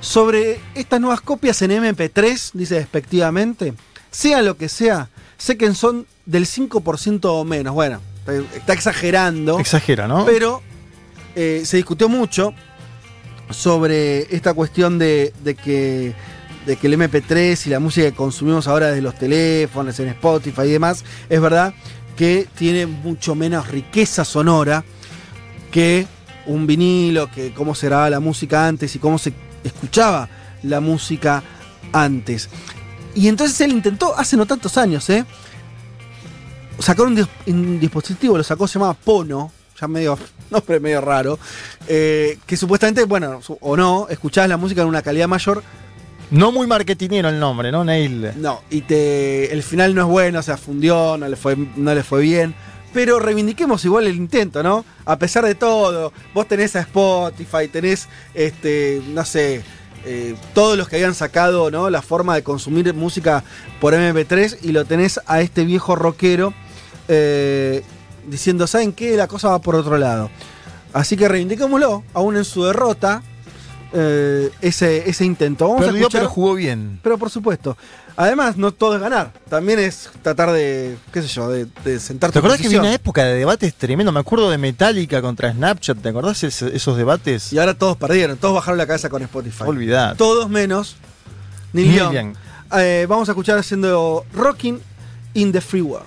Sobre 0.00 0.60
estas 0.74 0.98
nuevas 0.98 1.20
copias 1.20 1.60
en 1.60 1.72
MP3, 1.72 2.52
dice 2.54 2.76
despectivamente, 2.76 3.74
sea 4.10 4.40
lo 4.40 4.56
que 4.56 4.70
sea, 4.70 5.10
sé 5.36 5.56
que 5.56 5.72
son 5.74 6.06
del 6.26 6.46
5% 6.46 7.20
o 7.24 7.44
menos. 7.44 7.74
Bueno, 7.74 8.00
está 8.54 8.72
exagerando. 8.72 9.58
Exagera, 9.58 10.08
¿no? 10.08 10.24
Pero 10.24 10.62
eh, 11.34 11.62
se 11.64 11.76
discutió 11.76 12.08
mucho 12.08 12.54
sobre 13.50 14.34
esta 14.34 14.54
cuestión 14.54 14.98
de, 14.98 15.32
de 15.42 15.54
que, 15.54 16.14
de 16.66 16.76
que 16.76 16.86
el 16.86 16.94
MP3 16.98 17.66
y 17.66 17.70
la 17.70 17.80
música 17.80 18.06
que 18.06 18.16
consumimos 18.16 18.66
ahora 18.68 18.88
desde 18.88 19.02
los 19.02 19.16
teléfonos, 19.16 19.98
en 20.00 20.08
Spotify 20.08 20.62
y 20.62 20.72
demás, 20.72 21.04
es 21.28 21.40
verdad 21.40 21.74
que 22.16 22.46
tiene 22.56 22.86
mucho 22.86 23.34
menos 23.34 23.68
riqueza 23.68 24.24
sonora 24.24 24.84
que 25.70 26.06
un 26.46 26.66
vinilo, 26.66 27.30
que 27.30 27.52
cómo 27.52 27.74
se 27.74 27.86
grababa 27.86 28.10
la 28.10 28.20
música 28.20 28.66
antes 28.66 28.94
y 28.94 28.98
cómo 28.98 29.18
se 29.18 29.32
escuchaba 29.64 30.28
la 30.62 30.80
música 30.80 31.42
antes. 31.92 32.48
Y 33.14 33.28
entonces 33.28 33.60
él 33.60 33.72
intentó, 33.72 34.16
hace 34.16 34.36
no 34.36 34.46
tantos 34.46 34.76
años, 34.78 35.08
¿eh? 35.10 35.24
Sacar 36.78 37.06
un, 37.06 37.16
dis- 37.16 37.28
un 37.46 37.78
dispositivo, 37.78 38.36
lo 38.36 38.42
sacó, 38.44 38.66
se 38.66 38.74
llamaba 38.78 38.94
Pono, 38.94 39.52
ya 39.80 39.86
medio, 39.86 40.18
nombre 40.50 40.80
medio 40.80 41.00
raro, 41.00 41.38
eh, 41.86 42.38
que 42.46 42.56
supuestamente, 42.56 43.04
bueno, 43.04 43.40
o 43.60 43.76
no, 43.76 44.08
escuchabas 44.10 44.48
la 44.48 44.56
música 44.56 44.82
en 44.82 44.88
una 44.88 45.02
calidad 45.02 45.28
mayor. 45.28 45.62
No 46.30 46.50
muy 46.50 46.66
marketinero 46.66 47.28
el 47.28 47.38
nombre, 47.38 47.70
¿no, 47.70 47.84
Neil? 47.84 48.32
No, 48.36 48.62
y 48.70 48.80
te, 48.80 49.52
el 49.52 49.62
final 49.62 49.94
no 49.94 50.00
es 50.02 50.08
bueno, 50.08 50.38
o 50.40 50.42
sea, 50.42 50.56
fundió, 50.56 51.16
no 51.16 51.28
le 51.28 51.36
fue, 51.36 51.56
no 51.76 51.94
le 51.94 52.02
fue 52.02 52.22
bien. 52.22 52.54
Pero 52.92 53.18
reivindiquemos 53.20 53.84
igual 53.84 54.06
el 54.06 54.16
intento, 54.16 54.62
¿no? 54.62 54.84
A 55.04 55.18
pesar 55.18 55.44
de 55.44 55.54
todo, 55.54 56.12
vos 56.32 56.48
tenés 56.48 56.74
a 56.76 56.80
Spotify, 56.80 57.68
tenés, 57.70 58.08
este, 58.34 59.02
no 59.08 59.24
sé, 59.24 59.62
eh, 60.04 60.36
todos 60.52 60.76
los 60.76 60.88
que 60.88 60.96
habían 60.96 61.14
sacado, 61.14 61.70
¿no? 61.70 61.88
La 61.90 62.02
forma 62.02 62.34
de 62.34 62.42
consumir 62.42 62.92
música 62.94 63.42
por 63.80 63.94
MP3 63.94 64.58
y 64.62 64.72
lo 64.72 64.84
tenés 64.84 65.20
a 65.26 65.40
este 65.40 65.64
viejo 65.64 65.96
rockero 65.96 66.52
eh, 67.08 67.82
diciendo, 68.26 68.66
¿saben 68.66 68.92
qué? 68.92 69.16
La 69.16 69.28
cosa 69.28 69.48
va 69.48 69.60
por 69.60 69.74
otro 69.74 69.96
lado. 69.96 70.30
Así 70.92 71.16
que 71.16 71.28
reivindiquémoslo, 71.28 72.04
aún 72.12 72.36
en 72.36 72.44
su 72.44 72.64
derrota, 72.64 73.22
eh, 73.94 74.50
ese, 74.60 75.08
ese 75.08 75.24
intento. 75.24 75.66
Vamos 75.68 75.82
a 75.82 75.86
Perdió, 75.86 76.02
escuchar- 76.02 76.20
pero 76.22 76.30
jugó 76.30 76.54
bien. 76.54 76.98
pero 77.02 77.16
por 77.16 77.30
supuesto. 77.30 77.76
Además, 78.16 78.56
no 78.56 78.70
todo 78.72 78.94
es 78.94 79.00
ganar. 79.00 79.32
También 79.48 79.78
es 79.80 80.08
tratar 80.22 80.52
de, 80.52 80.96
qué 81.12 81.22
sé 81.22 81.28
yo, 81.28 81.48
de, 81.48 81.66
de 81.84 81.98
sentar 81.98 82.30
¿Te 82.30 82.38
acordás 82.38 82.60
que 82.60 82.66
había 82.68 82.78
una 82.80 82.94
época 82.94 83.24
de 83.24 83.34
debates 83.34 83.74
tremendo? 83.74 84.12
Me 84.12 84.20
acuerdo 84.20 84.50
de 84.50 84.58
Metallica 84.58 85.20
contra 85.20 85.52
Snapchat, 85.52 85.98
¿te 85.98 86.08
acordás 86.10 86.44
ese- 86.44 86.76
esos 86.76 86.96
debates? 86.96 87.52
Y 87.52 87.58
ahora 87.58 87.74
todos 87.74 87.96
perdieron, 87.96 88.36
todos 88.36 88.54
bajaron 88.54 88.78
la 88.78 88.86
cabeza 88.86 89.08
con 89.08 89.22
Spotify. 89.22 89.64
Olvidad. 89.66 90.16
Todos 90.16 90.48
menos 90.48 90.96
Neil 91.72 91.88
Neil 91.88 91.98
Young. 92.00 92.12
Young. 92.14 92.34
Eh, 92.78 93.06
vamos 93.08 93.28
a 93.28 93.32
escuchar 93.32 93.58
haciendo 93.58 94.24
Rocking 94.32 94.78
in 95.34 95.50
the 95.52 95.60
Free 95.60 95.82
World. 95.82 96.06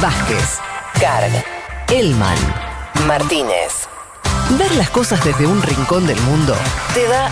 Vázquez, 0.00 0.58
Carg, 0.98 1.30
Elman, 1.90 2.38
Martínez. 3.06 3.86
Ver 4.58 4.74
las 4.76 4.88
cosas 4.88 5.22
desde 5.22 5.46
un 5.46 5.60
rincón 5.60 6.06
del 6.06 6.18
mundo 6.22 6.54
te 6.94 7.06
da 7.06 7.28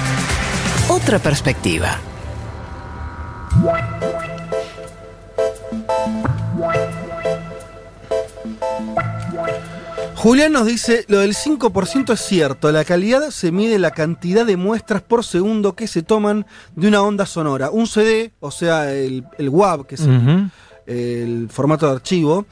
otra 0.91 1.19
perspectiva. 1.19 1.97
Julián 10.17 10.53
nos 10.53 10.67
dice, 10.67 11.07
lo 11.09 11.21
del 11.21 11.35
5% 11.35 12.13
es 12.13 12.21
cierto, 12.21 12.71
la 12.71 12.85
calidad 12.85 13.31
se 13.31 13.51
mide 13.51 13.77
en 13.77 13.83
la 13.83 13.93
cantidad 13.93 14.45
de 14.45 14.59
muestras 14.59 15.01
por 15.01 15.25
segundo 15.25 15.75
que 15.75 15.87
se 15.87 16.03
toman 16.03 16.45
de 16.77 16.89
una 16.89 17.01
onda 17.01 17.25
sonora. 17.25 17.71
Un 17.71 17.87
CD, 17.87 18.35
o 18.41 18.51
sea, 18.51 18.93
el, 18.93 19.25
el 19.39 19.49
WAV, 19.49 19.87
que 19.87 19.95
es 19.95 20.03
el, 20.03 20.51
formato 21.51 21.87
de 21.87 21.93
archivo, 21.93 22.47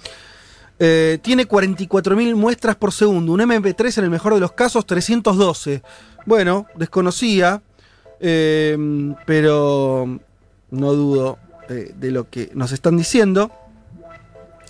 eh, 0.78 1.18
tiene 1.22 1.49
44.000 1.49 2.34
muestras 2.36 2.76
por 2.76 2.92
segundo. 2.92 3.33
Un 3.33 3.41
MP3 3.41 3.99
en 3.99 4.04
el 4.04 4.11
mejor 4.11 4.34
de 4.34 4.41
los 4.41 4.53
casos, 4.53 4.87
312. 4.87 5.83
Bueno, 6.25 6.67
desconocía, 6.76 7.63
eh, 8.21 8.76
pero 9.26 10.21
no 10.71 10.92
dudo 10.92 11.38
eh, 11.68 11.92
de 11.96 12.11
lo 12.11 12.30
que 12.30 12.50
nos 12.54 12.72
están 12.72 12.96
diciendo. 12.96 13.50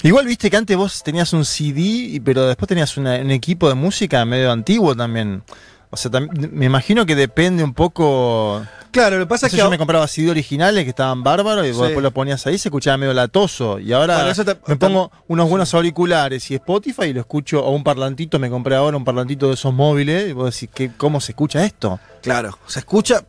Igual 0.02 0.26
viste 0.26 0.48
que 0.48 0.56
antes 0.56 0.76
vos 0.76 1.02
tenías 1.02 1.32
un 1.32 1.44
CD, 1.44 2.22
pero 2.24 2.46
después 2.46 2.68
tenías 2.68 2.96
un 2.96 3.06
equipo 3.08 3.68
de 3.68 3.74
música 3.74 4.24
medio 4.24 4.52
antiguo 4.52 4.94
también. 4.94 5.42
O 5.90 5.96
sea, 5.96 6.10
me 6.52 6.66
imagino 6.66 7.04
que 7.04 7.16
depende 7.16 7.64
un 7.64 7.74
poco. 7.74 8.64
Claro, 8.90 9.18
lo 9.18 9.24
que 9.26 9.28
pasa 9.28 9.46
No 9.46 9.48
es 9.48 9.52
que 9.52 9.58
yo 9.58 9.70
me 9.70 9.78
compraba 9.78 10.06
CD 10.08 10.30
originales 10.30 10.84
que 10.84 10.90
estaban 10.90 11.22
bárbaros 11.22 11.66
y 11.66 11.70
vos 11.70 11.78
Sí. 11.78 11.82
después 11.84 12.02
lo 12.02 12.10
ponías 12.10 12.46
ahí, 12.46 12.56
se 12.58 12.68
escuchaba 12.68 12.96
medio 12.96 13.12
latoso. 13.12 13.78
Y 13.78 13.92
ahora 13.92 14.14
Bueno, 14.16 14.30
eso 14.30 14.44
te- 14.44 14.56
me 14.66 14.76
pongo 14.76 15.10
unos 15.28 15.48
buenos 15.48 15.72
auriculares 15.74 16.50
y 16.50 16.54
Spotify 16.54 17.04
y 17.04 17.12
lo 17.12 17.20
escucho, 17.20 17.64
o 17.64 17.70
un 17.72 17.84
parlantito, 17.84 18.38
me 18.38 18.48
compré 18.50 18.76
ahora 18.76 18.96
un 18.96 19.04
parlantito 19.04 19.48
de 19.48 19.54
esos 19.54 19.72
móviles, 19.74 20.30
y 20.30 20.32
vos 20.32 20.52
decís, 20.54 20.70
¿qué, 20.74 20.90
¿cómo 20.96 21.20
se 21.20 21.32
escucha 21.32 21.64
esto? 21.64 22.00
Claro, 22.22 22.58
se 22.66 22.78
escucha. 22.80 23.24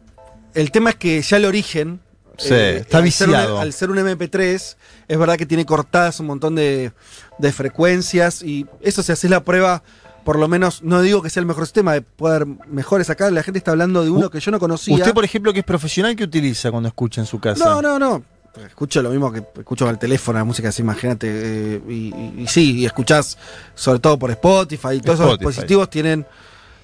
El 0.54 0.72
tema 0.72 0.92
es 0.92 0.96
que 0.96 1.22
ya 1.22 1.38
el 1.38 1.46
origen 1.46 2.00
Sí, 2.42 2.54
Eh, 2.54 2.78
está 2.78 3.00
al 3.00 3.12
ser 3.12 3.28
un- 3.28 3.34
viciado. 3.36 3.60
al 3.60 3.74
ser 3.74 3.90
un 3.90 3.98
MP3, 4.00 4.78
es 5.10 5.18
verdad 5.20 5.36
que 5.36 5.46
tiene 5.46 5.66
cortadas 5.66 6.22
un 6.22 6.28
montón 6.28 6.56
de, 6.56 6.94
de 7.38 7.52
frecuencias 7.52 8.42
y 8.44 8.66
eso 8.80 9.04
si 9.04 9.12
haces 9.12 9.30
la 9.30 9.44
prueba, 9.44 9.84
por 10.24 10.38
lo 10.40 10.48
menos, 10.48 10.84
no 10.84 11.02
digo 11.02 11.22
que 11.22 11.30
sea 11.30 11.42
el 11.42 11.46
mejor 11.48 11.66
sistema, 11.66 11.94
de 11.94 12.04
haber 12.20 12.46
mejores 12.46 13.10
acá, 13.10 13.30
la 13.32 13.44
gente 13.44 13.58
está 13.58 13.72
hablando 13.72 14.04
de 14.04 14.10
uno 14.10 14.30
que 14.30 14.40
yo 14.40 14.52
no 14.52 14.60
conocía. 14.60 14.96
Usted, 14.96 15.14
por 15.14 15.24
ejemplo, 15.26 15.54
que 15.54 15.60
es 15.60 15.66
profesional, 15.66 16.16
¿qué 16.16 16.24
utiliza 16.26 16.72
cuando 16.72 16.88
escucha 16.90 17.22
en 17.22 17.28
su 17.28 17.40
casa? 17.40 17.64
No, 17.66 17.82
no, 17.82 17.98
no. 18.00 18.24
Escucho 18.66 19.02
lo 19.02 19.12
mismo 19.12 19.32
que 19.32 19.44
escucho 19.60 19.88
al 19.88 19.98
teléfono, 20.00 20.40
la 20.40 20.44
música 20.44 20.70
así, 20.70 20.82
imagínate. 20.82 21.28
eh, 21.32 21.82
y, 21.88 21.94
y- 21.94 22.34
y 22.40 22.48
sí, 22.48 22.78
y 22.80 22.86
escuchás 22.86 23.38
sobre 23.76 24.00
todo 24.00 24.18
por 24.20 24.32
Spotify 24.32 24.96
y 24.96 25.02
todos 25.02 25.20
esos 25.20 25.32
Spotify. 25.34 25.46
dispositivos 25.48 25.90
tienen, 25.90 26.26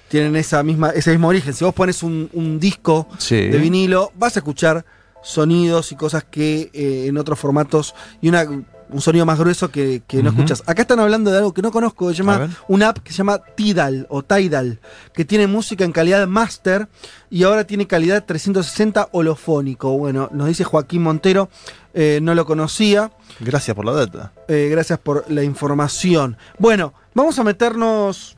tienen 0.08 0.36
esa 0.36 0.62
misma, 0.62 0.90
ese 0.90 1.10
mismo 1.10 1.28
origen. 1.28 1.52
Si 1.52 1.64
vos 1.64 1.74
pones 1.74 2.02
un, 2.02 2.30
un 2.32 2.58
disco 2.60 3.08
Sí. 3.18 3.48
de 3.48 3.58
vinilo, 3.58 4.12
vas 4.16 4.36
a 4.36 4.40
escuchar 4.40 4.84
sonidos 5.22 5.90
y 5.92 5.96
cosas 5.96 6.24
que 6.24 6.70
eh, 6.72 7.06
en 7.08 7.18
otros 7.18 7.38
formatos 7.38 7.94
y 8.22 8.28
una, 8.28 8.46
un 8.90 9.00
sonido 9.00 9.26
más 9.26 9.38
grueso 9.38 9.70
que, 9.70 10.02
que 10.06 10.22
no 10.22 10.30
escuchas. 10.30 10.62
Acá 10.66 10.82
están 10.82 11.00
hablando 11.00 11.30
de 11.30 11.38
algo 11.38 11.52
que 11.52 11.62
no 11.62 11.70
conozco, 11.72 12.08
se 12.10 12.16
llama 12.16 12.48
una 12.68 12.88
app 12.90 12.98
que 12.98 13.10
se 13.10 13.18
llama 13.18 13.38
Tidal 13.56 14.06
o 14.10 14.22
Tidal, 14.22 14.78
que 15.12 15.24
tiene 15.24 15.46
música 15.46 15.84
en 15.84 15.92
calidad 15.92 16.26
master 16.26 16.88
y 17.30 17.42
ahora 17.42 17.64
tiene 17.64 17.86
calidad 17.86 18.24
360 18.24 19.08
holofónico. 19.12 19.96
Bueno, 19.98 20.28
nos 20.32 20.46
dice 20.48 20.64
Joaquín 20.64 21.02
Montero, 21.02 21.48
eh, 21.94 22.20
no 22.22 22.34
lo 22.34 22.46
conocía. 22.46 23.10
Gracias 23.40 23.74
por 23.74 23.84
la 23.84 23.92
data. 23.92 24.32
Eh, 24.48 24.68
gracias 24.70 24.98
por 24.98 25.24
la 25.30 25.42
información. 25.42 26.36
Bueno, 26.58 26.94
vamos 27.14 27.38
a 27.38 27.44
meternos. 27.44 28.36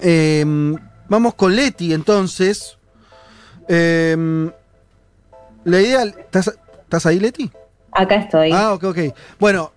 eh, 0.00 0.44
vamos 1.08 1.34
con 1.34 1.56
Leti 1.56 1.92
entonces. 1.92 2.76
Eh, 3.68 4.50
la 5.64 5.80
idea. 5.80 6.02
¿Estás, 6.04 6.56
estás 6.82 7.06
ahí, 7.06 7.18
Leti? 7.20 7.50
Acá 7.92 8.16
estoy. 8.16 8.52
Ah, 8.52 8.72
ok, 8.74 8.84
ok. 8.84 8.98
Bueno, 9.38 9.72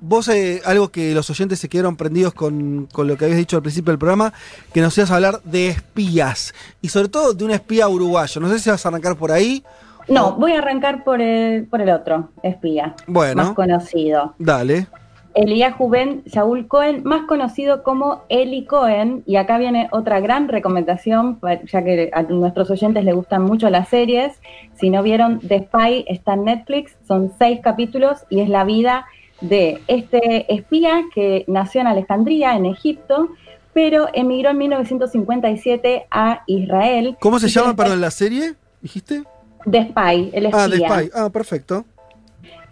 vos 0.00 0.28
eh, 0.28 0.60
algo 0.64 0.90
que 0.90 1.14
los 1.14 1.30
oyentes 1.30 1.58
se 1.58 1.68
quedaron 1.68 1.96
prendidos 1.96 2.34
con, 2.34 2.88
con 2.92 3.06
lo 3.06 3.16
que 3.16 3.24
habías 3.24 3.38
dicho 3.38 3.56
al 3.56 3.62
principio 3.62 3.92
del 3.92 3.98
programa, 3.98 4.32
que 4.72 4.80
nos 4.80 4.96
ibas 4.98 5.10
a 5.10 5.16
hablar 5.16 5.40
de 5.44 5.68
espías. 5.68 6.54
Y 6.82 6.88
sobre 6.88 7.08
todo 7.08 7.32
de 7.32 7.44
un 7.44 7.52
espía 7.52 7.88
uruguayo. 7.88 8.40
No 8.40 8.48
sé 8.48 8.58
si 8.58 8.70
vas 8.70 8.84
a 8.84 8.88
arrancar 8.88 9.16
por 9.16 9.32
ahí. 9.32 9.64
No, 10.08 10.32
voy 10.32 10.52
a 10.52 10.58
arrancar 10.58 11.04
por 11.04 11.20
el, 11.20 11.66
por 11.66 11.80
el 11.80 11.90
otro, 11.90 12.30
espía. 12.42 12.94
Bueno. 13.06 13.44
Más 13.44 13.52
conocido. 13.54 14.34
Dale. 14.38 14.88
Eliyahu 15.34 15.88
Ben 15.88 16.22
Shaul 16.26 16.66
Cohen, 16.68 17.02
más 17.04 17.26
conocido 17.26 17.82
como 17.82 18.22
Eli 18.28 18.64
Cohen, 18.66 19.22
y 19.26 19.36
acá 19.36 19.58
viene 19.58 19.88
otra 19.92 20.20
gran 20.20 20.48
recomendación, 20.48 21.36
pa- 21.40 21.62
ya 21.62 21.82
que 21.84 22.10
a 22.12 22.22
nuestros 22.22 22.70
oyentes 22.70 23.04
les 23.04 23.14
gustan 23.14 23.42
mucho 23.42 23.70
las 23.70 23.88
series. 23.88 24.40
Si 24.74 24.90
no 24.90 25.02
vieron 25.02 25.40
The 25.40 25.60
Spy, 25.64 26.04
está 26.08 26.34
en 26.34 26.44
Netflix, 26.44 26.96
son 27.06 27.32
seis 27.38 27.60
capítulos 27.62 28.24
y 28.30 28.40
es 28.40 28.48
la 28.48 28.64
vida 28.64 29.06
de 29.40 29.80
este 29.88 30.52
espía 30.54 31.02
que 31.14 31.44
nació 31.48 31.80
en 31.80 31.86
Alejandría, 31.88 32.54
en 32.56 32.66
Egipto, 32.66 33.28
pero 33.72 34.08
emigró 34.12 34.50
en 34.50 34.58
1957 34.58 36.06
a 36.10 36.42
Israel. 36.46 37.16
¿Cómo 37.20 37.38
se 37.38 37.48
llama, 37.48 37.74
perdón, 37.74 38.00
la 38.00 38.10
serie? 38.10 38.54
¿Dijiste? 38.80 39.22
The 39.70 39.88
Spy, 39.90 40.30
el 40.32 40.46
espía. 40.46 40.52
Ah, 40.64 40.68
The 40.68 40.76
Spy. 40.78 41.10
Ah, 41.14 41.30
perfecto. 41.30 41.84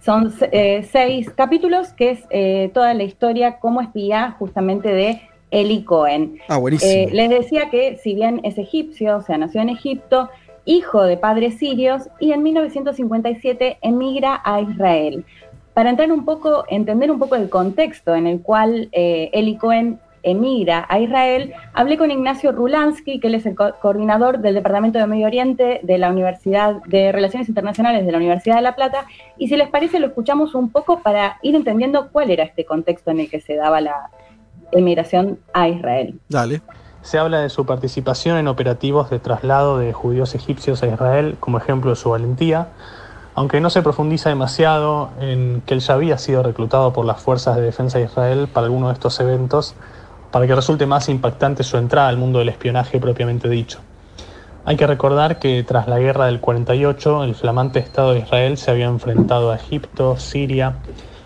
Son 0.00 0.32
eh, 0.52 0.86
seis 0.90 1.30
capítulos, 1.30 1.92
que 1.92 2.10
es 2.10 2.20
eh, 2.30 2.70
toda 2.72 2.94
la 2.94 3.02
historia 3.02 3.58
como 3.58 3.80
espía 3.82 4.34
justamente 4.38 4.88
de 4.88 5.20
Eli 5.50 5.82
Cohen. 5.84 6.38
Ah, 6.48 6.58
buenísimo. 6.58 6.90
Eh, 6.90 7.08
les 7.12 7.28
decía 7.28 7.70
que 7.70 7.96
si 7.96 8.14
bien 8.14 8.40
es 8.44 8.56
egipcio, 8.58 9.18
o 9.18 9.22
sea, 9.22 9.36
nació 9.36 9.60
en 9.60 9.68
Egipto, 9.68 10.30
hijo 10.64 11.02
de 11.02 11.16
padres 11.16 11.58
sirios, 11.58 12.08
y 12.18 12.32
en 12.32 12.42
1957 12.42 13.78
emigra 13.82 14.40
a 14.44 14.60
Israel. 14.60 15.24
Para 15.74 15.90
entrar 15.90 16.10
un 16.12 16.24
poco, 16.24 16.64
entender 16.68 17.10
un 17.10 17.18
poco 17.18 17.36
el 17.36 17.48
contexto 17.48 18.14
en 18.14 18.26
el 18.26 18.40
cual 18.40 18.88
eh, 18.92 19.30
Eli 19.32 19.56
Cohen 19.56 19.98
emigra 20.22 20.86
a 20.88 20.98
Israel, 20.98 21.52
hablé 21.72 21.96
con 21.98 22.10
Ignacio 22.10 22.52
Rulansky, 22.52 23.20
que 23.20 23.28
él 23.28 23.34
es 23.34 23.46
el 23.46 23.54
co- 23.54 23.74
coordinador 23.80 24.38
del 24.38 24.54
Departamento 24.54 24.98
de 24.98 25.06
Medio 25.06 25.26
Oriente 25.26 25.80
de 25.82 25.98
la 25.98 26.10
Universidad 26.10 26.82
de 26.86 27.12
Relaciones 27.12 27.48
Internacionales 27.48 28.04
de 28.04 28.12
la 28.12 28.18
Universidad 28.18 28.56
de 28.56 28.62
La 28.62 28.74
Plata, 28.74 29.06
y 29.38 29.48
si 29.48 29.56
les 29.56 29.68
parece 29.68 29.98
lo 29.98 30.06
escuchamos 30.08 30.54
un 30.54 30.70
poco 30.70 31.00
para 31.00 31.38
ir 31.42 31.54
entendiendo 31.54 32.08
cuál 32.10 32.30
era 32.30 32.44
este 32.44 32.64
contexto 32.64 33.10
en 33.10 33.20
el 33.20 33.30
que 33.30 33.40
se 33.40 33.56
daba 33.56 33.80
la 33.80 34.10
emigración 34.72 35.38
a 35.52 35.68
Israel. 35.68 36.20
Dale. 36.28 36.62
Se 37.02 37.18
habla 37.18 37.40
de 37.40 37.48
su 37.48 37.64
participación 37.64 38.36
en 38.36 38.46
operativos 38.46 39.08
de 39.08 39.18
traslado 39.18 39.78
de 39.78 39.92
judíos 39.94 40.34
egipcios 40.34 40.82
a 40.82 40.86
Israel 40.86 41.36
como 41.40 41.56
ejemplo 41.56 41.90
de 41.90 41.96
su 41.96 42.10
valentía, 42.10 42.68
aunque 43.34 43.60
no 43.60 43.70
se 43.70 43.80
profundiza 43.80 44.28
demasiado 44.28 45.08
en 45.18 45.62
que 45.64 45.72
él 45.72 45.80
ya 45.80 45.94
había 45.94 46.18
sido 46.18 46.42
reclutado 46.42 46.92
por 46.92 47.06
las 47.06 47.22
fuerzas 47.22 47.56
de 47.56 47.62
defensa 47.62 47.98
de 47.98 48.04
Israel 48.04 48.48
para 48.52 48.66
alguno 48.66 48.88
de 48.88 48.92
estos 48.94 49.18
eventos, 49.18 49.74
para 50.30 50.46
que 50.46 50.54
resulte 50.54 50.86
más 50.86 51.08
impactante 51.08 51.62
su 51.62 51.76
entrada 51.76 52.08
al 52.08 52.16
mundo 52.16 52.38
del 52.38 52.48
espionaje 52.48 53.00
propiamente 53.00 53.48
dicho. 53.48 53.80
Hay 54.64 54.76
que 54.76 54.86
recordar 54.86 55.38
que 55.38 55.64
tras 55.64 55.88
la 55.88 55.98
guerra 55.98 56.26
del 56.26 56.40
48, 56.40 57.24
el 57.24 57.34
flamante 57.34 57.78
Estado 57.78 58.12
de 58.12 58.20
Israel 58.20 58.58
se 58.58 58.70
había 58.70 58.86
enfrentado 58.86 59.50
a 59.50 59.56
Egipto, 59.56 60.18
Siria, 60.18 60.76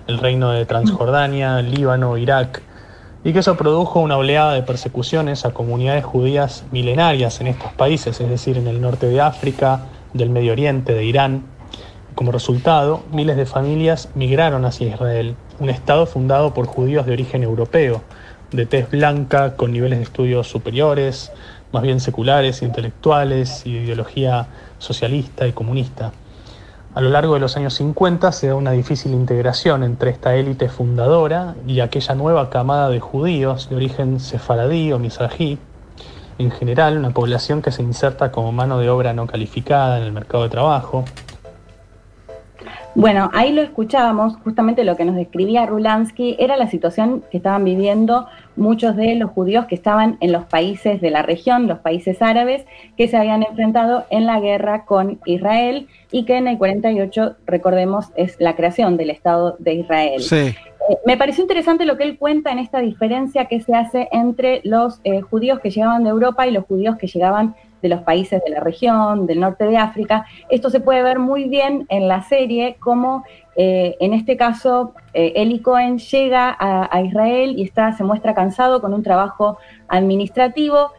el 0.07 0.19
reino 0.19 0.53
de 0.53 0.67
Transjordania, 0.67 1.61
Líbano, 1.61 2.17
Irak, 2.17 2.63
y 3.25 3.33
que 3.33 3.41
eso 3.41 3.57
produjo 3.57 4.01
una 4.01 4.19
oleada 4.19 4.53
de 4.53 4.63
persecuciones 4.63 5.45
a 5.45 5.53
comunidades 5.53 6.05
judías 6.05 6.65
milenarias 6.71 7.41
en 7.41 7.49
estos 7.49 7.73
países, 7.73 8.21
es 8.21 8.29
decir, 8.29 8.59
en 8.59 8.69
el 8.69 8.81
norte 8.81 9.09
de 9.09 9.21
África, 9.21 9.87
del 10.13 10.31
Medio 10.31 10.53
Oriente, 10.53 10.95
de 10.95 11.05
Irán. 11.05 11.43
Como 12.15 12.33
resultado, 12.33 13.03
miles 13.11 13.37
de 13.37 13.47
familias 13.47 14.11
migraron 14.15 14.65
hacia 14.65 14.89
Israel, 14.89 15.37
un 15.59 15.71
estado 15.71 16.07
fundado 16.07 16.55
por 16.55 16.67
judíos 16.67 17.07
de 17.07 17.13
origen 17.13 17.43
europeo, 17.43 18.03
de 18.55 18.67
tez 18.67 18.91
blanca, 18.91 19.57
con 19.57 19.73
niveles 19.73 19.99
de 19.99 20.05
estudios 20.05 20.47
superiores, 20.49 21.33
más 21.73 21.83
bien 21.83 21.99
seculares, 21.99 22.63
intelectuales 22.63 23.67
y 23.67 23.75
de 23.75 23.83
ideología 23.83 24.47
socialista 24.79 25.47
y 25.47 25.53
comunista. 25.53 26.13
A 26.95 27.01
lo 27.01 27.11
largo 27.11 27.35
de 27.35 27.41
los 27.41 27.57
años 27.57 27.75
50 27.75 28.31
se 28.31 28.47
da 28.47 28.55
una 28.55 28.71
difícil 28.71 29.13
integración 29.13 29.83
entre 29.83 30.11
esta 30.11 30.37
élite 30.37 30.69
fundadora 30.69 31.57
y 31.67 31.81
aquella 31.81 32.15
nueva 32.15 32.51
camada 32.51 32.89
de 32.89 33.01
judíos 33.01 33.69
de 33.69 33.77
origen 33.77 34.21
sefaradí 34.21 34.93
o 34.93 35.01
mizrají, 35.01 35.59
en 36.39 36.53
general 36.53 36.97
una 36.97 37.11
población 37.11 37.63
que 37.63 37.73
se 37.73 37.83
inserta 37.83 38.31
como 38.31 38.53
mano 38.53 38.79
de 38.79 38.91
obra 38.91 39.13
no 39.13 39.27
calificada 39.27 39.99
en 39.99 40.05
el 40.05 40.13
mercado 40.13 40.45
de 40.45 40.51
trabajo. 40.51 41.05
Bueno, 42.95 43.29
ahí 43.35 43.53
lo 43.53 43.61
escuchábamos, 43.61 44.37
justamente 44.45 44.85
lo 44.85 44.97
que 44.97 45.05
nos 45.05 45.17
describía 45.17 45.67
Rulansky 45.67 46.37
era 46.39 46.57
la 46.57 46.69
situación 46.69 47.25
que 47.29 47.39
estaban 47.39 47.65
viviendo 47.65 48.29
muchos 48.57 48.97
de 48.97 49.15
los 49.15 49.31
judíos 49.31 49.67
que 49.67 49.75
estaban 49.75 50.17
en 50.21 50.33
los 50.33 50.45
países 50.45 51.01
de 51.01 51.11
la 51.11 51.23
región, 51.23 51.67
los 51.67 51.79
países 51.79 52.23
árabes, 52.23 52.65
que 52.97 53.09
se 53.09 53.17
habían 53.17 53.43
enfrentado 53.43 54.05
en 54.11 54.27
la 54.27 54.41
guerra 54.41 54.85
con 54.85 55.21
Israel 55.25 55.89
y 56.11 56.25
que 56.25 56.37
en 56.37 56.49
el 56.49 56.59
48, 56.59 57.37
recordemos, 57.47 58.07
es 58.17 58.37
la 58.39 58.57
creación 58.57 58.97
del 58.97 59.11
Estado 59.11 59.57
de 59.59 59.75
Israel. 59.75 60.23
Sí. 60.23 60.55
Eh, 60.89 60.99
me 61.07 61.17
pareció 61.17 61.43
interesante 61.43 61.87
lo 61.87 61.97
que 61.97 62.05
él 62.05 62.19
cuenta 62.19 62.53
en 62.53 62.59
esta 62.59 62.81
diferencia 62.81 63.47
que 63.47 63.61
se 63.61 63.75
hace 63.75 64.09
entre 64.13 64.61
los 64.65 65.01
eh, 65.05 65.23
judíos 65.23 65.61
que 65.61 65.71
llegaban 65.71 66.05
de 66.05 66.11
Europa 66.11 66.47
y 66.47 66.51
los 66.51 66.65
judíos 66.65 66.97
que 66.97 67.07
llegaban 67.07 67.55
de 67.81 67.89
los 67.91 68.01
países 68.01 68.43
de 68.43 68.51
la 68.51 68.61
región, 68.61 69.27
del 69.27 69.41
norte 69.41 69.67
de 69.67 69.77
África. 69.77 70.27
Esto 70.49 70.71
se 70.71 70.81
puede 70.81 71.03
ver 71.03 71.19
muy 71.19 71.49
bien 71.51 71.85
en 71.91 72.09
la 72.09 72.23
serie, 72.23 72.77
como 72.81 73.25
eh, 73.57 73.97
en 74.01 74.13
este 74.13 74.37
caso 74.37 74.95
eh, 75.13 75.33
Eli 75.37 75.61
Cohen 75.61 75.99
llega 75.99 76.55
a, 76.59 76.89
a 76.91 77.03
Israel 77.03 77.55
y 77.59 77.63
está, 77.63 77.93
se 77.93 78.05
muestra 78.05 78.35
cansado 78.35 78.81
con 78.81 78.95
un 78.95 79.03
trabajo 79.03 79.59
administrativo 79.89 80.91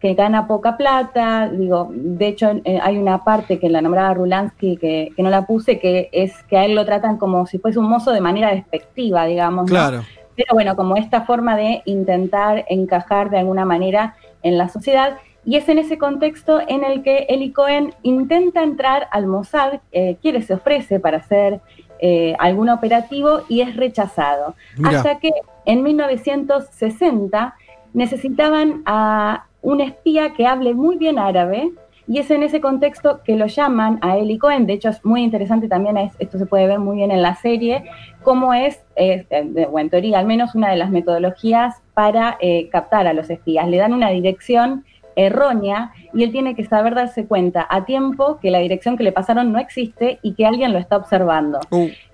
que 0.00 0.14
gana 0.14 0.46
poca 0.46 0.76
plata, 0.76 1.48
digo, 1.48 1.88
de 1.90 2.28
hecho 2.28 2.52
eh, 2.64 2.78
hay 2.80 2.98
una 2.98 3.24
parte 3.24 3.58
que 3.58 3.68
la 3.68 3.80
nombraba 3.80 4.14
Rulansky 4.14 4.76
que, 4.76 5.10
que 5.16 5.22
no 5.22 5.30
la 5.30 5.44
puse, 5.44 5.80
que 5.80 6.08
es 6.12 6.40
que 6.44 6.56
a 6.56 6.64
él 6.64 6.74
lo 6.74 6.84
tratan 6.84 7.16
como 7.16 7.46
si 7.46 7.58
fuese 7.58 7.80
un 7.80 7.88
mozo 7.88 8.12
de 8.12 8.20
manera 8.20 8.52
despectiva, 8.52 9.26
digamos. 9.26 9.64
¿no? 9.64 9.70
Claro. 9.70 10.02
Pero 10.36 10.54
bueno, 10.54 10.76
como 10.76 10.96
esta 10.96 11.22
forma 11.22 11.56
de 11.56 11.82
intentar 11.84 12.64
encajar 12.68 13.28
de 13.28 13.38
alguna 13.38 13.64
manera 13.64 14.14
en 14.42 14.56
la 14.56 14.68
sociedad. 14.68 15.18
Y 15.44 15.56
es 15.56 15.68
en 15.68 15.78
ese 15.78 15.98
contexto 15.98 16.60
en 16.68 16.84
el 16.84 17.02
que 17.02 17.26
Eli 17.28 17.52
Cohen 17.52 17.94
intenta 18.02 18.62
entrar 18.62 19.08
al 19.10 19.26
Mossad, 19.26 19.80
eh, 19.90 20.16
quiere, 20.20 20.42
se 20.42 20.54
ofrece 20.54 21.00
para 21.00 21.18
hacer 21.18 21.60
eh, 22.00 22.34
algún 22.38 22.68
operativo 22.68 23.40
y 23.48 23.60
es 23.60 23.76
rechazado. 23.76 24.54
Mira. 24.76 24.98
Hasta 24.98 25.18
que 25.18 25.30
en 25.66 25.82
1960 25.82 27.54
necesitaban 27.94 28.82
a 28.86 29.44
un 29.62 29.80
espía 29.80 30.32
que 30.34 30.46
hable 30.46 30.74
muy 30.74 30.96
bien 30.96 31.18
árabe 31.18 31.70
y 32.06 32.18
es 32.20 32.30
en 32.30 32.42
ese 32.42 32.60
contexto 32.60 33.20
que 33.22 33.36
lo 33.36 33.46
llaman 33.46 33.98
a 34.00 34.16
Eli 34.16 34.38
Cohen. 34.38 34.66
De 34.66 34.72
hecho, 34.74 34.88
es 34.88 35.04
muy 35.04 35.22
interesante 35.22 35.68
también, 35.68 35.98
es- 35.98 36.14
esto 36.18 36.38
se 36.38 36.46
puede 36.46 36.66
ver 36.66 36.78
muy 36.78 36.96
bien 36.96 37.10
en 37.10 37.20
la 37.20 37.34
serie, 37.34 37.84
cómo 38.22 38.54
es, 38.54 38.80
eh, 38.96 39.26
o 39.70 39.78
en 39.78 39.90
teoría 39.90 40.18
al 40.18 40.26
menos, 40.26 40.54
una 40.54 40.70
de 40.70 40.76
las 40.76 40.90
metodologías 40.90 41.74
para 41.92 42.38
eh, 42.40 42.68
captar 42.70 43.06
a 43.06 43.12
los 43.12 43.28
espías. 43.28 43.68
Le 43.68 43.76
dan 43.76 43.92
una 43.92 44.08
dirección 44.08 44.84
errónea 45.18 45.92
y 46.14 46.22
él 46.22 46.32
tiene 46.32 46.54
que 46.54 46.64
saber 46.64 46.94
darse 46.94 47.26
cuenta 47.26 47.66
a 47.68 47.84
tiempo 47.84 48.38
que 48.40 48.50
la 48.50 48.58
dirección 48.60 48.96
que 48.96 49.02
le 49.04 49.12
pasaron 49.12 49.52
no 49.52 49.58
existe 49.58 50.18
y 50.22 50.34
que 50.34 50.46
alguien 50.46 50.72
lo 50.72 50.78
está 50.78 50.96
observando. 50.96 51.60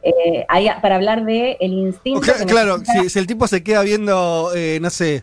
Eh, 0.02 0.44
ahí, 0.48 0.68
para 0.82 0.97
hablar 0.97 1.24
de 1.24 1.56
el 1.60 1.72
instinto. 1.72 2.20
Claro, 2.47 2.78
si, 2.85 3.09
si 3.09 3.18
el 3.18 3.26
tipo 3.26 3.47
se 3.47 3.62
queda 3.62 3.82
viendo, 3.82 4.51
eh, 4.55 4.78
no 4.81 4.90
sé, 4.90 5.16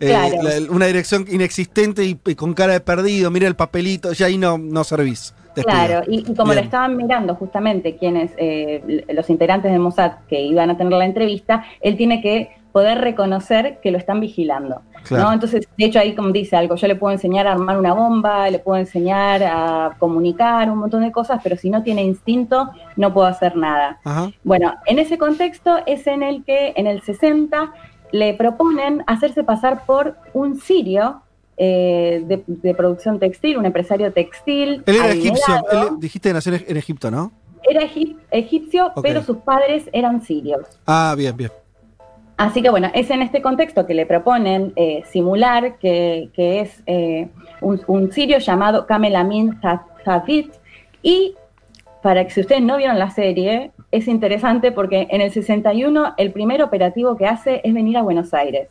eh, 0.00 0.08
Claro. 0.08 0.36
la- 0.42 0.70
una 0.72 0.86
dirección 0.86 1.24
inexistente 1.30 2.04
y, 2.04 2.18
y 2.26 2.34
con 2.34 2.52
cara 2.54 2.72
de 2.74 2.80
perdido, 2.80 3.30
mira 3.30 3.46
el 3.46 3.56
papelito, 3.56 4.12
ya 4.12 4.26
ahí 4.26 4.38
no, 4.38 4.58
no 4.58 4.82
servís. 4.84 5.34
Claro, 5.54 6.02
y, 6.06 6.18
y 6.30 6.34
como 6.34 6.52
lo 6.52 6.60
estaban 6.60 6.98
mirando 6.98 7.34
justamente 7.34 7.96
quienes, 7.96 8.30
eh, 8.36 9.04
los 9.08 9.30
integrantes 9.30 9.72
de 9.72 9.78
Mossad 9.78 10.12
que 10.28 10.38
iban 10.42 10.68
a 10.68 10.76
tener 10.76 10.92
la 10.92 11.06
entrevista, 11.06 11.64
él 11.80 11.96
tiene 11.96 12.20
que 12.20 12.50
poder 12.76 12.98
reconocer 12.98 13.78
que 13.82 13.90
lo 13.90 13.96
están 13.96 14.20
vigilando. 14.20 14.82
Claro. 15.08 15.24
¿no? 15.24 15.32
Entonces, 15.32 15.66
de 15.78 15.84
hecho, 15.86 15.98
ahí 15.98 16.14
como 16.14 16.28
dice 16.30 16.56
algo, 16.56 16.74
yo 16.74 16.86
le 16.88 16.94
puedo 16.94 17.10
enseñar 17.10 17.46
a 17.46 17.52
armar 17.52 17.78
una 17.78 17.94
bomba, 17.94 18.50
le 18.50 18.58
puedo 18.58 18.76
enseñar 18.78 19.42
a 19.44 19.92
comunicar, 19.98 20.70
un 20.70 20.76
montón 20.80 21.00
de 21.02 21.10
cosas, 21.10 21.40
pero 21.42 21.56
si 21.56 21.70
no 21.70 21.82
tiene 21.82 22.02
instinto, 22.04 22.68
no 22.96 23.14
puedo 23.14 23.26
hacer 23.26 23.56
nada. 23.56 23.98
Ajá. 24.04 24.30
Bueno, 24.44 24.74
en 24.84 24.98
ese 24.98 25.16
contexto 25.16 25.78
es 25.86 26.06
en 26.06 26.22
el 26.22 26.44
que 26.44 26.74
en 26.76 26.86
el 26.86 27.00
60 27.00 27.72
le 28.12 28.34
proponen 28.34 29.02
hacerse 29.06 29.42
pasar 29.42 29.86
por 29.86 30.16
un 30.34 30.60
sirio 30.60 31.22
eh, 31.56 32.22
de, 32.26 32.44
de 32.46 32.74
producción 32.74 33.18
textil, 33.18 33.56
un 33.56 33.64
empresario 33.64 34.12
textil. 34.12 34.82
Él 34.84 34.96
era 34.96 35.08
egipcio, 35.12 35.54
él- 35.72 35.88
dijiste 35.98 36.28
que 36.28 36.34
nació 36.34 36.52
en 36.54 36.76
Egipto, 36.76 37.10
¿no? 37.10 37.32
Era 37.62 37.80
egip- 37.84 38.18
egipcio, 38.30 38.92
pero 39.02 39.22
sus 39.22 39.38
padres 39.38 39.88
eran 39.94 40.20
sirios. 40.20 40.60
Ah, 40.86 41.14
bien, 41.16 41.34
bien. 41.34 41.50
Así 42.36 42.60
que 42.60 42.68
bueno, 42.68 42.90
es 42.92 43.10
en 43.10 43.22
este 43.22 43.40
contexto 43.40 43.86
que 43.86 43.94
le 43.94 44.04
proponen 44.04 44.72
eh, 44.76 45.02
simular 45.06 45.78
que, 45.78 46.28
que 46.34 46.60
es 46.60 46.82
eh, 46.86 47.28
un, 47.62 47.80
un 47.86 48.12
sirio 48.12 48.38
llamado 48.38 48.86
Kamel 48.86 49.16
Amin 49.16 49.58
y 51.02 51.34
para 52.02 52.24
que 52.24 52.30
si 52.30 52.40
ustedes 52.40 52.62
no 52.62 52.76
vieron 52.76 52.98
la 52.98 53.10
serie, 53.10 53.72
es 53.90 54.06
interesante 54.06 54.70
porque 54.70 55.08
en 55.10 55.20
el 55.22 55.32
61 55.32 56.14
el 56.18 56.32
primer 56.32 56.62
operativo 56.62 57.16
que 57.16 57.26
hace 57.26 57.60
es 57.64 57.72
venir 57.72 57.96
a 57.96 58.02
Buenos 58.02 58.34
Aires. 58.34 58.68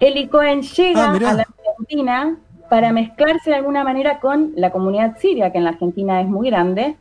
Eli 0.00 0.26
Cohen 0.28 0.62
llega 0.62 1.12
Ah, 1.12 1.16
a 1.16 1.34
la 1.34 1.46
Argentina 1.68 2.36
para 2.68 2.90
mezclarse 2.90 3.50
de 3.50 3.56
alguna 3.56 3.84
manera 3.84 4.18
con 4.18 4.52
la 4.56 4.70
comunidad 4.70 5.18
siria, 5.18 5.52
que 5.52 5.58
en 5.58 5.64
la 5.64 5.70
Argentina 5.70 6.20
es 6.20 6.26
muy 6.26 6.48
grande, 6.48 6.96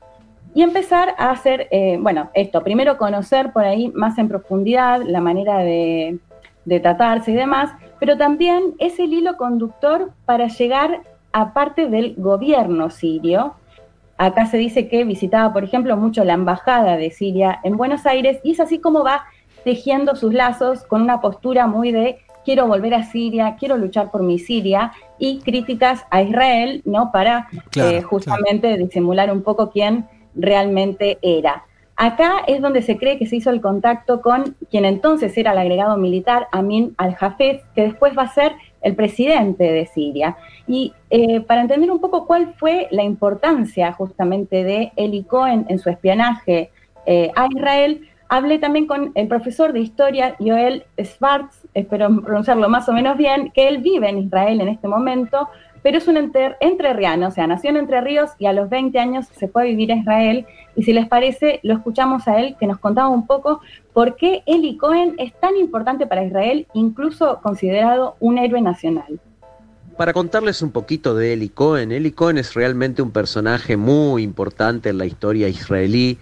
y 0.53 0.63
empezar 0.63 1.15
a 1.17 1.31
hacer, 1.31 1.67
eh, 1.71 1.97
bueno, 1.99 2.29
esto, 2.33 2.63
primero 2.63 2.97
conocer 2.97 3.51
por 3.53 3.63
ahí 3.63 3.89
más 3.89 4.17
en 4.17 4.27
profundidad 4.27 5.01
la 5.05 5.21
manera 5.21 5.59
de, 5.59 6.19
de 6.65 6.79
tratarse 6.79 7.31
y 7.31 7.35
demás, 7.35 7.71
pero 7.99 8.17
también 8.17 8.73
es 8.79 8.99
el 8.99 9.13
hilo 9.13 9.37
conductor 9.37 10.11
para 10.25 10.47
llegar 10.47 11.03
a 11.31 11.53
parte 11.53 11.87
del 11.87 12.15
gobierno 12.17 12.89
sirio. 12.89 13.55
Acá 14.17 14.45
se 14.45 14.57
dice 14.57 14.87
que 14.87 15.03
visitaba, 15.03 15.53
por 15.53 15.63
ejemplo, 15.63 15.95
mucho 15.97 16.23
la 16.23 16.33
embajada 16.33 16.97
de 16.97 17.11
Siria 17.11 17.59
en 17.63 17.77
Buenos 17.77 18.05
Aires 18.05 18.39
y 18.43 18.51
es 18.51 18.59
así 18.59 18.79
como 18.79 19.03
va 19.03 19.23
tejiendo 19.63 20.15
sus 20.15 20.33
lazos 20.33 20.83
con 20.83 21.01
una 21.01 21.21
postura 21.21 21.67
muy 21.67 21.91
de 21.91 22.19
quiero 22.43 22.67
volver 22.67 22.93
a 22.93 23.03
Siria, 23.03 23.55
quiero 23.57 23.77
luchar 23.77 24.11
por 24.11 24.23
mi 24.23 24.39
Siria 24.39 24.91
y 25.17 25.39
críticas 25.39 26.05
a 26.09 26.21
Israel, 26.21 26.81
¿no? 26.85 27.11
Para 27.11 27.47
Claro, 27.69 27.97
eh, 27.97 28.01
justamente 28.01 28.77
disimular 28.77 29.31
un 29.31 29.43
poco 29.43 29.69
quién 29.69 30.07
realmente 30.35 31.17
era. 31.21 31.65
Acá 31.95 32.43
es 32.47 32.61
donde 32.61 32.81
se 32.81 32.97
cree 32.97 33.19
que 33.19 33.27
se 33.27 33.35
hizo 33.35 33.51
el 33.51 33.61
contacto 33.61 34.21
con 34.21 34.55
quien 34.71 34.85
entonces 34.85 35.37
era 35.37 35.51
el 35.51 35.59
agregado 35.59 35.97
militar, 35.97 36.47
Amin 36.51 36.95
al-Hafez, 36.97 37.61
que 37.75 37.83
después 37.83 38.17
va 38.17 38.23
a 38.23 38.33
ser 38.33 38.53
el 38.81 38.95
presidente 38.95 39.65
de 39.65 39.85
Siria. 39.85 40.35
Y 40.67 40.93
eh, 41.11 41.41
para 41.41 41.61
entender 41.61 41.91
un 41.91 41.99
poco 41.99 42.25
cuál 42.25 42.55
fue 42.57 42.87
la 42.89 43.03
importancia 43.03 43.91
justamente 43.93 44.63
de 44.63 44.91
Eli 44.95 45.23
Cohen 45.23 45.65
en 45.69 45.77
su 45.77 45.89
espionaje 45.89 46.71
eh, 47.05 47.31
a 47.35 47.47
Israel, 47.55 48.09
hablé 48.29 48.57
también 48.59 48.87
con 48.87 49.11
el 49.13 49.27
profesor 49.27 49.73
de 49.73 49.81
historia 49.81 50.35
Joel 50.39 50.85
Schwartz, 50.97 51.67
espero 51.73 52.09
pronunciarlo 52.21 52.69
más 52.69 52.87
o 52.89 52.93
menos 52.93 53.17
bien, 53.17 53.51
que 53.53 53.67
él 53.67 53.79
vive 53.79 54.09
en 54.09 54.19
Israel 54.19 54.61
en 54.61 54.69
este 54.69 54.87
momento, 54.87 55.49
pero 55.83 55.97
es 55.97 56.07
un 56.07 56.17
enter, 56.17 56.57
entrerriano, 56.59 57.27
o 57.27 57.31
sea, 57.31 57.47
nació 57.47 57.71
en 57.71 57.77
Entre 57.77 58.01
Ríos 58.01 58.31
y 58.37 58.45
a 58.45 58.53
los 58.53 58.69
20 58.69 58.97
años 58.99 59.27
se 59.37 59.47
fue 59.47 59.63
a 59.63 59.65
vivir 59.65 59.91
a 59.91 59.95
Israel. 59.95 60.45
Y 60.75 60.83
si 60.83 60.93
les 60.93 61.07
parece, 61.07 61.59
lo 61.63 61.73
escuchamos 61.73 62.27
a 62.27 62.39
él 62.39 62.55
que 62.59 62.67
nos 62.67 62.79
contaba 62.79 63.09
un 63.09 63.25
poco 63.25 63.61
por 63.93 64.15
qué 64.15 64.43
Eli 64.45 64.77
Cohen 64.77 65.15
es 65.17 65.33
tan 65.39 65.57
importante 65.57 66.05
para 66.05 66.23
Israel, 66.23 66.67
incluso 66.73 67.39
considerado 67.41 68.15
un 68.19 68.37
héroe 68.37 68.61
nacional. 68.61 69.19
Para 69.97 70.13
contarles 70.13 70.61
un 70.61 70.71
poquito 70.71 71.15
de 71.15 71.33
Eli 71.33 71.49
Cohen, 71.49 71.91
Eli 71.91 72.11
Cohen 72.11 72.37
es 72.37 72.53
realmente 72.53 73.01
un 73.01 73.11
personaje 73.11 73.77
muy 73.77 74.23
importante 74.23 74.89
en 74.89 74.97
la 74.97 75.05
historia 75.05 75.47
israelí 75.47 76.17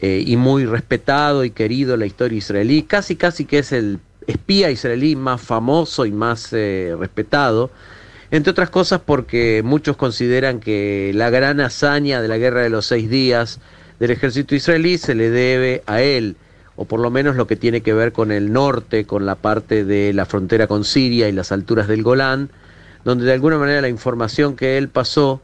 eh, 0.00 0.22
y 0.24 0.36
muy 0.36 0.64
respetado 0.64 1.44
y 1.44 1.50
querido 1.50 1.94
en 1.94 2.00
la 2.00 2.06
historia 2.06 2.38
israelí, 2.38 2.84
casi 2.84 3.16
casi 3.16 3.44
que 3.44 3.58
es 3.58 3.72
el 3.72 3.98
espía 4.28 4.70
israelí 4.70 5.16
más 5.16 5.40
famoso 5.40 6.06
y 6.06 6.12
más 6.12 6.52
eh, 6.52 6.94
respetado, 6.98 7.70
entre 8.30 8.50
otras 8.50 8.70
cosas 8.70 9.00
porque 9.04 9.62
muchos 9.64 9.96
consideran 9.96 10.60
que 10.60 11.12
la 11.14 11.30
gran 11.30 11.60
hazaña 11.60 12.20
de 12.20 12.28
la 12.28 12.38
guerra 12.38 12.62
de 12.62 12.70
los 12.70 12.86
seis 12.86 13.08
días 13.08 13.60
del 13.98 14.10
ejército 14.10 14.54
israelí 14.54 14.98
se 14.98 15.14
le 15.14 15.30
debe 15.30 15.82
a 15.86 16.02
él, 16.02 16.36
o 16.76 16.84
por 16.84 17.00
lo 17.00 17.10
menos 17.10 17.36
lo 17.36 17.46
que 17.46 17.56
tiene 17.56 17.80
que 17.80 17.94
ver 17.94 18.12
con 18.12 18.30
el 18.30 18.52
norte, 18.52 19.04
con 19.04 19.26
la 19.26 19.34
parte 19.34 19.84
de 19.84 20.12
la 20.12 20.26
frontera 20.26 20.66
con 20.66 20.84
Siria 20.84 21.28
y 21.28 21.32
las 21.32 21.52
alturas 21.52 21.88
del 21.88 22.02
Golán, 22.02 22.50
donde 23.04 23.24
de 23.24 23.32
alguna 23.32 23.58
manera 23.58 23.80
la 23.80 23.88
información 23.88 24.56
que 24.56 24.78
él 24.78 24.88
pasó 24.88 25.40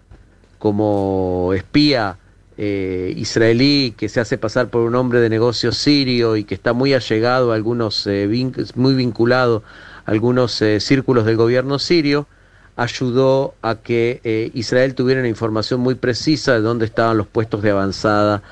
como 0.59 1.52
espía 1.55 2.19
eh, 2.56 3.12
israelí 3.16 3.94
que 3.97 4.09
se 4.09 4.20
hace 4.20 4.39
pasar 4.39 4.69
por 4.69 4.82
un 4.82 4.94
hombre 4.94 5.19
de 5.19 5.28
negocios 5.28 5.77
sirio 5.77 6.36
y 6.36 6.44
que 6.44 6.55
está 6.55 6.73
muy 6.73 6.94
allegado 6.94 7.51
a 7.51 7.56
algunos, 7.56 8.06
eh, 8.06 8.28
muy 8.77 8.94
vinculado 8.94 9.65
a 10.06 10.11
algunos 10.12 10.62
eh, 10.62 10.78
círculos 10.78 11.24
del 11.24 11.36
gobierno 11.36 11.81
sirio, 11.81 12.28
ayudó 12.77 13.55
a 13.63 13.77
que 13.77 14.21
eh, 14.25 14.51
Israel 14.55 14.95
tuviera 14.95 15.21
una 15.21 15.29
información 15.29 15.81
muy 15.81 15.95
precisa 15.95 16.55
de 16.55 16.61
dónde 16.61 16.85
estaban 16.87 17.17
los 17.17 17.27
puestos 17.27 17.63
de 17.63 17.71
avanzada 17.71 18.43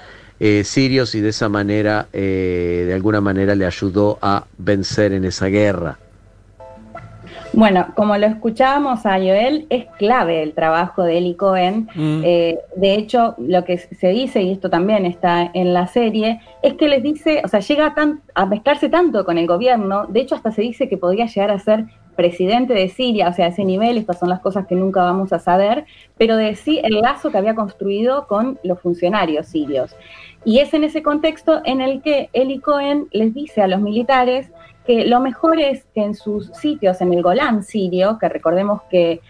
eh, 0.41 0.65
sirios 0.65 1.15
y 1.15 1.21
de 1.21 1.29
esa 1.29 1.49
manera, 1.49 2.07
eh, 2.13 2.85
de 2.87 2.95
alguna 2.95 3.21
manera, 3.21 3.55
le 3.55 3.65
ayudó 3.65 4.19
a 4.23 4.45
vencer 4.59 5.13
en 5.13 5.25
esa 5.25 5.47
guerra. 5.47 5.99
Bueno, 7.55 7.89
como 7.95 8.17
lo 8.17 8.27
escuchábamos 8.27 9.05
a 9.05 9.19
Joel, 9.19 9.67
es 9.69 9.85
clave 9.99 10.43
el 10.43 10.55
trabajo 10.55 11.03
de 11.05 11.19
Eli 11.19 11.35
Cohen. 11.35 11.87
Mm. 11.95 12.23
Eh, 12.25 12.59
de 12.77 12.95
hecho, 12.95 13.35
lo 13.39 13.65
que 13.65 13.77
se 13.77 14.09
dice, 14.09 14.41
y 14.43 14.53
esto 14.53 14.71
también 14.71 15.05
está 15.05 15.51
en 15.53 15.75
la 15.75 15.87
serie, 15.87 16.41
es 16.63 16.75
que 16.75 16.89
les 16.89 17.03
dice, 17.03 17.43
o 17.45 17.49
sea, 17.49 17.61
llega 17.61 17.95
tan- 17.95 18.23
a 18.35 18.47
mezclarse 18.47 18.89
tanto 18.89 19.27
con 19.27 19.37
el 19.37 19.47
gobierno, 19.47 20.07
de 20.07 20.21
hecho 20.21 20.35
hasta 20.35 20.51
se 20.51 20.63
dice 20.63 20.89
que 20.89 20.97
podría 20.97 21.27
llegar 21.27 21.51
a 21.51 21.59
ser 21.59 21.85
presidente 22.17 22.75
de 22.75 22.89
Siria, 22.89 23.29
o 23.29 23.33
sea, 23.33 23.47
a 23.47 23.49
ese 23.49 23.65
nivel, 23.65 23.99
estas 23.99 24.19
son 24.19 24.29
las 24.29 24.41
cosas 24.41 24.67
que 24.67 24.75
nunca 24.75 25.03
vamos 25.03 25.33
a 25.33 25.39
saber, 25.39 25.85
pero 26.17 26.37
de 26.37 26.55
sí 26.55 26.81
el 26.83 27.01
lazo 27.01 27.31
que 27.31 27.39
había 27.39 27.55
construido 27.55 28.27
con 28.27 28.59
los 28.63 28.81
funcionarios 28.81 29.47
sirios. 29.47 29.97
Y 30.45 30.59
es 30.59 30.75
en 30.75 30.85
ese 30.85 31.03
contexto 31.03 31.61
en 31.65 31.81
el 31.81 32.03
que 32.03 32.29
Eli 32.33 32.59
Cohen 32.59 33.09
les 33.13 33.33
dice 33.35 33.63
a 33.63 33.69
los 33.69 33.81
militares 33.81 34.51
que 34.87 35.07
lo 35.07 35.21
mejor 35.21 35.61
es 35.61 35.85
que 35.95 36.03
en 36.03 36.15
sus 36.15 36.49
sitios, 36.49 37.01
en 37.01 37.13
el 37.13 37.23
Golán 37.23 37.63
sirio, 37.63 38.19
que 38.19 38.29
recordemos 38.29 38.83
que, 38.91 39.21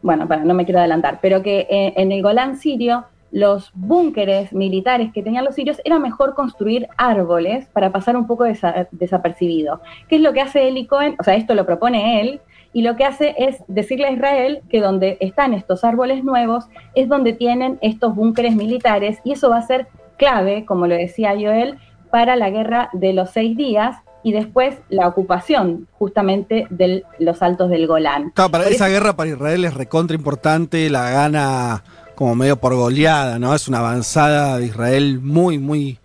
bueno, 0.00 0.26
para, 0.26 0.44
no 0.44 0.54
me 0.54 0.64
quiero 0.64 0.78
adelantar, 0.78 1.18
pero 1.20 1.42
que 1.42 1.66
eh, 1.68 1.92
en 1.96 2.12
el 2.12 2.22
Golán 2.22 2.56
sirio 2.56 3.04
los 3.36 3.70
búnkeres 3.74 4.54
militares 4.54 5.10
que 5.12 5.22
tenían 5.22 5.44
los 5.44 5.54
sirios 5.56 5.78
era 5.84 5.98
mejor 5.98 6.34
construir 6.34 6.88
árboles 6.96 7.66
para 7.74 7.92
pasar 7.92 8.16
un 8.16 8.26
poco 8.26 8.44
desa- 8.46 8.88
desapercibido. 8.92 9.82
¿Qué 10.08 10.16
es 10.16 10.22
lo 10.22 10.32
que 10.32 10.40
hace 10.40 10.66
Eli 10.68 10.86
Cohen? 10.86 11.16
O 11.20 11.22
sea, 11.22 11.34
esto 11.34 11.54
lo 11.54 11.66
propone 11.66 12.22
él, 12.22 12.40
y 12.72 12.80
lo 12.80 12.96
que 12.96 13.04
hace 13.04 13.34
es 13.36 13.56
decirle 13.68 14.06
a 14.06 14.12
Israel 14.12 14.62
que 14.70 14.80
donde 14.80 15.18
están 15.20 15.52
estos 15.52 15.84
árboles 15.84 16.24
nuevos 16.24 16.64
es 16.94 17.08
donde 17.10 17.34
tienen 17.34 17.78
estos 17.82 18.14
búnkeres 18.14 18.56
militares, 18.56 19.18
y 19.22 19.32
eso 19.32 19.50
va 19.50 19.58
a 19.58 19.66
ser 19.66 19.86
clave, 20.16 20.64
como 20.64 20.86
lo 20.86 20.94
decía 20.94 21.32
Joel, 21.34 21.76
para 22.10 22.36
la 22.36 22.48
guerra 22.48 22.88
de 22.94 23.12
los 23.12 23.30
seis 23.32 23.54
días 23.54 23.98
y 24.22 24.32
después 24.32 24.78
la 24.88 25.06
ocupación 25.08 25.88
justamente 25.98 26.66
de 26.70 27.04
los 27.18 27.42
altos 27.42 27.68
del 27.68 27.86
Golán. 27.86 28.30
Claro, 28.30 28.50
para 28.50 28.64
Por 28.64 28.72
esa 28.72 28.86
eso- 28.86 28.94
guerra 28.94 29.14
para 29.14 29.28
Israel 29.28 29.64
es 29.66 29.74
recontra 29.74 30.16
importante, 30.16 30.88
la 30.88 31.10
gana 31.10 31.82
como 32.16 32.34
medio 32.34 32.56
por 32.56 32.74
goleada, 32.74 33.38
¿no? 33.38 33.54
Es 33.54 33.68
una 33.68 33.78
avanzada 33.78 34.58
de 34.58 34.66
Israel 34.66 35.20
muy, 35.22 35.58
muy. 35.58 35.98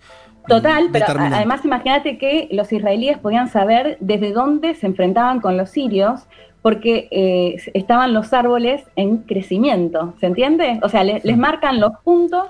Total, 0.47 0.89
pero 0.91 1.05
además 1.35 1.63
imagínate 1.65 2.17
que 2.17 2.47
los 2.51 2.71
israelíes 2.71 3.17
podían 3.17 3.47
saber 3.47 3.97
desde 3.99 4.31
dónde 4.33 4.75
se 4.75 4.85
enfrentaban 4.87 5.39
con 5.39 5.55
los 5.57 5.69
sirios, 5.69 6.21
porque 6.61 7.07
eh, 7.11 7.55
estaban 7.73 8.13
los 8.13 8.33
árboles 8.33 8.83
en 8.95 9.17
crecimiento, 9.19 10.13
¿se 10.19 10.27
entiende? 10.27 10.79
O 10.83 10.89
sea, 10.89 11.03
le- 11.03 11.21
les 11.23 11.37
marcan 11.37 11.79
los 11.79 11.91
puntos 12.03 12.45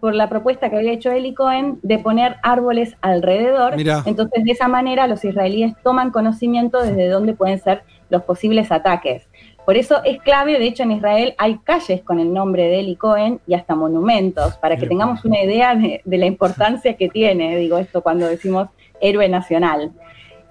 por 0.00 0.14
la 0.14 0.28
propuesta 0.28 0.68
que 0.68 0.76
había 0.76 0.92
hecho 0.92 1.10
Eli 1.12 1.32
Cohen 1.32 1.78
de 1.82 1.98
poner 1.98 2.36
árboles 2.42 2.94
alrededor. 3.00 3.76
Mirá. 3.76 4.02
Entonces, 4.04 4.44
de 4.44 4.52
esa 4.52 4.68
manera, 4.68 5.06
los 5.06 5.24
israelíes 5.24 5.72
toman 5.82 6.10
conocimiento 6.10 6.82
desde 6.82 7.08
dónde 7.08 7.32
pueden 7.34 7.58
ser 7.58 7.84
los 8.10 8.22
posibles 8.24 8.70
ataques. 8.70 9.28
Por 9.64 9.76
eso 9.76 10.02
es 10.04 10.20
clave, 10.20 10.58
de 10.58 10.66
hecho 10.66 10.82
en 10.82 10.92
Israel 10.92 11.34
hay 11.38 11.56
calles 11.58 12.02
con 12.02 12.20
el 12.20 12.32
nombre 12.32 12.64
de 12.64 12.80
Eli 12.80 12.96
Cohen 12.96 13.40
y 13.46 13.54
hasta 13.54 13.74
monumentos, 13.74 14.56
para 14.58 14.76
que 14.76 14.86
tengamos 14.86 15.24
una 15.24 15.42
idea 15.42 15.74
de, 15.74 16.02
de 16.04 16.18
la 16.18 16.26
importancia 16.26 16.94
que 16.96 17.08
tiene, 17.08 17.56
digo 17.56 17.78
esto 17.78 18.02
cuando 18.02 18.26
decimos 18.26 18.68
héroe 19.00 19.28
nacional. 19.28 19.90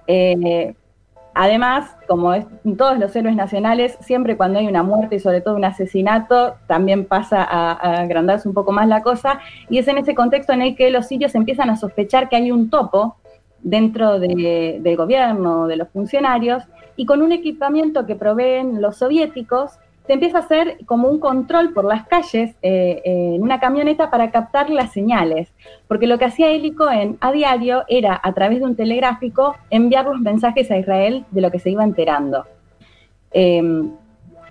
Eh, 0.08 0.74
además, 1.32 1.96
como 2.08 2.34
es, 2.34 2.44
todos 2.76 2.98
los 2.98 3.14
héroes 3.14 3.36
nacionales, 3.36 3.96
siempre 4.00 4.36
cuando 4.36 4.58
hay 4.58 4.66
una 4.66 4.82
muerte 4.82 5.16
y 5.16 5.20
sobre 5.20 5.40
todo 5.40 5.54
un 5.54 5.64
asesinato, 5.64 6.56
también 6.66 7.04
pasa 7.04 7.42
a, 7.44 7.72
a 7.72 8.00
agrandarse 8.02 8.48
un 8.48 8.54
poco 8.54 8.72
más 8.72 8.88
la 8.88 9.02
cosa, 9.02 9.38
y 9.70 9.78
es 9.78 9.86
en 9.86 9.98
ese 9.98 10.14
contexto 10.14 10.52
en 10.52 10.62
el 10.62 10.74
que 10.76 10.90
los 10.90 11.06
sirios 11.06 11.34
empiezan 11.36 11.70
a 11.70 11.76
sospechar 11.76 12.28
que 12.28 12.36
hay 12.36 12.50
un 12.50 12.68
topo 12.68 13.16
dentro 13.62 14.18
de- 14.18 14.78
del 14.80 14.96
gobierno, 14.96 15.66
de 15.66 15.76
los 15.76 15.88
funcionarios, 15.88 16.64
y 16.96 17.06
con 17.06 17.22
un 17.22 17.32
equipamiento 17.32 18.06
que 18.06 18.14
proveen 18.16 18.80
los 18.80 18.98
soviéticos, 18.98 19.78
se 20.06 20.12
empieza 20.12 20.38
a 20.38 20.40
hacer 20.40 20.78
como 20.84 21.08
un 21.08 21.18
control 21.18 21.72
por 21.72 21.86
las 21.86 22.06
calles 22.06 22.54
eh, 22.62 23.00
eh, 23.04 23.34
en 23.36 23.42
una 23.42 23.58
camioneta 23.58 24.10
para 24.10 24.30
captar 24.30 24.68
las 24.68 24.92
señales. 24.92 25.52
Porque 25.88 26.06
lo 26.06 26.18
que 26.18 26.26
hacía 26.26 26.50
Eli 26.50 26.72
Cohen 26.72 27.16
a 27.20 27.32
diario 27.32 27.84
era, 27.88 28.20
a 28.22 28.32
través 28.34 28.58
de 28.58 28.66
un 28.66 28.76
telegráfico, 28.76 29.56
enviar 29.70 30.04
los 30.04 30.20
mensajes 30.20 30.70
a 30.70 30.76
Israel 30.76 31.24
de 31.30 31.40
lo 31.40 31.50
que 31.50 31.58
se 31.58 31.70
iba 31.70 31.84
enterando. 31.84 32.44
Eh, 33.32 33.62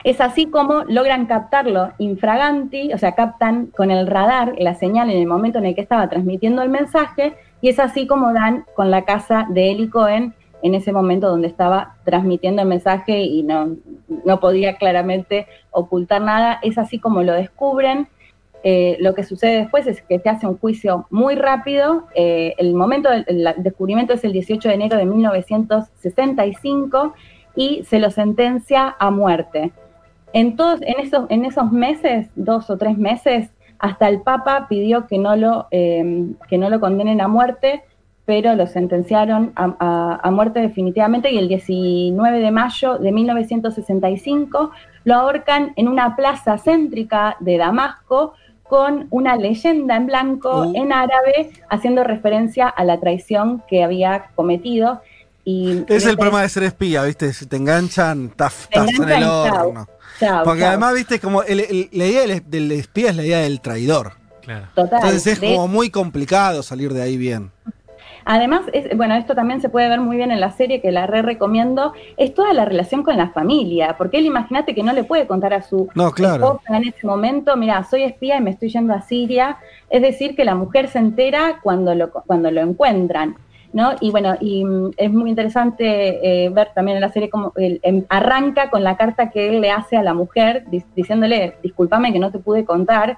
es 0.03 0.19
así 0.19 0.47
como 0.47 0.83
logran 0.83 1.27
captarlo 1.27 1.93
infraganti, 1.97 2.91
o 2.93 2.97
sea, 2.97 3.13
captan 3.13 3.67
con 3.67 3.89
el 3.89 4.07
radar 4.07 4.53
la 4.57 4.75
señal 4.75 5.09
en 5.09 5.17
el 5.17 5.27
momento 5.27 5.59
en 5.59 5.65
el 5.65 5.75
que 5.75 5.81
estaba 5.81 6.09
transmitiendo 6.09 6.61
el 6.61 6.69
mensaje, 6.69 7.35
y 7.61 7.69
es 7.69 7.79
así 7.79 8.05
como 8.05 8.33
dan 8.33 8.65
con 8.75 8.91
la 8.91 9.05
casa 9.05 9.47
de 9.49 9.71
Eli 9.71 9.89
Cohen 9.89 10.33
en 10.63 10.73
ese 10.75 10.93
momento 10.93 11.29
donde 11.29 11.47
estaba 11.47 11.95
transmitiendo 12.05 12.63
el 12.63 12.69
mensaje 12.69 13.19
y 13.19 13.43
no, 13.43 13.75
no 14.25 14.39
podía 14.39 14.77
claramente 14.77 15.45
ocultar 15.71 16.21
nada. 16.21 16.59
Es 16.63 16.77
así 16.77 16.99
como 16.99 17.21
lo 17.21 17.33
descubren. 17.33 18.07
Eh, 18.63 18.95
lo 19.01 19.13
que 19.13 19.25
sucede 19.25 19.57
después 19.57 19.85
es 19.87 20.01
que 20.01 20.19
se 20.19 20.29
hace 20.29 20.47
un 20.47 20.57
juicio 20.57 21.05
muy 21.09 21.35
rápido. 21.35 22.07
Eh, 22.15 22.55
el 22.57 22.75
momento 22.75 23.09
del 23.09 23.25
el 23.27 23.53
descubrimiento 23.57 24.13
es 24.13 24.23
el 24.23 24.31
18 24.31 24.69
de 24.69 24.75
enero 24.75 24.97
de 24.97 25.05
1965 25.05 27.13
y 27.57 27.83
se 27.83 27.99
lo 27.99 28.09
sentencia 28.09 28.95
a 28.97 29.11
muerte. 29.11 29.73
En, 30.31 30.55
todos, 30.55 30.81
en, 30.81 31.01
esos, 31.01 31.29
en 31.29 31.43
esos 31.43 31.73
meses, 31.73 32.29
dos 32.35 32.69
o 32.69 32.77
tres 32.77 32.97
meses, 32.97 33.49
hasta 33.79 34.07
el 34.07 34.21
Papa 34.21 34.67
pidió 34.69 35.07
que 35.07 35.17
no 35.17 35.35
lo, 35.35 35.67
eh, 35.71 36.27
que 36.47 36.57
no 36.57 36.69
lo 36.69 36.79
condenen 36.79 37.19
a 37.19 37.27
muerte, 37.27 37.83
pero 38.25 38.55
lo 38.55 38.67
sentenciaron 38.67 39.51
a, 39.55 39.75
a- 39.79 40.19
a 40.23 40.31
muerte 40.31 40.59
definitivamente 40.61 41.31
y 41.31 41.37
el 41.37 41.47
19 41.49 42.39
de 42.39 42.51
mayo 42.51 42.97
de 42.97 43.11
1965 43.11 44.71
lo 45.05 45.15
ahorcan 45.15 45.73
en 45.75 45.87
una 45.87 46.15
plaza 46.15 46.57
céntrica 46.57 47.35
de 47.39 47.57
Damasco 47.57 48.33
con 48.63 49.07
una 49.09 49.35
leyenda 49.35 49.97
en 49.97 50.07
blanco 50.07 50.67
Uh. 50.67 50.73
en 50.75 50.93
árabe 50.93 51.51
haciendo 51.69 52.03
referencia 52.03 52.67
a 52.69 52.83
la 52.85 52.99
traición 52.99 53.61
que 53.67 53.83
había 53.83 54.27
cometido. 54.35 55.01
Y 55.45 55.83
Es 55.89 56.05
el 56.05 56.15
problema 56.15 56.41
de 56.41 56.47
ser 56.49 56.63
espía, 56.63 57.03
¿viste? 57.03 57.33
Si 57.33 57.45
te 57.47 57.57
enganchan, 57.57 58.29
taf, 58.29 58.67
Te 58.69 58.79
estás 58.79 58.95
en 58.97 59.09
el 59.09 59.19
chau. 59.23 59.67
horno. 59.67 59.87
Chao, 60.19 60.43
Porque 60.45 60.61
chao. 60.61 60.69
además, 60.69 60.93
viste, 60.93 61.19
como 61.19 61.43
el- 61.43 61.59
el- 61.59 61.89
la 61.91 62.05
idea 62.05 62.21
del, 62.21 62.49
del 62.49 62.71
espía 62.71 63.09
es 63.09 63.15
la 63.17 63.25
idea 63.25 63.39
del 63.39 63.59
traidor. 63.59 64.13
Claro. 64.41 64.67
Total, 64.73 64.99
Entonces 65.03 65.27
es 65.33 65.41
de- 65.41 65.53
como 65.53 65.67
muy 65.67 65.89
complicado 65.89 66.63
salir 66.63 66.93
de 66.93 67.01
ahí 67.01 67.17
bien. 67.17 67.51
Además, 68.25 68.61
es, 68.73 68.95
bueno, 68.97 69.15
esto 69.15 69.35
también 69.35 69.61
se 69.61 69.69
puede 69.69 69.89
ver 69.89 69.99
muy 70.01 70.15
bien 70.17 70.31
en 70.31 70.39
la 70.39 70.51
serie 70.51 70.81
que 70.81 70.91
la 70.91 71.07
re 71.07 71.21
recomiendo, 71.21 71.93
es 72.17 72.33
toda 72.33 72.53
la 72.53 72.65
relación 72.65 73.03
con 73.03 73.17
la 73.17 73.29
familia, 73.29 73.95
porque 73.97 74.17
él 74.17 74.25
imagínate 74.25 74.73
que 74.75 74.83
no 74.83 74.93
le 74.93 75.03
puede 75.03 75.27
contar 75.27 75.53
a 75.53 75.61
su 75.61 75.89
No, 75.95 76.11
claro. 76.11 76.35
esposa 76.35 76.77
en 76.77 76.87
ese 76.87 77.05
momento, 77.05 77.55
mira, 77.57 77.83
soy 77.83 78.03
espía 78.03 78.37
y 78.37 78.41
me 78.41 78.51
estoy 78.51 78.69
yendo 78.69 78.93
a 78.93 79.01
Siria, 79.01 79.57
es 79.89 80.01
decir, 80.01 80.35
que 80.35 80.45
la 80.45 80.55
mujer 80.55 80.87
se 80.87 80.99
entera 80.99 81.59
cuando 81.61 81.93
lo, 81.95 82.11
cuando 82.11 82.49
lo 82.51 82.61
encuentran. 82.61 83.35
¿No? 83.75 83.93
Y 84.01 84.11
bueno, 84.11 84.35
y 84.39 84.63
mm, 84.63 84.91
es 84.97 85.11
muy 85.11 85.31
interesante 85.31 86.45
eh, 86.45 86.49
ver 86.49 86.69
también 86.75 86.97
en 86.97 87.01
la 87.01 87.09
serie 87.11 87.31
cómo 87.31 87.53
él, 87.55 87.79
em, 87.81 88.03
arranca 88.07 88.69
con 88.69 88.83
la 88.83 88.97
carta 88.97 89.31
que 89.31 89.49
él 89.49 89.61
le 89.61 89.71
hace 89.71 89.97
a 89.97 90.03
la 90.03 90.13
mujer, 90.13 90.63
dis- 90.69 90.85
diciéndole, 90.95 91.55
discúlpame 91.63 92.13
que 92.13 92.19
no 92.19 92.29
te 92.29 92.37
pude 92.37 92.65
contar, 92.65 93.17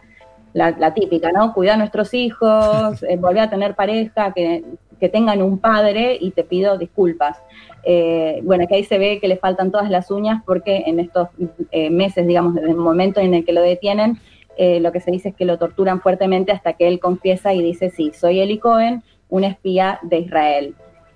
la, 0.54 0.72
la 0.72 0.94
típica, 0.94 1.34
¿no? 1.34 1.54
Cuida 1.54 1.74
a 1.74 1.78
nuestros 1.78 2.14
hijos, 2.14 3.04
eh, 3.10 3.18
volver 3.18 3.42
a 3.42 3.50
tener 3.50 3.76
pareja, 3.76 4.32
que, 4.32 4.64
que 5.00 5.10
tengan 5.10 5.42
un 5.42 5.60
padre 5.60 6.18
y 6.20 6.32
te 6.32 6.44
pido 6.44 6.78
disculpas. 6.78 7.38
Eh, 7.84 8.40
bueno, 8.44 8.68
que 8.68 8.76
ahí 8.76 8.84
se 8.84 8.98
ve 8.98 9.20
que 9.20 9.28
le 9.28 9.38
faltan 9.38 9.72
todas 9.72 9.90
las 9.90 10.10
uñas 10.10 10.42
porque 10.46 10.84
en 10.88 11.00
estos 11.00 11.30
eh, 11.72 11.90
meses, 11.90 12.26
digamos, 12.26 12.56
desde 12.56 12.70
el 12.70 12.76
momento 12.76 13.20
en 13.20 13.34
el 13.34 13.46
que 13.46 13.54
lo 13.54 13.62
detienen, 13.62 14.20
eh, 14.58 14.80
lo 14.80 14.92
que 14.92 15.02
se 15.02 15.12
dice 15.12 15.30
es 15.30 15.36
que 15.36 15.46
lo 15.46 15.58
torturan 15.58 16.02
fuertemente 16.02 16.52
hasta 16.52 16.74
que 16.74 16.88
él 16.88 17.00
confiesa 17.00 17.54
y 17.54 17.62
dice, 17.62 17.90
sí, 17.90 18.12
soy 18.14 18.40
Eli 18.40 18.58
Cohen, 18.58 19.04
un 19.30 19.44
espía 19.44 20.00
de 20.04 20.20
Israel. 20.20 20.76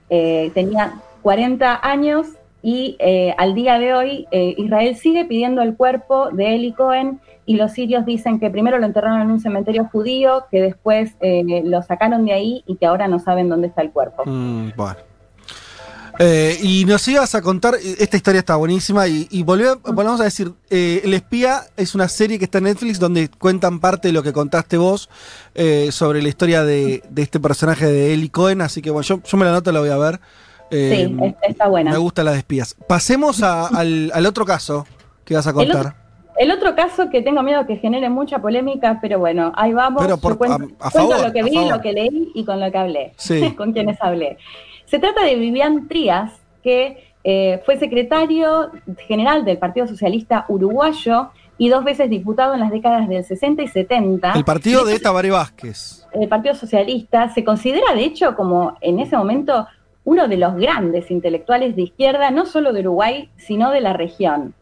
Eh, 0.09 0.51
tenía 0.53 1.01
40 1.21 1.79
años 1.87 2.27
y 2.61 2.97
eh, 2.99 3.33
al 3.37 3.55
día 3.55 3.79
de 3.79 3.93
hoy 3.93 4.27
eh, 4.31 4.55
Israel 4.57 4.95
sigue 4.95 5.25
pidiendo 5.25 5.61
el 5.61 5.75
cuerpo 5.75 6.29
de 6.31 6.55
Eli 6.55 6.73
Cohen 6.73 7.19
y 7.45 7.55
los 7.55 7.71
sirios 7.71 8.05
dicen 8.05 8.39
que 8.39 8.49
primero 8.49 8.77
lo 8.77 8.85
enterraron 8.85 9.21
en 9.21 9.31
un 9.31 9.39
cementerio 9.39 9.85
judío, 9.91 10.45
que 10.51 10.61
después 10.61 11.11
eh, 11.21 11.61
lo 11.65 11.81
sacaron 11.81 12.25
de 12.25 12.33
ahí 12.33 12.63
y 12.67 12.75
que 12.75 12.85
ahora 12.85 13.07
no 13.07 13.19
saben 13.19 13.49
dónde 13.49 13.67
está 13.67 13.81
el 13.81 13.91
cuerpo. 13.91 14.23
Mm, 14.25 14.71
bueno. 14.75 14.97
Eh, 16.21 16.57
y 16.61 16.83
nos 16.83 17.07
ibas 17.07 17.33
a 17.33 17.41
contar, 17.41 17.75
eh, 17.75 17.95
esta 17.97 18.17
historia 18.17 18.39
está 18.39 18.57
buenísima 18.57 19.07
y, 19.07 19.25
y 19.31 19.43
volve- 19.43 19.79
volvemos 19.81 20.19
a 20.19 20.25
decir, 20.25 20.51
eh, 20.69 20.99
El 21.05 21.13
Espía 21.13 21.61
es 21.77 21.95
una 21.95 22.09
serie 22.09 22.37
que 22.37 22.43
está 22.43 22.57
en 22.57 22.65
Netflix 22.65 22.99
donde 22.99 23.29
cuentan 23.29 23.79
parte 23.79 24.09
de 24.09 24.13
lo 24.13 24.21
que 24.21 24.33
contaste 24.33 24.75
vos 24.77 25.09
eh, 25.55 25.93
sobre 25.93 26.21
la 26.21 26.27
historia 26.27 26.65
de, 26.65 27.01
de 27.09 27.21
este 27.21 27.39
personaje 27.39 27.85
de 27.85 28.13
Eli 28.13 28.27
Cohen, 28.27 28.59
así 28.61 28.81
que 28.81 28.91
bueno, 28.91 29.03
yo, 29.03 29.21
yo 29.23 29.37
me 29.37 29.45
la 29.45 29.53
noto, 29.53 29.71
la 29.71 29.79
voy 29.79 29.89
a 29.89 29.97
ver. 29.97 30.19
Eh, 30.71 31.07
sí, 31.07 31.17
es- 31.23 31.35
está 31.49 31.67
buena. 31.67 31.91
Me 31.91 31.97
gusta 31.97 32.23
la 32.23 32.31
de 32.31 32.37
espías. 32.39 32.75
Pasemos 32.87 33.41
a- 33.43 33.67
al, 33.67 34.11
al 34.13 34.25
otro 34.25 34.45
caso 34.45 34.85
que 35.25 35.35
vas 35.35 35.45
a 35.47 35.51
El 35.51 35.55
contar. 35.55 35.77
otro, 35.79 35.93
el 36.37 36.51
otro 36.51 36.75
caso 36.75 37.09
que 37.09 37.21
tengo 37.21 37.43
miedo 37.43 37.65
que 37.67 37.77
genere 37.77 38.09
mucha 38.09 38.39
polémica, 38.39 38.99
pero 39.01 39.19
bueno, 39.19 39.51
ahí 39.55 39.73
vamos. 39.73 40.01
Pero 40.01 40.17
por- 40.17 40.37
cuento, 40.37 40.55
a- 40.79 40.87
a 40.87 40.91
cuento 40.91 41.11
favor, 41.11 41.27
lo 41.27 41.33
que 41.33 41.43
vi, 41.43 41.65
lo 41.69 41.81
que 41.81 41.93
leí 41.93 42.31
y 42.33 42.45
con 42.45 42.59
lo 42.59 42.71
que 42.71 42.77
hablé, 42.77 43.13
Sí. 43.17 43.51
con 43.57 43.73
quienes 43.73 43.97
hablé. 44.01 44.37
Se 44.85 44.99
trata 44.99 45.23
de 45.23 45.35
Vivian 45.35 45.87
Trías, 45.87 46.31
que 46.63 47.09
eh, 47.23 47.61
fue 47.65 47.77
secretario 47.77 48.71
general 49.07 49.43
del 49.43 49.57
Partido 49.57 49.85
Socialista 49.87 50.45
Uruguayo 50.47 51.29
y 51.57 51.67
dos 51.67 51.83
veces 51.83 52.09
diputado 52.09 52.53
en 52.53 52.61
las 52.61 52.71
décadas 52.71 53.09
del 53.09 53.23
60 53.25 53.61
y 53.61 53.67
70. 53.67 54.31
El 54.31 54.45
partido 54.45 54.85
de 54.85 54.97
Tabaré 54.99 55.29
Vázquez. 55.29 56.07
el 56.13 56.29
Partido 56.29 56.55
Socialista 56.55 57.27
se 57.33 57.43
considera, 57.43 57.93
de 57.93 58.05
hecho, 58.05 58.35
como 58.37 58.77
en 58.79 58.99
ese 58.99 59.17
momento 59.17 59.67
uno 60.09 60.27
de 60.27 60.37
los 60.37 60.55
grandes 60.55 61.11
intelectuales 61.11 61.75
de 61.75 61.83
izquierda, 61.83 62.31
no 62.31 62.47
solo 62.47 62.73
de 62.73 62.79
Uruguay, 62.79 63.29
sino 63.37 63.69
de 63.69 63.79
la 63.79 63.93
región. 63.93 64.55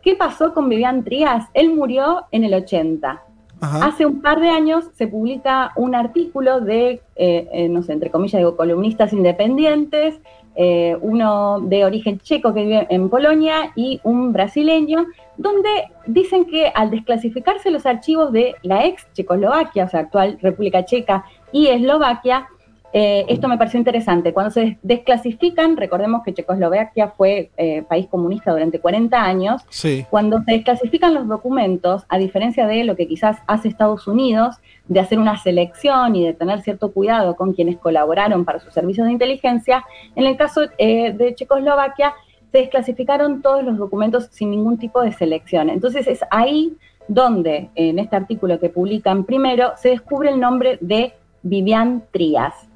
¿Qué 0.00 0.14
pasó 0.14 0.54
con 0.54 0.68
Vivian 0.68 1.02
Trías? 1.02 1.48
Él 1.54 1.74
murió 1.74 2.26
en 2.30 2.44
el 2.44 2.54
80. 2.54 3.20
Hace 3.60 4.06
un 4.06 4.22
par 4.22 4.40
de 4.40 4.48
años 4.48 4.84
se 4.94 5.08
publica 5.08 5.72
un 5.74 5.96
artículo 5.96 6.60
de, 6.60 7.02
eh, 7.16 7.48
eh, 7.52 7.68
no 7.68 7.82
sé, 7.82 7.92
entre 7.94 8.10
comillas, 8.10 8.38
digo, 8.38 8.56
columnistas 8.56 9.12
independientes, 9.12 10.20
eh, 10.54 10.96
uno 11.00 11.58
de 11.60 11.84
origen 11.84 12.20
checo 12.20 12.54
que 12.54 12.62
vive 12.62 12.86
en 12.88 13.08
Polonia 13.08 13.72
y 13.74 14.00
un 14.04 14.32
brasileño, 14.32 15.06
donde 15.36 15.68
dicen 16.06 16.44
que 16.44 16.70
al 16.72 16.90
desclasificarse 16.92 17.72
los 17.72 17.86
archivos 17.86 18.30
de 18.30 18.54
la 18.62 18.86
ex 18.86 19.06
Checoslovaquia, 19.14 19.84
o 19.84 19.88
sea, 19.88 20.00
actual 20.00 20.38
República 20.40 20.84
Checa 20.84 21.24
y 21.50 21.66
Eslovaquia, 21.68 22.46
eh, 22.92 23.24
esto 23.28 23.48
me 23.48 23.56
pareció 23.56 23.78
interesante. 23.78 24.32
Cuando 24.32 24.50
se 24.50 24.78
desclasifican, 24.82 25.76
recordemos 25.76 26.22
que 26.22 26.34
Checoslovaquia 26.34 27.08
fue 27.08 27.50
eh, 27.56 27.82
país 27.88 28.06
comunista 28.08 28.52
durante 28.52 28.80
40 28.80 29.22
años, 29.22 29.62
Sí. 29.70 30.04
cuando 30.10 30.42
se 30.42 30.52
desclasifican 30.52 31.14
los 31.14 31.26
documentos, 31.26 32.04
a 32.08 32.18
diferencia 32.18 32.66
de 32.66 32.84
lo 32.84 32.94
que 32.94 33.08
quizás 33.08 33.38
hace 33.46 33.68
Estados 33.68 34.06
Unidos, 34.06 34.56
de 34.88 35.00
hacer 35.00 35.18
una 35.18 35.38
selección 35.38 36.16
y 36.16 36.26
de 36.26 36.34
tener 36.34 36.60
cierto 36.60 36.92
cuidado 36.92 37.34
con 37.36 37.54
quienes 37.54 37.78
colaboraron 37.78 38.44
para 38.44 38.58
sus 38.58 38.74
servicios 38.74 39.06
de 39.06 39.12
inteligencia, 39.12 39.84
en 40.14 40.26
el 40.26 40.36
caso 40.36 40.62
eh, 40.78 41.12
de 41.12 41.34
Checoslovaquia 41.34 42.14
se 42.50 42.58
desclasificaron 42.58 43.40
todos 43.40 43.64
los 43.64 43.78
documentos 43.78 44.28
sin 44.30 44.50
ningún 44.50 44.76
tipo 44.76 45.00
de 45.00 45.12
selección. 45.12 45.70
Entonces 45.70 46.06
es 46.06 46.20
ahí 46.30 46.76
donde, 47.08 47.70
en 47.74 47.98
este 47.98 48.16
artículo 48.16 48.60
que 48.60 48.68
publican 48.68 49.24
primero, 49.24 49.72
se 49.76 49.88
descubre 49.88 50.28
el 50.28 50.38
nombre 50.38 50.76
de 50.82 51.14
Vivian 51.42 52.02
Trías. 52.12 52.68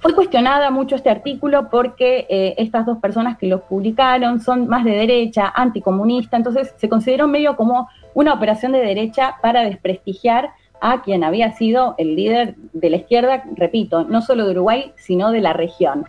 Fue 0.00 0.14
cuestionada 0.14 0.70
mucho 0.70 0.96
este 0.96 1.10
artículo 1.10 1.70
porque 1.70 2.26
eh, 2.28 2.54
estas 2.58 2.84
dos 2.86 2.98
personas 2.98 3.38
que 3.38 3.46
lo 3.46 3.60
publicaron 3.62 4.40
son 4.40 4.66
más 4.68 4.84
de 4.84 4.92
derecha, 4.92 5.52
anticomunista, 5.54 6.36
entonces 6.36 6.74
se 6.76 6.88
consideró 6.88 7.28
medio 7.28 7.56
como 7.56 7.88
una 8.12 8.34
operación 8.34 8.72
de 8.72 8.78
derecha 8.78 9.36
para 9.40 9.62
desprestigiar 9.62 10.50
a 10.80 11.02
quien 11.02 11.24
había 11.24 11.52
sido 11.52 11.94
el 11.96 12.16
líder 12.16 12.56
de 12.72 12.90
la 12.90 12.96
izquierda, 12.96 13.44
repito, 13.56 14.04
no 14.04 14.20
solo 14.20 14.44
de 14.44 14.52
Uruguay, 14.52 14.92
sino 14.96 15.30
de 15.30 15.40
la 15.40 15.52
región. 15.52 16.06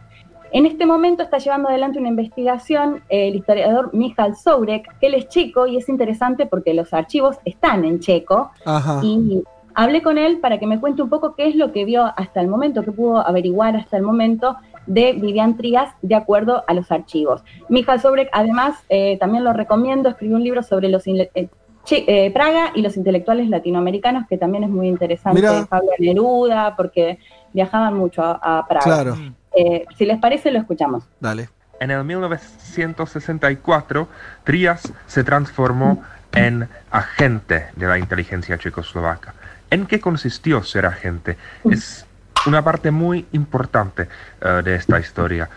En 0.52 0.66
este 0.66 0.86
momento 0.86 1.24
está 1.24 1.38
llevando 1.38 1.70
adelante 1.70 2.00
una 2.00 2.10
investigación 2.10 3.04
eh, 3.10 3.28
el 3.28 3.36
historiador 3.36 3.94
Michal 3.94 4.36
Sourek, 4.36 4.98
que 5.00 5.08
él 5.08 5.16
es 5.16 5.28
checo 5.28 5.68
y 5.68 5.78
es 5.78 5.90
interesante 5.90 6.46
porque 6.46 6.74
los 6.74 6.94
archivos 6.94 7.38
están 7.46 7.84
en 7.84 8.00
checo. 8.00 8.52
Ajá. 8.64 9.02
Y 9.04 9.44
hablé 9.76 10.02
con 10.02 10.18
él 10.18 10.40
para 10.40 10.58
que 10.58 10.68
me 10.68 10.80
cuente 10.80 11.02
un 11.02 11.10
poco 11.10 11.36
qué 11.36 11.48
es 11.48 11.56
lo 11.56 11.72
que 11.72 11.86
vio 11.86 12.12
hasta 12.18 12.42
el 12.42 12.48
momento, 12.48 12.84
qué 12.84 12.92
pudo 12.92 13.26
averiguar 13.26 13.76
hasta 13.76 13.98
el 13.98 14.04
momento 14.04 14.58
de 14.88 15.14
Vivian 15.14 15.58
Trías 15.58 15.94
de 16.02 16.16
acuerdo 16.16 16.64
a 16.68 16.74
los 16.74 16.92
archivos. 16.92 17.44
Michal 17.70 18.00
Sobrek, 18.00 18.30
además, 18.32 18.78
eh, 18.90 19.18
también 19.20 19.44
lo 19.44 19.54
recomiendo, 19.54 20.10
escribió 20.10 20.38
un 20.38 20.44
libro 20.44 20.64
sobre 20.64 20.90
los 20.90 21.06
eh, 21.08 21.50
eh, 21.92 22.32
Praga 22.32 22.72
y 22.74 22.82
los 22.82 22.98
intelectuales 22.98 23.50
latinoamericanos, 23.50 24.28
que 24.28 24.38
también 24.38 24.64
es 24.64 24.70
muy 24.70 24.88
interesante. 24.88 25.42
Mira. 25.42 25.66
Pablo 25.66 25.90
Neruda, 26.00 26.76
porque 26.76 27.20
viajaban 27.54 27.96
mucho 27.96 28.24
a, 28.24 28.40
a 28.42 28.68
Praga. 28.68 28.84
Claro. 28.84 29.16
Eh, 29.56 29.86
si 29.98 30.06
les 30.06 30.20
parece, 30.20 30.52
lo 30.52 30.60
escuchamos. 30.60 31.06
Dale. 31.20 31.50
En 31.80 31.90
el 31.92 32.04
1964, 32.04 34.08
Trias 34.44 34.94
se 35.08 35.24
transformó 35.24 36.04
en 36.34 36.68
agente 36.92 37.68
de 37.76 37.88
la 37.88 37.98
inteligencia 37.98 38.58
checoslovaca. 38.58 39.34
¿En 39.76 39.88
qué 39.88 40.00
consistió 40.00 40.64
ser 40.64 40.86
agente? 40.86 41.36
Es 41.70 42.06
una 42.46 42.64
parte 42.64 42.92
muy 42.92 43.26
importante 43.34 44.08
eh, 44.40 44.62
de 44.64 44.76
esta 44.76 44.98
historia. 45.02 45.50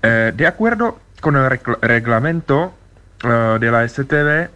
Eh, 0.00 0.32
de 0.36 0.46
acuerdo 0.46 1.00
con 1.20 1.34
el 1.34 1.50
regla- 1.50 1.78
reglamento 1.82 2.72
eh, 3.24 3.56
de 3.58 3.70
la 3.72 3.88
STB, 3.88 4.50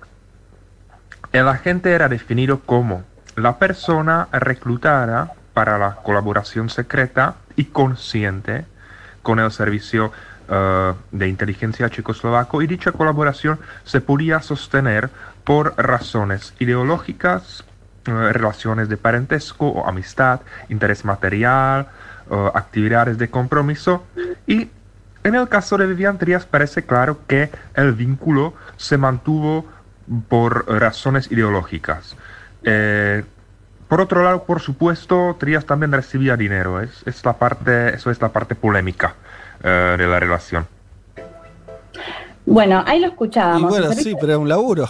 el 1.32 1.48
agente 1.48 1.90
era 1.90 2.08
definido 2.08 2.60
como 2.60 3.02
la 3.34 3.58
persona 3.58 4.28
reclutada 4.30 5.32
para 5.54 5.76
la 5.76 5.96
colaboración 5.96 6.70
secreta 6.70 7.34
y 7.56 7.64
consciente 7.64 8.64
con 9.22 9.40
el 9.40 9.50
servicio 9.50 10.12
de 11.12 11.28
inteligencia 11.28 11.88
checoslovaco 11.90 12.60
y 12.60 12.66
dicha 12.66 12.90
colaboración 12.90 13.60
se 13.84 14.00
podía 14.00 14.40
sostener 14.42 15.08
por 15.44 15.74
razones 15.76 16.54
ideológicas, 16.58 17.62
relaciones 18.10 18.88
de 18.88 18.96
parentesco 18.96 19.68
o 19.68 19.86
amistad, 19.86 20.40
interés 20.68 21.04
material, 21.04 21.88
eh, 22.30 22.50
actividades 22.54 23.18
de 23.18 23.28
compromiso 23.30 24.04
y 24.46 24.68
en 25.22 25.34
el 25.34 25.48
caso 25.48 25.76
de 25.76 25.86
Vivian 25.86 26.16
Trías 26.18 26.46
parece 26.46 26.84
claro 26.84 27.18
que 27.26 27.50
el 27.74 27.92
vínculo 27.92 28.54
se 28.76 28.96
mantuvo 28.96 29.66
por 30.28 30.66
razones 30.66 31.30
ideológicas. 31.30 32.16
Eh, 32.62 33.22
por 33.88 34.00
otro 34.00 34.22
lado, 34.22 34.44
por 34.44 34.60
supuesto, 34.60 35.36
Trías 35.38 35.66
también 35.66 35.92
recibía 35.92 36.36
dinero. 36.36 36.80
Es, 36.80 37.02
es 37.06 37.24
la 37.24 37.34
parte, 37.34 37.94
eso 37.94 38.10
es 38.10 38.20
la 38.22 38.28
parte 38.30 38.54
polémica 38.54 39.14
eh, 39.62 39.96
de 39.98 40.06
la 40.06 40.20
relación. 40.20 40.66
Bueno, 42.46 42.82
ahí 42.86 43.00
lo 43.00 43.08
Y 43.08 43.10
escuchábamos. 43.10 43.70
bueno, 43.70 43.90
El 43.90 43.98
sí, 43.98 44.14
pero 44.14 44.32
era 44.32 44.38
un 44.38 44.48
laburo. 44.48 44.88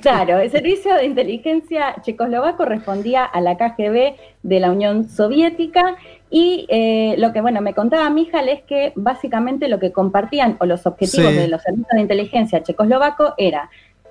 Claro, 0.00 0.38
el 0.38 0.50
servicio 0.50 0.94
de 0.94 1.04
inteligencia 1.04 1.96
checoslovaco 2.02 2.64
respondía 2.64 3.24
a 3.24 3.40
la 3.40 3.56
KGB 3.56 4.14
de 4.42 4.60
la 4.60 4.70
Unión 4.70 5.08
Soviética 5.08 5.96
y 6.30 6.66
eh, 6.68 7.16
lo 7.18 7.32
que, 7.32 7.40
bueno, 7.40 7.60
me 7.60 7.74
contaba 7.74 8.08
Mijal 8.10 8.48
es 8.48 8.62
que 8.62 8.92
básicamente 8.94 9.68
lo 9.68 9.78
que 9.78 9.92
compartían 9.92 10.56
o 10.60 10.66
los 10.66 10.86
objetivos 10.86 11.32
Sí. 11.32 11.36
de 11.38 11.48
los 11.48 11.62
servicios 11.62 11.90
de 11.92 12.00
inteligencia 12.00 12.62
checoslovaco 12.62 13.34
era 13.36 13.68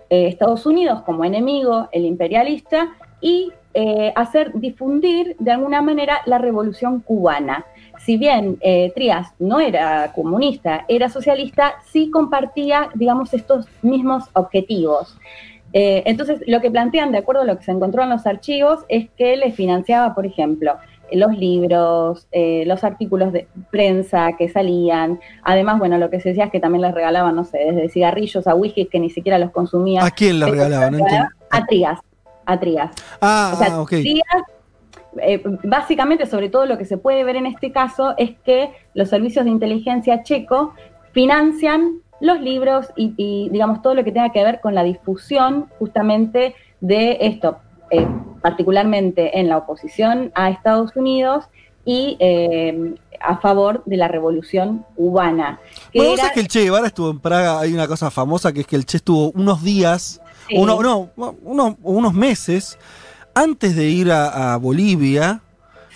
eh, 0.10 0.28
Estados 0.28 0.66
Unidos 0.66 1.02
como 1.04 1.24
enemigo, 1.24 1.88
el 1.92 2.06
imperialista, 2.06 2.90
y 3.22 3.52
eh, 3.74 4.12
hacer 4.16 4.52
difundir 4.56 5.36
de 5.40 5.52
alguna 5.52 5.82
manera 5.82 6.22
la 6.26 6.40
revolución 6.40 7.02
cubana. 7.02 7.66
Si 8.00 8.18
bien 8.18 8.58
eh, 8.62 8.92
Trías 8.96 9.28
no 9.40 9.60
era 9.60 10.12
comunista, 10.14 10.86
era 10.88 11.10
socialista, 11.10 11.76
sí 11.92 12.10
compartía, 12.10 12.90
digamos, 12.96 13.34
estos 13.34 13.68
mismos 13.84 14.24
objetivos. 14.34 15.16
Eh, 15.74 16.04
entonces, 16.06 16.42
lo 16.48 16.62
que 16.62 16.72
plantean, 16.72 17.12
de 17.12 17.20
acuerdo 17.20 17.42
a 17.42 17.46
lo 17.46 17.58
que 17.58 17.64
se 17.64 17.72
encontró 17.72 18.04
en 18.04 18.10
los 18.10 18.26
archivos, 18.26 18.86
es 18.90 19.10
que 19.18 19.38
les 19.38 19.56
financiaba, 19.56 20.16
por 20.16 20.26
ejemplo, 20.26 20.76
los 21.12 21.36
libros, 21.38 22.28
eh, 22.32 22.64
los 22.68 22.84
artículos 22.84 23.34
de 23.34 23.48
prensa 23.72 24.32
que 24.38 24.48
salían. 24.50 25.20
Además, 25.44 25.80
bueno, 25.80 25.98
lo 25.98 26.10
que 26.10 26.20
se 26.20 26.30
decía 26.30 26.46
es 26.46 26.52
que 26.52 26.60
también 26.60 26.82
les 26.84 26.94
regalaban, 26.94 27.36
no 27.36 27.44
sé, 27.44 27.58
desde 27.60 27.90
cigarrillos 27.90 28.48
a 28.48 28.56
whisky 28.56 28.86
que 28.86 29.00
ni 29.00 29.10
siquiera 29.10 29.40
los 29.40 29.52
consumía. 29.52 30.04
¿A 30.06 30.12
quién 30.12 30.40
le 30.40 30.46
Eh, 30.48 30.52
regalaban? 30.52 30.98
No. 30.98 31.06
A 31.50 31.66
Trías, 31.66 32.00
a 32.46 32.60
Trías. 32.60 32.92
Ah, 33.22 33.52
O 33.54 33.58
sea, 33.58 33.68
ah, 33.72 33.82
ok. 33.82 33.90
Trías, 33.90 34.24
eh, 35.22 35.42
básicamente, 35.64 36.28
sobre 36.28 36.50
todo 36.50 36.68
lo 36.68 36.78
que 36.78 36.86
se 36.86 36.98
puede 36.98 37.24
ver 37.24 37.36
en 37.38 37.48
este 37.48 37.72
caso 37.72 38.14
es 38.18 38.32
que 38.46 38.70
los 38.94 39.10
servicios 39.10 39.46
de 39.46 39.52
inteligencia 39.52 40.22
checo 40.22 40.74
financian 41.12 42.02
los 42.20 42.40
libros 42.42 42.88
y, 42.96 43.14
y, 43.18 43.50
digamos, 43.50 43.82
todo 43.82 43.94
lo 43.96 44.04
que 44.04 44.12
tenga 44.12 44.32
que 44.32 44.44
ver 44.44 44.60
con 44.62 44.76
la 44.76 44.84
difusión 44.84 45.68
justamente 45.80 46.56
de 46.82 47.18
esto, 47.22 47.58
eh, 47.92 48.06
particularmente 48.42 49.40
en 49.40 49.50
la 49.50 49.58
oposición 49.58 50.32
a 50.36 50.50
Estados 50.50 50.96
Unidos 50.96 51.46
y 51.86 52.18
eh, 52.20 52.96
a 53.22 53.38
favor 53.38 53.84
de 53.86 53.98
la 53.98 54.08
revolución 54.08 54.86
cubana. 54.96 55.60
que 55.92 56.00
Bueno, 56.00 56.12
vos 56.12 56.20
era- 56.20 56.28
sabés 56.28 56.34
que 56.36 56.40
el 56.42 56.48
Che 56.48 56.62
Guevara 56.64 56.88
estuvo 56.88 57.10
en 57.10 57.20
Praga, 57.20 57.60
hay 57.60 57.74
una 57.74 57.88
cosa 57.88 58.12
famosa 58.12 58.52
que 58.54 58.62
es 58.62 58.68
que 58.68 58.76
el 58.76 58.86
Che 58.86 58.98
estuvo 58.98 59.32
unos 59.32 59.64
días, 59.64 60.22
Sí. 60.48 60.56
uno, 60.58 60.82
no, 60.82 61.10
uno- 61.44 61.78
unos 61.84 62.14
meses 62.14 62.78
antes 63.36 63.76
de 63.76 63.86
ir 63.90 64.12
a, 64.12 64.54
a 64.54 64.58
Bolivia, 64.58 65.42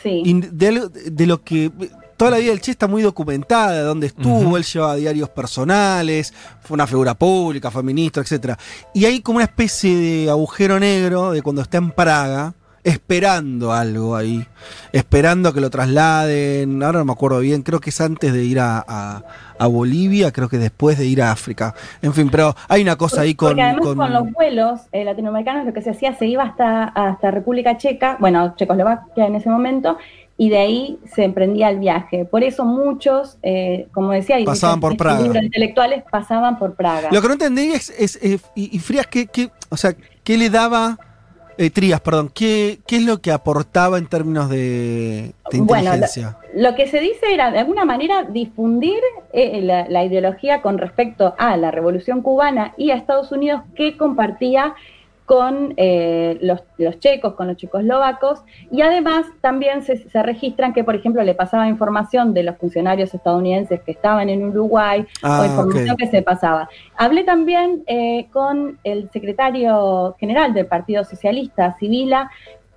y 0.05 0.33
de, 0.41 0.89
de 1.11 1.25
lo 1.27 1.41
que 1.43 1.71
toda 2.17 2.31
la 2.31 2.37
vida 2.37 2.51
del 2.51 2.61
Che 2.61 2.71
está 2.71 2.87
muy 2.87 3.01
documentada, 3.01 3.71
de 3.73 3.81
dónde 3.81 4.07
estuvo, 4.07 4.57
él 4.57 4.63
llevaba 4.63 4.95
diarios 4.95 5.29
personales, 5.29 6.33
fue 6.61 6.75
una 6.75 6.87
figura 6.87 7.13
pública, 7.13 7.71
fue 7.71 7.83
ministro, 7.83 8.21
etc. 8.23 8.55
Y 8.93 9.05
hay 9.05 9.21
como 9.21 9.37
una 9.37 9.45
especie 9.45 9.95
de 9.95 10.29
agujero 10.29 10.79
negro 10.79 11.31
de 11.31 11.41
cuando 11.41 11.61
está 11.61 11.77
en 11.77 11.91
Praga, 11.91 12.53
esperando 12.85 13.71
algo 13.71 14.13
ahí, 14.15 14.45
esperando 14.91 15.53
que 15.53 15.61
lo 15.61 15.69
trasladen, 15.69 16.83
ahora 16.83 16.99
no 16.99 17.05
me 17.05 17.11
acuerdo 17.13 17.39
bien, 17.39 17.61
creo 17.61 17.79
que 17.79 17.89
es 17.91 18.01
antes 18.01 18.33
de 18.33 18.43
ir 18.43 18.59
a, 18.59 18.83
a- 18.87 19.23
a 19.57 19.67
Bolivia, 19.67 20.31
creo 20.33 20.49
que 20.49 20.57
después 20.57 20.97
de 20.97 21.05
ir 21.05 21.21
a 21.21 21.31
África. 21.31 21.73
En 22.01 22.13
fin, 22.13 22.29
pero 22.29 22.53
hay 22.67 22.81
una 22.81 22.97
cosa 22.97 23.21
ahí 23.21 23.35
con... 23.35 23.49
Porque 23.49 23.61
además 23.61 23.85
con- 23.85 23.97
con, 23.97 24.11
los 24.11 24.31
vuelos 24.33 24.81
eh, 24.91 25.05
latinoamericanos 25.05 25.65
lo 25.65 25.73
que 25.73 25.81
se 25.81 25.91
hacía, 25.91 26.13
se 26.17 26.25
iba 26.25 26.43
hasta, 26.43 26.83
hasta 26.85 27.31
República 27.31 27.77
Checa, 27.77 28.17
bueno, 28.19 28.53
Checoslovaquia 28.57 29.27
en 29.27 29.35
ese 29.35 29.49
momento, 29.49 29.97
y 30.37 30.49
de 30.49 30.57
ahí 30.57 30.99
se 31.13 31.23
emprendía 31.23 31.69
el 31.69 31.79
viaje. 31.79 32.25
Por 32.25 32.43
eso 32.43 32.65
muchos, 32.65 33.37
eh, 33.43 33.87
como 33.93 34.11
decía, 34.11 34.37
Pasaban 34.45 34.79
por 34.79 34.97
Praga. 34.97 35.25
intelectuales 35.41 36.03
pasaban 36.09 36.57
por 36.57 36.73
Praga. 36.75 37.09
Lo 37.11 37.21
que 37.21 37.27
no 37.27 37.33
entendí 37.33 37.71
es, 37.71 37.89
es, 37.91 38.17
eh, 38.21 38.39
y, 38.55 38.75
y 38.75 38.79
Frías, 38.79 39.07
¿qué, 39.07 39.27
qué- 39.27 39.51
o 39.69 39.77
sea, 39.77 39.93
¿qué 40.23 40.37
le 40.37 40.49
daba, 40.49 40.97
eh, 41.57 41.69
Trías, 41.69 42.01
perdón, 42.01 42.31
¿qué, 42.33 42.79
qué 42.87 42.95
es 42.97 43.03
lo 43.03 43.21
que 43.21 43.31
aportaba 43.31 43.99
en 43.99 44.07
términos 44.07 44.49
de, 44.49 45.33
de 45.51 45.59
Bueno, 45.61 45.83
inteligencia? 45.83 46.37
Lo 46.55 46.73
que 46.75 46.87
se 46.87 46.99
dice 46.99 47.31
era, 47.31 47.51
de 47.51 47.59
alguna 47.59 47.85
manera, 47.85 48.23
difundir 48.23 48.99
eh, 49.33 49.61
la, 49.61 49.87
la 49.87 50.03
ideología 50.03 50.61
con 50.63 50.77
respecto 50.79 51.35
a 51.37 51.57
la 51.57 51.69
revolución 51.71 52.21
cubana 52.23 52.73
y 52.77 52.89
a 52.91 52.95
Estados 52.95 53.31
Unidos 53.31 53.61
que 53.75 53.97
compartía 53.97 54.73
con 55.25 55.73
eh, 55.77 56.37
los, 56.41 56.61
los 56.77 56.99
checos, 56.99 57.33
con 57.33 57.47
los 57.47 57.57
checoslovacos, 57.57 58.43
y 58.71 58.81
además 58.81 59.25
también 59.41 59.81
se, 59.81 59.97
se 59.97 60.23
registran 60.23 60.73
que, 60.73 60.83
por 60.83 60.95
ejemplo, 60.95 61.23
le 61.23 61.33
pasaba 61.33 61.67
información 61.67 62.33
de 62.33 62.43
los 62.43 62.57
funcionarios 62.57 63.13
estadounidenses 63.13 63.81
que 63.81 63.91
estaban 63.91 64.29
en 64.29 64.43
Uruguay, 64.45 65.05
Ah, 65.21 65.41
o 65.41 65.45
información 65.45 65.91
ok. 65.91 65.97
que 65.99 66.07
se 66.07 66.21
pasaba. 66.21 66.69
Hablé 66.97 67.23
también 67.23 67.83
eh, 67.87 68.27
con 68.31 68.79
el 68.83 69.09
secretario 69.11 70.15
general 70.19 70.53
del 70.53 70.65
Partido 70.65 71.03
Socialista, 71.03 71.75
Sibila, 71.79 72.29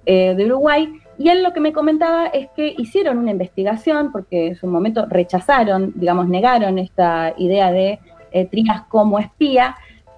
eh, 0.05 0.35
de 0.37 0.45
Uruguay, 0.45 1.01
y 1.19 1.31
él 1.31 1.43
lo 1.43 1.53
que 1.53 1.61
me 1.61 1.73
comentaba 1.73 2.27
es 2.27 2.49
que 2.55 2.75
hicieron 2.79 3.19
una 3.19 3.31
investigación, 3.31 4.13
porque 4.13 4.49
en 4.49 4.57
su 4.57 4.67
momento 4.67 5.07
rechazaron, 5.09 5.93
digamos, 5.97 6.29
negaron 6.29 6.79
esta 6.79 7.35
idea 7.39 7.73
de 7.73 7.99
eh, 8.33 8.47
Trías 8.47 8.83
como 8.89 9.19
espía, 9.19 9.77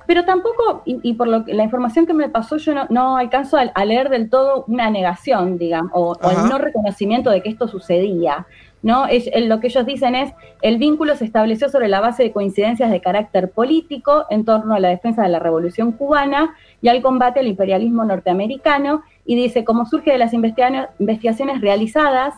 pero 0.08 0.24
tampoco, 0.24 0.82
y, 0.86 0.98
y 1.02 1.12
por 1.14 1.28
lo 1.28 1.44
que, 1.44 1.52
la 1.52 1.64
información 1.64 2.06
que 2.06 2.14
me 2.14 2.30
pasó, 2.30 2.56
yo 2.56 2.74
no, 2.74 2.86
no 2.88 3.16
alcanzo 3.18 3.58
a, 3.58 3.60
a 3.74 3.84
leer 3.84 4.08
del 4.08 4.30
todo 4.30 4.64
una 4.66 4.88
negación, 4.90 5.58
digamos, 5.58 5.92
o, 5.94 6.16
el 6.30 6.48
no 6.48 6.56
reconocimiento 6.56 7.28
de 7.30 7.42
que 7.42 7.50
esto 7.50 7.68
sucedía. 7.68 8.46
¿no? 8.80 9.06
Es- 9.06 9.28
lo 9.46 9.58
que 9.60 9.66
ellos 9.66 9.84
dicen 9.84 10.14
es, 10.14 10.32
el 10.62 10.78
vínculo 10.78 11.14
se 11.16 11.24
estableció 11.26 11.68
sobre 11.68 11.88
la 11.88 12.00
base 12.00 12.22
de 12.22 12.32
coincidencias 12.32 12.90
de 12.90 13.00
carácter 13.00 13.50
político 13.50 14.24
en 14.30 14.44
torno 14.46 14.74
a 14.74 14.80
la 14.80 14.88
defensa 14.88 15.22
de 15.24 15.28
la 15.28 15.40
revolución 15.40 15.92
cubana 15.92 16.54
y 16.80 16.88
al 16.88 17.02
combate 17.02 17.40
al 17.40 17.46
imperialismo 17.48 18.04
norteamericano, 18.04 19.02
y 19.26 19.36
dice, 19.36 19.62
como 19.64 19.84
surge 19.84 20.10
de 20.12 20.18
las 20.18 20.32
investiga- 20.32 20.88
investigaciones 20.98 21.60
realizadas, 21.60 22.34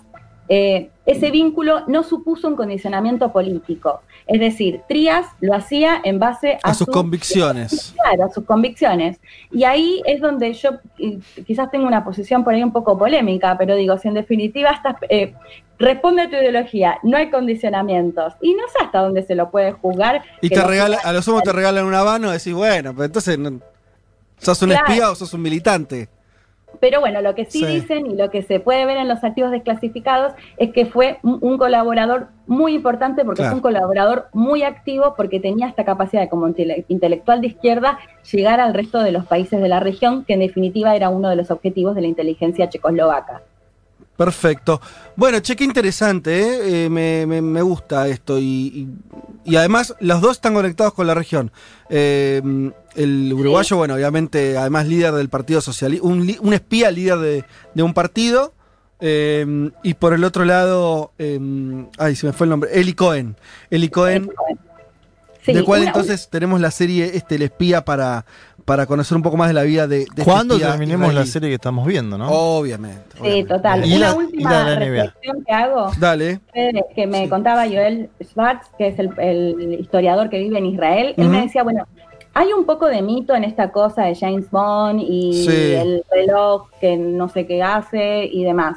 eh, 0.52 0.90
ese 1.06 1.30
vínculo 1.30 1.84
no 1.86 2.02
supuso 2.02 2.48
un 2.48 2.56
condicionamiento 2.56 3.32
político. 3.32 4.02
Es 4.26 4.40
decir, 4.40 4.80
Trías 4.88 5.26
lo 5.40 5.54
hacía 5.54 6.00
en 6.02 6.18
base 6.18 6.58
a, 6.64 6.70
A 6.70 6.74
sus 6.74 6.88
convicciones. 6.88 7.94
Claro, 7.94 8.24
a 8.24 8.30
sus 8.30 8.44
convicciones. 8.44 9.20
Y 9.52 9.62
ahí 9.62 10.02
es 10.04 10.20
donde 10.20 10.52
yo 10.54 10.70
quizás 11.46 11.70
tengo 11.70 11.86
una 11.86 12.04
posición 12.04 12.42
por 12.42 12.52
ahí 12.52 12.64
un 12.64 12.72
poco 12.72 12.98
polémica, 12.98 13.56
pero 13.56 13.76
digo, 13.76 13.96
si 13.96 14.08
en 14.08 14.14
definitiva 14.14 14.70
estás, 14.70 14.96
eh, 15.08 15.34
responde 15.78 16.22
a 16.22 16.28
tu 16.28 16.34
ideología, 16.34 16.98
no 17.04 17.16
hay 17.16 17.30
condicionamientos. 17.30 18.34
Y 18.40 18.54
no 18.54 18.64
sé 18.76 18.84
hasta 18.84 18.98
dónde 18.98 19.22
se 19.22 19.36
lo 19.36 19.52
puede 19.52 19.70
juzgar. 19.70 20.22
Y 20.42 20.48
te 20.48 20.64
regala, 20.64 20.98
a 21.04 21.12
lo 21.12 21.22
sumo 21.22 21.42
te 21.42 21.52
regalan 21.52 21.84
una 21.84 22.02
mano 22.02 22.28
y 22.28 22.32
decís, 22.32 22.54
bueno, 22.54 22.92
pero 22.92 23.04
entonces 23.04 23.38
sos 24.38 24.62
un 24.62 24.70
Claro. 24.70 24.86
espía 24.88 25.10
o 25.12 25.14
sos 25.14 25.32
un 25.32 25.42
militante. 25.42 26.08
Pero 26.78 27.00
bueno, 27.00 27.20
lo 27.20 27.34
que 27.34 27.44
sí, 27.44 27.60
Sí. 27.60 27.66
dicen 27.66 28.06
y 28.06 28.14
lo 28.16 28.30
que 28.30 28.42
se 28.42 28.60
puede 28.60 28.86
ver 28.86 28.96
en 28.96 29.08
los 29.08 29.22
activos 29.24 29.50
desclasificados 29.50 30.32
es 30.56 30.70
que 30.72 30.86
fue 30.86 31.18
un, 31.22 31.38
un 31.40 31.58
colaborador 31.58 32.28
muy 32.46 32.74
importante 32.74 33.24
porque 33.24 33.42
Claro. 33.42 33.50
fue 33.50 33.56
un 33.56 33.62
colaborador 33.62 34.28
muy 34.32 34.62
activo 34.62 35.14
porque 35.16 35.40
tenía 35.40 35.66
esta 35.68 35.84
capacidad 35.84 36.22
de 36.22 36.28
como 36.28 36.46
intele- 36.48 36.84
intelectual 36.88 37.40
de 37.40 37.48
izquierda 37.48 37.98
llegar 38.32 38.60
al 38.60 38.74
resto 38.74 39.02
de 39.02 39.12
los 39.12 39.26
países 39.26 39.60
de 39.60 39.68
la 39.68 39.80
región, 39.80 40.24
que 40.24 40.34
en 40.34 40.40
definitiva 40.40 40.94
era 40.96 41.08
uno 41.10 41.28
de 41.28 41.36
los 41.36 41.50
objetivos 41.50 41.94
de 41.94 42.02
la 42.02 42.06
inteligencia 42.08 42.68
checoslovaca. 42.68 43.42
Perfecto. 44.24 44.82
Bueno, 45.16 45.40
che, 45.40 45.56
qué 45.56 45.64
interesante, 45.64 46.40
¿eh? 46.42 46.84
Eh, 46.84 46.90
me, 46.90 47.24
me- 47.26 47.40
me 47.40 47.62
gusta 47.62 48.06
esto. 48.06 48.38
Y, 48.38 48.44
y- 48.44 48.88
y 49.46 49.56
además, 49.56 49.94
los 50.00 50.20
dos 50.20 50.32
están 50.32 50.52
conectados 50.52 50.92
con 50.92 51.06
la 51.06 51.14
región. 51.14 51.50
Eh, 51.88 52.42
el 52.96 53.32
uruguayo, 53.32 53.78
bueno, 53.78 53.94
obviamente, 53.94 54.58
además 54.58 54.86
líder 54.88 55.14
del 55.14 55.30
Partido 55.30 55.62
Socialista, 55.62 56.06
un, 56.06 56.52
espía 56.52 56.90
líder 56.90 57.16
de, 57.18 57.44
de 57.74 57.82
un 57.82 57.94
partido. 57.94 58.52
eh, 59.00 59.70
y 59.82 59.94
por 59.94 60.12
el 60.12 60.22
otro 60.24 60.44
lado, 60.44 61.12
ay, 61.96 62.14
se 62.14 62.26
me 62.26 62.34
fue 62.34 62.44
el 62.44 62.50
nombre, 62.50 62.70
Eli 62.74 62.92
Cohen. 62.92 63.36
Eli 63.70 63.88
Cohen, 63.88 64.28
Sí, 65.42 65.54
de 65.54 65.64
cual 65.64 65.80
una- 65.80 65.88
entonces 65.92 66.28
tenemos 66.28 66.60
la 66.60 66.70
serie 66.70 67.12
este, 67.14 67.36
El 67.36 67.42
espía 67.42 67.82
para, 67.86 68.26
para 68.70 68.86
conocer 68.86 69.16
un 69.16 69.22
poco 69.24 69.36
más 69.36 69.48
de 69.48 69.54
la 69.54 69.64
vida 69.64 69.88
de, 69.88 69.96
de 69.96 70.02
este 70.04 70.22
¿Cuándo 70.22 70.54
espía 70.54 70.70
terminemos 70.70 71.12
la 71.12 71.26
serie 71.26 71.48
que 71.48 71.56
estamos 71.56 71.84
viendo, 71.88 72.16
no? 72.16 72.28
Obviamente. 72.30 73.16
Sí, 73.20 73.42
total. 73.42 73.84
Y 73.84 73.96
Una 73.96 74.10
la- 74.10 74.14
última 74.14 74.74
reflexión 74.76 75.44
que 75.44 75.52
hago 75.52 75.90
Dale. 75.98 76.38
que 76.94 77.06
me 77.08 77.28
contaba 77.28 77.66
Joel 77.66 78.10
Schwartz, 78.22 78.68
que 78.78 78.86
es 78.86 78.98
el, 79.00 79.10
el 79.18 79.74
historiador 79.80 80.30
que 80.30 80.38
vive 80.38 80.58
en 80.58 80.66
Israel, 80.66 81.14
él 81.16 81.28
me 81.28 81.42
decía, 81.42 81.64
bueno, 81.64 81.84
hay 82.32 82.52
un 82.52 82.64
poco 82.64 82.86
de 82.86 83.02
mito 83.02 83.34
en 83.34 83.42
esta 83.42 83.72
cosa 83.72 84.04
de 84.04 84.14
James 84.14 84.48
Bond 84.52 85.00
y 85.00 85.46
Sí. 85.48 85.72
el 85.74 86.04
reloj 86.08 86.68
que 86.80 86.96
no 86.96 87.28
sé 87.28 87.48
qué 87.48 87.64
hace 87.64 88.24
y 88.24 88.44
demás. 88.44 88.76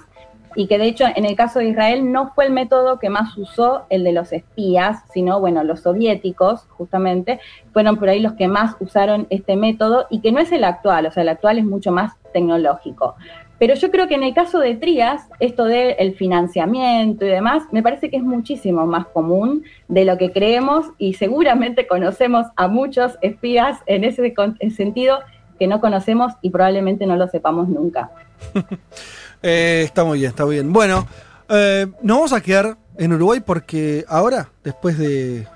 Y 0.55 0.67
que 0.67 0.77
de 0.77 0.85
hecho 0.85 1.05
en 1.15 1.25
el 1.25 1.35
caso 1.35 1.59
de 1.59 1.69
Israel 1.69 2.11
no 2.11 2.31
fue 2.33 2.45
el 2.45 2.51
método 2.51 2.99
que 2.99 3.09
más 3.09 3.37
usó 3.37 3.85
el 3.89 4.03
de 4.03 4.11
los 4.11 4.31
espías, 4.33 5.03
sino 5.13 5.39
bueno, 5.39 5.63
los 5.63 5.81
soviéticos 5.81 6.67
justamente 6.69 7.39
fueron 7.71 7.97
por 7.97 8.09
ahí 8.09 8.19
los 8.19 8.33
que 8.33 8.47
más 8.47 8.75
usaron 8.79 9.27
este 9.29 9.55
método 9.55 10.07
y 10.09 10.21
que 10.21 10.31
no 10.31 10.39
es 10.39 10.51
el 10.51 10.63
actual, 10.63 11.05
o 11.05 11.11
sea, 11.11 11.23
el 11.23 11.29
actual 11.29 11.59
es 11.59 11.65
mucho 11.65 11.91
más 11.91 12.13
tecnológico. 12.31 13.15
Pero 13.59 13.75
yo 13.75 13.91
creo 13.91 14.07
que 14.09 14.15
en 14.15 14.23
el 14.23 14.33
caso 14.33 14.59
de 14.59 14.75
Trías, 14.75 15.29
esto 15.39 15.63
del 15.65 16.15
financiamiento 16.15 17.25
y 17.25 17.29
demás, 17.29 17.63
me 17.71 17.81
parece 17.81 18.09
que 18.09 18.17
es 18.17 18.23
muchísimo 18.23 18.85
más 18.85 19.05
común 19.07 19.63
de 19.87 20.03
lo 20.03 20.17
que 20.17 20.33
creemos 20.33 20.87
y 20.97 21.13
seguramente 21.13 21.87
conocemos 21.87 22.47
a 22.57 22.67
muchos 22.67 23.17
espías 23.21 23.79
en 23.85 24.03
ese 24.03 24.33
sentido 24.75 25.19
que 25.57 25.67
no 25.67 25.79
conocemos 25.79 26.33
y 26.41 26.49
probablemente 26.49 27.05
no 27.05 27.15
lo 27.15 27.27
sepamos 27.27 27.69
nunca. 27.69 28.11
Eh, 29.43 29.83
está 29.85 30.05
muy 30.05 30.19
bien, 30.19 30.29
está 30.29 30.45
muy 30.45 30.55
bien. 30.55 30.71
Bueno, 30.71 31.07
eh, 31.49 31.85
nos 32.01 32.17
vamos 32.17 32.33
a 32.33 32.41
quedar 32.41 32.77
en 32.97 33.13
Uruguay 33.13 33.41
porque 33.45 34.05
ahora, 34.07 34.49
después 34.63 34.97
de 34.97 35.47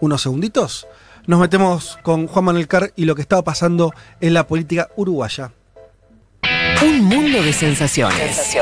unos 0.00 0.22
segunditos, 0.22 0.86
nos 1.26 1.40
metemos 1.40 1.98
con 2.02 2.28
Juan 2.28 2.44
Manuel 2.44 2.68
Carr 2.68 2.92
y 2.96 3.04
lo 3.06 3.14
que 3.14 3.22
estaba 3.22 3.42
pasando 3.42 3.92
en 4.20 4.34
la 4.34 4.46
política 4.46 4.88
uruguaya. 4.96 5.52
Un 6.82 7.04
mundo 7.04 7.42
de 7.42 7.52
sensaciones. 7.52 8.54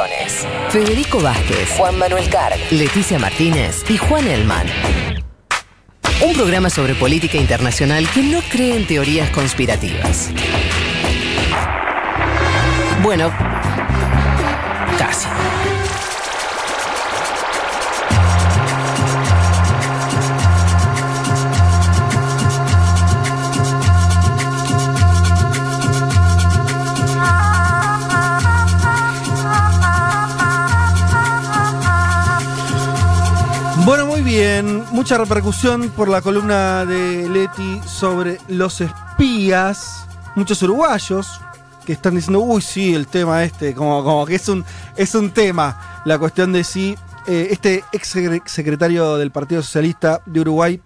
Federico 0.70 1.20
Vázquez, 1.20 1.70
Juan 1.76 1.98
Manuel 1.98 2.28
Carr, 2.30 2.52
Leticia 2.70 3.18
Martínez 3.18 3.84
y 3.90 3.98
Juan 3.98 4.26
Elman. 4.26 4.66
Un 6.24 6.32
programa 6.34 6.70
sobre 6.70 6.94
política 6.94 7.36
internacional 7.36 8.08
que 8.14 8.22
no 8.22 8.40
cree 8.50 8.76
en 8.76 8.86
teorías 8.86 9.28
conspirativas. 9.30 10.30
Bueno, 13.02 13.32
Bueno, 33.84 34.06
muy 34.06 34.22
bien. 34.22 34.84
Mucha 34.92 35.18
repercusión 35.18 35.90
por 35.90 36.08
la 36.08 36.22
columna 36.22 36.84
de 36.84 37.28
Leti 37.28 37.80
sobre 37.84 38.38
los 38.46 38.80
espías. 38.80 40.06
Muchos 40.36 40.62
uruguayos 40.62 41.40
que 41.86 41.92
están 41.92 42.14
diciendo, 42.14 42.40
uy, 42.40 42.62
sí, 42.62 42.94
el 42.94 43.06
tema 43.06 43.44
este, 43.44 43.74
como, 43.74 44.02
como 44.04 44.26
que 44.26 44.36
es 44.36 44.48
un, 44.48 44.64
es 44.96 45.14
un 45.14 45.30
tema. 45.30 46.02
La 46.04 46.18
cuestión 46.18 46.52
de 46.52 46.64
si 46.64 46.96
eh, 47.26 47.48
este 47.50 47.84
ex 47.92 48.16
secre- 48.16 48.42
secretario 48.46 49.16
del 49.16 49.30
Partido 49.30 49.62
Socialista 49.62 50.20
de 50.26 50.40
Uruguay 50.40 50.80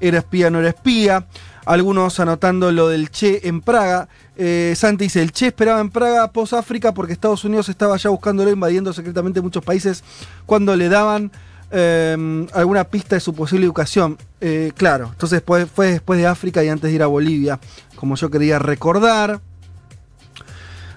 era 0.00 0.18
espía 0.18 0.46
o 0.48 0.50
no 0.50 0.60
era 0.60 0.68
espía. 0.68 1.26
Algunos 1.66 2.18
anotando 2.18 2.72
lo 2.72 2.88
del 2.88 3.10
Che 3.10 3.46
en 3.46 3.60
Praga. 3.60 4.08
Eh, 4.36 4.72
Santi 4.74 5.04
dice, 5.04 5.20
el 5.20 5.32
Che 5.32 5.48
esperaba 5.48 5.80
en 5.80 5.90
Praga 5.90 6.32
post-África 6.32 6.94
porque 6.94 7.12
Estados 7.12 7.44
Unidos 7.44 7.68
estaba 7.68 7.96
ya 7.98 8.08
buscándolo, 8.08 8.50
invadiendo 8.50 8.92
secretamente 8.94 9.42
muchos 9.42 9.62
países 9.62 10.02
cuando 10.46 10.74
le 10.76 10.88
daban 10.88 11.30
eh, 11.70 12.46
alguna 12.54 12.84
pista 12.84 13.16
de 13.16 13.20
su 13.20 13.34
posible 13.34 13.66
educación. 13.66 14.16
Eh, 14.40 14.72
claro, 14.76 15.10
entonces 15.12 15.42
fue 15.44 15.66
después 15.92 16.18
de 16.18 16.26
África 16.26 16.64
y 16.64 16.68
antes 16.68 16.88
de 16.88 16.94
ir 16.94 17.02
a 17.02 17.06
Bolivia, 17.06 17.60
como 17.96 18.14
yo 18.14 18.30
quería 18.30 18.58
recordar. 18.58 19.40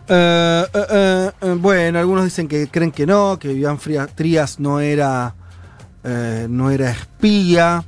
Eh, 0.08 0.66
eh, 0.74 1.32
eh, 1.42 1.56
bueno, 1.60 2.00
algunos 2.00 2.26
dicen 2.26 2.48
que 2.48 2.68
creen 2.68 2.92
que 2.92 3.06
no, 3.06 3.38
que 3.40 3.50
Fría- 3.80 4.08
Trías 4.08 4.60
no 4.60 4.80
era, 4.80 5.34
eh, 6.04 6.48
no 6.50 6.70
era 6.72 6.92
espía. 6.92 7.84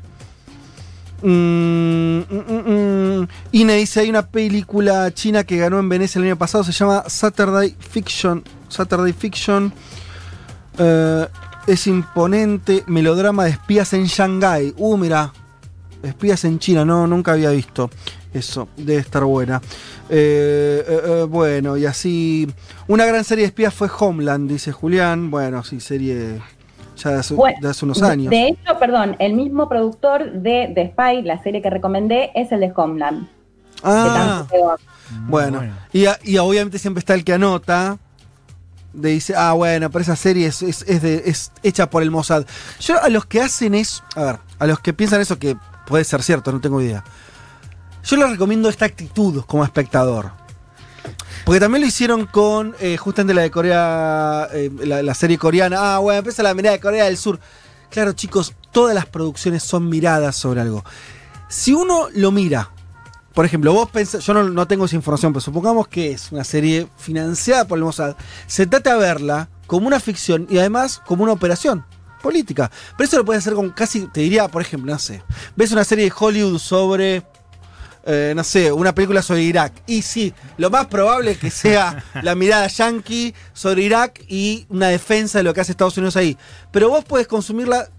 Mm, 1.21 2.19
mm, 2.19 2.23
mm, 2.47 3.19
mm. 3.21 3.27
Ine 3.53 3.75
dice, 3.75 4.01
hay 4.01 4.09
una 4.09 4.25
película 4.27 5.13
china 5.13 5.43
que 5.43 5.57
ganó 5.57 5.79
en 5.79 5.87
Venecia 5.89 6.19
el 6.19 6.25
año 6.25 6.37
pasado, 6.37 6.63
se 6.63 6.71
llama 6.71 7.03
Saturday 7.07 7.75
Fiction. 7.79 8.43
Saturday 8.69 9.13
Fiction. 9.13 9.73
Eh, 10.77 11.27
es 11.67 11.87
imponente, 11.87 12.83
melodrama 12.87 13.45
de 13.45 13.51
espías 13.51 13.93
en 13.93 14.05
Shanghái. 14.05 14.73
Uh, 14.77 14.97
mira, 14.97 15.31
espías 16.03 16.43
en 16.43 16.59
China, 16.59 16.83
no, 16.83 17.07
nunca 17.07 17.31
había 17.33 17.51
visto 17.51 17.89
eso, 18.33 18.67
debe 18.77 18.99
estar 18.99 19.23
buena. 19.23 19.61
Eh, 20.09 20.83
eh, 20.87 21.01
eh, 21.05 21.23
bueno, 21.29 21.77
y 21.77 21.85
así, 21.85 22.47
una 22.87 23.05
gran 23.05 23.23
serie 23.23 23.43
de 23.43 23.47
espías 23.47 23.73
fue 23.73 23.89
Homeland, 23.99 24.49
dice 24.49 24.71
Julián. 24.71 25.29
Bueno, 25.31 25.63
sí, 25.63 25.79
serie 25.79 26.41
ya 26.97 27.11
de 27.11 27.19
hace, 27.19 27.33
Bueno, 27.35 27.57
de 27.61 27.69
hace 27.69 27.85
unos 27.85 28.01
años. 28.01 28.29
De 28.29 28.47
hecho, 28.49 28.77
perdón, 28.79 29.15
el 29.19 29.33
mismo 29.33 29.67
productor 29.69 30.31
de 30.31 30.71
The 30.75 30.91
Spy, 30.91 31.21
la 31.23 31.41
serie 31.43 31.61
que 31.61 31.69
recomendé, 31.69 32.31
es 32.35 32.51
el 32.51 32.59
de 32.59 32.71
Homeland. 32.75 33.27
Ah, 33.83 34.45
pegó. 34.49 34.75
bueno. 35.27 35.61
Y, 35.91 36.37
obviamente 36.37 36.79
siempre 36.79 36.99
está 36.99 37.13
el 37.13 37.23
que 37.23 37.33
anota. 37.33 37.97
De 38.93 39.09
dice, 39.09 39.33
ah, 39.35 39.53
bueno, 39.53 39.89
pero 39.89 40.03
esa 40.03 40.15
serie 40.15 40.45
es, 40.45 40.61
es- 40.61 40.83
es 40.87 41.01
de- 41.01 41.23
es 41.25 41.51
hecha 41.63 41.89
por 41.89 42.03
el 42.03 42.11
Mossad. 42.11 42.45
Yo 42.79 43.01
a 43.01 43.09
los 43.09 43.25
que 43.25 43.41
hacen 43.41 43.73
eso, 43.73 44.03
a 44.15 44.23
ver, 44.23 44.35
a 44.59 44.67
los 44.67 44.79
que 44.81 44.93
piensan 44.93 45.19
eso, 45.19 45.39
que 45.39 45.57
puede 45.87 46.03
ser 46.03 46.21
cierto, 46.21 46.51
no 46.51 46.61
tengo 46.61 46.79
idea. 46.79 47.03
Yo 48.03 48.17
les 48.17 48.29
recomiendo 48.29 48.69
esta 48.69 48.85
actitud 48.85 49.43
como 49.45 49.63
espectador. 49.63 50.31
Porque 51.45 51.59
también 51.59 51.81
lo 51.81 51.87
hicieron 51.87 52.25
con 52.25 52.75
eh, 52.79 52.97
justamente 52.97 53.33
la 53.33 53.41
de 53.41 53.51
Corea, 53.51 54.47
eh, 54.53 54.69
la, 54.83 55.13
serie 55.13 55.37
coreana. 55.37 55.95
Ah, 55.95 55.99
bueno, 55.99 56.19
empieza 56.19 56.43
la 56.43 56.53
mirada 56.53 56.75
de 56.75 56.81
Corea 56.81 57.05
del 57.05 57.17
Sur. 57.17 57.39
Claro, 57.89 58.13
chicos, 58.13 58.53
todas 58.71 58.95
las 58.95 59.05
producciones 59.05 59.63
son 59.63 59.89
miradas 59.89 60.35
sobre 60.35 60.61
algo. 60.61 60.83
Si 61.49 61.73
uno 61.73 62.07
lo 62.13 62.31
mira, 62.31 62.71
por 63.33 63.45
ejemplo, 63.45 63.73
vos 63.73 63.89
pensás, 63.89 64.25
yo 64.25 64.33
no, 64.33 64.43
no 64.43 64.67
tengo 64.67 64.85
esa 64.85 64.95
información, 64.95 65.33
pero 65.33 65.41
supongamos 65.41 65.87
que 65.87 66.11
es 66.11 66.31
una 66.31 66.43
serie 66.43 66.87
financiada 66.97 67.67
por 67.67 67.77
el 67.77 67.83
Mossad, 67.83 68.15
se 68.47 68.65
trata 68.65 68.93
de 68.93 68.99
verla 68.99 69.49
como 69.67 69.87
una 69.87 69.99
ficción 69.99 70.47
y 70.49 70.57
además 70.57 71.01
como 71.05 71.23
una 71.23 71.33
operación 71.33 71.85
política. 72.21 72.71
Pero 72.97 73.07
eso 73.07 73.17
lo 73.17 73.25
puedes 73.25 73.43
hacer 73.43 73.53
con 73.53 73.69
casi, 73.69 74.07
te 74.07 74.21
diría, 74.21 74.47
por 74.47 74.61
ejemplo, 74.61 74.91
no 74.91 74.99
sé, 74.99 75.23
ves 75.55 75.71
una 75.71 75.83
serie 75.83 76.05
de 76.05 76.13
Hollywood 76.17 76.57
sobre 76.57 77.23
eh, 78.05 78.33
no 78.35 78.43
sé, 78.43 78.71
una 78.71 78.93
película 78.93 79.21
sobre 79.21 79.43
Irak. 79.43 79.73
Y 79.87 80.01
sí, 80.01 80.33
lo 80.57 80.69
más 80.69 80.87
probable 80.87 81.31
es 81.31 81.37
que 81.37 81.49
sea 81.49 82.03
la 82.21 82.35
mirada 82.35 82.67
yankee 82.67 83.33
sobre 83.53 83.83
Irak 83.83 84.21
y 84.27 84.65
una 84.69 84.87
defensa 84.89 85.37
de 85.39 85.43
lo 85.43 85.53
que 85.53 85.61
hace 85.61 85.71
Estados 85.71 85.97
Unidos 85.97 86.15
ahí. 86.17 86.37
Pero 86.71 86.89
vos 86.89 87.05
puedes 87.05 87.27
consumirla, 87.27 87.89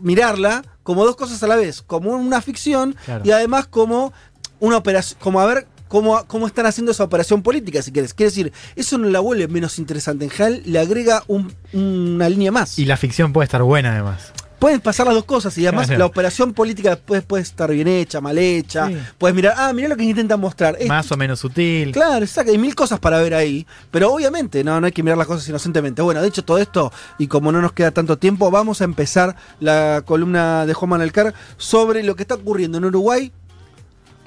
mirarla 0.00 0.62
como 0.82 1.04
dos 1.04 1.16
cosas 1.16 1.42
a 1.42 1.46
la 1.46 1.56
vez, 1.56 1.82
como 1.82 2.10
una 2.10 2.40
ficción 2.40 2.96
Claro. 3.04 3.22
y 3.24 3.30
además 3.30 3.66
como 3.66 4.12
una 4.60 4.76
operación, 4.76 5.18
como 5.22 5.40
a 5.40 5.46
ver 5.46 5.66
cómo, 5.88 6.24
cómo 6.26 6.46
están 6.46 6.66
haciendo 6.66 6.92
esa 6.92 7.04
operación 7.04 7.42
política, 7.42 7.82
si 7.82 7.92
quieres. 7.92 8.14
Quiere 8.14 8.30
decir, 8.30 8.52
eso 8.76 8.96
no 8.98 9.08
la 9.08 9.20
vuelve 9.20 9.46
menos 9.48 9.78
interesante. 9.78 10.24
En 10.24 10.30
general, 10.30 10.62
le 10.64 10.78
agrega 10.78 11.22
un- 11.26 11.54
una 11.72 12.28
línea 12.28 12.50
más. 12.50 12.78
Y 12.78 12.86
la 12.86 12.96
ficción 12.96 13.32
puede 13.32 13.44
estar 13.44 13.62
buena 13.62 13.92
además. 13.92 14.32
Pueden 14.62 14.80
pasar 14.80 15.06
las 15.06 15.16
dos 15.16 15.24
cosas 15.24 15.58
y 15.58 15.66
además 15.66 15.86
Claro. 15.88 15.98
la 15.98 16.06
operación 16.06 16.52
política 16.54 16.90
después 16.90 17.22
puede 17.24 17.42
estar 17.42 17.68
bien 17.72 17.88
hecha, 17.88 18.20
mal 18.20 18.38
hecha. 18.38 18.86
Sí. 18.86 18.96
Puedes 19.18 19.34
mirar, 19.34 19.54
ah, 19.56 19.72
mirá 19.72 19.88
lo 19.88 19.96
que 19.96 20.04
intentan 20.04 20.38
mostrar. 20.38 20.76
Es- 20.78 20.88
Más 20.88 21.10
o 21.10 21.16
menos 21.16 21.40
sutil. 21.40 21.90
Claro, 21.90 22.24
exacto, 22.24 22.52
hay 22.52 22.58
mil 22.58 22.74
cosas 22.76 23.00
para 23.00 23.18
ver 23.20 23.34
ahí. 23.34 23.66
Pero 23.90 24.12
obviamente 24.14 24.62
no, 24.62 24.80
no 24.80 24.86
hay 24.86 24.92
que 24.92 25.02
mirar 25.02 25.18
las 25.18 25.26
cosas 25.26 25.48
inocentemente. 25.48 26.00
Bueno, 26.00 26.22
dicho 26.22 26.44
todo 26.44 26.58
esto, 26.58 26.92
y 27.18 27.26
como 27.26 27.50
no 27.50 27.60
nos 27.60 27.72
queda 27.72 27.90
tanto 27.90 28.18
tiempo, 28.18 28.50
vamos 28.52 28.80
a 28.80 28.84
empezar 28.84 29.34
la 29.58 30.02
columna 30.06 30.64
de 30.64 30.74
Juan 30.74 30.90
Manuel 30.90 31.10
Car 31.10 31.34
sobre 31.56 32.04
lo 32.04 32.14
que 32.14 32.22
está 32.22 32.36
ocurriendo 32.36 32.78
en 32.78 32.84
Uruguay 32.84 33.32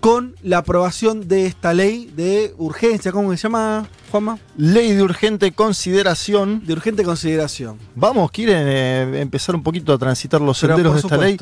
con 0.05 0.35
la 0.43 0.59
aprobación 0.59 1.27
de 1.27 1.47
esta 1.47 1.73
ley 1.73 2.11
de 2.15 2.53
urgencia. 2.59 3.11
¿Cómo 3.11 3.31
se 3.31 3.37
llama, 3.37 3.87
Juanma? 4.11 4.37
Ley 4.55 4.93
de 4.93 5.01
urgente 5.01 5.51
consideración. 5.51 6.63
De 6.63 6.73
urgente 6.73 7.03
consideración. 7.03 7.79
Vamos, 7.95 8.29
quieren 8.29 8.67
eh, 8.67 9.21
empezar 9.21 9.55
un 9.55 9.63
poquito 9.63 9.93
a 9.93 9.97
transitar 9.97 10.41
los 10.41 10.61
Pero, 10.61 10.75
senderos 10.75 10.93
de 10.93 10.99
esta 10.99 11.17
ley. 11.17 11.39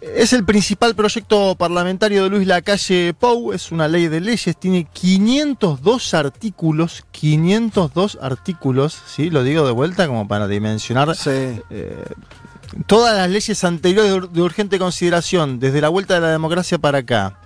Es 0.00 0.32
el 0.32 0.44
principal 0.44 0.96
proyecto 0.96 1.54
parlamentario 1.54 2.24
de 2.24 2.30
Luis 2.30 2.48
Lacalle 2.48 3.14
Pou, 3.14 3.52
es 3.52 3.70
una 3.70 3.86
ley 3.86 4.08
de 4.08 4.20
leyes, 4.20 4.56
tiene 4.56 4.88
502 4.92 6.14
artículos, 6.14 7.04
502 7.12 8.18
artículos, 8.20 8.98
¿sí? 9.06 9.30
Lo 9.30 9.44
digo 9.44 9.64
de 9.64 9.72
vuelta 9.72 10.08
como 10.08 10.26
para 10.26 10.48
dimensionar. 10.48 11.14
eh, 11.70 12.04
todas 12.86 13.16
las 13.16 13.30
leyes 13.30 13.62
anteriores 13.64 14.10
de, 14.12 14.18
ur- 14.18 14.28
de 14.30 14.42
urgente 14.42 14.78
consideración, 14.78 15.58
desde 15.58 15.80
la 15.80 15.88
vuelta 15.88 16.14
de 16.14 16.20
la 16.20 16.28
democracia 16.30 16.78
para 16.78 16.98
acá, 16.98 17.38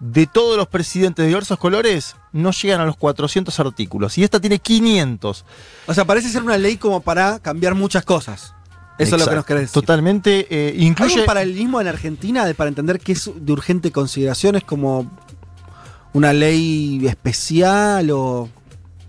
de 0.00 0.26
todos 0.26 0.56
los 0.56 0.68
presidentes 0.68 1.22
de 1.22 1.28
diversos 1.28 1.58
colores, 1.58 2.16
no 2.32 2.50
llegan 2.50 2.80
a 2.80 2.84
los 2.84 2.96
400 2.96 3.58
artículos. 3.60 4.18
Y 4.18 4.24
esta 4.24 4.40
tiene 4.40 4.58
500. 4.58 5.44
O 5.86 5.94
sea, 5.94 6.04
parece 6.04 6.28
ser 6.28 6.42
una 6.42 6.58
ley 6.58 6.76
como 6.76 7.00
para 7.00 7.38
cambiar 7.38 7.74
muchas 7.74 8.04
cosas. 8.04 8.52
Eso 8.98 9.16
es 9.16 9.22
lo 9.22 9.28
que 9.28 9.34
nos 9.36 9.44
querés 9.46 9.62
decir. 9.62 9.74
Totalmente. 9.74 10.46
eh, 10.50 10.74
incluye. 10.78 11.14
¿Hay 11.14 11.20
un 11.20 11.26
paralelismo 11.26 11.80
en 11.80 11.88
Argentina 11.88 12.44
de, 12.44 12.54
para 12.54 12.68
entender 12.68 13.00
que 13.00 13.12
es 13.12 13.30
de 13.34 13.52
urgente 13.52 13.90
consideración? 13.90 14.54
¿Es 14.56 14.64
como 14.64 15.10
una 16.12 16.32
ley 16.32 17.04
especial 17.06 18.10
o...? 18.12 18.48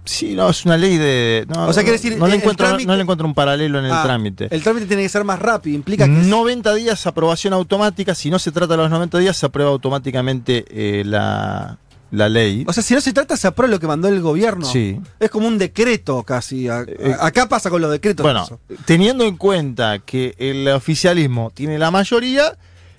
Sí, 0.06 0.36
no, 0.36 0.50
es 0.50 0.64
una 0.66 0.78
ley 0.78 0.98
de... 0.98 1.46
No, 1.50 1.68
O 1.68 1.74
sea, 1.74 1.84
quiere 1.84 1.98
decir, 1.98 2.18
no, 2.18 2.28
le 2.28 2.36
encuentro, 2.36 2.68
trámite- 2.68 2.86
no 2.86 2.96
le 2.96 3.02
encuentro 3.02 3.28
un 3.28 3.34
paralelo 3.34 3.80
en 3.80 3.86
el 3.86 3.92
Ah, 3.92 4.04
trámite. 4.04 4.48
El 4.52 4.62
trámite 4.64 4.86
tiene 4.86 5.02
que 5.04 5.10
ser 5.10 5.24
más 5.24 5.40
rápido, 5.40 5.76
implica 5.76 6.06
que... 6.06 6.22
es- 6.22 6.28
90 6.28 6.74
días 6.76 7.06
aprobación 7.08 7.54
automática, 7.54 8.14
si 8.16 8.30
no 8.30 8.38
se 8.40 8.52
trata 8.52 8.74
de 8.76 8.78
los 8.84 8.90
90 8.92 9.18
días, 9.18 9.36
se 9.36 9.46
aprueba 9.48 9.72
automáticamente 9.72 10.66
eh, 10.70 11.04
la, 11.06 11.80
la 12.12 12.30
ley. 12.30 12.66
O 12.68 12.74
sea, 12.74 12.84
si 12.84 12.94
no 12.94 13.02
se 13.02 13.14
trata, 13.14 13.36
se 13.36 13.48
aprueba 13.48 13.72
lo 13.74 13.80
que 13.80 13.88
mandó 13.88 14.08
el 14.08 14.22
gobierno. 14.22 14.66
Sí. 14.66 15.00
Es 15.20 15.30
como 15.32 15.48
un 15.48 15.58
decreto 15.58 16.22
casi. 16.24 16.70
A- 16.70 16.86
a- 17.20 17.26
acá 17.26 17.50
pasa 17.50 17.70
con 17.72 17.82
los 17.82 17.90
decretos. 17.92 18.24
Bueno, 18.24 18.44
eso. 18.44 18.60
teniendo 18.86 19.24
en 19.26 19.38
cuenta 19.38 20.00
que 20.00 20.36
el 20.38 20.68
oficialismo 20.68 21.52
tiene 21.54 21.80
la 21.80 21.90
mayoría, 21.90 22.56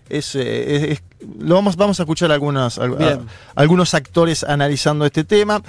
es, 0.09 0.35
eh, 0.35 0.77
es- 0.77 0.83
es- 0.91 1.03
lo 1.39 1.55
vamos, 1.55 1.77
vamos 1.77 1.99
a 2.01 2.03
escuchar 2.03 2.31
algunos, 2.33 2.79
al- 2.79 2.97
Bien. 2.97 3.11
a- 3.55 3.61
algunos 3.61 3.95
actores 3.95 4.43
analizando 4.45 5.07
este 5.07 5.23
tema. 5.25 5.63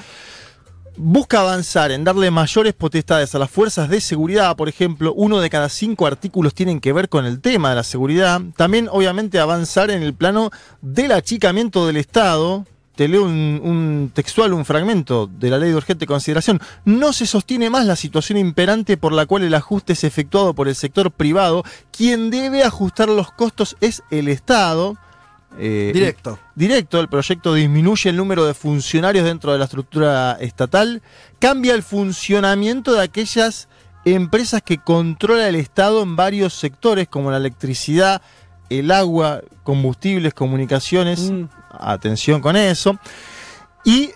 Busca 1.00 1.42
avanzar 1.42 1.92
en 1.92 2.04
darle 2.04 2.32
mayores 2.32 2.74
potestades 2.74 3.36
a 3.36 3.40
las 3.40 3.52
fuerzas 3.52 3.88
de 3.88 4.02
seguridad, 4.02 4.56
por 4.56 4.68
ejemplo, 4.68 5.14
uno 5.14 5.40
de 5.40 5.50
cada 5.52 5.70
cinco 5.70 6.08
artículos 6.08 6.56
tienen 6.56 6.80
que 6.80 6.92
ver 6.92 7.08
con 7.08 7.24
el 7.28 7.40
tema 7.40 7.70
de 7.70 7.76
la 7.76 7.84
seguridad. 7.84 8.42
También, 8.56 8.90
obviamente, 8.92 9.40
avanzar 9.40 9.92
en 9.92 10.02
el 10.02 10.16
plano 10.16 10.50
del 10.82 11.12
achicamiento 11.12 11.86
del 11.86 11.98
Estado. 11.98 12.66
Te 12.96 13.08
leo 13.08 13.26
un, 13.26 13.62
un 13.64 14.12
textual, 14.12 14.54
un 14.54 14.66
fragmento 14.66 15.28
de 15.28 15.52
la 15.52 15.60
ley 15.60 15.70
de 15.70 15.76
urgente 15.76 16.08
consideración. 16.08 16.60
No 16.84 17.14
se 17.14 17.28
sostiene 17.28 17.70
más 17.70 17.86
la 17.86 17.96
situación 17.96 18.40
imperante 18.40 18.98
por 18.98 19.14
la 19.14 19.28
cual 19.28 19.44
el 19.44 19.54
ajuste 19.54 19.94
es 19.94 20.04
efectuado 20.04 20.56
por 20.56 20.68
el 20.68 20.74
sector 20.74 21.12
privado. 21.12 21.64
Quien 21.96 22.32
debe 22.32 22.64
ajustar 22.64 23.08
los 23.08 23.32
costos 23.32 23.78
es 23.82 24.02
el 24.10 24.28
Estado. 24.28 24.98
Eh, 25.60 25.92
Directo. 25.94 26.40
Directo, 26.56 27.00
el 27.00 27.10
proyecto 27.10 27.54
disminuye 27.54 28.10
el 28.10 28.18
número 28.18 28.46
de 28.46 28.54
funcionarios 28.54 29.26
dentro 29.26 29.52
de 29.52 29.58
la 29.58 29.66
estructura 29.66 30.38
estatal, 30.40 31.02
cambia 31.40 31.74
el 31.74 31.84
funcionamiento 31.84 32.94
de 32.94 33.02
aquellas 33.02 33.68
empresas 34.06 34.62
que 34.62 34.78
controla 34.78 35.48
el 35.48 35.56
Estado 35.56 36.04
en 36.04 36.16
varios 36.16 36.54
sectores, 36.54 37.08
como 37.08 37.32
la 37.32 37.38
electricidad, 37.38 38.22
el 38.70 38.92
agua, 38.92 39.42
combustibles, 39.64 40.34
comunicaciones. 40.34 41.32
Atención 41.72 42.42
con 42.42 42.56
eso. 42.56 42.98
Y 43.84 44.12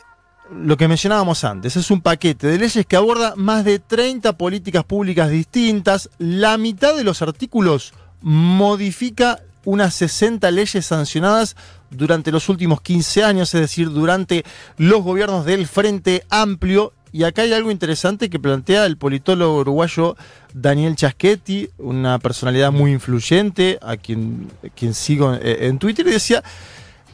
lo 0.51 0.77
que 0.77 0.87
mencionábamos 0.87 1.43
antes, 1.43 1.77
es 1.77 1.91
un 1.91 2.01
paquete 2.01 2.47
de 2.47 2.57
leyes 2.57 2.85
que 2.85 2.95
aborda 2.95 3.33
más 3.35 3.63
de 3.63 3.79
30 3.79 4.37
políticas 4.37 4.83
públicas 4.83 5.29
distintas. 5.29 6.09
La 6.17 6.57
mitad 6.57 6.95
de 6.95 7.03
los 7.03 7.21
artículos 7.21 7.93
modifica 8.21 9.39
unas 9.65 9.93
60 9.95 10.49
leyes 10.51 10.85
sancionadas 10.85 11.55
durante 11.89 12.31
los 12.31 12.49
últimos 12.49 12.81
15 12.81 13.23
años, 13.23 13.53
es 13.53 13.61
decir, 13.61 13.89
durante 13.89 14.43
los 14.77 15.03
gobiernos 15.03 15.45
del 15.45 15.67
Frente 15.67 16.23
Amplio. 16.29 16.93
Y 17.13 17.23
acá 17.23 17.41
hay 17.41 17.51
algo 17.51 17.71
interesante 17.71 18.29
que 18.29 18.39
plantea 18.39 18.85
el 18.85 18.97
politólogo 18.97 19.59
uruguayo 19.59 20.15
Daniel 20.53 20.95
Chaschetti, 20.95 21.69
una 21.77 22.19
personalidad 22.19 22.71
muy 22.71 22.91
influyente, 22.91 23.79
a 23.81 23.97
quien, 23.97 24.49
quien 24.75 24.93
sigo 24.93 25.37
en 25.41 25.77
Twitter, 25.77 26.07
y 26.07 26.11
decía, 26.11 26.41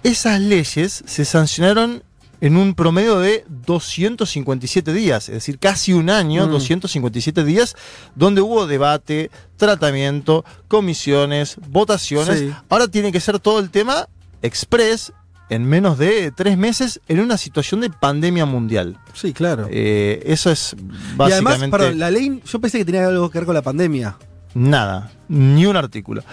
esas 0.03 0.40
leyes 0.40 1.03
se 1.06 1.26
sancionaron 1.26 2.03
en 2.41 2.55
un 2.57 2.73
promedio 2.76 3.19
de 3.19 3.45
257 3.65 4.93
días, 4.93 5.27
es 5.30 5.35
decir, 5.35 5.57
casi 5.59 5.93
un 5.93 6.09
año, 6.09 6.47
Mm. 6.47 6.51
257 6.51 7.43
días, 7.43 7.76
donde 8.15 8.41
hubo 8.41 8.68
debate, 8.68 9.31
tratamiento, 9.57 10.45
comisiones, 10.68 11.57
votaciones. 11.69 12.39
Sí. 12.39 12.51
Ahora 12.69 12.88
tiene 12.88 13.11
que 13.11 13.19
ser 13.19 13.39
todo 13.39 13.59
el 13.59 13.69
tema 13.69 14.07
express 14.41 15.11
en 15.49 15.64
menos 15.65 15.97
de 15.97 16.31
tres 16.35 16.57
meses 16.57 16.99
en 17.07 17.22
una 17.22 17.38
situación 17.38 17.81
de 17.81 17.89
pandemia 17.89 18.45
mundial. 18.45 18.97
Sí, 19.14 19.34
claro. 19.34 19.68
Eh, 19.72 20.22
eso 20.26 20.51
es 20.51 20.76
Y 20.77 21.15
básicamente 21.15 21.51
además, 21.64 21.69
perdón, 21.69 21.99
la 21.99 22.11
ley, 22.11 22.41
yo 22.45 22.59
pensé 22.59 22.77
que 22.80 22.85
tenía 22.85 23.07
algo 23.07 23.30
que 23.30 23.39
ver 23.39 23.45
con 23.45 23.55
la 23.55 23.61
pandemia. 23.61 24.18
nada, 24.53 25.11
ni 25.30 25.65
un 25.65 25.76
artículo. 25.77 26.23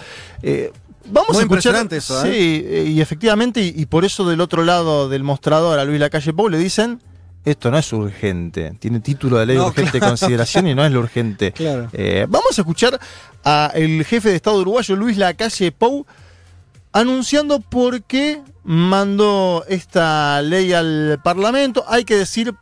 Eh, 0.41 0.71
Vamos 1.07 1.29
Muy 1.29 1.37
a 1.37 1.41
escuchar. 1.41 1.43
impresionante 1.43 1.97
eso, 1.97 2.25
¿eh? 2.25 2.31
Sí, 2.31 2.65
eh, 2.67 2.83
y 2.87 3.01
efectivamente, 3.01 3.61
y, 3.61 3.73
y 3.75 3.85
por 3.85 4.05
eso 4.05 4.27
del 4.27 4.41
otro 4.41 4.63
lado 4.63 5.07
del 5.09 5.23
mostrador 5.23 5.77
a 5.79 5.85
Luis 5.85 5.99
Lacalle 5.99 6.33
Pou 6.33 6.49
le 6.49 6.57
dicen. 6.57 7.01
Esto 7.43 7.69
no 7.69 7.77
es 7.77 7.93
urgente, 7.93 8.75
tiene 8.79 8.99
título 9.01 9.37
de 9.37 9.45
ley 9.45 9.55
No, 9.57 9.65
de 9.65 9.69
urgente 9.69 9.99
claro. 9.99 10.11
consideración 10.13 10.67
y 10.67 10.73
no 10.73 10.83
es 10.83 10.91
lo 10.91 10.99
urgente. 10.99 11.51
Claro. 11.51 11.89
Eh, 11.93 12.25
vamos 12.27 12.57
a 12.57 12.61
escuchar 12.61 12.99
al 13.43 14.03
jefe 14.03 14.29
de 14.29 14.35
Estado 14.35 14.57
uruguayo, 14.57 14.95
Luis 14.95 15.15
Lacalle 15.17 15.71
Pou, 15.71 16.07
anunciando 16.91 17.59
por 17.59 18.01
qué 18.03 18.41
mandó 18.63 19.63
esta 19.67 20.41
ley 20.41 20.73
al 20.73 21.19
Parlamento. 21.23 21.85
Hay 21.87 22.03
que 22.03 22.15
decir 22.17 22.55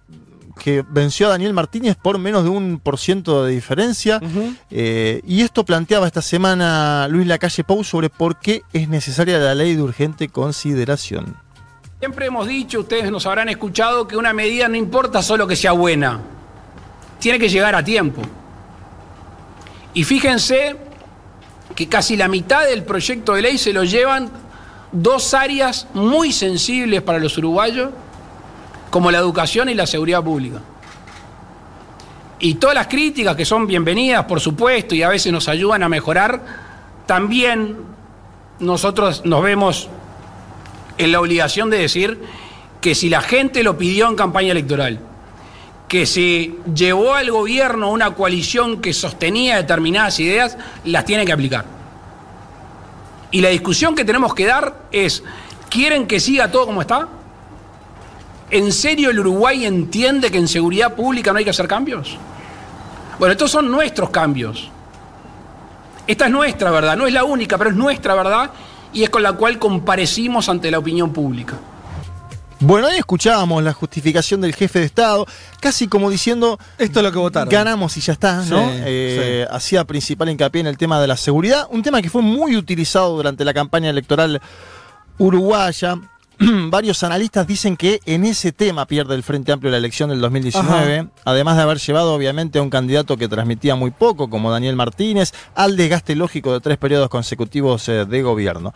que 0.57 0.83
venció 0.87 1.27
a 1.27 1.31
Daniel 1.31 1.53
Martínez 1.53 1.95
por 1.95 2.17
menos 2.17 2.43
de 2.43 2.49
un 2.49 2.79
por 2.79 2.97
ciento 2.97 3.43
de 3.45 3.53
diferencia. 3.53 4.21
Eh, 4.69 5.21
y 5.25 5.41
esto 5.41 5.63
planteaba 5.63 6.07
esta 6.07 6.21
semana 6.21 7.07
Luis 7.09 7.27
Lacalle 7.27 7.63
Pou 7.63 7.83
sobre 7.83 8.09
por 8.09 8.39
qué 8.39 8.63
es 8.73 8.87
necesaria 8.87 9.37
la 9.39 9.55
ley 9.55 9.75
de 9.75 9.81
urgente 9.81 10.29
consideración. 10.29 11.37
Siempre 11.99 12.25
hemos 12.25 12.47
dicho, 12.47 12.81
ustedes 12.81 13.09
nos 13.11 13.25
habrán 13.25 13.47
escuchado, 13.49 14.07
que 14.07 14.17
una 14.17 14.33
medida 14.33 14.67
no 14.67 14.75
importa 14.75 15.21
solo 15.21 15.47
que 15.47 15.55
sea 15.55 15.71
buena, 15.71 16.19
tiene 17.19 17.39
que 17.39 17.47
llegar 17.47 17.75
a 17.75 17.83
tiempo. 17.83 18.21
Y 19.93 20.03
fíjense 20.03 20.75
que 21.75 21.87
casi 21.87 22.17
la 22.17 22.27
mitad 22.27 22.65
del 22.65 22.83
proyecto 22.83 23.33
de 23.33 23.41
ley 23.41 23.57
se 23.57 23.71
lo 23.71 23.83
llevan 23.83 24.29
dos 24.91 25.33
áreas 25.33 25.87
muy 25.93 26.31
sensibles 26.31 27.01
para 27.01 27.19
los 27.19 27.37
uruguayos, 27.37 27.91
como 28.93 29.09
la 29.09 29.17
educación 29.17 29.69
y 29.69 29.73
la 29.73 29.87
seguridad 29.87 30.23
pública. 30.23 30.59
Y 32.37 32.53
todas 32.53 32.75
las 32.75 32.85
críticas 32.85 33.35
que 33.35 33.43
son 33.43 33.65
bienvenidas, 33.65 34.25
por 34.25 34.39
supuesto, 34.39 34.93
y 34.93 35.01
a 35.01 35.09
veces 35.09 35.31
nos 35.31 35.47
ayudan 35.47 35.81
a 35.81 35.89
mejorar, 35.89 36.43
también 37.07 37.75
nosotros 38.59 39.25
nos 39.25 39.41
vemos 39.41 39.89
en 40.99 41.11
la 41.11 41.19
obligación 41.19 41.71
de 41.71 41.79
decir 41.79 42.21
que 42.81 42.93
si 42.93 43.09
la 43.09 43.21
gente 43.21 43.63
lo 43.63 43.79
pidió 43.79 44.07
en 44.07 44.15
campaña 44.15 44.51
electoral, 44.51 44.99
que 45.87 46.05
si 46.05 46.59
llevó 46.75 47.15
al 47.15 47.31
gobierno 47.31 47.89
una 47.89 48.13
coalición 48.13 48.79
que 48.79 48.93
sostenía 48.93 49.57
determinadas 49.57 50.19
ideas, 50.19 50.55
las 50.85 51.03
tiene 51.03 51.25
que 51.25 51.33
aplicar. 51.33 51.65
Y 53.31 53.41
la 53.41 53.49
discusión 53.49 53.95
que 53.95 54.05
tenemos 54.05 54.35
que 54.35 54.45
dar 54.45 54.83
es 54.91 55.23
¿Quieren 55.73 56.05
que 56.05 56.19
siga 56.19 56.51
todo 56.51 56.67
como 56.67 56.81
está? 56.81 57.07
¿En 58.49 58.71
serio 58.71 59.09
el 59.09 59.19
Uruguay 59.19 59.65
entiende 59.65 60.29
que 60.31 60.37
en 60.37 60.47
seguridad 60.47 60.93
pública 60.93 61.31
no 61.31 61.39
hay 61.39 61.43
que 61.43 61.49
hacer 61.49 61.67
cambios? 61.67 62.17
Bueno, 63.19 63.31
estos 63.31 63.51
son 63.51 63.71
nuestros 63.71 64.09
cambios. 64.09 64.69
Esta 66.05 66.25
es 66.25 66.31
nuestra 66.31 66.69
verdad, 66.69 66.97
no 66.97 67.07
es 67.07 67.13
la 67.13 67.23
única, 67.23 67.57
pero 67.57 67.69
es 67.69 67.75
nuestra 67.75 68.13
verdad 68.13 68.51
y 68.91 69.03
es 69.03 69.09
con 69.09 69.23
la 69.23 69.33
cual 69.33 69.57
comparecimos 69.57 70.49
ante 70.49 70.69
la 70.69 70.79
opinión 70.79 71.13
pública. 71.13 71.55
Bueno, 72.59 72.87
ahí 72.87 72.97
escuchábamos 72.97 73.61
la 73.61 73.73
justificación 73.73 74.39
del 74.39 74.55
jefe 74.55 74.79
de 74.79 74.85
Estado, 74.85 75.25
casi 75.59 75.87
como 75.87 76.09
diciendo, 76.09 76.57
esto 76.77 76.99
es 76.99 77.03
lo 77.03 77.11
que 77.11 77.17
votaron. 77.17 77.49
Ganamos 77.49 77.97
y 77.97 78.01
ya 78.01 78.13
está, 78.13 78.37
¿no? 78.43 78.69
Sí, 78.69 78.75
Eh, 78.85 79.47
Hacía 79.51 79.83
principal 79.83 80.29
hincapié 80.29 80.61
en 80.61 80.67
el 80.67 80.77
tema 80.77 81.01
de 81.01 81.07
la 81.07 81.17
seguridad, 81.17 81.67
un 81.71 81.83
tema 81.83 82.01
que 82.01 82.09
fue 82.09 82.21
muy 82.21 82.55
utilizado 82.55 83.15
durante 83.17 83.43
la 83.43 83.53
campaña 83.53 83.89
electoral 83.89 84.41
uruguaya. 85.17 85.97
Varios 86.69 87.03
analistas 87.03 87.47
dicen 87.47 87.77
que 87.77 87.99
en 88.05 88.25
ese 88.25 88.51
tema 88.51 88.85
pierde 88.85 89.15
el 89.15 89.23
Frente 89.23 89.51
Amplio 89.51 89.71
la 89.71 89.77
elección 89.77 90.09
del 90.09 90.21
2019, 90.21 91.09
además 91.25 91.57
de 91.57 91.63
haber 91.63 91.77
llevado 91.77 92.13
obviamente 92.13 92.59
a 92.59 92.61
un 92.61 92.69
candidato 92.69 93.17
que 93.17 93.27
transmitía 93.27 93.75
muy 93.75 93.91
poco, 93.91 94.29
como 94.29 94.51
Daniel 94.51 94.75
Martínez, 94.75 95.33
al 95.55 95.77
desgaste 95.77 96.15
lógico 96.15 96.53
de 96.53 96.59
tres 96.59 96.77
periodos 96.77 97.09
consecutivos 97.09 97.87
eh, 97.89 98.05
de 98.05 98.21
gobierno. 98.21 98.73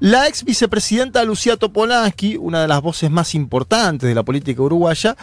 La 0.00 0.28
ex 0.28 0.44
vicepresidenta 0.44 1.22
Lucía 1.24 1.56
Topolansky, 1.56 2.36
una 2.36 2.62
de 2.62 2.68
las 2.68 2.80
voces 2.80 3.10
más 3.10 3.34
importantes 3.34 4.08
de 4.08 4.14
la 4.14 4.22
política 4.22 4.62
uruguaya, 4.62 5.14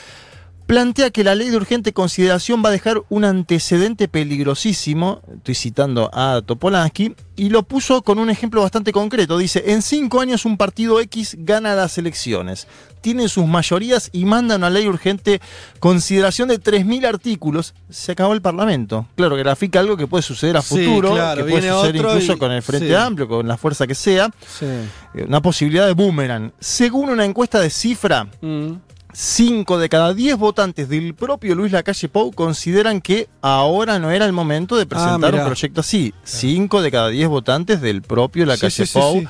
plantea 0.68 1.10
que 1.12 1.24
la 1.24 1.34
ley 1.34 1.50
de 1.50 1.56
urgente 1.58 1.94
consideración 1.94 2.62
va 2.64 2.70
a 2.70 2.74
dejar 2.74 3.02
un 3.10 3.24
antecedente 3.24 4.08
peligrosísimo, 4.08 5.22
estoy 5.38 5.56
citando 5.56 6.10
a 6.14 6.42
Topolansky, 6.46 7.16
y 7.38 7.50
lo 7.50 7.64
puso 7.64 8.02
con 8.02 8.20
un 8.20 8.30
ejemplo 8.30 8.62
bastante 8.62 8.92
concreto. 8.92 9.38
Dice, 9.38 9.64
en 9.72 9.82
cinco 9.82 10.20
años 10.20 10.44
un 10.46 10.58
partido 10.58 11.00
X 11.00 11.38
gana 11.40 11.74
las 11.74 11.98
elecciones, 11.98 12.68
tiene 13.00 13.30
sus 13.30 13.46
mayorías 13.48 14.10
y 14.12 14.26
manda 14.26 14.58
una 14.58 14.70
ley 14.70 14.88
urgente 14.88 15.40
consideración 15.80 16.50
de 16.50 16.60
3.000 16.60 17.06
artículos, 17.08 17.74
se 17.90 18.12
acabó 18.12 18.34
el 18.34 18.42
Parlamento. 18.42 19.08
Claro, 19.16 19.36
grafica 19.38 19.80
algo 19.80 19.96
que 19.96 20.08
puede 20.08 20.22
suceder 20.24 20.58
a 20.58 20.62
Sí, 20.62 20.84
futuro, 20.86 21.14
claro, 21.14 21.46
que 21.46 21.52
puede 21.52 21.70
suceder 21.72 21.96
incluso 21.96 22.34
y- 22.34 22.38
con 22.38 22.52
el 22.52 22.62
Frente 22.62 22.90
sí. 22.90 22.94
Amplio, 22.94 23.28
con 23.28 23.48
la 23.48 23.56
fuerza 23.58 23.88
que 23.88 23.96
sea. 23.96 24.30
Eh, 24.62 25.24
Una 25.28 25.42
posibilidad 25.42 25.86
de 25.88 25.94
boomerang. 25.94 26.52
Según 26.60 27.10
una 27.10 27.24
encuesta 27.24 27.60
de 27.62 27.70
cifra, 27.70 28.28
Mm. 28.42 28.74
5 29.14 29.78
de 29.80 29.90
cada 29.90 30.14
10 30.14 30.38
votantes 30.38 30.90
del 30.90 31.16
propio 31.16 31.56
Luis 31.56 31.72
Lacalle 31.72 32.10
Pou 32.10 32.32
consideran 32.34 33.02
que 33.02 33.28
ahora 33.42 34.00
no 34.00 34.12
era 34.12 34.26
el 34.26 34.34
momento 34.34 34.76
de 34.76 34.86
presentar 34.86 35.34
un 35.34 35.44
proyecto 35.46 35.82
así. 35.82 36.14
5 36.24 36.82
de 36.82 36.92
cada 36.92 37.08
10 37.10 37.28
votantes 37.28 37.82
del 37.82 38.02
propio 38.02 38.46
Lacalle 38.46 38.70
Sí, 38.72 38.86
sí, 38.86 38.94
Pou, 39.00 39.22
sí. 39.22 39.28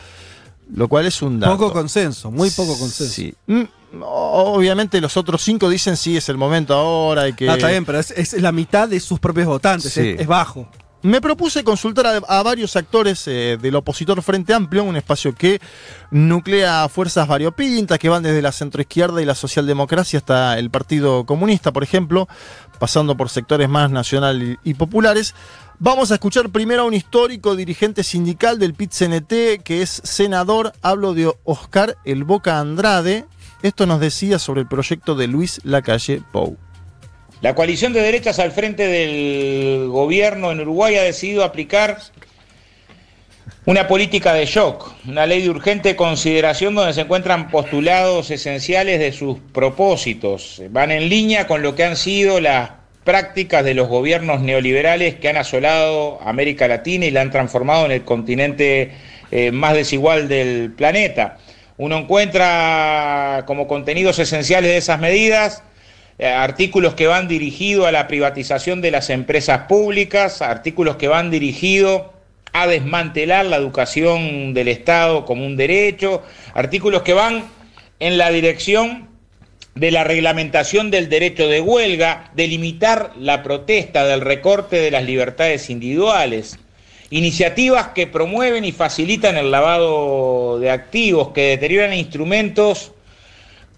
lo 0.73 0.87
cual 0.87 1.05
es 1.05 1.21
un 1.21 1.39
dato. 1.39 1.57
Poco 1.57 1.71
consenso, 1.71 2.31
muy 2.31 2.49
poco 2.51 2.77
consenso. 2.77 3.13
Sí. 3.13 3.33
Mm, 3.47 3.63
Obviamente 4.01 4.99
los 4.99 5.15
otros 5.15 5.41
5 5.41 5.69
dicen 5.69 5.95
sí, 5.95 6.17
es 6.17 6.27
el 6.29 6.37
momento 6.37 6.73
ahora, 6.73 7.21
hay 7.23 7.33
que... 7.33 7.49
Ah, 7.49 7.53
está 7.53 7.69
bien, 7.69 7.85
pero 7.85 7.99
es, 7.99 8.11
es 8.11 8.33
la 8.41 8.51
mitad 8.51 8.87
de 8.89 8.99
sus 8.99 9.19
propios 9.19 9.47
votantes, 9.47 9.95
es 9.97 10.27
bajo. 10.27 10.69
Me 11.03 11.21
propuse 11.21 11.63
consultar 11.63 12.23
a, 12.27 12.43
varios 12.43 12.75
actores 12.75 13.27
eh, 13.27 13.57
del 13.61 13.75
opositor 13.75 14.21
Frente 14.23 14.53
Amplio, 14.53 14.83
un 14.83 14.95
espacio 14.95 15.35
que 15.35 15.61
nuclea 16.09 16.89
fuerzas 16.89 17.27
variopintas 17.27 17.99
que 17.99 18.09
van 18.09 18.23
desde 18.23 18.41
la 18.41 18.51
centroizquierda 18.51 19.21
y 19.21 19.25
la 19.25 19.35
socialdemocracia 19.35 20.17
hasta 20.17 20.57
el 20.57 20.71
Partido 20.71 21.25
Comunista, 21.25 21.71
por 21.71 21.83
ejemplo, 21.83 22.27
pasando 22.79 23.15
por 23.15 23.29
sectores 23.29 23.69
más 23.69 23.91
nacional 23.91 24.41
y, 24.41 24.57
y 24.63 24.73
populares. 24.73 25.35
Vamos 25.77 26.09
a 26.09 26.15
escuchar 26.15 26.49
primero 26.49 26.81
a 26.81 26.85
un 26.85 26.95
histórico 26.95 27.55
dirigente 27.55 28.03
sindical 28.03 28.57
del 28.57 28.73
PIT-CNT, 28.73 29.61
que 29.63 29.83
es 29.83 30.01
senador, 30.03 30.73
hablo 30.81 31.13
de 31.13 31.31
Oscar 31.43 31.97
El 32.05 32.23
Boca 32.23 32.59
Andrade. 32.59 33.27
Esto 33.61 33.85
nos 33.85 33.99
decía 33.99 34.39
sobre 34.39 34.61
el 34.61 34.67
proyecto 34.67 35.13
de 35.13 35.27
Luis 35.27 35.61
Lacalle 35.63 36.23
Pou. 36.31 36.57
La 37.41 37.53
coalición 37.53 37.93
de 37.93 38.01
derechas 38.01 38.39
al 38.39 38.51
frente 38.51 38.87
del 38.87 39.89
gobierno 39.89 40.51
en 40.51 40.61
Uruguay 40.61 40.95
ha 40.95 41.03
decidido 41.03 41.43
aplicar 41.43 41.99
una 43.65 43.87
política 43.87 44.33
de 44.33 44.47
shock, 44.47 44.91
una 45.07 45.27
ley 45.27 45.43
de 45.43 45.51
urgente 45.51 45.95
consideración 45.95 46.73
donde 46.73 46.93
se 46.93 47.01
encuentran 47.01 47.51
postulados 47.51 48.31
esenciales 48.31 48.99
de 48.99 49.11
sus 49.11 49.37
propósitos. 49.53 50.63
Van 50.71 50.89
en 50.89 51.09
línea 51.09 51.45
con 51.45 51.61
lo 51.61 51.75
que 51.75 51.83
han 51.83 51.95
sido 51.95 52.39
las 52.39 52.71
prácticas 53.03 53.63
de 53.63 53.75
los 53.75 53.87
gobiernos 53.87 54.41
neoliberales 54.41 55.15
que 55.15 55.29
han 55.29 55.37
asolado 55.37 56.19
América 56.23 56.67
Latina 56.67 57.05
y 57.05 57.11
la 57.11 57.21
han 57.21 57.29
transformado 57.29 57.85
en 57.85 57.91
el 57.91 58.03
continente 58.03 58.93
eh, 59.29 59.51
más 59.51 59.75
desigual 59.75 60.27
del 60.27 60.71
planeta. 60.71 61.37
Uno 61.77 61.99
encuentra 61.99 63.43
como 63.45 63.67
contenidos 63.67 64.17
esenciales 64.17 64.71
de 64.71 64.77
esas 64.77 64.99
medidas 64.99 65.61
artículos 66.19 66.95
que 66.95 67.07
van 67.07 67.27
dirigidos 67.27 67.87
a 67.87 67.91
la 67.91 68.07
privatización 68.07 68.81
de 68.81 68.91
las 68.91 69.09
empresas 69.09 69.67
públicas, 69.67 70.41
artículos 70.41 70.95
que 70.95 71.07
van 71.07 71.29
dirigidos 71.29 72.03
a 72.53 72.65
desmantelar 72.65 73.45
la 73.45 73.57
educación 73.57 74.53
del 74.53 74.67
Estado 74.67 75.25
como 75.25 75.45
un 75.45 75.57
derecho, 75.57 76.23
artículos 76.53 77.03
que 77.03 77.13
van 77.13 77.43
en 77.99 78.17
la 78.17 78.31
dirección 78.31 79.07
de 79.75 79.91
la 79.91 80.03
reglamentación 80.03 80.89
del 80.89 81.07
derecho 81.07 81.47
de 81.47 81.61
huelga, 81.61 82.31
de 82.35 82.47
limitar 82.47 83.11
la 83.19 83.43
protesta, 83.43 84.05
del 84.05 84.21
recorte 84.21 84.77
de 84.77 84.89
las 84.89 85.03
libertades 85.03 85.69
individuales, 85.69 86.57
iniciativas 87.11 87.89
que 87.89 88.07
promueven 88.07 88.65
y 88.65 88.71
facilitan 88.71 89.37
el 89.37 89.51
lavado 89.51 90.59
de 90.59 90.71
activos, 90.71 91.29
que 91.29 91.49
deterioran 91.49 91.93
instrumentos 91.93 92.91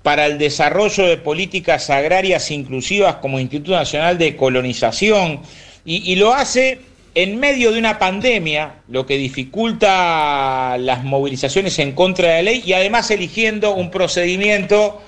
para 0.04 0.26
el 0.26 0.38
desarrollo 0.38 1.08
de 1.08 1.18
políticas 1.18 1.90
agrarias 1.90 2.52
inclusivas 2.52 3.16
como 3.16 3.40
Instituto 3.40 3.72
Nacional 3.72 4.18
de 4.18 4.36
Colonización, 4.36 5.42
y, 5.86 6.16
lo 6.18 6.34
hace 6.34 6.82
en 7.16 7.40
medio 7.40 7.72
de 7.72 7.80
una 7.80 7.98
pandemia, 7.98 8.76
lo 8.90 9.08
que 9.08 9.18
dificulta 9.18 10.78
las 10.78 11.04
movilizaciones 11.04 11.80
en 11.80 11.94
contra 11.94 12.28
de 12.28 12.34
la 12.36 12.52
ley 12.52 12.64
y 12.64 12.74
además 12.74 13.10
eligiendo 13.10 13.74
un 13.74 13.90
procedimiento 13.90 15.02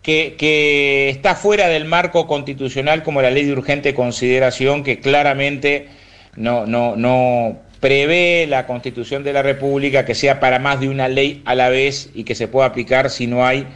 que, 0.00 0.36
que 0.38 1.08
está 1.08 1.34
fuera 1.34 1.66
del 1.66 1.86
marco 1.86 2.28
constitucional 2.28 3.02
como 3.02 3.20
la 3.20 3.30
ley 3.30 3.46
de 3.46 3.52
urgente 3.52 3.94
consideración 3.94 4.84
que 4.84 5.00
claramente 5.00 5.88
no, 6.36 6.66
no, 6.66 6.94
no 6.94 7.58
prevé 7.80 8.46
la 8.46 8.66
constitución 8.66 9.24
de 9.24 9.32
la 9.32 9.42
República 9.42 10.04
que 10.04 10.14
sea 10.14 10.38
para 10.40 10.58
más 10.58 10.80
de 10.80 10.88
una 10.88 11.08
ley 11.08 11.42
a 11.44 11.54
la 11.54 11.68
vez 11.68 12.10
y 12.14 12.24
que 12.24 12.34
se 12.34 12.48
pueda 12.48 12.66
aplicar 12.66 13.10
si 13.10 13.26
no 13.26 13.44
hay 13.44 13.66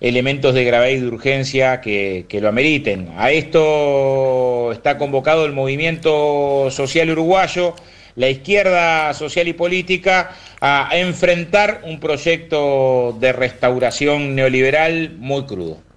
elementos 0.00 0.54
de 0.54 0.64
gravedad 0.64 0.96
y 0.96 1.00
de 1.00 1.08
urgencia 1.08 1.80
que, 1.80 2.26
que 2.28 2.40
lo 2.40 2.48
ameriten. 2.48 3.10
A 3.16 3.30
esto 3.30 4.72
está 4.72 4.98
convocado 4.98 5.44
el 5.44 5.52
movimiento 5.52 6.70
social 6.70 7.10
uruguayo, 7.10 7.74
la 8.16 8.28
izquierda 8.28 9.12
social 9.14 9.48
y 9.48 9.52
política, 9.52 10.32
a 10.60 10.90
enfrentar 10.92 11.82
un 11.84 12.00
proyecto 12.00 13.16
de 13.20 13.32
restauración 13.32 14.34
neoliberal 14.34 15.16
muy 15.18 15.44
crudo. 15.44 15.89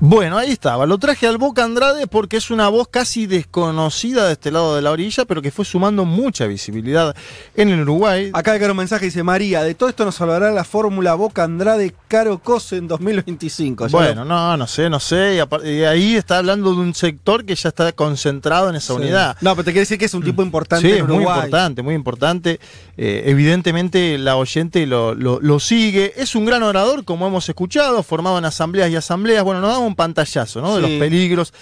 Bueno, 0.00 0.38
ahí 0.38 0.52
estaba. 0.52 0.86
Lo 0.86 0.96
traje 0.98 1.26
al 1.26 1.38
Boca 1.38 1.64
Andrade 1.64 2.06
porque 2.06 2.36
es 2.36 2.52
una 2.52 2.68
voz 2.68 2.86
casi 2.86 3.26
desconocida 3.26 4.26
de 4.28 4.34
este 4.34 4.52
lado 4.52 4.76
de 4.76 4.80
la 4.82 4.92
orilla, 4.92 5.24
pero 5.24 5.42
que 5.42 5.50
fue 5.50 5.64
sumando 5.64 6.04
mucha 6.04 6.46
visibilidad 6.46 7.16
en 7.56 7.70
el 7.70 7.80
Uruguay. 7.80 8.30
Acá 8.32 8.52
hay 8.52 8.62
un 8.62 8.76
mensaje 8.76 9.06
dice 9.06 9.24
María, 9.24 9.64
de 9.64 9.74
todo 9.74 9.88
esto 9.88 10.04
nos 10.04 10.20
hablará 10.20 10.52
la 10.52 10.62
fórmula 10.62 11.14
Boca 11.14 11.42
Andrade 11.42 11.92
Caro 12.06 12.38
Cose 12.38 12.76
en 12.76 12.86
2025. 12.86 13.88
Ya 13.88 13.92
Bueno, 13.98 14.24
no, 14.24 14.56
no 14.56 14.66
sé, 14.68 14.88
no 14.88 15.00
sé. 15.00 15.40
Y, 15.64 15.68
y 15.68 15.82
ahí 15.82 16.14
está 16.14 16.38
hablando 16.38 16.70
de 16.70 16.76
un 16.80 16.94
sector 16.94 17.44
que 17.44 17.56
ya 17.56 17.70
está 17.70 17.90
concentrado 17.90 18.70
en 18.70 18.76
esa 18.76 18.94
Sí. 18.94 19.00
unidad. 19.00 19.36
No, 19.40 19.56
pero 19.56 19.64
te 19.64 19.72
quiere 19.72 19.80
decir 19.80 19.98
que 19.98 20.04
es 20.04 20.14
un 20.14 20.22
tipo 20.22 20.42
importante 20.44 20.86
Sí, 20.86 20.92
en 20.94 20.98
es 21.02 21.08
muy 21.08 21.16
Uruguay. 21.16 21.34
importante, 21.38 21.82
muy 21.82 21.94
importante. 21.96 22.60
Eh, 22.96 23.24
evidentemente 23.26 24.16
la 24.16 24.36
oyente 24.36 24.86
lo, 24.86 25.16
lo- 25.16 25.40
lo 25.40 25.58
sigue. 25.58 26.12
Es 26.16 26.36
un 26.36 26.44
gran 26.44 26.62
orador, 26.62 27.04
como 27.04 27.26
hemos 27.26 27.48
escuchado, 27.48 28.00
formado 28.04 28.38
en 28.38 28.44
asambleas 28.44 28.90
y 28.90 28.94
asambleas. 28.96 29.42
Bueno, 29.42 29.60
nos 29.60 29.70
daba 29.72 29.87
un 29.88 29.96
pantallazo 29.96 30.60
¿no? 30.60 30.76
de 30.76 30.82
los 30.82 30.90
peligros. 30.92 31.52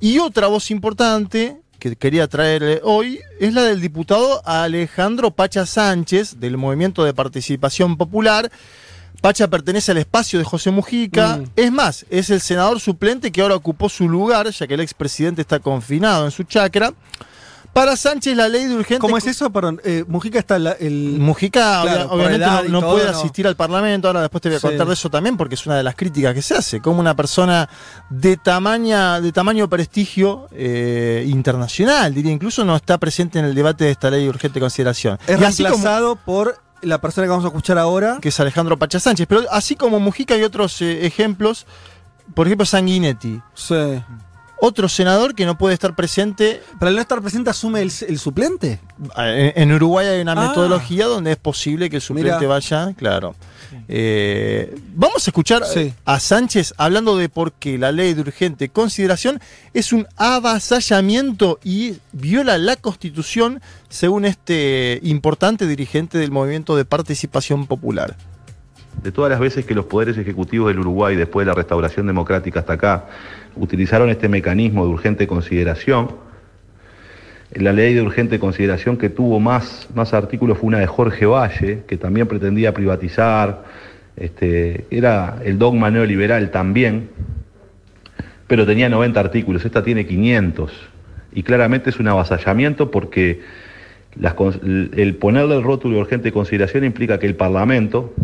Y 0.00 0.18
otra 0.18 0.46
voz 0.46 0.70
importante 0.70 1.56
que 1.78 1.96
quería 1.96 2.28
traer 2.28 2.80
hoy 2.84 3.20
es 3.40 3.52
la 3.52 3.62
del 3.62 3.80
diputado 3.80 4.40
Alejandro 4.46 5.30
Pacha 5.30 5.66
Sánchez, 5.66 6.40
del 6.40 6.56
Movimiento 6.56 7.04
de 7.04 7.12
Participación 7.12 7.96
Popular. 7.96 8.50
Pacha 9.20 9.48
pertenece 9.48 9.92
al 9.92 9.98
espacio 9.98 10.38
de 10.38 10.44
José 10.44 10.70
Mujica. 10.70 11.38
Mm. 11.38 11.44
Es 11.56 11.72
más, 11.72 12.06
es 12.10 12.30
el 12.30 12.40
senador 12.40 12.80
suplente 12.80 13.32
que 13.32 13.42
ahora 13.42 13.54
ocupó 13.54 13.88
su 13.88 14.08
lugar, 14.08 14.50
ya 14.50 14.66
que 14.66 14.74
el 14.74 14.80
expresidente 14.80 15.40
está 15.40 15.60
confinado 15.60 16.24
en 16.24 16.30
su 16.30 16.44
chacra. 16.44 16.92
Para 17.74 17.96
Sánchez, 17.96 18.36
la 18.36 18.48
ley 18.48 18.66
de 18.66 18.74
urgente. 18.76 19.00
¿Cómo 19.00 19.18
es 19.18 19.26
eso? 19.26 19.50
Perdón, 19.50 19.80
eh, 19.84 20.04
Mujica 20.06 20.38
está 20.38 20.58
la- 20.60 20.72
el. 20.72 21.16
Mujica 21.18 21.82
Claro, 21.82 22.08
obviamente 22.12 22.46
no, 22.70 22.78
y 22.78 22.82
puede 22.82 23.10
no. 23.10 23.18
asistir 23.18 23.46
al 23.48 23.56
Parlamento, 23.56 24.06
ahora 24.08 24.20
después 24.22 24.40
te 24.40 24.48
voy 24.48 24.56
a 24.56 24.60
Sí. 24.60 24.66
contar 24.68 24.86
de 24.86 24.92
eso 24.94 25.10
también, 25.10 25.36
porque 25.36 25.56
es 25.56 25.66
una 25.66 25.76
de 25.76 25.82
las 25.82 25.96
críticas 25.96 26.32
que 26.34 26.40
se 26.42 26.54
hace, 26.54 26.80
como 26.80 27.00
una 27.00 27.16
persona 27.16 27.68
de, 28.08 28.36
tamaña, 28.36 29.20
de 29.20 29.32
tamaño 29.32 29.68
prestigio 29.68 30.46
eh, 30.52 31.24
internacional, 31.26 32.14
diría, 32.14 32.30
incluso 32.32 32.64
no 32.64 32.76
está 32.76 32.96
presente 32.96 33.40
en 33.40 33.44
el 33.46 33.54
debate 33.56 33.84
de 33.84 33.90
esta 33.90 34.08
ley 34.08 34.22
de 34.22 34.28
urgente 34.28 34.60
consideración. 34.60 35.18
Es 35.26 35.40
Y 35.40 35.44
así 35.44 35.62
como- 35.64 35.74
reemplazado 35.74 36.16
por 36.16 36.56
la 36.80 37.00
persona 37.00 37.24
que 37.26 37.30
vamos 37.30 37.44
a 37.44 37.48
escuchar 37.48 37.76
ahora. 37.78 38.18
que 38.20 38.28
es 38.28 38.38
Alejandro 38.38 38.78
Pacha 38.78 39.00
Sánchez. 39.00 39.26
Pero 39.28 39.42
así 39.50 39.74
como 39.74 39.98
Mujica 39.98 40.34
hay 40.34 40.42
otros 40.44 40.80
eh, 40.80 41.06
ejemplos, 41.06 41.66
por 42.34 42.46
ejemplo 42.46 42.66
Sanguinetti, 42.66 43.40
Sí. 43.54 43.74
Otro 44.64 44.88
senador 44.88 45.34
que 45.34 45.44
no 45.46 45.56
puede 45.58 45.74
estar 45.74 45.94
presente. 45.94 46.62
Para 46.80 46.90
no 46.92 47.00
estar 47.00 47.20
presente, 47.20 47.50
asume 47.50 47.82
el, 47.82 47.92
el 48.08 48.18
suplente. 48.18 48.80
En, 49.16 49.52
en 49.62 49.72
Uruguay 49.72 50.06
hay 50.06 50.20
una 50.20 50.32
Ah. 50.32 50.48
metodología 50.48 51.06
donde 51.06 51.32
es 51.32 51.36
posible 51.36 51.88
que 51.90 51.96
el 51.96 52.02
suplente 52.02 52.36
Mira. 52.36 52.48
vaya, 52.48 52.92
claro. 52.96 53.34
Eh, 53.88 54.74
vamos 54.94 55.26
a 55.26 55.30
escuchar 55.30 55.64
Sí. 55.66 55.92
a 56.04 56.20
Sánchez 56.20 56.74
hablando 56.76 57.16
de 57.16 57.28
por 57.28 57.52
qué 57.52 57.76
la 57.76 57.90
ley 57.92 58.14
de 58.14 58.20
urgente 58.20 58.68
consideración 58.68 59.40
es 59.72 59.92
un 59.92 60.06
avasallamiento 60.16 61.58
y 61.64 61.94
viola 62.12 62.56
la 62.58 62.76
constitución, 62.76 63.60
según 63.88 64.24
este 64.24 65.00
importante 65.02 65.66
dirigente 65.66 66.18
del 66.18 66.30
movimiento 66.30 66.76
de 66.76 66.84
participación 66.84 67.66
popular. 67.66 68.16
De 69.02 69.12
todas 69.12 69.30
las 69.30 69.40
veces 69.40 69.64
que 69.64 69.74
los 69.74 69.86
poderes 69.86 70.16
ejecutivos 70.18 70.68
del 70.68 70.78
Uruguay, 70.78 71.16
después 71.16 71.44
de 71.44 71.50
la 71.50 71.54
restauración 71.54 72.06
democrática 72.06 72.60
hasta 72.60 72.74
acá, 72.74 73.06
utilizaron 73.56 74.08
este 74.08 74.28
mecanismo 74.28 74.84
de 74.84 74.92
urgente 74.92 75.26
consideración, 75.26 76.08
la 77.52 77.72
ley 77.72 77.94
de 77.94 78.02
urgente 78.02 78.38
consideración 78.38 78.96
que 78.96 79.10
tuvo 79.10 79.38
más, 79.38 79.88
más 79.94 80.12
artículos 80.12 80.58
fue 80.58 80.68
una 80.68 80.78
de 80.78 80.86
Jorge 80.86 81.26
Valle, 81.26 81.82
que 81.86 81.96
también 81.96 82.26
pretendía 82.26 82.74
privatizar, 82.74 83.64
este, 84.16 84.86
era 84.90 85.38
el 85.44 85.58
dogma 85.58 85.90
neoliberal 85.90 86.50
también, 86.50 87.10
pero 88.46 88.66
tenía 88.66 88.88
90 88.88 89.20
artículos, 89.20 89.64
esta 89.64 89.82
tiene 89.82 90.06
500, 90.06 90.72
y 91.32 91.42
claramente 91.42 91.90
es 91.90 91.98
un 91.98 92.08
avasallamiento 92.08 92.90
porque 92.90 93.42
el 94.96 95.16
ponerle 95.16 95.56
el 95.56 95.62
rótulo 95.62 95.96
de 95.96 96.02
urgente 96.02 96.32
consideración 96.32 96.84
implica 96.84 97.18
que 97.18 97.26
el 97.26 97.34
Parlamento 97.34 98.14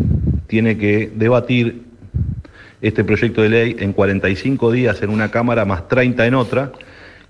tiene 0.51 0.77
que 0.77 1.09
debatir 1.14 1.85
este 2.82 3.05
proyecto 3.05 3.40
de 3.40 3.48
ley 3.48 3.77
en 3.78 3.93
45 3.93 4.72
días 4.72 5.01
en 5.01 5.10
una 5.10 5.31
Cámara 5.31 5.64
más 5.64 5.86
30 5.86 6.27
en 6.27 6.35
otra, 6.35 6.72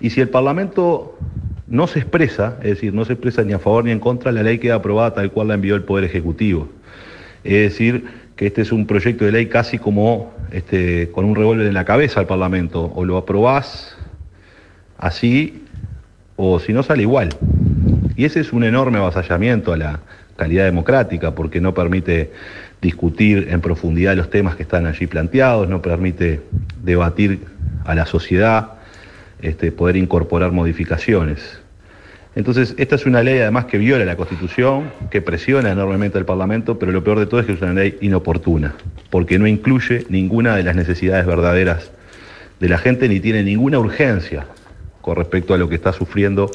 y 0.00 0.08
si 0.08 0.22
el 0.22 0.30
Parlamento 0.30 1.18
no 1.66 1.86
se 1.86 1.98
expresa, 1.98 2.56
es 2.62 2.70
decir, 2.70 2.94
no 2.94 3.04
se 3.04 3.12
expresa 3.12 3.42
ni 3.42 3.52
a 3.52 3.58
favor 3.58 3.84
ni 3.84 3.90
en 3.90 4.00
contra, 4.00 4.32
la 4.32 4.42
ley 4.42 4.58
queda 4.58 4.76
aprobada 4.76 5.12
tal 5.12 5.30
cual 5.32 5.48
la 5.48 5.54
envió 5.54 5.74
el 5.74 5.82
Poder 5.82 6.04
Ejecutivo. 6.04 6.70
Es 7.44 7.72
decir, 7.72 8.06
que 8.36 8.46
este 8.46 8.62
es 8.62 8.72
un 8.72 8.86
proyecto 8.86 9.26
de 9.26 9.32
ley 9.32 9.46
casi 9.48 9.76
como 9.76 10.32
este, 10.50 11.10
con 11.10 11.26
un 11.26 11.36
revólver 11.36 11.66
en 11.66 11.74
la 11.74 11.84
cabeza 11.84 12.20
al 12.20 12.26
Parlamento, 12.26 12.90
o 12.94 13.04
lo 13.04 13.18
aprobás 13.18 13.98
así, 14.96 15.64
o 16.36 16.58
si 16.58 16.72
no 16.72 16.82
sale 16.82 17.02
igual. 17.02 17.28
Y 18.16 18.24
ese 18.24 18.40
es 18.40 18.54
un 18.54 18.64
enorme 18.64 18.96
avasallamiento 18.96 19.74
a 19.74 19.76
la 19.76 20.00
calidad 20.36 20.64
democrática, 20.64 21.34
porque 21.34 21.60
no 21.60 21.74
permite 21.74 22.32
discutir 22.80 23.48
en 23.50 23.60
profundidad 23.60 24.16
los 24.16 24.30
temas 24.30 24.56
que 24.56 24.62
están 24.62 24.86
allí 24.86 25.06
planteados, 25.06 25.68
no 25.68 25.82
permite 25.82 26.40
debatir 26.82 27.40
a 27.84 27.94
la 27.94 28.06
sociedad, 28.06 28.72
este, 29.42 29.72
poder 29.72 29.96
incorporar 29.96 30.52
modificaciones. 30.52 31.60
Entonces, 32.36 32.74
esta 32.78 32.94
es 32.94 33.06
una 33.06 33.22
ley 33.22 33.38
además 33.38 33.64
que 33.64 33.76
viola 33.76 34.04
la 34.04 34.16
Constitución, 34.16 34.90
que 35.10 35.20
presiona 35.20 35.72
enormemente 35.72 36.16
al 36.16 36.24
Parlamento, 36.24 36.78
pero 36.78 36.92
lo 36.92 37.02
peor 37.02 37.18
de 37.18 37.26
todo 37.26 37.40
es 37.40 37.46
que 37.46 37.52
es 37.52 37.60
una 37.60 37.72
ley 37.72 37.98
inoportuna, 38.00 38.74
porque 39.10 39.38
no 39.38 39.46
incluye 39.46 40.06
ninguna 40.08 40.54
de 40.56 40.62
las 40.62 40.76
necesidades 40.76 41.26
verdaderas 41.26 41.90
de 42.60 42.68
la 42.68 42.78
gente 42.78 43.08
ni 43.08 43.20
tiene 43.20 43.42
ninguna 43.42 43.78
urgencia 43.78 44.46
con 45.00 45.16
respecto 45.16 45.54
a 45.54 45.58
lo 45.58 45.68
que 45.68 45.74
está 45.74 45.92
sufriendo 45.92 46.50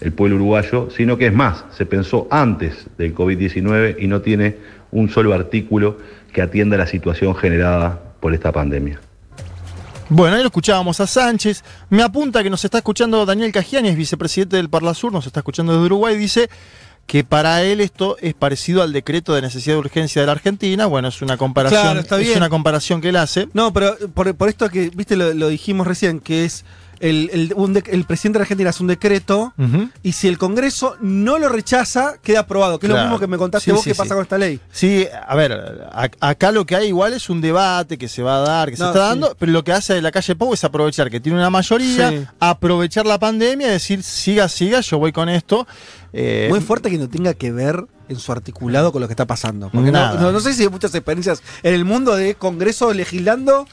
el 0.00 0.12
pueblo 0.12 0.36
uruguayo, 0.36 0.88
sino 0.90 1.18
que 1.18 1.26
es 1.26 1.34
más, 1.34 1.64
se 1.72 1.84
pensó 1.84 2.26
antes 2.30 2.86
del 2.96 3.14
COVID-19 3.14 3.96
y 3.98 4.06
no 4.06 4.22
tiene 4.22 4.56
un 4.92 5.08
solo 5.10 5.34
artículo 5.34 5.98
que 6.32 6.42
atienda 6.42 6.76
la 6.76 6.86
situación 6.86 7.34
generada 7.34 8.00
por 8.20 8.34
esta 8.34 8.52
pandemia. 8.52 9.00
Bueno, 10.08 10.34
ahí 10.36 10.42
lo 10.42 10.48
escuchábamos 10.48 10.98
a 11.00 11.06
Sánchez. 11.06 11.62
Me 11.88 12.02
apunta 12.02 12.42
que 12.42 12.50
nos 12.50 12.64
está 12.64 12.78
escuchando 12.78 13.24
Daniel 13.24 13.52
Cajiani, 13.52 13.88
es 13.88 13.96
vicepresidente 13.96 14.56
del 14.56 14.68
Parlasur, 14.68 15.12
nos 15.12 15.26
está 15.26 15.40
escuchando 15.40 15.72
desde 15.72 15.86
Uruguay. 15.86 16.16
Dice 16.16 16.50
que 17.06 17.22
para 17.24 17.62
él 17.62 17.80
esto 17.80 18.16
es 18.20 18.34
parecido 18.34 18.82
al 18.82 18.92
decreto 18.92 19.34
de 19.34 19.42
necesidad 19.42 19.74
de 19.76 19.80
urgencia 19.80 20.20
de 20.22 20.26
la 20.26 20.32
Argentina. 20.32 20.86
Bueno, 20.86 21.08
es 21.08 21.22
una 21.22 21.36
comparación, 21.36 21.82
Claro, 21.82 22.00
está 22.00 22.18
es 22.20 22.26
bien. 22.26 22.38
una 22.38 22.48
comparación 22.48 23.00
que 23.00 23.08
él 23.10 23.16
hace. 23.16 23.48
No, 23.52 23.72
pero 23.72 23.96
por, 24.14 24.34
por 24.34 24.48
esto 24.48 24.68
que, 24.68 24.90
viste, 24.90 25.16
lo, 25.16 25.32
lo 25.32 25.48
dijimos 25.48 25.86
recién, 25.86 26.18
que 26.20 26.44
es 26.44 26.64
el, 27.00 27.30
el, 27.32 27.52
un 27.56 27.72
de- 27.72 27.82
el 27.86 28.04
presidente 28.04 28.38
de 28.38 28.42
Argentina 28.42 28.70
hace 28.70 28.82
un 28.82 28.86
decreto 28.88 29.52
y 30.02 30.12
si 30.12 30.28
el 30.28 30.38
Congreso 30.38 30.96
no 31.00 31.38
lo 31.38 31.48
rechaza, 31.48 32.14
queda 32.22 32.40
aprobado. 32.40 32.78
Que 32.78 32.86
es 32.86 32.92
lo 32.92 33.00
mismo 33.00 33.18
que 33.18 33.26
me 33.26 33.38
contaste 33.38 33.64
Sí, 33.64 33.70
vos 33.72 33.80
sí, 33.82 33.90
que 33.90 33.94
sí. 33.94 33.98
pasa 33.98 34.14
con 34.14 34.22
esta 34.22 34.38
ley. 34.38 34.60
Sí, 34.70 35.06
a 35.26 35.34
ver, 35.34 35.52
a- 35.92 36.10
acá 36.20 36.52
lo 36.52 36.64
que 36.66 36.76
hay 36.76 36.88
igual 36.88 37.12
es 37.14 37.28
un 37.30 37.40
debate 37.40 37.96
que 37.98 38.06
se 38.08 38.22
va 38.22 38.36
a 38.36 38.40
dar, 38.40 38.70
que 38.70 38.76
se 38.76 38.84
está 38.84 38.98
dando, 38.98 39.34
pero 39.38 39.50
lo 39.52 39.64
que 39.64 39.72
hace 39.72 40.00
la 40.02 40.10
calle 40.12 40.36
Pau 40.36 40.52
es 40.54 40.62
aprovechar 40.64 41.10
que 41.10 41.20
tiene 41.20 41.38
una 41.38 41.50
mayoría, 41.50 42.32
aprovechar 42.38 43.06
la 43.06 43.18
pandemia 43.18 43.68
y 43.68 43.70
decir, 43.70 44.02
siga, 44.02 44.48
siga, 44.48 44.80
yo 44.80 44.98
voy 44.98 45.12
con 45.12 45.28
esto. 45.28 45.66
Eh, 46.12 46.46
Muy 46.50 46.60
fuerte 46.60 46.90
que 46.90 46.98
no 46.98 47.08
tenga 47.08 47.34
que 47.34 47.52
ver 47.52 47.86
en 48.10 48.18
su 48.18 48.30
articulado 48.32 48.92
con 48.92 49.00
lo 49.00 49.08
que 49.08 49.12
está 49.14 49.24
pasando. 49.26 49.70
Porque 49.70 49.90
no, 49.90 50.14
no- 50.14 50.32
no 50.32 50.40
sé 50.40 50.52
si 50.52 50.64
hay 50.64 50.68
muchas 50.68 50.94
experiencias 50.94 51.42
en 51.62 51.72
el 51.74 51.84
mundo 51.84 52.14
de 52.16 52.34
Congreso 52.34 52.92
legislando 52.92 53.66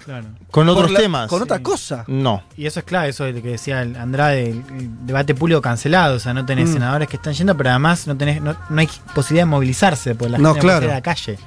con 0.52 0.70
otros 0.70 0.92
la- 0.92 1.00
temas. 1.00 1.28
Con 1.30 1.42
otra 1.42 1.60
cosa. 1.60 2.06
No. 2.08 2.44
Y 2.56 2.66
eso 2.68 2.80
es 2.80 2.86
clave, 2.86 3.10
eso 3.10 3.24
de 3.26 3.34
lo 3.34 3.42
que 3.42 3.50
decía 3.50 3.82
el 3.82 3.96
Andrade, 3.96 4.50
el, 4.52 4.64
el 4.78 5.06
debate 5.08 5.36
público 5.36 5.62
cancelado. 5.62 6.16
O 6.16 6.20
sea, 6.20 6.34
no 6.34 6.46
tenés 6.46 6.70
Mm. 6.70 6.74
senadores 6.74 7.08
que 7.10 7.18
están 7.18 7.34
yendo, 7.34 7.58
pero 7.58 7.72
además 7.72 8.08
no 8.08 8.16
tenés, 8.16 8.42
no, 8.42 8.56
no 8.70 8.80
hay 8.80 8.88
posibilidad 9.14 9.42
de 9.46 9.50
movilizarse, 9.52 10.16
porque 10.16 10.32
la 10.32 10.38
No, 10.38 10.54
gente 10.54 10.60
no 10.68 10.72
claro. 10.74 10.92
a 10.92 10.94
la 10.96 11.02
calle. 11.02 11.38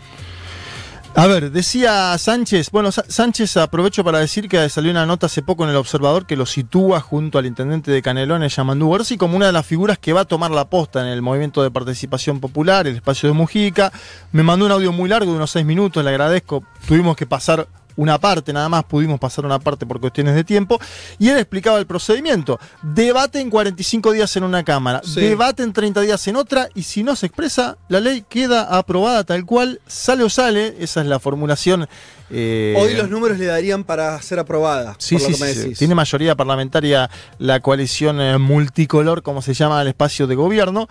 A 1.16 1.26
ver, 1.26 1.50
decía 1.50 2.16
Sánchez, 2.16 2.70
bueno, 2.70 2.90
Sánchez 2.92 3.56
aprovecho 3.56 4.04
para 4.04 4.20
decir 4.20 4.48
que 4.48 4.66
salió 4.68 4.92
una 4.92 5.04
nota 5.04 5.26
hace 5.26 5.42
poco 5.42 5.64
en 5.64 5.70
el 5.70 5.76
Observador 5.76 6.24
que 6.24 6.36
lo 6.36 6.46
sitúa 6.46 7.00
junto 7.00 7.36
al 7.36 7.46
intendente 7.46 7.90
de 7.90 8.00
Canelones, 8.00 8.54
Yamandú 8.54 8.86
Gorsi, 8.86 9.18
como 9.18 9.36
una 9.36 9.46
de 9.46 9.52
las 9.52 9.66
figuras 9.66 9.98
que 9.98 10.12
va 10.12 10.20
a 10.20 10.24
tomar 10.24 10.52
la 10.52 10.70
posta 10.70 11.02
en 11.02 11.08
el 11.08 11.20
movimiento 11.20 11.62
de 11.62 11.70
participación 11.70 12.38
popular, 12.38 12.86
el 12.86 12.96
espacio 12.96 13.28
de 13.28 13.34
Mujica. 13.34 13.92
Me 14.32 14.44
mandó 14.44 14.64
un 14.66 14.72
audio 14.72 14.92
muy 14.92 15.08
largo 15.08 15.32
de 15.32 15.36
unos 15.36 15.50
seis 15.50 15.66
minutos, 15.66 16.02
le 16.02 16.10
agradezco. 16.10 16.62
Tuvimos 16.86 17.16
que 17.16 17.26
pasar 17.26 17.66
una 18.01 18.18
parte, 18.18 18.51
nada 18.55 18.70
más 18.70 18.85
pudimos 18.85 19.20
pasar 19.20 19.44
una 19.44 19.59
parte 19.59 19.85
por 19.85 20.01
cuestiones 20.01 20.35
de 20.35 20.43
tiempo. 20.43 20.81
Y 21.18 21.28
él 21.28 21.36
explicaba 21.36 21.78
el 21.78 21.86
procedimiento. 21.86 22.59
Debate 22.82 23.40
en 23.40 23.51
45 23.51 24.12
días 24.12 24.35
en 24.36 24.44
una 24.44 24.64
Cámara, 24.64 25.02
Sí. 25.05 25.20
debate 25.20 25.62
en 25.62 25.74
30 25.74 26.01
días 26.01 26.27
en 26.27 26.36
otra, 26.36 26.68
y 26.74 26.82
si 26.85 27.02
no 27.02 27.14
se 27.14 27.27
expresa, 27.27 27.77
la 27.89 28.01
ley 28.01 28.24
queda 28.27 28.62
aprobada 28.78 29.24
tal 29.24 29.44
cual, 29.44 29.81
sale 29.86 30.24
o 30.24 30.31
sale, 30.31 30.77
esa 30.81 31.02
es 31.02 31.06
la 31.09 31.18
formulación. 31.18 31.86
eh, 32.31 32.74
Hoy 32.78 32.94
los 32.94 33.10
números 33.10 33.39
le 33.39 33.47
darían 33.47 33.85
para 33.85 34.20
ser 34.22 34.39
aprobada. 34.39 34.94
Sí, 34.98 35.16
por 35.16 35.22
lo 35.22 35.28
sí, 35.28 35.35
que 35.35 35.40
me 35.40 35.55
decís. 35.55 35.78
Tiene 35.78 35.94
mayoría 35.94 36.35
parlamentaria 36.36 37.10
la 37.39 37.60
coalición 37.60 38.18
eh, 38.20 38.39
multicolor, 38.39 39.22
como 39.22 39.43
se 39.43 39.52
llama 39.52 39.82
el 39.82 39.89
espacio 39.89 40.27
de 40.27 40.36
gobierno. 40.36 40.89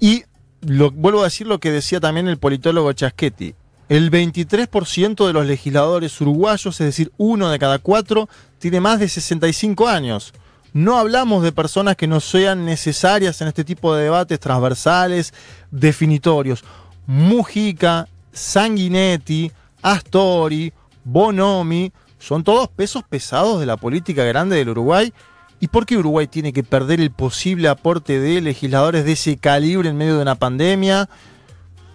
Y 0.00 0.22
lo, 0.62 0.90
vuelvo 0.92 1.20
a 1.20 1.24
decir 1.24 1.46
lo 1.46 1.58
que 1.58 1.70
decía 1.72 2.00
también 2.00 2.28
el 2.28 2.38
politólogo 2.38 2.92
Chaschetti. 2.92 3.54
El 3.88 4.10
23% 4.10 5.26
de 5.26 5.32
los 5.32 5.46
legisladores 5.46 6.20
uruguayos, 6.20 6.80
es 6.80 6.86
decir, 6.86 7.12
uno 7.18 7.50
de 7.50 7.58
cada 7.58 7.78
cuatro, 7.78 8.28
tiene 8.58 8.80
más 8.80 8.98
de 8.98 9.08
65 9.08 9.86
años. 9.86 10.34
No 10.72 10.98
hablamos 10.98 11.42
de 11.44 11.52
personas 11.52 11.96
que 11.96 12.08
no 12.08 12.20
sean 12.20 12.64
necesarias 12.64 13.40
en 13.40 13.48
este 13.48 13.64
tipo 13.64 13.94
de 13.94 14.04
debates 14.04 14.40
transversales, 14.40 15.32
definitorios. 15.70 16.64
Mujica, 17.06 18.08
Sanguinetti, 18.32 19.52
Astori, 19.82 20.72
Bonomi, 21.04 21.92
son 22.18 22.42
todos 22.42 22.68
pesos 22.68 23.04
pesados 23.08 23.60
de 23.60 23.66
la 23.66 23.76
política 23.76 24.24
grande 24.24 24.56
del 24.56 24.70
Uruguay. 24.70 25.12
¿Y 25.60 25.68
por 25.68 25.86
qué 25.86 25.96
Uruguay 25.96 26.26
tiene 26.26 26.52
que 26.52 26.64
perder 26.64 27.00
el 27.00 27.12
posible 27.12 27.68
aporte 27.68 28.18
de 28.18 28.40
legisladores 28.40 29.04
de 29.04 29.12
ese 29.12 29.36
calibre 29.36 29.88
en 29.88 29.96
medio 29.96 30.16
de 30.16 30.22
una 30.22 30.34
pandemia? 30.34 31.08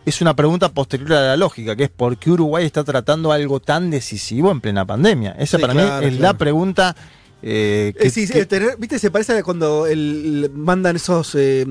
Es 0.06 0.20
una 0.22 0.36
pregunta 0.36 0.70
posterior 0.70 1.14
a 1.14 1.22
la 1.22 1.38
lógica, 1.38 1.76
que 1.76 1.84
es 1.84 1.90
por 1.90 2.18
qué 2.18 2.32
Uruguay 2.32 2.66
está 2.66 2.84
tratando 2.84 3.32
algo 3.32 3.60
tan 3.60 3.92
decisivo 3.92 4.52
en 4.52 4.60
plena 4.60 4.86
pandemia. 4.86 5.36
Esa 5.38 5.58
Sí, 5.58 5.62
para 5.62 5.74
claro, 5.74 6.02
mí 6.02 6.08
es 6.14 6.20
la 6.20 6.34
pregunta 6.36 6.96
eh, 7.44 7.94
que- 8.00 8.10
sí, 8.10 8.26
sí, 8.28 8.34
que- 8.34 8.46
tener- 8.46 8.78
¿Viste? 8.78 8.98
Se 9.00 9.12
parece 9.12 9.38
a 9.38 9.44
cuando 9.44 9.86
el- 9.88 10.52
mandan 10.56 10.96
esos 10.96 11.36
eh, 11.36 11.66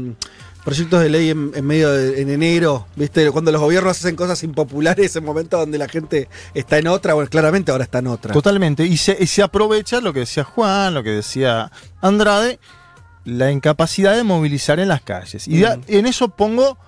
proyectos 0.65 1.01
de 1.03 1.09
ley 1.09 1.31
en, 1.31 1.51
en 1.55 1.65
medio 1.67 1.91
de 1.91 2.21
en 2.23 2.29
enero, 2.31 2.87
¿viste? 2.95 3.29
Cuando 3.33 3.51
los 3.51 3.61
gobiernos 3.61 3.97
hacen 3.99 4.15
cosas 4.15 4.43
impopulares 4.45 5.15
en 5.17 5.25
momentos 5.25 5.59
donde 5.59 5.79
la 5.79 5.89
gente 5.89 6.29
está 6.55 6.79
en 6.79 6.87
otra, 6.87 7.15
bueno, 7.15 7.29
claramente 7.31 7.73
ahora 7.73 7.85
está 7.85 7.99
en 7.99 8.09
otra. 8.09 8.33
Totalmente. 8.33 8.85
Y 8.85 8.97
se, 8.97 9.17
y 9.19 9.27
se 9.27 9.43
aprovecha 9.43 10.01
lo 10.01 10.13
que 10.13 10.21
decía 10.21 10.45
Juan, 10.45 10.95
lo 10.95 11.03
que 11.03 11.11
decía 11.11 11.73
Andrade, 12.01 12.61
la 13.25 13.51
incapacidad 13.51 14.15
de 14.17 14.23
movilizar 14.23 14.79
en 14.81 14.89
las 14.89 15.01
calles. 15.03 15.49
Y 15.49 15.61
da- 15.61 15.79
en 15.89 16.07
eso 16.07 16.29
pongo 16.29 16.79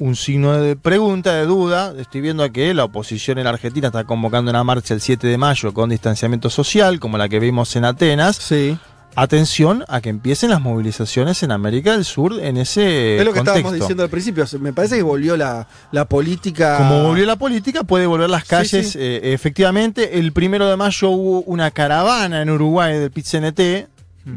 un 0.00 0.16
signo 0.16 0.52
de 0.58 0.76
pregunta, 0.76 1.34
de 1.34 1.46
duda. 1.46 1.94
Estoy 1.98 2.20
viendo 2.20 2.50
que 2.52 2.74
la 2.74 2.84
oposición 2.84 3.38
en 3.38 3.46
Argentina 3.46 3.88
está 3.88 4.04
convocando 4.04 4.50
una 4.50 4.64
marcha 4.64 4.94
el 4.94 5.00
7 5.00 5.26
de 5.26 5.38
mayo 5.38 5.72
con 5.72 5.90
distanciamiento 5.90 6.50
social, 6.50 6.98
como 7.00 7.16
la 7.18 7.28
que 7.28 7.38
vimos 7.38 7.74
en 7.76 7.84
Atenas. 7.84 8.36
Sí. 8.36 8.76
atención 9.16 9.84
a 9.86 10.00
que 10.00 10.08
empiecen 10.08 10.50
las 10.50 10.60
movilizaciones 10.60 11.42
en 11.44 11.52
América 11.52 11.92
del 11.92 12.04
Sur 12.04 12.32
en 12.42 12.56
ese 12.56 13.16
es 13.18 13.24
lo 13.24 13.32
que 13.32 13.38
contexto. 13.38 13.58
estábamos 13.58 13.72
diciendo 13.80 14.02
al 14.02 14.10
principio. 14.10 14.44
Me 14.58 14.72
parece 14.72 14.96
que 14.96 15.02
volvió 15.02 15.36
la, 15.36 15.68
la 15.92 16.04
política. 16.06 16.78
Como 16.78 17.04
volvió 17.04 17.24
la 17.24 17.36
política, 17.36 17.84
puede 17.84 18.06
volver 18.06 18.28
las 18.28 18.42
Sí, 18.42 18.48
calles. 18.48 18.90
sí. 18.90 18.98
eh, 19.00 19.20
efectivamente, 19.32 20.18
el 20.18 20.32
primero 20.32 20.68
de 20.68 20.76
mayo 20.76 21.10
hubo 21.10 21.42
una 21.42 21.70
caravana 21.70 22.42
en 22.42 22.50
Uruguay 22.50 22.98
del 22.98 23.12
PIT-CNT, 23.12 23.86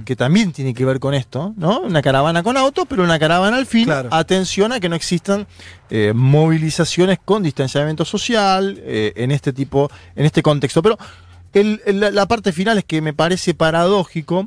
que 0.06 0.16
también 0.16 0.52
tiene 0.52 0.74
que 0.74 0.84
ver 0.84 1.00
con 1.00 1.14
esto, 1.14 1.54
¿no? 1.56 1.80
Una 1.82 2.02
caravana 2.02 2.44
con 2.44 2.58
autos, 2.58 2.86
pero 2.90 3.04
una 3.04 3.18
caravana 3.20 3.56
al 3.58 3.66
fin. 3.66 3.86
Atención 4.12 4.72
a 4.74 4.80
que 4.80 4.90
no 4.90 4.96
existan 4.96 5.48
eh, 5.90 6.12
movilizaciones 6.14 7.20
con 7.24 7.44
distanciamiento 7.44 8.04
social 8.06 8.78
eh, 8.82 9.14
en 9.16 9.32
este 9.32 9.54
tipo, 9.54 9.90
en 10.16 10.26
este 10.26 10.42
contexto. 10.44 10.82
Pero 10.82 10.98
el- 11.54 11.82
el- 11.86 12.00
la- 12.02 12.12
la 12.12 12.26
parte 12.28 12.52
final 12.52 12.78
es 12.78 12.84
que 12.84 13.02
me 13.02 13.14
parece 13.14 13.54
paradójico 13.54 14.46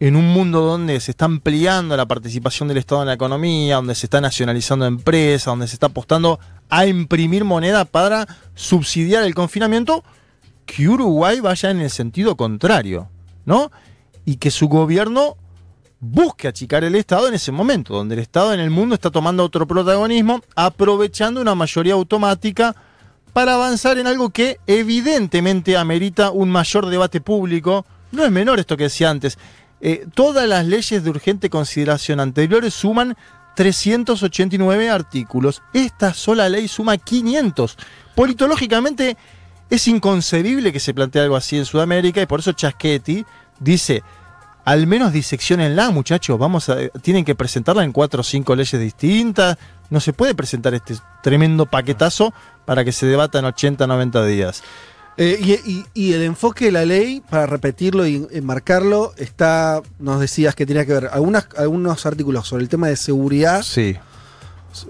en 0.00 0.14
un 0.16 0.26
mundo 0.32 0.60
donde 0.60 1.00
se 1.00 1.10
está 1.10 1.24
ampliando 1.24 1.96
la 1.96 2.06
participación 2.06 2.68
del 2.68 2.76
Estado 2.78 3.00
en 3.02 3.08
la 3.08 3.14
economía, 3.14 3.76
donde 3.76 3.94
se 3.94 4.06
está 4.06 4.20
nacionalizando 4.20 4.86
empresas, 4.86 5.46
donde 5.46 5.66
se 5.66 5.74
está 5.74 5.86
apostando 5.86 6.38
a 6.68 6.86
imprimir 6.86 7.44
moneda 7.44 7.84
para 7.84 8.26
subsidiar 8.54 9.24
el 9.24 9.34
confinamiento, 9.34 10.04
que 10.66 10.88
Uruguay 10.88 11.40
vaya 11.40 11.70
en 11.70 11.80
el 11.80 11.90
sentido 11.90 12.36
contrario, 12.36 13.08
¿no? 13.46 13.72
Y 14.28 14.36
que 14.36 14.50
su 14.50 14.68
gobierno 14.68 15.38
busque 16.00 16.48
achicar 16.48 16.84
el 16.84 16.94
Estado 16.96 17.28
en 17.28 17.32
ese 17.32 17.50
momento, 17.50 17.94
donde 17.94 18.14
el 18.14 18.20
Estado 18.20 18.52
en 18.52 18.60
el 18.60 18.68
mundo 18.68 18.94
está 18.94 19.10
tomando 19.10 19.42
otro 19.42 19.66
protagonismo, 19.66 20.42
aprovechando 20.54 21.40
una 21.40 21.54
mayoría 21.54 21.94
automática 21.94 22.76
para 23.32 23.54
avanzar 23.54 23.96
en 23.96 24.06
algo 24.06 24.28
que 24.28 24.58
evidentemente 24.66 25.78
amerita 25.78 26.30
un 26.30 26.50
mayor 26.50 26.90
debate 26.90 27.22
público. 27.22 27.86
No 28.12 28.22
es 28.22 28.30
menor 28.30 28.58
esto 28.58 28.76
que 28.76 28.84
decía 28.84 29.08
antes. 29.08 29.38
Eh, 29.80 30.06
todas 30.12 30.46
las 30.46 30.66
leyes 30.66 31.02
de 31.02 31.08
urgente 31.08 31.48
consideración 31.48 32.20
anteriores 32.20 32.74
suman 32.74 33.16
389 33.56 34.90
artículos. 34.90 35.62
Esta 35.72 36.12
sola 36.12 36.50
ley 36.50 36.68
suma 36.68 36.98
500. 36.98 37.78
Politológicamente 38.14 39.16
es 39.70 39.88
inconcebible 39.88 40.70
que 40.70 40.80
se 40.80 40.92
plantee 40.92 41.22
algo 41.22 41.34
así 41.36 41.56
en 41.56 41.64
Sudamérica 41.64 42.20
y 42.20 42.26
por 42.26 42.40
eso 42.40 42.52
Chaschetti 42.52 43.24
dice, 43.60 44.02
al 44.70 44.86
menos 44.86 45.12
diseccionenla, 45.12 45.90
muchachos, 45.90 46.38
vamos 46.38 46.68
a, 46.68 46.76
tienen 47.00 47.24
que 47.24 47.34
presentarla 47.34 47.84
en 47.84 47.92
cuatro 47.92 48.20
o 48.20 48.24
cinco 48.24 48.54
leyes 48.54 48.78
distintas. 48.80 49.56
No 49.90 50.00
se 50.00 50.12
puede 50.12 50.34
presentar 50.34 50.74
este 50.74 50.94
tremendo 51.22 51.64
paquetazo 51.64 52.34
para 52.66 52.84
que 52.84 52.92
se 52.92 53.06
debata 53.06 53.38
en 53.38 53.46
80, 53.46 53.86
90 53.86 54.24
días. 54.26 54.62
Eh, 55.16 55.38
y, 55.40 55.52
y- 55.72 55.86
y 55.94 56.12
el 56.12 56.22
enfoque 56.22 56.66
de 56.66 56.72
la 56.72 56.84
ley, 56.84 57.22
para 57.30 57.46
repetirlo 57.46 58.06
y 58.06 58.26
enmarcarlo, 58.30 59.14
está, 59.16 59.80
nos 59.98 60.20
decías 60.20 60.54
que 60.54 60.66
tenía 60.66 60.84
que 60.84 60.92
ver 60.92 61.08
algunas, 61.12 61.48
algunos 61.56 62.04
artículos 62.04 62.46
sobre 62.46 62.62
el 62.62 62.68
tema 62.68 62.88
de 62.88 62.96
seguridad. 62.96 63.62
Sí. 63.62 63.96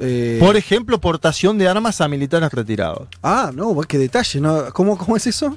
Eh, 0.00 0.38
Por 0.40 0.56
ejemplo, 0.56 1.00
portación 1.00 1.56
de 1.56 1.68
armas 1.68 2.00
a 2.00 2.08
militares 2.08 2.52
retirados. 2.52 3.08
ah, 3.22 3.52
no, 3.54 3.74
qué 3.82 3.96
detalle, 3.96 4.40
¿no? 4.40 4.72
¿Cómo, 4.72 4.98
¿Cómo 4.98 5.16
es 5.16 5.26
eso? 5.26 5.56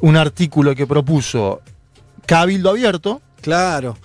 Un 0.00 0.16
artículo 0.16 0.74
que 0.74 0.86
propuso 0.86 1.60
Cabildo 2.26 2.70
Abierto. 2.70 3.20
Claro. 3.40 3.96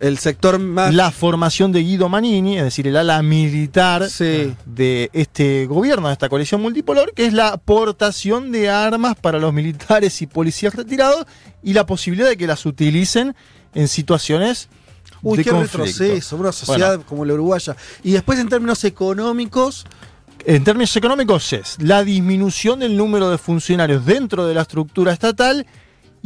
El 0.00 0.18
sector 0.18 0.58
más. 0.58 0.94
La 0.94 1.10
formación 1.10 1.72
de 1.72 1.80
Guido 1.82 2.08
Manini, 2.08 2.58
es 2.58 2.64
decir, 2.64 2.86
el 2.86 2.96
ala 2.96 3.22
militar 3.22 4.08
de 4.08 5.10
este 5.12 5.66
gobierno, 5.66 6.06
de 6.08 6.12
esta 6.14 6.28
coalición 6.28 6.62
multipolar, 6.62 7.12
que 7.14 7.26
es 7.26 7.32
la 7.32 7.48
aportación 7.48 8.52
de 8.52 8.70
armas 8.70 9.16
para 9.16 9.38
los 9.38 9.52
militares 9.52 10.22
y 10.22 10.26
policías 10.26 10.74
retirados 10.74 11.26
y 11.62 11.72
la 11.72 11.84
posibilidad 11.86 12.28
de 12.28 12.36
que 12.36 12.46
las 12.46 12.64
utilicen 12.64 13.34
en 13.74 13.88
situaciones 13.88 14.68
Uy, 15.22 15.38
de 15.38 15.44
qué 15.44 15.50
conflicto. 15.50 15.78
retroceso, 15.78 16.36
una 16.36 16.52
sociedad 16.52 16.96
Bueno, 16.96 17.06
como 17.06 17.24
la 17.24 17.34
uruguaya. 17.34 17.76
Y 18.02 18.12
después, 18.12 18.38
en 18.38 18.48
términos 18.48 18.84
económicos, 18.84 19.84
En 20.44 20.62
términos 20.62 20.94
económicos 20.96 21.52
es 21.54 21.76
la 21.80 22.04
disminución 22.04 22.78
del 22.78 22.96
número 22.96 23.30
de 23.30 23.38
funcionarios 23.38 24.04
dentro 24.04 24.46
de 24.46 24.54
la 24.54 24.62
estructura 24.62 25.12
estatal 25.12 25.66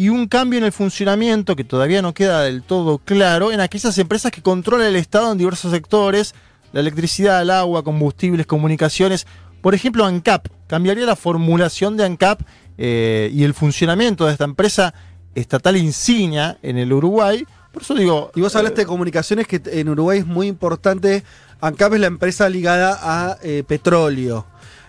y 0.00 0.08
un 0.08 0.28
cambio 0.28 0.58
en 0.58 0.64
el 0.64 0.72
funcionamiento 0.72 1.54
que 1.54 1.62
todavía 1.62 2.00
no 2.00 2.14
queda 2.14 2.44
del 2.44 2.62
todo 2.62 2.96
claro 2.96 3.52
en 3.52 3.60
aquellas 3.60 3.98
empresas 3.98 4.32
que 4.32 4.40
controla 4.40 4.88
el 4.88 4.96
Estado 4.96 5.30
en 5.30 5.36
diversos 5.36 5.72
sectores, 5.72 6.34
la 6.72 6.80
electricidad, 6.80 7.42
el 7.42 7.50
agua, 7.50 7.84
combustibles, 7.84 8.46
comunicaciones. 8.46 9.26
Por 9.60 9.74
ejemplo, 9.74 10.06
ANCAP. 10.06 10.46
Cambiaría 10.68 11.04
la 11.04 11.16
formulación 11.16 11.98
de 11.98 12.06
ANCAP 12.06 12.40
eh, 12.78 13.30
y 13.30 13.44
el 13.44 13.52
funcionamiento 13.52 14.24
de 14.24 14.32
esta 14.32 14.44
empresa 14.44 14.94
estatal 15.34 15.76
insignia 15.76 16.56
en 16.62 16.78
el 16.78 16.94
Uruguay. 16.94 17.44
Por 17.70 17.82
eso 17.82 17.94
digo... 17.94 18.30
y 18.34 18.40
vos 18.40 18.56
hablaste 18.56 18.80
de 18.80 18.86
comunicaciones 18.86 19.46
que 19.46 19.60
en 19.66 19.90
Uruguay 19.90 20.20
es 20.20 20.26
muy 20.26 20.46
importante. 20.46 21.24
ANCAP 21.60 21.92
es 21.92 22.00
la 22.00 22.06
empresa 22.06 22.48
ligada 22.48 22.98
a 23.02 23.36
eh, 23.42 23.64
petróleo. 23.68 24.46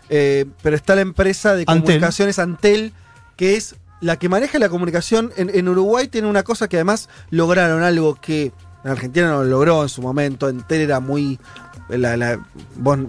Eh, 0.08 0.46
pero 0.64 0.78
está 0.78 0.96
la 0.96 1.02
empresa 1.02 1.54
de 1.54 1.66
Antel. 1.68 1.82
comunicaciones 1.82 2.40
Antel, 2.40 2.94
que 3.36 3.58
es 3.58 3.76
la 4.02 4.18
que 4.18 4.28
maneja 4.30 4.60
la 4.60 4.70
comunicación. 4.70 5.32
En, 5.38 5.50
en 5.54 5.68
Uruguay 5.70 6.08
tiene 6.08 6.28
una 6.28 6.44
cosa 6.44 6.68
que 6.68 6.78
además 6.78 7.08
lograron 7.30 7.82
algo 7.84 8.16
que 8.16 8.52
en 8.84 8.92
Argentina 8.92 9.28
no 9.30 9.44
lo 9.44 9.50
logró 9.50 9.84
en 9.84 9.90
su 9.90 10.02
momento. 10.02 10.50
Entel 10.50 10.82
era 10.82 11.00
muy. 11.00 11.40
La, 11.90 12.18
la- 12.18 12.40
vos, 12.76 13.00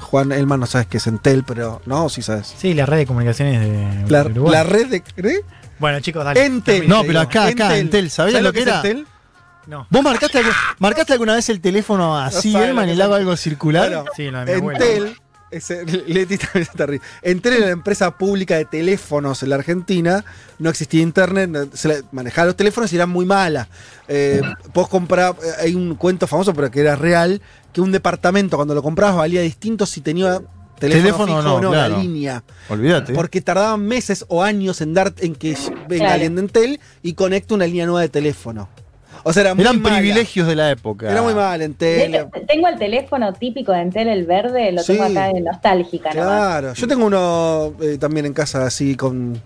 Juan 0.00 0.32
Elman, 0.32 0.60
no 0.60 0.66
sabes 0.66 0.86
qué 0.86 0.98
es 0.98 1.06
Entel, 1.06 1.44
pero 1.44 1.80
no, 1.86 2.08
sí 2.08 2.22
sabes. 2.22 2.54
Sí, 2.56 2.74
la 2.74 2.86
red 2.86 2.98
de 2.98 3.06
comunicaciones 3.06 3.60
de, 3.60 4.10
La, 4.10 4.22
Uruguay. 4.24 4.52
la 4.52 4.62
red 4.64 4.86
de. 4.88 5.02
¿eh? 5.16 5.40
Bueno, 5.78 6.00
chicos, 6.00 6.24
dale. 6.24 6.44
Entel. 6.44 6.88
No, 6.88 7.02
pero 7.04 7.20
acá, 7.20 7.46
acá, 7.46 7.76
Entel, 7.76 8.10
¿sabías 8.10 8.42
lo 8.42 8.52
que 8.52 8.60
es 8.60 8.66
era? 8.66 8.76
Entel? 8.76 9.06
No. 9.66 9.86
¿Vos 9.90 10.02
marcaste, 10.02 10.40
marcaste 10.78 11.12
alguna 11.12 11.34
vez 11.34 11.48
el 11.50 11.60
teléfono 11.60 12.16
así, 12.16 12.54
No 12.54 12.62
Elman, 12.62 12.86
lo 12.86 12.92
y 12.92 12.94
que 12.94 12.96
le 12.96 13.02
hago 13.04 13.14
es. 13.16 13.20
algo 13.20 13.36
circular? 13.36 13.88
Bueno, 13.90 14.04
Sí, 14.16 14.30
lo 14.30 14.38
de 14.44 14.46
mi 14.46 14.52
abuela. 14.60 14.78
Ese- 15.50 15.84
Leti 16.06 16.36
también 16.38 16.64
se 16.64 16.70
está 16.72 16.86
riendo. 16.86 17.06
Entel 17.22 17.54
era 17.54 17.66
la 17.66 17.72
empresa 17.72 18.10
pública 18.16 18.56
de 18.56 18.64
teléfonos 18.64 19.42
en 19.42 19.50
la 19.50 19.56
Argentina. 19.56 20.24
No 20.58 20.70
existía 20.70 21.00
internet, 21.02 21.48
no- 21.50 21.68
se 21.72 21.88
la- 21.88 22.00
manejaba 22.12 22.46
los 22.46 22.56
teléfonos 22.56 22.92
y 22.92 22.96
era 22.96 23.06
muy 23.06 23.24
mala. 23.26 23.68
Eh, 24.08 24.40
vos 24.74 24.88
comprabas, 24.88 25.42
eh, 25.44 25.50
hay 25.60 25.74
un 25.74 25.94
cuento 25.94 26.26
famoso, 26.26 26.52
pero 26.54 26.70
que 26.70 26.80
era 26.80 26.96
real, 26.96 27.40
que 27.72 27.80
un 27.80 27.92
departamento 27.92 28.56
cuando 28.56 28.74
lo 28.74 28.82
comprabas 28.82 29.16
valía 29.16 29.40
distinto 29.42 29.86
si 29.86 30.00
tenía 30.00 30.40
teléfono, 30.78 31.02
Teléfono 31.02 31.26
fijo 31.38 31.42
no, 31.42 31.54
o 31.56 31.60
no, 31.60 31.70
claro. 31.70 31.96
la 31.96 32.02
línea. 32.02 32.44
Olvídate. 32.68 33.12
Porque 33.12 33.40
tardaban 33.40 33.80
meses 33.84 34.24
o 34.28 34.42
años 34.44 34.80
en 34.80 34.94
dar 34.94 35.12
en 35.18 35.34
que 35.34 35.56
venga 35.88 36.04
Claro. 36.04 36.12
alguien 36.14 36.34
de 36.36 36.40
Entel 36.42 36.80
y 37.02 37.14
conecte 37.14 37.54
una 37.54 37.66
línea 37.66 37.84
nueva 37.86 38.02
de 38.02 38.08
teléfono. 38.08 38.68
O 39.24 39.32
sea, 39.32 39.42
era 39.42 39.54
muy 39.54 39.62
Eran 39.62 39.80
mala. 39.82 39.96
privilegios 39.98 40.46
de 40.46 40.54
la 40.56 40.70
época. 40.70 41.10
Era 41.10 41.22
muy 41.22 41.34
mal 41.34 41.58
De 41.58 41.64
Entel. 41.66 42.14
hecho, 42.14 42.30
tengo 42.46 42.68
el 42.68 42.78
teléfono 42.78 43.32
típico 43.32 43.72
de 43.72 43.80
Entel, 43.82 44.08
el 44.08 44.26
verde, 44.26 44.72
lo 44.72 44.82
tengo 44.84 45.02
acá 45.04 45.32
de 45.32 45.40
nostálgica 45.40 46.10
nomás. 46.14 46.26
Claro, 46.26 46.74
yo 46.74 46.88
tengo 46.88 47.06
uno 47.06 47.74
eh, 47.80 47.98
también 47.98 48.26
en 48.26 48.32
casa 48.32 48.64
así 48.66 48.94
con 48.96 49.40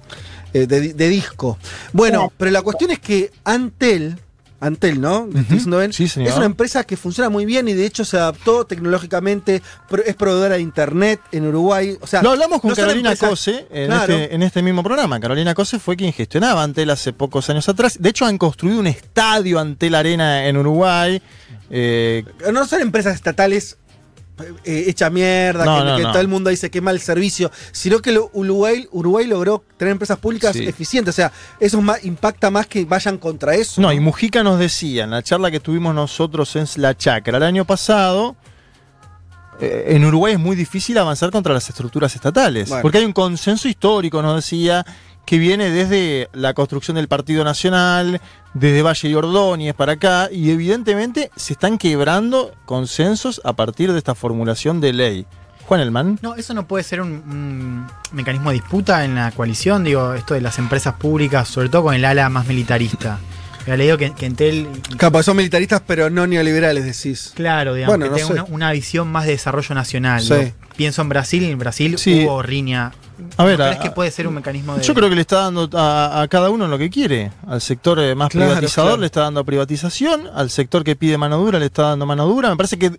eh, 0.53 0.67
de, 0.67 0.81
di- 0.81 0.93
de 0.93 1.09
disco. 1.09 1.59
Bueno, 1.93 2.33
pero 2.37 2.51
la 2.51 2.63
cuestión 2.63 2.91
es 2.91 2.99
que 2.99 3.31
Antel, 3.45 4.17
Antel, 4.63 5.01
¿no? 5.01 5.29
Sí, 5.91 6.07
señor. 6.09 6.29
Es 6.31 6.37
una 6.37 6.47
empresa 6.47 6.85
que 6.85 6.97
funciona 6.97 7.29
muy 7.29 7.45
bien 7.45 7.67
y 7.67 7.73
de 7.75 7.85
hecho 7.85 8.05
se 8.05 8.17
adaptó 8.17 8.65
tecnológicamente, 8.65 9.61
es 10.07 10.15
proveedora 10.15 10.55
de 10.55 10.61
internet 10.61 11.21
en 11.33 11.47
Uruguay. 11.49 11.99
O 12.01 12.07
sea, 12.07 12.23
Lo 12.23 12.31
hablamos 12.31 12.61
con 12.61 12.71
no 12.71 12.77
Carolina 12.77 13.11
empresas- 13.11 13.29
Cose 13.29 13.67
en, 13.71 13.87
Claro. 13.89 14.13
este, 14.15 14.35
en 14.35 14.43
este 14.43 14.63
mismo 14.63 14.83
programa. 14.85 15.19
Carolina 15.19 15.53
Cose 15.55 15.79
fue 15.81 15.97
quien 15.97 16.13
gestionaba 16.13 16.63
Antel 16.63 16.91
hace 16.91 17.13
pocos 17.13 17.51
años 17.51 17.69
atrás. 17.69 17.97
De 18.01 18.09
hecho, 18.11 18.25
han 18.25 18.39
construido 18.39 18.79
un 18.79 18.87
estadio 18.87 19.59
Antel 19.59 19.95
Arena 19.97 20.47
en 20.47 20.57
Uruguay. 20.57 21.21
Eh, 21.71 22.25
No 22.53 22.67
son 22.67 22.83
empresas 22.83 23.15
estatales 23.15 23.79
eh, 24.65 24.85
hecha 24.89 25.11
mierda, 25.11 25.65
No, 25.65 25.79
que, 25.79 25.85
no, 25.85 25.97
que 25.97 26.03
no. 26.05 26.11
todo 26.13 26.21
el 26.21 26.29
mundo 26.29 26.51
dice 26.51 26.71
que 26.71 26.81
mal 26.81 26.99
servicio, 27.01 27.51
sino 27.73 28.01
que 28.01 28.13
lo- 28.13 28.31
Uruguay, 28.33 28.87
Uruguay 28.93 29.27
logró 29.27 29.65
tener 29.77 29.93
empresas 29.93 30.19
públicas 30.19 30.55
Sí. 30.55 30.65
eficientes. 30.67 31.15
O 31.15 31.17
sea, 31.17 31.33
eso 31.61 31.79
es 31.79 31.85
más, 31.85 32.05
impacta 32.05 32.51
más 32.51 32.67
que 32.67 32.85
vayan 32.85 33.19
contra 33.19 33.55
eso. 33.55 33.81
no, 33.81 33.93
y 33.93 34.01
Mujica 34.01 34.43
nos 34.43 34.59
decía 34.59 35.05
en 35.05 35.11
la 35.11 35.23
charla 35.23 35.51
que 35.51 35.61
tuvimos 35.61 35.95
nosotros 35.95 36.55
en 36.57 36.67
La 36.77 36.97
Chacra 36.97 37.37
el 37.37 37.43
año 37.43 37.65
pasado. 37.65 38.37
eh, 39.61 39.95
en 39.95 40.05
Uruguay 40.05 40.33
es 40.33 40.41
muy 40.41 40.57
difícil 40.57 40.97
avanzar 40.99 41.31
contra 41.31 41.53
las 41.55 41.69
estructuras 41.69 42.13
estatales. 42.17 42.69
Bueno. 42.69 42.83
Porque 42.83 42.99
hay 42.99 43.05
un 43.05 43.13
consenso 43.13 43.69
histórico, 43.69 44.21
nos 44.23 44.37
decía, 44.37 44.85
que 45.25 45.39
viene 45.39 45.71
desde 45.71 46.29
la 46.33 46.53
construcción 46.55 46.97
del 46.97 47.09
Partido 47.09 47.45
Nacional, 47.45 48.21
desde 48.55 48.83
Valle 48.83 49.09
y 49.09 49.15
Ordóñez 49.15 49.75
para 49.75 49.93
acá, 49.93 50.29
y 50.31 50.51
evidentemente 50.51 51.31
se 51.37 51.53
están 51.55 51.79
quebrando 51.79 52.53
consensos 52.67 53.41
a 53.45 53.53
partir 53.55 53.93
de 53.93 53.99
esta 53.99 54.15
formulación 54.15 54.81
de 54.81 54.93
ley. 54.93 55.27
Juan 55.67 55.81
Elman. 55.81 56.19
No, 56.23 56.35
eso 56.35 56.55
no 56.55 56.67
puede 56.67 56.83
ser 56.85 57.01
un, 57.01 57.09
un 57.13 57.87
mecanismo 58.11 58.51
de 58.51 58.55
disputa 58.55 59.05
en 59.05 59.15
la 59.15 59.31
coalición, 59.31 59.85
digo, 59.85 60.13
esto 60.15 60.35
de 60.35 60.41
las 60.41 60.59
empresas 60.59 60.95
públicas, 60.95 61.49
sobre 61.49 61.69
todo 61.69 61.85
con 61.85 61.95
el 61.95 62.05
ala 62.05 62.29
más 62.29 62.47
militarista. 62.47 63.19
Había 63.63 63.77
leído 63.77 63.97
que, 63.97 64.13
que 64.13 64.27
Entel, 64.27 64.67
Capaz 64.97 65.23
son 65.23 65.37
militaristas, 65.37 65.81
pero 65.87 66.11
no 66.11 66.27
neoliberales, 66.27 66.85
decís. 66.85 67.31
claro, 67.37 67.75
digamos, 67.75 67.97
Bueno, 67.97 68.13
que 68.13 68.21
no 68.21 68.29
tenga 68.29 68.43
una, 68.43 68.55
una 68.55 68.73
visión 68.73 69.07
más 69.07 69.25
de 69.25 69.31
desarrollo 69.33 69.73
nacional. 69.77 70.21
Sí. 70.21 70.35
Digo, 70.35 70.51
pienso 70.77 71.01
en 71.01 71.09
Brasil, 71.09 71.45
en 71.45 71.59
Brasil 71.61 71.97
Sí. 71.97 72.25
hubo 72.25 72.43
riña 72.43 72.91
A 73.37 73.45
ver, 73.45 73.57
¿Crees 73.57 73.77
a- 73.77 73.81
que 73.81 73.91
puede 73.91 74.11
ser 74.11 74.27
un 74.29 74.35
mecanismo 74.35 74.77
de.? 74.77 74.83
Yo 74.83 74.95
creo 74.95 75.09
que 75.09 75.15
le 75.15 75.21
está 75.23 75.41
dando 75.43 75.69
a, 75.79 76.23
a 76.23 76.29
cada 76.29 76.51
uno 76.51 76.67
lo 76.69 76.79
que 76.79 76.91
quiere. 76.91 77.33
Al 77.47 77.61
sector 77.61 77.99
eh, 78.01 78.15
más 78.15 78.29
Claro, 78.31 78.51
privatizador 78.53 78.91
claro. 78.91 79.01
le 79.01 79.07
está 79.07 79.21
dando 79.23 79.45
privatización, 79.45 80.29
al 80.35 80.51
sector 80.51 80.85
que 80.85 80.97
pide 80.97 81.17
mano 81.19 81.39
dura 81.39 81.59
le 81.59 81.67
está 81.67 81.83
dando 81.91 82.07
mano 82.07 82.27
dura. 82.27 82.51
Me 82.51 82.57
parece 82.57 82.79
que 82.79 82.93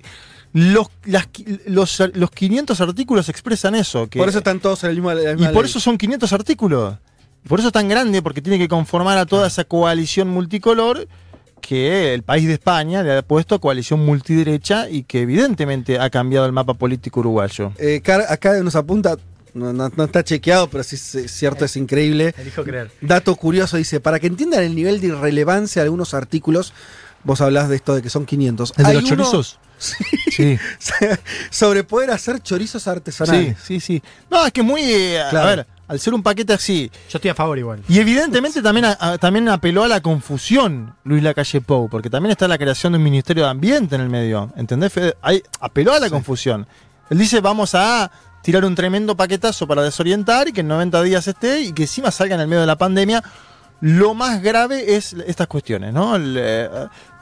los, 0.53 0.87
las 1.05 1.27
los, 1.65 2.01
los 2.13 2.31
500 2.31 2.79
artículos 2.81 3.27
expresan 3.29 3.75
eso. 3.75 4.07
Que, 4.07 4.19
Por 4.19 4.29
eso 4.29 4.37
están 4.39 4.59
todos 4.59 4.83
en 4.83 4.91
el 4.91 4.95
mismo. 4.97 5.11
y 5.11 5.45
por 5.53 5.63
ley. 5.63 5.65
eso 5.65 5.79
son 5.79 5.97
500 5.97 6.31
artículos. 6.33 6.95
Por 7.47 7.59
eso 7.59 7.67
es 7.69 7.73
tan 7.73 7.89
grande, 7.89 8.21
porque 8.21 8.41
tiene 8.41 8.57
que 8.57 8.67
conformar 8.69 9.17
a 9.17 9.25
toda 9.25 9.47
esa 9.47 9.63
coalición 9.65 10.29
multicolor 10.29 11.07
que 11.59 12.13
el 12.13 12.23
país 12.23 12.45
de 12.47 12.53
España 12.53 13.03
le 13.03 13.17
ha 13.17 13.21
puesto 13.21 13.59
coalición 13.59 14.05
multiderecha 14.05 14.89
y 14.89 15.03
que 15.03 15.21
evidentemente 15.21 15.97
ha 15.99 16.09
cambiado 16.09 16.45
el 16.45 16.51
mapa 16.51 16.73
político 16.73 17.21
uruguayo. 17.21 17.71
Eh, 17.79 18.01
acá 18.29 18.61
nos 18.61 18.75
apunta, 18.75 19.17
no, 19.53 19.71
no- 19.73 19.91
no 19.95 20.03
está 20.03 20.23
chequeado, 20.23 20.69
pero 20.69 20.83
sí 20.83 20.95
es 20.95 21.31
cierto, 21.31 21.65
es 21.65 21.75
increíble. 21.77 22.33
Elijo 22.37 22.63
creer. 22.63 22.91
Dato 23.01 23.35
curioso, 23.35 23.77
dice, 23.77 23.99
para 23.99 24.19
que 24.19 24.27
entiendan 24.27 24.63
el 24.63 24.75
nivel 24.75 24.99
de 25.01 25.07
irrelevancia 25.07 25.81
de 25.81 25.85
algunos 25.87 26.13
artículos, 26.13 26.73
vos 27.23 27.39
hablás 27.41 27.69
de 27.69 27.75
esto 27.77 27.95
de 27.95 28.01
que 28.01 28.09
son 28.09 28.25
500. 28.25 28.73
¿El 28.77 28.83
de 28.83 28.89
Hay 28.89 28.95
los 29.01 29.11
uno- 29.11 29.23
chorizos? 29.23 29.59
Sí. 30.29 30.57
Sobre 31.49 31.83
poder 31.83 32.11
hacer 32.11 32.41
chorizos 32.41 32.87
artesanales. 32.87 33.57
Sí, 33.61 33.79
sí, 33.79 33.99
sí. 33.99 34.03
No, 34.29 34.45
es 34.45 34.51
que 34.53 34.61
muy. 34.63 34.81
eh, 34.81 35.21
a- 35.21 35.29
Claro. 35.29 35.47
A 35.47 35.55
ver, 35.55 35.67
al 35.87 35.99
ser 35.99 36.13
un 36.13 36.23
paquete 36.23 36.53
así. 36.53 36.89
Yo 37.09 37.17
estoy 37.17 37.29
a 37.31 37.35
favor 37.35 37.57
igual. 37.59 37.83
Y 37.89 37.99
evidentemente 37.99 38.61
también, 38.61 38.85
a- 38.85 38.97
a- 38.99 39.17
también 39.17 39.49
apeló 39.49 39.83
a 39.83 39.87
la 39.87 40.01
confusión 40.01 40.95
Luis 41.03 41.21
Lacalle 41.21 41.59
Pou, 41.61 41.89
porque 41.89 42.09
también 42.09 42.31
está 42.31 42.47
la 42.47 42.57
creación 42.57 42.93
de 42.93 42.97
un 42.97 43.03
Ministerio 43.03 43.43
de 43.43 43.49
Ambiente 43.49 43.95
en 43.95 44.01
el 44.01 44.09
medio. 44.09 44.51
¿Entendés, 44.55 44.93
Fede? 44.93 45.15
Ahí 45.21 45.43
apeló 45.59 45.93
a 45.93 45.99
la 45.99 46.09
confusión. 46.09 46.65
Él 47.09 47.17
dice: 47.17 47.41
vamos 47.41 47.75
a 47.75 48.09
tirar 48.43 48.65
un 48.65 48.75
tremendo 48.75 49.15
paquetazo 49.15 49.65
para 49.65 49.81
desorientar 49.81 50.49
y 50.49 50.53
que 50.53 50.61
en 50.61 50.67
90 50.67 51.01
días 51.01 51.27
esté 51.27 51.61
y 51.61 51.71
que 51.71 51.83
encima 51.83 52.11
salga 52.11 52.35
en 52.35 52.41
el 52.41 52.47
medio 52.47 52.61
de 52.61 52.67
la 52.67 52.77
pandemia. 52.77 53.23
Lo 53.79 54.13
más 54.13 54.41
grave 54.41 54.95
es 54.95 55.13
estas 55.25 55.47
cuestiones, 55.47 55.93
¿no? 55.93 56.15
Eh, 56.17 56.69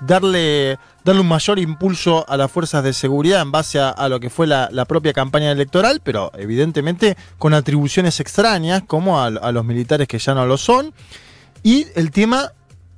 darle, 0.02 0.78
darle 1.04 1.22
un 1.22 1.28
mayor 1.28 1.58
impulso 1.58 2.26
a 2.28 2.38
las 2.38 2.52
fuerzas 2.52 2.84
de 2.84 2.94
seguridad 2.94 3.42
en 3.42 3.52
base 3.52 3.80
a, 3.80 4.10
lo 4.10 4.20
que 4.20 4.30
fue 4.30 4.46
la, 4.46 4.86
propia 4.86 5.14
campaña 5.14 5.52
electoral, 5.52 6.02
pero 6.04 6.32
evidentemente 6.38 7.18
con 7.40 7.54
atribuciones 7.54 8.20
extrañas, 8.20 8.84
como 8.86 9.22
a 9.22 9.30
los 9.30 9.66
militares 9.66 10.08
que 10.08 10.20
ya 10.20 10.36
no 10.36 10.46
lo 10.46 10.58
son. 10.58 10.94
Y 11.64 11.88
el 11.96 12.12
tema 12.12 12.52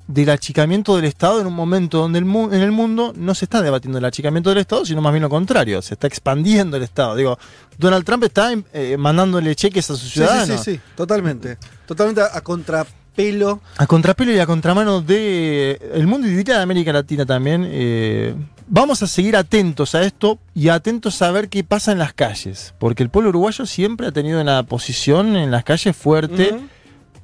del 0.07 0.29
achicamiento 0.29 0.95
del 0.95 1.05
Estado 1.05 1.39
en 1.39 1.47
un 1.47 1.53
momento 1.53 1.97
donde 1.99 2.19
el 2.19 2.25
mu- 2.25 2.51
en 2.51 2.61
el 2.61 2.71
mundo 2.71 3.13
no 3.15 3.33
se 3.33 3.45
está 3.45 3.61
debatiendo 3.61 3.97
el 3.99 4.05
achicamiento 4.05 4.49
del 4.49 4.59
Estado, 4.59 4.85
sino 4.85 5.01
más 5.01 5.13
bien 5.13 5.23
lo 5.23 5.29
contrario, 5.29 5.81
se 5.81 5.93
está 5.93 6.07
expandiendo 6.07 6.75
el 6.77 6.83
Estado. 6.83 7.15
Digo, 7.15 7.37
Donald 7.77 8.03
Trump 8.05 8.23
está 8.25 8.51
eh, 8.73 8.97
mandándole 8.97 9.55
cheques 9.55 9.89
a 9.89 9.95
sus 9.95 10.11
ciudadanos. 10.11 10.59
sí, 10.59 10.71
sí, 10.71 10.75
sí, 10.75 10.81
totalmente. 10.95 11.57
Totalmente 11.87 12.21
a, 12.21 12.37
a 12.37 12.41
contrapelo. 12.41 13.61
A 13.77 13.87
contrapelo 13.87 14.31
y 14.33 14.39
a 14.39 14.45
contramano 14.45 15.01
de 15.01 15.79
el 15.93 16.05
mundo 16.07 16.27
y 16.27 16.31
diría 16.35 16.57
de 16.57 16.63
América 16.63 16.91
Latina 16.91 17.25
también. 17.25 17.65
eh, 17.69 18.35
vamos 18.67 19.03
a 19.03 19.07
seguir 19.07 19.35
atentos 19.37 19.93
a 19.95 20.03
esto 20.03 20.39
y 20.55 20.67
atentos 20.69 21.21
a 21.21 21.31
ver 21.31 21.47
qué 21.47 21.63
pasa 21.63 21.91
en 21.93 21.99
las 21.99 22.13
calles. 22.13 22.73
Porque 22.77 23.03
el 23.03 23.09
pueblo 23.09 23.29
uruguayo 23.29 23.65
siempre 23.65 24.07
ha 24.07 24.11
tenido 24.11 24.41
una 24.41 24.63
posición 24.63 25.35
en 25.37 25.49
las 25.51 25.63
calles 25.63 25.95
fuerte. 25.95 26.59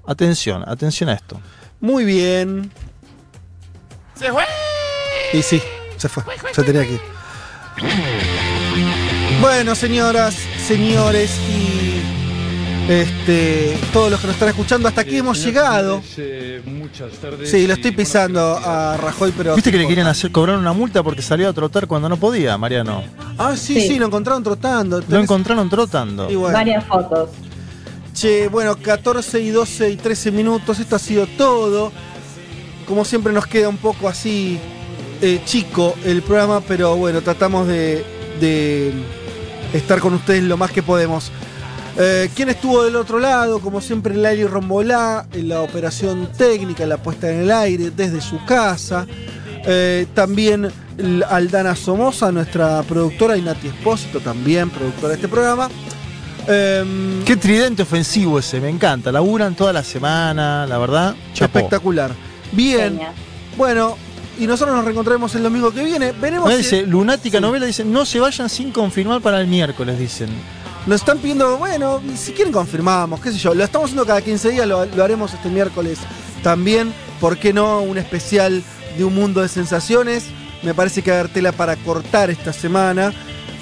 Atención, 0.06 0.64
atención 0.68 1.10
a 1.10 1.14
esto. 1.14 1.40
Muy 1.82 2.04
bien. 2.04 2.72
¡Se 4.16 4.32
fue! 4.32 4.44
Y 5.34 5.42
sí, 5.42 5.62
se 5.98 6.10
fue. 6.10 6.24
Se 6.52 6.64
tenía 6.64 6.84
que 6.84 6.94
ir. 6.94 7.02
Bueno, 9.42 9.74
señoras, 9.76 10.36
señores 10.68 11.32
y 11.50 11.80
este, 12.90 13.78
todos 13.94 14.10
los 14.10 14.20
que 14.20 14.26
nos 14.26 14.36
están 14.36 14.50
escuchando, 14.50 14.88
hasta 14.88 15.02
aquí 15.02 15.18
hemos 15.18 15.42
llegado. 15.44 16.02
Sí, 16.04 17.68
lo 17.68 17.74
estoy 17.76 17.92
pisando 17.92 18.58
a 18.58 18.98
Rajoy, 18.98 19.32
pero. 19.38 19.54
¿Viste 19.54 19.72
que 19.72 19.78
le 19.78 19.88
querían 19.88 20.08
hacer 20.08 20.32
cobrar 20.32 20.58
una 20.58 20.74
multa 20.74 21.04
porque 21.04 21.22
salió 21.22 21.48
a 21.48 21.54
trotar 21.54 21.86
cuando 21.86 22.10
no 22.10 22.18
podía, 22.18 22.58
Mariano? 22.58 23.04
Ah, 23.38 23.56
sí, 23.56 23.80
sí, 23.80 24.00
lo 24.00 24.08
encontraron 24.08 24.44
trotando. 24.44 25.02
Lo 25.08 25.20
encontraron 25.20 25.70
trotando. 25.70 26.32
Y 26.32 26.36
bueno. 26.36 26.58
Varias 26.58 26.84
fotos. 26.86 27.30
Bueno, 28.52 28.76
14 28.76 29.40
y 29.40 29.50
12 29.50 29.91
y 29.91 29.96
13 29.96 30.32
minutos, 30.32 30.78
esto 30.80 30.98
ha 30.98 31.00
sido 31.00 31.26
todo. 31.26 31.90
Como 32.86 33.06
siempre 33.06 33.32
nos 33.32 33.48
queda 33.48 33.70
un 33.70 33.78
poco 33.78 34.10
así 34.10 34.60
eh, 35.22 35.40
chico 35.46 35.96
el 36.04 36.22
programa, 36.22 36.60
pero 36.60 36.98
bueno, 36.98 37.22
tratamos 37.22 37.66
de, 37.68 38.04
estar 39.72 40.02
con 40.02 40.16
ustedes 40.16 40.44
lo 40.44 40.58
más 40.58 40.72
que 40.72 40.84
podemos. 40.84 41.32
Eh, 41.98 42.30
¿Quién 42.36 42.50
estuvo 42.50 42.84
del 42.84 42.98
otro 42.98 43.20
lado? 43.20 43.60
Como 43.62 43.80
siempre, 43.80 44.14
Lali 44.14 44.44
Rombolá, 44.44 45.26
en 45.32 45.48
la 45.48 45.62
operación 45.62 46.30
técnica, 46.38 46.86
la 46.86 46.98
puesta 46.98 47.32
en 47.32 47.44
el 47.44 47.52
aire, 47.52 47.90
desde 47.90 48.20
su 48.20 48.44
casa. 48.44 49.08
Eh, 49.66 50.08
también 50.14 50.70
Aldana 51.30 51.74
Somoza, 51.74 52.34
nuestra 52.34 52.84
productora, 52.84 53.38
y 53.38 53.41
Nati 53.41 53.68
Espósito, 53.68 54.20
también 54.20 54.70
productora 54.70 55.10
de 55.10 55.16
este 55.16 55.30
programa. 55.30 55.70
Em, 56.48 57.24
Qué 57.26 57.36
tridente 57.36 57.84
ofensivo 57.84 58.40
ese, 58.40 58.60
me 58.60 58.70
encanta. 58.70 59.11
Laburan 59.11 59.56
toda 59.56 59.74
la 59.74 59.84
semana, 59.84 60.66
la 60.66 60.78
verdad. 60.78 61.16
Chapó. 61.34 61.60
Espectacular. 61.60 62.11
Bien. 62.52 62.94
Genia. 62.94 63.14
Bueno, 63.57 63.98
y 64.40 64.48
nosotros 64.48 64.76
nos 64.76 64.86
reencontraremos 64.86 65.34
el 65.36 65.44
domingo 65.44 65.72
que 65.72 65.84
viene. 65.84 66.11
Veremos 66.14 66.49
si- 66.52 66.57
dice, 66.57 66.82
Lunática 66.84 67.40
Novela 67.40 67.66
dice, 67.66 67.84
no 67.86 68.06
se 68.06 68.20
vayan 68.20 68.49
sin 68.49 68.72
confirmar 68.72 69.22
para 69.22 69.40
el 69.41 69.48
miércoles, 69.48 69.99
dicen. 69.99 70.30
Nos 70.86 71.02
están 71.02 71.20
pidiendo, 71.20 71.57
bueno, 71.57 72.02
si 72.16 72.32
quieren 72.32 72.53
confirmamos, 72.53 73.20
qué 73.20 73.32
sé 73.32 73.38
yo. 73.38 73.53
Lo 73.53 73.64
estamos 73.64 73.88
haciendo 73.88 74.06
cada 74.06 74.22
15 74.22 74.49
días, 74.49 74.66
lo, 74.66 74.86
lo 74.86 75.03
haremos 75.03 75.34
este 75.34 75.49
miércoles 75.49 75.99
también. 76.41 76.94
¿Por 77.20 77.38
qué 77.38 77.52
no? 77.53 77.82
Un 77.82 77.98
especial 77.98 78.64
de 78.98 79.03
un 79.03 79.14
mundo 79.14 79.41
de 79.41 79.49
sensaciones. 79.49 80.24
Me 80.64 80.74
parece 80.74 81.02
que 81.02 81.11
va 81.11 81.18
a 81.18 81.20
haber 81.20 81.34
tela 81.34 81.52
para 81.52 81.76
cortar 81.76 82.30
esta 82.30 82.53
semana. 82.53 83.14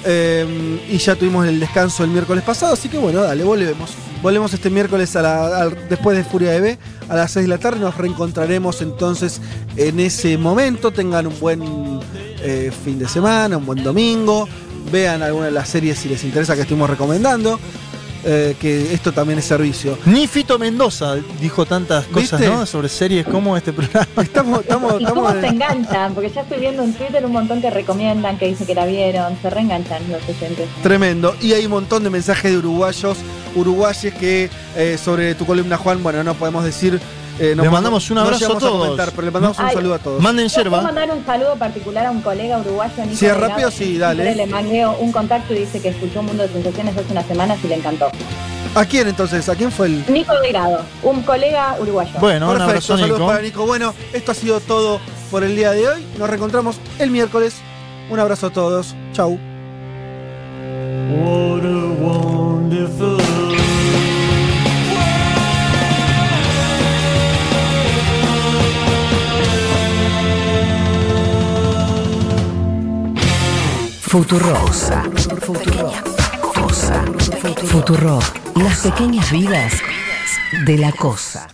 Eh, 0.04 0.80
y 0.90 0.98
ya 0.98 1.16
tuvimos 1.16 1.46
el 1.46 1.58
descanso 1.60 2.04
el 2.04 2.10
miércoles 2.10 2.44
pasado, 2.44 2.72
así 2.74 2.88
que 2.88 2.98
bueno, 2.98 3.22
dale, 3.22 3.42
volvemos. 3.44 3.90
Volvemos 4.22 4.52
este 4.54 4.70
miércoles 4.70 5.14
a 5.16 5.22
la- 5.22 5.60
al- 5.62 5.88
después 5.88 6.16
de 6.16 6.24
Furia 6.24 6.50
de 6.52 6.60
B 6.60 6.78
a 7.08 7.16
las 7.16 7.32
6 7.32 7.44
de 7.44 7.48
la 7.48 7.58
tarde. 7.58 7.80
Nos 7.80 7.96
reencontraremos 7.96 8.80
entonces 8.82 9.40
en 9.76 10.00
ese 10.00 10.36
momento. 10.38 10.90
Tengan 10.92 11.26
un 11.26 11.38
buen 11.38 12.00
eh, 12.40 12.70
fin 12.84 12.98
de 12.98 13.08
semana, 13.08 13.56
un 13.56 13.66
buen 13.66 13.82
domingo. 13.82 14.48
Vean 14.90 15.22
alguna 15.22 15.46
de 15.46 15.52
las 15.52 15.68
series 15.68 15.98
si 15.98 16.08
les 16.08 16.24
interesa 16.24 16.54
que 16.54 16.62
estuvimos 16.62 16.88
recomendando. 16.88 17.58
Eh, 18.24 18.56
que 18.60 18.92
esto 18.92 19.12
también 19.12 19.38
es 19.38 19.44
servicio. 19.44 19.98
Ni 20.04 20.26
Fito 20.26 20.58
Mendoza 20.58 21.16
dijo 21.40 21.66
tantas 21.66 22.06
cosas, 22.06 22.40
¿Viste? 22.40 22.54
¿no? 22.54 22.66
Sobre 22.66 22.88
series 22.88 23.26
como 23.26 23.56
este 23.56 23.72
programa. 23.72 24.06
Estamos, 24.22 24.60
estamos, 24.60 25.00
¿Y 25.00 25.04
cómo 25.04 25.28
estamos 25.28 25.40
se 25.40 25.46
enganchan? 25.46 26.14
Porque 26.14 26.30
ya 26.30 26.42
estoy 26.42 26.60
viendo 26.60 26.82
en 26.82 26.92
Twitter 26.94 27.24
un 27.24 27.32
montón 27.32 27.60
que 27.60 27.70
recomiendan, 27.70 28.38
que 28.38 28.48
dicen 28.48 28.66
que 28.66 28.74
la 28.74 28.86
vieron. 28.86 29.36
Se 29.40 29.50
reenganchan 29.50 30.02
los 30.10 30.22
oyentes. 30.28 30.68
Tremendo. 30.82 31.34
Y 31.40 31.52
hay 31.52 31.64
un 31.66 31.72
montón 31.72 32.04
de 32.04 32.10
mensajes 32.10 32.50
de 32.50 32.58
uruguayos, 32.58 33.18
uruguayes 33.54 34.14
que 34.14 34.50
eh, 34.76 34.98
sobre 35.02 35.34
tu 35.34 35.46
columna, 35.46 35.76
Juan, 35.76 36.02
bueno, 36.02 36.22
no 36.24 36.34
podemos 36.34 36.64
decir. 36.64 37.00
Eh, 37.38 37.54
no 37.56 37.62
Le 37.62 37.70
mandamos 37.70 38.10
un 38.10 38.18
abrazo 38.18 38.52
a 38.56 38.58
todos. 38.58 38.78
comentar, 38.84 39.10
pero 39.12 39.22
le 39.26 39.30
mandamos 39.30 39.58
un 39.58 39.64
Ay, 39.66 39.74
saludo 39.74 39.94
a 39.94 39.98
todos. 39.98 40.22
Manden 40.22 40.48
¿Yo 40.48 40.54
¿Puedo 40.54 40.64
yerba. 40.70 40.82
mandar 40.82 41.10
un 41.10 41.24
saludo 41.24 41.56
particular 41.56 42.06
a 42.06 42.10
un 42.10 42.20
colega 42.20 42.58
uruguayo? 42.58 42.92
Nico 43.04 43.08
Si 43.16 43.26
es 43.26 43.32
Delgado, 43.32 43.48
rápido, 43.48 43.70
sí, 43.70 43.98
dale. 43.98 44.34
Le 44.34 44.46
mandé 44.46 44.86
un 44.86 45.12
contacto 45.12 45.52
y 45.54 45.58
dice 45.60 45.80
que 45.80 45.88
escuchó 45.90 46.22
Mundo 46.22 46.42
de 46.42 46.48
Sensaciones 46.52 46.96
hace 46.96 47.12
unas 47.12 47.26
semanas 47.26 47.58
y 47.62 47.68
le 47.68 47.74
encantó. 47.76 48.10
¿A 48.74 48.84
quién 48.84 49.08
entonces? 49.08 49.48
¿A 49.48 49.54
quién 49.54 49.70
fue 49.72 49.86
el.? 49.86 50.04
Nico 50.12 50.32
Delgado, 50.42 50.82
un 51.02 51.22
colega 51.22 51.76
uruguayo. 51.80 52.12
Bueno, 52.20 52.46
un 52.46 52.52
Perfecto, 52.58 52.70
abrazo, 52.70 52.98
saludos 52.98 53.18
Nico. 53.18 53.26
para 53.30 53.42
Nico. 53.42 53.66
Bueno, 53.66 53.94
esto 54.12 54.32
ha 54.32 54.34
sido 54.34 54.60
todo 54.60 55.00
por 55.30 55.42
el 55.44 55.56
día 55.56 55.70
de 55.72 55.88
hoy. 55.88 56.04
Nos 56.18 56.28
reencontramos 56.28 56.76
el 56.98 57.10
miércoles. 57.10 57.54
Un 58.10 58.18
abrazo 58.20 58.46
a 58.48 58.50
todos. 58.50 58.94
Chau. 59.12 59.38
What 61.10 61.64
a 61.64 61.88
wonderful 62.00 63.17
Futurosa. 74.08 75.02
Futurosa. 75.42 77.04
Futuro. 77.66 78.18
Las 78.54 78.80
pequeñas 78.80 79.30
vidas 79.30 79.74
de 80.64 80.78
la 80.78 80.92
cosa. 80.92 81.48